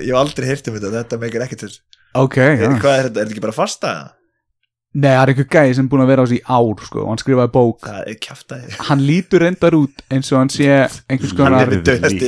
ég 0.00 0.10
hef 0.10 0.18
aldrei 0.20 0.48
heyrt 0.50 0.68
um 0.68 0.76
þetta 0.76 0.92
þetta 0.96 1.18
meikir 1.22 1.56
til 1.60 1.72
Ok, 2.16 2.36
ja. 2.40 2.54
já 2.56 2.68
hvað 2.80 2.94
er 2.96 3.08
þetta, 3.08 3.20
er 3.20 3.26
þetta 3.26 3.32
ekki 3.34 3.44
bara 3.44 3.56
fasta 3.56 3.92
Nei, 4.96 5.10
það 5.10 5.22
er 5.22 5.32
einhver 5.32 5.48
gæði 5.52 5.74
sem 5.76 5.84
er 5.84 5.90
búin 5.92 6.02
að 6.06 6.10
vera 6.12 6.24
á 6.24 6.26
þessi 6.26 6.38
ár 6.56 6.84
sko, 6.86 7.02
og 7.02 7.10
hann 7.10 7.20
skrifaði 7.20 7.52
bók. 7.52 7.88
Hann 8.88 9.02
lítur 9.04 9.44
reyndar 9.44 9.76
út 9.76 10.04
eins 10.08 10.32
og 10.32 10.40
hann 10.40 10.52
sé 10.54 10.70
einhvers 10.72 11.34
Hann 11.36 11.42
konar 11.42 11.74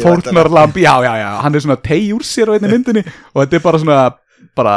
fórnarlamb, 0.02 0.76
já, 0.76 0.92
já, 1.06 1.14
já, 1.22 1.30
hann 1.46 1.56
er 1.56 1.64
svona 1.64 1.78
tegi 1.80 2.12
úr 2.12 2.26
sér 2.28 2.52
á 2.52 2.58
einni 2.58 2.72
myndinni 2.74 3.06
og 3.08 3.40
þetta 3.40 3.56
er 3.56 3.64
bara 3.64 3.80
svona 3.80 3.98
bara, 4.58 4.76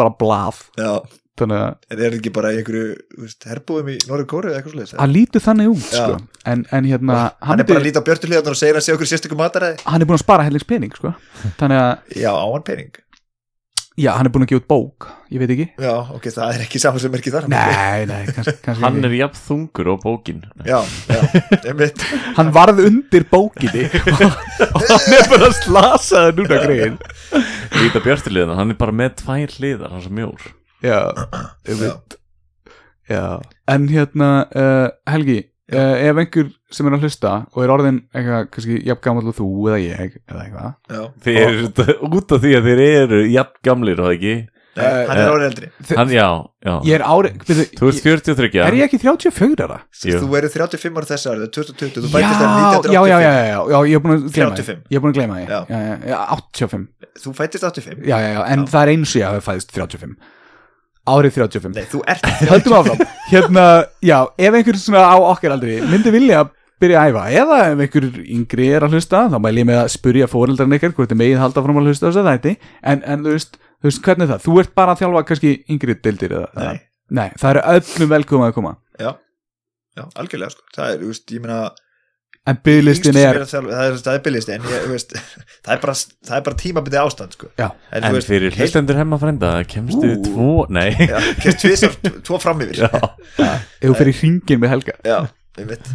bara 0.00 0.14
blað. 0.16 0.62
Já, 0.80 0.94
þannig 1.36 1.60
að 1.60 1.68
en 1.68 1.98
er 1.98 2.02
þetta 2.06 2.18
ekki 2.22 2.32
bara 2.38 2.52
í 2.54 2.60
einhverju 2.62 3.30
herbúðum 3.50 3.90
í 3.92 3.96
Norður 4.08 4.28
Kóru 4.30 4.50
eða 4.50 4.60
eitthvað 4.60 4.76
slúðis 4.76 4.94
hann 4.96 5.12
lítur 5.12 5.44
þannig 5.44 5.72
út 5.74 5.88
sko. 5.90 6.14
en, 6.48 6.62
en 6.72 6.88
hérna 6.88 7.18
hann 7.20 7.50
hann, 7.50 7.62
er 7.62 7.68
bara 7.68 7.82
að 7.82 7.88
líta 7.90 8.00
á 8.00 8.06
björtuliðan 8.08 8.52
og 8.52 8.60
segir 8.60 8.78
að 8.80 8.86
segja 8.86 8.96
okkur 8.96 9.10
sérstökum 9.10 9.42
mataræði. 9.42 9.82
Hann 9.84 10.00
er 10.00 10.08
búin 10.08 10.16
að 10.16 10.24
spara 10.24 10.46
hellings 10.46 10.68
pening 10.68 10.96
sko. 10.96 11.12
þannig 11.60 11.82
að, 11.82 12.16
já, 12.22 12.30
á 12.32 12.46
hann 12.46 12.64
pening 12.70 12.96
já, 13.96 14.10
hann 14.16 14.28
er 14.28 14.32
búin 14.34 14.44
að 14.44 14.50
gefa 14.52 14.60
út 14.62 14.68
bók 14.70 15.06
ég 15.32 15.40
veit 15.42 15.52
ekki. 15.54 15.66
Já, 15.82 15.92
ok, 16.16 16.26
það 16.34 16.52
er 16.54 16.64
ekki 16.66 16.80
saman 16.82 17.02
sem 17.02 17.14
er 17.16 17.22
ekki 17.22 17.32
þar. 17.34 17.46
Nei, 17.50 18.04
nei, 18.10 18.20
kannski, 18.30 18.54
kannski 18.64 18.84
Hann 18.84 18.98
ekki. 19.00 19.08
er 19.08 19.16
jafn 19.20 19.40
þungur 19.46 19.90
á 19.90 19.94
bókin. 20.04 20.42
Já, 20.68 20.76
já, 21.10 21.20
einmitt. 21.70 22.04
Hann 22.36 22.52
varð 22.54 22.82
undir 22.86 23.26
bókinni 23.32 23.86
og, 23.88 24.36
og 24.76 24.84
hann 24.92 25.16
er 25.16 25.26
bara 25.32 25.50
slasaði 25.62 26.36
núna 26.42 26.60
grein. 26.62 27.00
Líta 27.80 28.04
björtuliðina, 28.04 28.58
hann 28.60 28.76
er 28.76 28.78
bara 28.78 28.94
með 28.94 29.16
tvær 29.24 29.56
hliðar 29.58 29.90
Hann 29.92 30.00
er 30.02 30.06
svo 30.06 30.14
mjór. 30.20 30.46
Já, 30.84 31.00
ég 31.66 31.80
veit 31.80 32.16
já, 33.06 33.38
en 33.70 33.84
hérna 33.90 34.30
uh, 34.50 34.88
Helgi, 35.10 35.40
uh, 35.72 35.94
ef 36.06 36.20
einhver 36.22 36.50
sem 36.70 36.88
er 36.88 36.96
að 36.96 37.06
hlusta 37.06 37.32
og 37.52 37.62
er 37.64 37.72
orðin 37.74 38.02
eitthvað, 38.12 38.50
kannski 38.54 38.80
jafn 38.86 39.04
gamall 39.06 39.30
og 39.32 39.38
þú 39.38 39.48
eða 39.70 39.78
ég 39.82 40.18
eða 40.26 40.42
eitthvað. 40.44 40.74
Já. 40.90 41.00
Þið 41.26 41.40
eru 41.44 41.64
þetta 41.70 41.96
út 42.10 42.36
af 42.36 42.44
því 42.44 42.52
að 42.58 42.68
þeir 42.70 42.84
eru 42.90 43.24
jafn 43.32 43.58
gamlir 43.70 44.04
og 44.04 44.12
ekki? 44.16 44.36
Nei, 44.76 44.84
hann 45.08 45.18
er 45.22 45.30
árið 45.32 45.46
eldri. 45.46 45.68
Hann, 45.96 46.10
já, 46.12 46.26
já. 46.60 46.72
Ég 46.84 46.98
er 46.98 47.04
ári, 47.08 47.30
byrju, 47.48 47.64
Þú 47.78 47.86
ert 47.88 48.00
43 48.04 48.58
er 48.60 48.74
ég 48.76 48.84
ekki 48.84 48.98
34 49.00 49.64
ára? 49.64 49.78
Þú 49.96 50.28
verður 50.34 50.52
35 50.52 51.00
ára 51.00 51.08
þessu 51.08 51.30
árið, 51.32 51.46
2020 51.56 52.04
þú 52.04 52.10
Já, 52.10 52.12
fættist 52.12 52.90
já, 52.92 52.92
já, 52.92 53.00
já, 53.08 53.16
já, 53.24 53.30
já, 53.48 53.56
já, 53.72 53.78
ég 53.88 53.96
er 53.96 54.02
búin 54.04 54.12
að 54.18 54.26
gleyma 54.26 54.58
því. 54.58 54.66
35. 54.66 54.84
Ég 54.92 55.00
er 55.00 55.04
búin 55.06 55.14
að 55.14 55.16
gleyma 55.16 55.38
því. 55.38 55.46
Já. 55.48 55.60
já, 55.72 55.80
já, 55.80 55.96
já, 56.12 56.18
85 56.36 57.22
þú 57.24 57.32
fættist 57.40 57.64
85 57.70 58.04
Já, 58.04 58.16
já, 58.20 58.28
já, 58.36 58.40
en 58.52 58.66
það 58.68 58.82
er 58.82 58.92
eins 58.92 59.14
og 59.14 59.20
ég 59.22 59.32
hafi 59.32 59.44
fæðist 59.48 59.72
35 59.72 60.16
Árið 61.06 61.36
35 61.38 61.74
nei, 61.76 61.84
þú 61.90 62.00
ert 62.10 62.26
Höldum 62.50 62.76
áfram. 62.80 63.02
Hérna, 63.30 63.64
já, 64.02 64.18
ef 64.38 64.56
einhver 64.58 64.78
svona 64.80 65.04
á 65.06 65.16
okkar 65.18 65.54
aldrei 65.56 65.76
myndi 65.86 66.10
vilja 66.14 66.40
byrja 66.82 67.02
að 67.04 67.12
æfa? 67.12 67.22
Eða 67.42 67.58
ef 67.70 67.84
einhver 67.86 68.08
yngri 68.36 68.66
er 68.76 68.84
að 68.86 68.96
hlusta 68.96 69.22
þá 69.32 69.38
mæl 69.42 69.54
ég 69.62 69.68
með 69.70 69.78
að 69.84 69.92
spurja 69.94 70.26
fóreldarinn 70.30 70.76
ykkar 70.76 70.92
hvort 70.96 71.12
þið 71.14 71.20
megið 71.22 71.40
halda 71.44 71.62
fram 71.64 71.78
að 71.80 71.88
hlusta 71.90 72.04
á 72.04 72.08
þess 72.10 72.20
að 72.22 72.28
þætti. 72.32 72.54
En, 72.92 73.04
en 73.06 73.22
þú 73.24 73.36
veist, 73.36 73.56
þú 73.80 73.88
veist, 73.90 74.02
hvernig 74.04 74.26
er 74.26 74.32
það? 74.34 74.44
Þú 74.48 74.58
ert 74.64 74.74
bara 74.82 74.92
að 74.96 75.00
þjálfa 75.04 75.22
kannski 75.30 75.52
yngri 75.72 75.96
deildir 76.04 76.36
eða, 76.40 76.50
nei, 76.60 76.76
Nei, 77.16 77.28
það 77.38 77.52
eru 77.54 77.60
öllum 77.76 78.10
velkomið 78.10 78.48
að 78.50 78.54
koma. 78.58 78.72
Já, 78.98 79.10
já, 79.96 80.04
algjörlega 80.18 80.52
sko. 80.56 80.64
það 80.74 80.88
er, 80.90 81.02
þú 81.04 81.10
veist, 81.12 81.34
ég 81.36 81.44
meina 81.44 81.58
En 82.46 82.58
bygglistin 82.62 83.16
er 83.18 83.40
það 83.42 83.56
er, 83.58 83.96
er 84.14 84.66
ég, 84.70 84.84
veist, 84.92 85.12
það 85.66 85.72
er 85.74 85.80
bara, 85.82 85.94
það 86.28 86.36
er 86.36 86.42
bara 86.46 86.58
tímabindi 86.60 86.98
ástand 87.00 87.32
sko. 87.34 87.48
Já, 87.58 87.66
en, 87.90 88.02
þú 88.04 88.06
En 88.06 88.14
veist, 88.14 88.28
fyrir 88.30 88.54
hlustendur 88.54 89.00
hemma 89.00 89.18
frenda 89.18 89.50
Kemstu 89.66 90.12
Ú. 90.12 90.20
tvo, 90.22 90.52
nei 90.70 90.92
já, 90.94 91.16
kemst 91.42 91.62
tvisar, 91.64 91.96
tvo 92.22 92.38
fram 92.42 92.62
yfir 92.62 92.84
Já, 92.84 92.90
ef 93.42 93.88
þú 93.88 93.96
fyrir 93.98 94.18
hringin 94.20 94.62
með 94.62 94.74
Helga 94.76 94.94
já, 95.02 95.18
ég 95.58 95.70
veit 95.72 95.90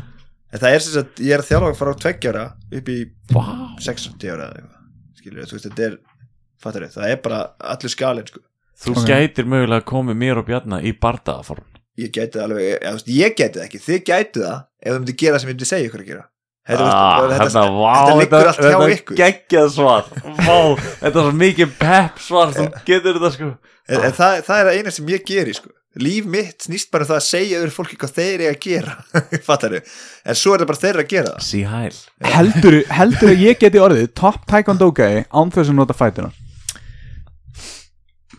en 0.51 0.59
það 0.59 0.75
er 0.75 0.83
sem 0.83 0.95
sagt, 0.97 1.21
ég 1.23 1.31
er 1.37 1.39
að 1.45 1.47
þjálfa 1.53 1.71
frá 1.79 1.91
tveggjára 2.03 2.45
upp 2.81 2.89
í 2.91 2.97
Vá. 3.31 3.43
60 3.87 4.27
ára 4.33 4.49
eða 4.49 4.59
eitthvað, 4.59 4.81
skilur 5.21 5.47
þú 5.47 5.55
veist, 5.55 5.67
þetta 5.69 5.85
er 5.87 5.95
fattar 6.61 6.87
það 6.97 7.13
er 7.13 7.21
bara 7.23 7.39
allur 7.71 7.93
skalinn 7.95 8.27
sko. 8.27 8.43
Þú 8.81 8.97
Ok. 8.97 9.05
gætir 9.07 9.47
mögulega 9.47 9.79
að 9.79 9.87
koma 9.93 10.13
mér 10.17 10.41
og 10.41 10.49
Bjarna 10.51 10.81
í 10.83 10.91
bardaðaform 10.99 11.63
ég 12.01 12.11
gæti 12.11 12.35
það 12.39 12.43
alveg, 12.49 12.83
veist, 12.83 13.07
ég 13.15 13.35
gæti 13.39 13.59
það 13.61 13.65
ekki 13.69 13.81
þið 13.87 14.03
gæti 14.11 14.43
það 14.43 14.59
ef 14.81 14.91
þið 14.91 14.99
myndi 14.99 15.15
gera 15.21 15.35
það 15.37 15.41
sem 15.43 15.49
ég 15.49 15.55
myndi 15.55 15.69
segja 15.71 15.87
ykkur 15.89 16.03
að 16.03 16.11
gera 16.11 16.23
þetta, 16.67 16.85
Ah, 16.85 17.21
veist, 17.25 17.41
þetta, 17.41 17.45
þetta, 17.49 17.61
þetta 17.81 18.15
liggur 18.21 18.49
allt 18.51 18.61
hjá 18.61 18.95
ykkur. 18.95 19.17
geggjað 19.21 19.69
svar. 19.75 20.09
Þetta 21.01 21.11
er 21.11 21.21
svo 21.27 21.35
mikið 21.41 21.75
pepp 21.81 22.19
svar 22.21 22.51
Þú 22.55 22.65
getur 22.87 23.17
þetta 23.19 23.31
sko. 23.35 23.51
en, 23.89 24.11
það, 24.17 24.41
það 24.47 24.59
er 24.65 24.73
eina 24.77 24.91
sem 24.91 25.07
ég 25.11 25.23
geri 25.25 25.53
sko. 25.57 25.69
líf 25.99 26.23
mitt 26.31 26.63
snýst 26.63 26.87
bara 26.93 27.03
um 27.03 27.09
það 27.09 27.17
að 27.19 27.25
segja 27.27 27.57
yfir 27.59 27.73
fólki 27.75 27.97
hvað 27.99 28.13
þeir 28.15 28.43
eiga 28.45 28.51
að 28.53 28.61
gera. 28.63 28.93
Fattar 29.47 29.73
þau, 29.75 29.81
en 30.31 30.35
svo 30.39 30.53
er 30.55 30.61
það 30.63 30.69
bara 30.69 30.81
þeirra 30.85 31.03
að 31.03 31.09
gera 31.11 31.33
það. 31.33 31.41
Sí 31.49 31.63
hæl 31.67 31.97
heldur, 32.35 32.77
heldur 33.01 33.33
að 33.33 33.43
ég 33.49 33.59
geti 33.59 33.81
orðið 33.83 34.13
top 34.15 34.45
taekwondo 34.47 34.87
gæi 34.95 35.25
án 35.27 35.51
þess 35.51 35.67
að 35.73 35.75
nota 35.81 35.97
fætuna 35.97 36.31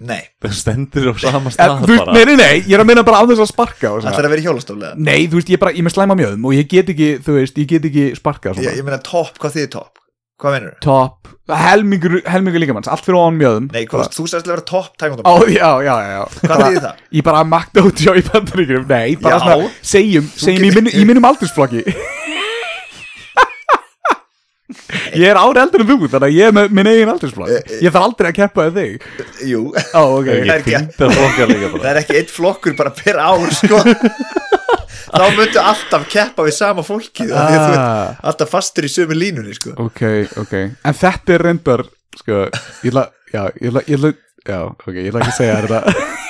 nei, 0.08 0.20
Það 0.42 0.54
stendur 0.58 1.08
á 1.10 1.14
sama 1.22 1.52
stað 1.54 1.82
veist, 1.86 2.04
bara 2.04 2.16
nei, 2.16 2.24
nei, 2.30 2.36
nei, 2.42 2.54
ég 2.66 2.74
er 2.76 2.82
að 2.84 2.88
minna 2.92 3.04
bara 3.06 3.22
á 3.22 3.24
þess 3.30 3.44
að 3.46 3.50
sparka 3.52 3.90
og 3.92 3.98
það 4.00 4.04
svona. 4.06 4.14
þarf 4.18 4.28
að 4.28 4.34
vera 4.34 4.42
í 4.42 4.46
hjólastólega 4.48 4.92
Nei, 5.08 5.20
þú 5.30 5.40
veist, 5.40 5.50
ég, 5.52 5.58
er 5.58 5.64
bara, 5.64 5.74
ég 5.76 5.82
er 5.84 5.88
með 5.88 5.96
slæma 5.96 6.18
mjöðum 6.20 6.46
og 6.50 6.56
ég 6.58 6.70
get 6.72 6.92
ekki, 6.94 7.10
þú 7.24 7.36
veist, 7.40 7.58
ég 7.62 7.68
get 7.74 7.90
ekki 7.90 8.06
sparka 8.18 8.52
ég, 8.52 8.60
svona. 8.62 8.76
ég 8.80 8.88
meina 8.88 9.02
topp, 9.06 9.36
hvað 9.42 9.56
þið 9.58 9.66
er 9.68 9.74
topp 9.78 9.98
hvað 10.42 10.56
meinur 10.56 10.72
þau? 10.74 10.80
Top, 10.82 11.28
helmingur, 11.54 12.16
helmingur 12.26 12.62
líkamanns, 12.64 12.88
allt 12.90 13.04
fyrir 13.06 13.18
ofan 13.20 13.36
mjöðum 13.38 13.68
Nei, 13.70 13.84
hvað, 13.86 14.08
þú 14.16 14.24
sérst 14.26 14.48
að 14.48 14.54
vera 14.56 14.64
topp 14.66 14.88
Ó, 14.90 14.98
tækundum 14.98 15.52
já, 15.54 15.68
já, 15.86 15.94
já, 16.02 16.16
já 16.16 16.22
hvað 16.42 16.62
þýðir 16.64 16.82
það? 16.86 17.02
Ég 17.18 17.26
bara 17.28 17.44
makta 17.46 17.84
út 17.86 18.02
hjá 18.02 18.10
í 18.18 18.24
bandaríkjum 18.26 18.88
Nei, 18.90 19.14
bara 19.22 19.38
Já. 19.38 19.44
svona, 19.44 19.70
segjum, 19.92 20.26
segjum 20.34 20.66
í, 20.66 20.72
getur- 20.72 20.82
minn, 20.88 20.96
í 20.98 21.06
minnum 21.12 21.28
aldursflokki 21.30 21.84
Ég 25.12 25.26
er 25.28 25.40
ári 25.40 25.62
eldur 25.62 25.84
en 25.84 25.90
þú, 25.90 25.98
þannig 26.06 26.26
að 26.28 26.36
ég 26.36 26.48
er 26.50 26.56
með 26.56 26.74
minn 26.78 26.90
eigin 26.90 27.12
aldursflokk 27.12 27.74
Ég 27.82 27.94
þarf 27.94 28.06
aldrei 28.06 28.30
að 28.30 28.38
keppa 28.38 28.66
við 28.68 28.78
þig. 28.80 29.06
Jú, 29.50 29.62
Ó, 29.72 30.02
ok. 30.18 30.30
Það 30.30 30.52
er 30.54 30.54
ekki- 30.56 30.82
það 30.98 31.90
er 31.92 32.00
ekki 32.02 32.18
eitt 32.20 32.32
flokkur 32.32 32.76
bara 32.78 32.94
per 32.96 33.20
ár 33.20 33.56
sko. 33.58 33.82
Þá 35.12 35.24
myndu 35.36 35.60
alltaf 35.60 36.04
keppa 36.08 36.46
við 36.46 36.56
sama 36.56 36.84
fólki 36.86 37.26
ah. 37.26 37.32
því 37.32 37.56
að 37.58 37.64
þú 37.66 37.72
ert 37.72 37.82
ah, 37.82 38.20
alltaf 38.30 38.52
fastur 38.52 38.86
í 38.88 38.92
sömu 38.92 39.16
línunni 39.18 39.56
sko. 39.58 39.74
Ok, 39.82 40.02
ok. 40.40 40.54
En 40.88 40.96
þetta 40.96 41.36
er 41.36 41.46
reyndar, 41.50 41.84
sko 42.16 42.44
Ég 42.46 42.92
ætla, 42.92 43.08
já, 43.32 43.42
ég 43.60 43.68
ætla, 43.72 43.84
ég 43.88 43.98
ætla 43.98 44.14
Já, 44.42 44.58
ok, 44.66 44.96
ég 44.96 45.12
ætla 45.12 45.22
ekki 45.22 45.30
að 45.30 45.38
segja 45.38 45.60
þér 45.60 45.70
þetta 45.70 46.20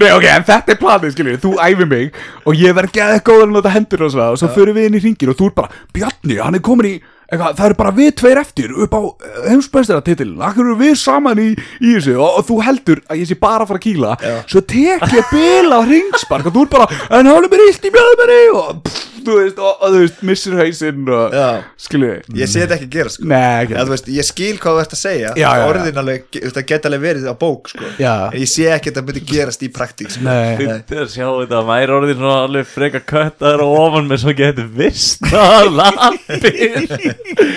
Nei, 0.00 0.10
ok, 0.10 0.28
en 0.32 0.46
þetta 0.48 0.74
er 0.74 0.80
planið, 0.80 1.16
skiljið 1.16 1.40
Þú 1.42 1.54
æfir 1.68 1.90
mig 1.90 2.20
og 2.44 2.58
ég 2.58 2.76
verð 2.76 2.94
geðið 2.98 3.24
góður 3.28 3.48
að 3.48 3.56
nota 3.56 3.74
hendur 3.74 4.06
og 4.06 4.14
svona 4.14 4.30
og 4.34 4.40
svo 4.42 4.52
förum 4.52 4.78
við 4.78 4.90
inn 4.90 5.00
í 5.00 5.02
ringin 5.06 5.32
og 5.32 5.40
þú 5.40 5.50
er 5.50 5.58
bara 5.62 5.82
Bjarni, 5.96 6.38
hann 6.42 6.58
er 6.58 6.64
komin 6.64 6.90
í 6.90 6.94
eitthvað, 7.32 7.54
það 7.56 7.68
eru 7.68 7.78
bara 7.78 7.92
við 7.96 8.10
tveir 8.20 8.40
eftir 8.42 8.74
upp 8.84 8.96
á 8.96 9.00
heimsbæstara 9.48 10.02
akkur 10.04 10.66
eru 10.66 10.76
við 10.80 10.98
saman 11.00 11.40
í, 11.40 11.48
í 11.80 11.94
þessu? 11.96 12.18
Og, 12.18 12.40
og 12.40 12.46
þú 12.48 12.58
heldur 12.66 13.00
að 13.08 13.22
ég 13.22 13.30
sé 13.30 13.38
bara 13.40 13.64
að 13.64 13.72
fara 13.72 13.80
að 13.80 13.86
kýla. 13.86 14.16
Já. 14.20 14.34
svo 14.52 14.64
tek 14.74 15.06
ég 15.16 15.32
bila 15.32 15.80
á 15.80 15.82
ringspark 15.88 16.50
og 16.50 16.56
þú 16.58 16.66
er 16.66 16.72
bara, 16.76 16.90
en 17.08 17.30
hann 17.30 17.48
er 17.48 17.52
mér 17.52 17.64
illt 17.70 17.88
í 17.88 17.94
mjöðmenni 17.94 18.42
og 18.58 18.82
pff, 18.84 19.11
þú 19.26 19.36
veist, 19.38 19.58
og, 19.62 19.72
og 19.82 19.92
þú 19.94 20.00
veist, 20.02 20.22
missir 20.28 20.56
hausinn 20.58 21.08
og 21.16 21.34
Já. 21.36 21.46
skiljið 21.86 22.38
ég 22.40 22.50
sé 22.52 22.62
þetta 22.64 22.76
ekki 22.78 22.88
gera 22.96 23.12
sko 23.14 23.28
Nei, 23.30 23.40
ekki 23.64 23.76
Já, 23.76 23.80
þú 23.86 23.94
veist, 23.94 24.10
ég 24.16 24.28
skil 24.28 24.52
hvað 24.62 24.76
þú 24.78 24.82
ert 24.84 24.96
að 24.96 25.00
segja 25.02 25.32
Já, 25.32 25.42
já, 25.42 25.48
já. 25.62 25.64
orðin 25.70 26.00
alveg, 26.02 26.26
þú 26.34 26.42
veist, 26.46 26.56
það 26.58 26.66
geta 26.72 26.90
alveg 26.90 27.02
verið 27.06 27.28
á 27.30 27.34
bók 27.42 27.72
sko. 27.72 27.90
Já. 28.02 28.14
en 28.32 28.38
ég 28.42 28.50
sé 28.52 28.68
ekki 28.76 28.92
að 28.92 28.98
það 29.00 29.08
myndi 29.10 29.24
gerast 29.32 29.62
í 29.66 29.70
praktík 29.78 30.12
sko. 30.14 30.24
Nei, 30.26 30.56
Fyndi 30.60 31.00
að 31.02 31.10
sjá 31.14 31.26
þetta 31.28 31.58
að 31.62 31.68
væri 31.72 31.96
orðin 31.98 32.20
svona 32.22 32.38
alveg 32.48 32.70
freka 32.72 33.02
köttar 33.12 33.64
og 33.64 33.74
ofan 33.82 34.08
með 34.10 34.22
svo 34.24 34.36
getur 34.42 34.70
vissnar 34.78 35.70
lappir 35.72 36.86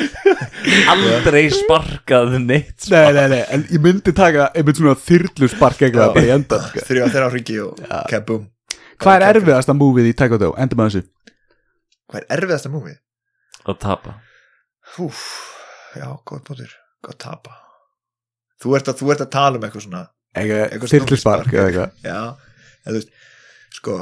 Aldrei 0.92 1.46
sparkað 1.54 2.36
neitt 2.42 2.88
nei, 2.92 3.06
nei, 3.16 3.26
nei, 3.36 3.42
en 3.54 3.64
ég 3.72 3.82
myndi 3.84 4.14
taka 4.16 4.50
einmitt 4.56 4.80
svona 4.80 4.96
þyrlu 5.00 5.50
spark 5.52 5.82
eitthvað 5.86 6.14
bara 6.16 6.26
í 6.28 6.34
endan 6.36 6.64
sko. 6.70 6.84
þrjá 6.90 7.06
þeirra 7.14 7.30
hringi 7.34 7.58
og 7.66 7.82
kabum 8.12 8.46
Hvað 9.02 9.18
er 9.20 9.26
erfiðasta 9.34 9.74
múfið 9.76 10.08
í 10.08 10.16
Taekwondo? 10.16 10.54
Endur 10.62 10.80
með 10.80 10.88
þessu 10.94 11.02
hvað 12.12 12.22
er 12.22 12.28
erfiðasta 12.38 12.72
múfið? 12.74 12.98
að 13.66 13.78
tapa. 13.82 14.16
Húf, 14.96 15.22
já, 15.98 16.06
góð 16.28 16.44
bóttur 16.50 16.74
góð 17.06 17.16
tapa. 17.24 17.56
Þú 18.62 18.76
ert, 18.78 18.90
að, 18.92 19.00
þú 19.02 19.12
ert 19.14 19.24
að 19.26 19.32
tala 19.36 19.58
um 19.60 19.66
eitthvað 19.68 19.86
svona 19.88 20.04
Eitthvað 20.36 20.62
Eitthvað 20.66 20.92
þyrlu 20.92 21.18
spark 21.20 21.48
snúningsspark. 21.48 21.54
eða 21.56 21.66
eitthvað. 21.70 21.92
Já, 22.06 22.20
en 22.86 22.92
þú 22.94 23.00
veist 23.00 23.12
sko, 23.80 23.96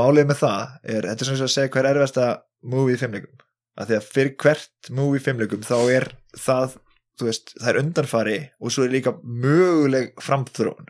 málið 0.00 0.28
með 0.30 0.38
það 0.42 0.62
er, 0.96 1.06
þetta 1.10 1.22
er 1.24 1.28
svona 1.28 1.40
svo 1.42 1.48
að 1.48 1.54
segja 1.56 1.72
hver 1.74 1.84
er 1.84 1.90
erfiðasta 1.92 2.26
múfið 2.72 2.94
í 2.96 3.00
fimmleikum 3.02 3.42
að 3.82 3.88
því 3.92 3.96
að 3.98 4.08
fyrir 4.16 4.32
hvert 4.42 4.90
múfið 4.98 5.18
í 5.20 5.24
fimmleikum 5.26 5.66
þá 5.68 5.76
er 5.96 6.08
það 6.42 6.76
veist, 7.22 7.52
það 7.60 7.68
er 7.72 7.80
undanfari 7.82 8.38
og 8.60 8.72
svo 8.74 8.84
er 8.86 8.92
líka 8.96 9.12
möguleg 9.22 10.12
framþróun 10.24 10.88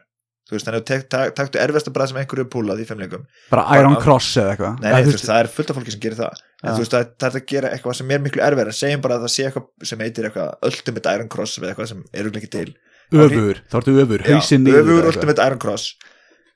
þú 0.53 0.59
veist, 0.59 0.69
þannig 0.69 0.83
að 0.83 1.05
tak- 1.15 1.35
taktu 1.39 1.61
erfiðasta 1.62 1.93
bræð 1.95 2.11
sem 2.12 2.19
einhverju 2.20 2.45
er 2.45 2.51
púlað 2.53 2.83
í 2.83 2.87
fimmleikum 2.89 3.24
Bara 3.51 3.65
Iron 3.81 3.97
Cross 4.03 4.37
eða 4.37 4.53
eitthvað. 4.53 4.77
Nei, 4.83 4.89
nei, 4.93 5.03
veist, 5.09 5.24
það 5.27 5.41
er 5.41 5.51
fullt 5.57 5.73
af 5.73 5.79
fólki 5.79 5.95
sem 5.95 6.03
gerir 6.05 6.19
það. 6.20 6.43
En 6.62 6.77
þú 6.77 6.85
veist, 6.85 6.95
það, 6.95 7.11
það 7.24 7.29
er 7.31 7.41
að 7.41 7.47
gera 7.53 7.73
eitthvað 7.73 7.97
sem 7.99 8.12
er 8.12 8.23
miklu 8.27 8.45
erfæra 8.47 8.74
segjum 8.77 9.05
bara 9.07 9.16
að 9.19 9.24
það 9.27 9.33
sé 9.35 9.47
eitthvað 9.49 9.89
sem 9.91 10.05
heitir 10.05 10.29
eitthvað 10.29 10.69
ultimate 10.69 11.15
Iron 11.16 11.31
Cross 11.33 11.59
eða 11.59 11.73
eitthvað 11.73 11.91
sem 11.93 12.05
er 12.12 12.27
auðvitað 12.29 12.43
ekki 12.43 12.53
til. 12.53 12.74
Öfur, 13.12 13.62
þá 13.69 13.77
ertu 13.81 13.97
öfur, 14.05 14.27
hausinn 14.29 14.62
niður 14.66 14.83
eitthvað. 14.85 15.09
Ultimate 15.12 15.47
Iron 15.49 15.62
Cross. 15.65 15.97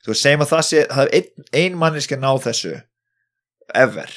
Þú 0.04 0.12
veist, 0.12 0.22
segjum 0.22 0.44
að 0.44 0.52
það 0.52 0.64
sé 0.68 0.84
það 0.92 1.02
er 1.06 1.14
ein, 1.18 1.46
ein 1.64 1.80
manniski 1.80 2.14
að 2.16 2.22
ná 2.22 2.30
þessu 2.46 2.76
ever, 3.74 4.12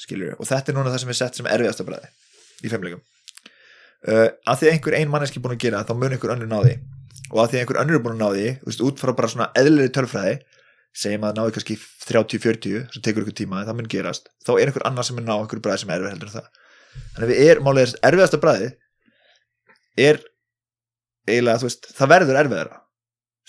skilur 0.00 0.38
og 0.38 0.48
þetta 0.48 0.72
er 0.72 0.78
núna 0.78 0.92
það 0.94 1.02
sem 1.04 1.12
er 1.12 1.18
sett 1.20 1.38
sem 1.38 1.48
erfiðasta 1.50 1.86
bræði 1.86 2.08
í 2.64 2.70
femleikum 2.72 3.02
uh, 4.08 4.28
að 4.48 4.62
því 4.62 4.70
einhver 4.72 4.96
ein 4.98 5.10
manneski 5.12 5.40
er 5.40 5.44
búin 5.44 5.56
að 5.56 5.64
gera 5.66 5.84
þá 5.86 5.92
mun 5.98 6.14
einhver 6.16 6.34
önnur 6.34 6.50
ná 6.50 6.56
því 6.64 6.74
og 7.32 7.38
að 7.44 7.50
því 7.54 7.60
einhver 7.62 7.80
önnur 7.82 7.98
er 7.98 8.02
búin 8.04 8.16
að 8.16 8.22
ná 8.22 8.28
því 8.34 8.48
þú 8.62 8.68
veist, 8.70 8.82
út 8.88 9.00
frá 9.02 9.12
bara 9.18 9.30
svona 9.32 9.48
eðlileg 9.58 9.92
tölfræði 9.96 10.34
segjum 10.94 11.24
að 11.26 11.38
náði 11.40 11.54
kannski 11.56 11.76
30-40 12.06 12.92
sem 12.94 13.02
tekur 13.02 13.24
ykkur 13.24 13.34
tíma, 13.40 13.64
það 13.66 13.78
mun 13.80 13.88
gerast 13.90 14.28
þá 14.46 14.52
er 14.60 14.68
einhver 14.68 14.84
annar 14.86 15.06
sem 15.08 15.16
mun 15.18 15.26
ná 15.26 15.34
einhver 15.40 15.62
bræði 15.64 15.82
sem 15.82 15.90
er 15.90 15.98
erfið 16.04 16.12
heldur 16.14 16.30
en 16.30 16.36
það. 16.36 16.48
Þannig 17.16 17.24
að 17.24 17.32
við 17.32 17.48
er, 17.50 17.60
málið 17.66 17.82
er 17.88 17.94
erfiðasta 18.12 18.40
bræði 18.44 18.68
er 20.04 20.20
eiginlega, 21.28 21.60
þú 21.62 21.68
veist, 21.68 21.88
það 21.98 22.12
verður 22.14 22.38
erfiðara 22.44 22.80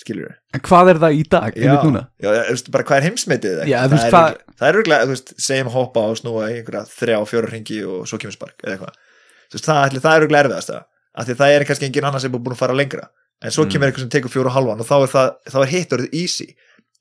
skilur 0.01 0.25
við 0.29 0.57
En 0.57 0.63
hvað 0.65 0.89
er 0.91 0.99
það 1.03 1.13
í 1.15 1.21
dag, 1.35 1.59
núna? 1.85 2.01
já, 2.19 2.29
þú 2.31 2.55
veist, 2.55 2.71
bara 2.73 2.85
hvað 2.89 2.97
er 3.01 3.05
heimsmetið 3.09 3.61
Já, 3.69 3.77
það, 3.83 3.93
veist, 3.93 4.05
er 4.07 4.15
hvað- 4.15 4.25
örugglega- 4.31 4.55
það 4.59 4.67
er 4.71 4.79
örgulega, 4.79 5.05
þú 5.05 5.13
veist, 5.13 5.33
segjum 5.45 5.69
hoppa 5.75 6.03
og 6.09 6.17
snúa 6.19 6.47
í 6.49 6.57
einhverja 6.59 6.81
þrjá, 6.95 7.19
fjóra 7.29 7.51
ringi 7.53 7.77
og 7.85 8.01
svo 8.09 8.19
kemur 8.21 8.35
spark 8.35 8.57
eða 8.65 8.73
eitthvað, 8.75 8.97
þú 9.51 9.59
veist, 9.59 9.69
það, 9.69 9.99
það 10.01 10.15
er 10.17 10.25
örgulega 10.25 10.43
erfiðast 10.49 10.73
af 10.75 11.29
því 11.29 11.37
það 11.39 11.53
er 11.55 11.65
kannski 11.69 11.87
engin 11.87 12.09
annar 12.09 12.19
sem 12.25 12.33
er 12.35 12.39
búin 12.43 12.55
að 12.57 12.63
fara 12.65 12.75
lengra 12.75 13.05
en 13.43 13.51
svo 13.51 13.65
Mm. 13.65 13.71
kemur 13.73 13.87
eitthvað 13.91 14.05
sem 14.05 14.09
tekur 14.15 14.31
fjóra 14.33 14.47
og 14.51 14.55
halvan 14.57 14.79
og 14.81 14.87
þá 14.87 14.95
er, 15.01 15.11
það, 15.11 15.29
þá 15.51 15.57
er 15.65 15.71
hitt 15.75 15.93
orðið 15.97 16.13
easy 16.21 16.47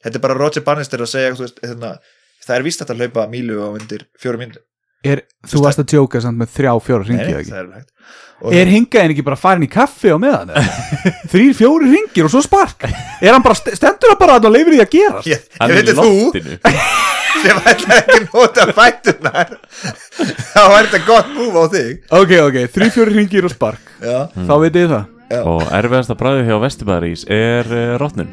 þetta 0.04 0.16
er 0.18 0.24
bara 0.26 0.34
Roger 0.40 0.62
Bannister 0.66 0.98
að 1.04 1.12
segja 1.14 1.32
þú 1.34 1.44
veist, 1.46 1.60
hérna, 1.64 1.96
það 2.44 2.56
er 2.58 2.62
víst 2.66 2.80
hægt 2.82 2.90
að 2.94 3.00
hlaupa 3.04 3.26
mílu 3.30 3.60
á 3.62 3.68
undir 3.74 4.06
fjóra 4.20 4.38
mínu 4.42 4.58
Er, 5.04 5.20
þú 5.44 5.60
varst 5.60 5.78
að 5.82 5.90
djóka 5.92 6.20
samt 6.24 6.38
með 6.40 6.48
þrjá, 6.54 6.70
fjóra 6.80 7.04
ringi 7.04 7.24
Nei, 7.28 7.34
ekki? 7.36 7.50
það 7.52 7.74
er 7.76 8.56
Er 8.56 8.70
hingaðin 8.72 9.12
ekki 9.12 9.24
bara 9.24 9.36
farin 9.36 9.62
í 9.64 9.68
kaffi 9.68 10.08
á 10.12 10.16
meðan? 10.16 10.48
eða? 10.56 10.62
Þrýr, 11.32 11.52
fjóri 11.58 11.90
ringir 11.92 12.24
og 12.24 12.32
svo 12.32 12.40
spark 12.44 12.86
Er 12.88 13.32
hann 13.34 13.44
bara, 13.44 13.54
st- 13.56 13.76
stendur 13.76 14.14
hann 14.14 14.18
bara 14.20 14.38
að 14.40 14.48
leifir 14.52 14.72
því 14.74 14.80
að 14.80 14.94
gera? 14.96 15.20
ég, 15.28 15.44
ég 15.60 15.74
veit 15.76 15.92
þú 15.92 16.64
sem 17.44 17.60
ætla 17.68 17.96
ekki 18.00 18.18
nota 18.32 18.64
fætunar 18.72 19.52
þá 20.54 20.62
er 20.64 20.88
þetta 20.88 21.00
gott 21.06 21.32
múf 21.36 21.56
á 21.60 21.64
þig 21.76 21.92
Ok, 22.20 22.32
ok, 22.48 22.58
þrýr, 22.72 22.92
fjóri 22.96 23.16
ringir 23.18 23.44
og 23.48 23.52
spark 23.52 23.92
já, 24.00 24.18
Þá 24.32 24.54
veit 24.64 24.78
ég 24.80 24.88
það 24.92 25.04
já, 25.34 25.40
Og 25.50 25.62
erfiðasta 25.74 26.14
bræði 26.18 26.46
hjá 26.48 26.56
Vesturbæðarís 26.62 27.22
er 27.32 27.64
uh, 27.70 27.98
Rottnun 28.00 28.30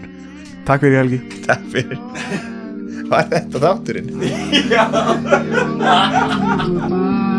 Takk 0.67 0.79
fyrir 0.85 0.97
Helgi. 1.01 1.19
Takk 1.47 1.63
fyrir. 1.73 1.99
Var 3.11 3.23
þetta 3.33 3.57
þátturinn? 3.65 4.09
Goodbye. 6.71 7.30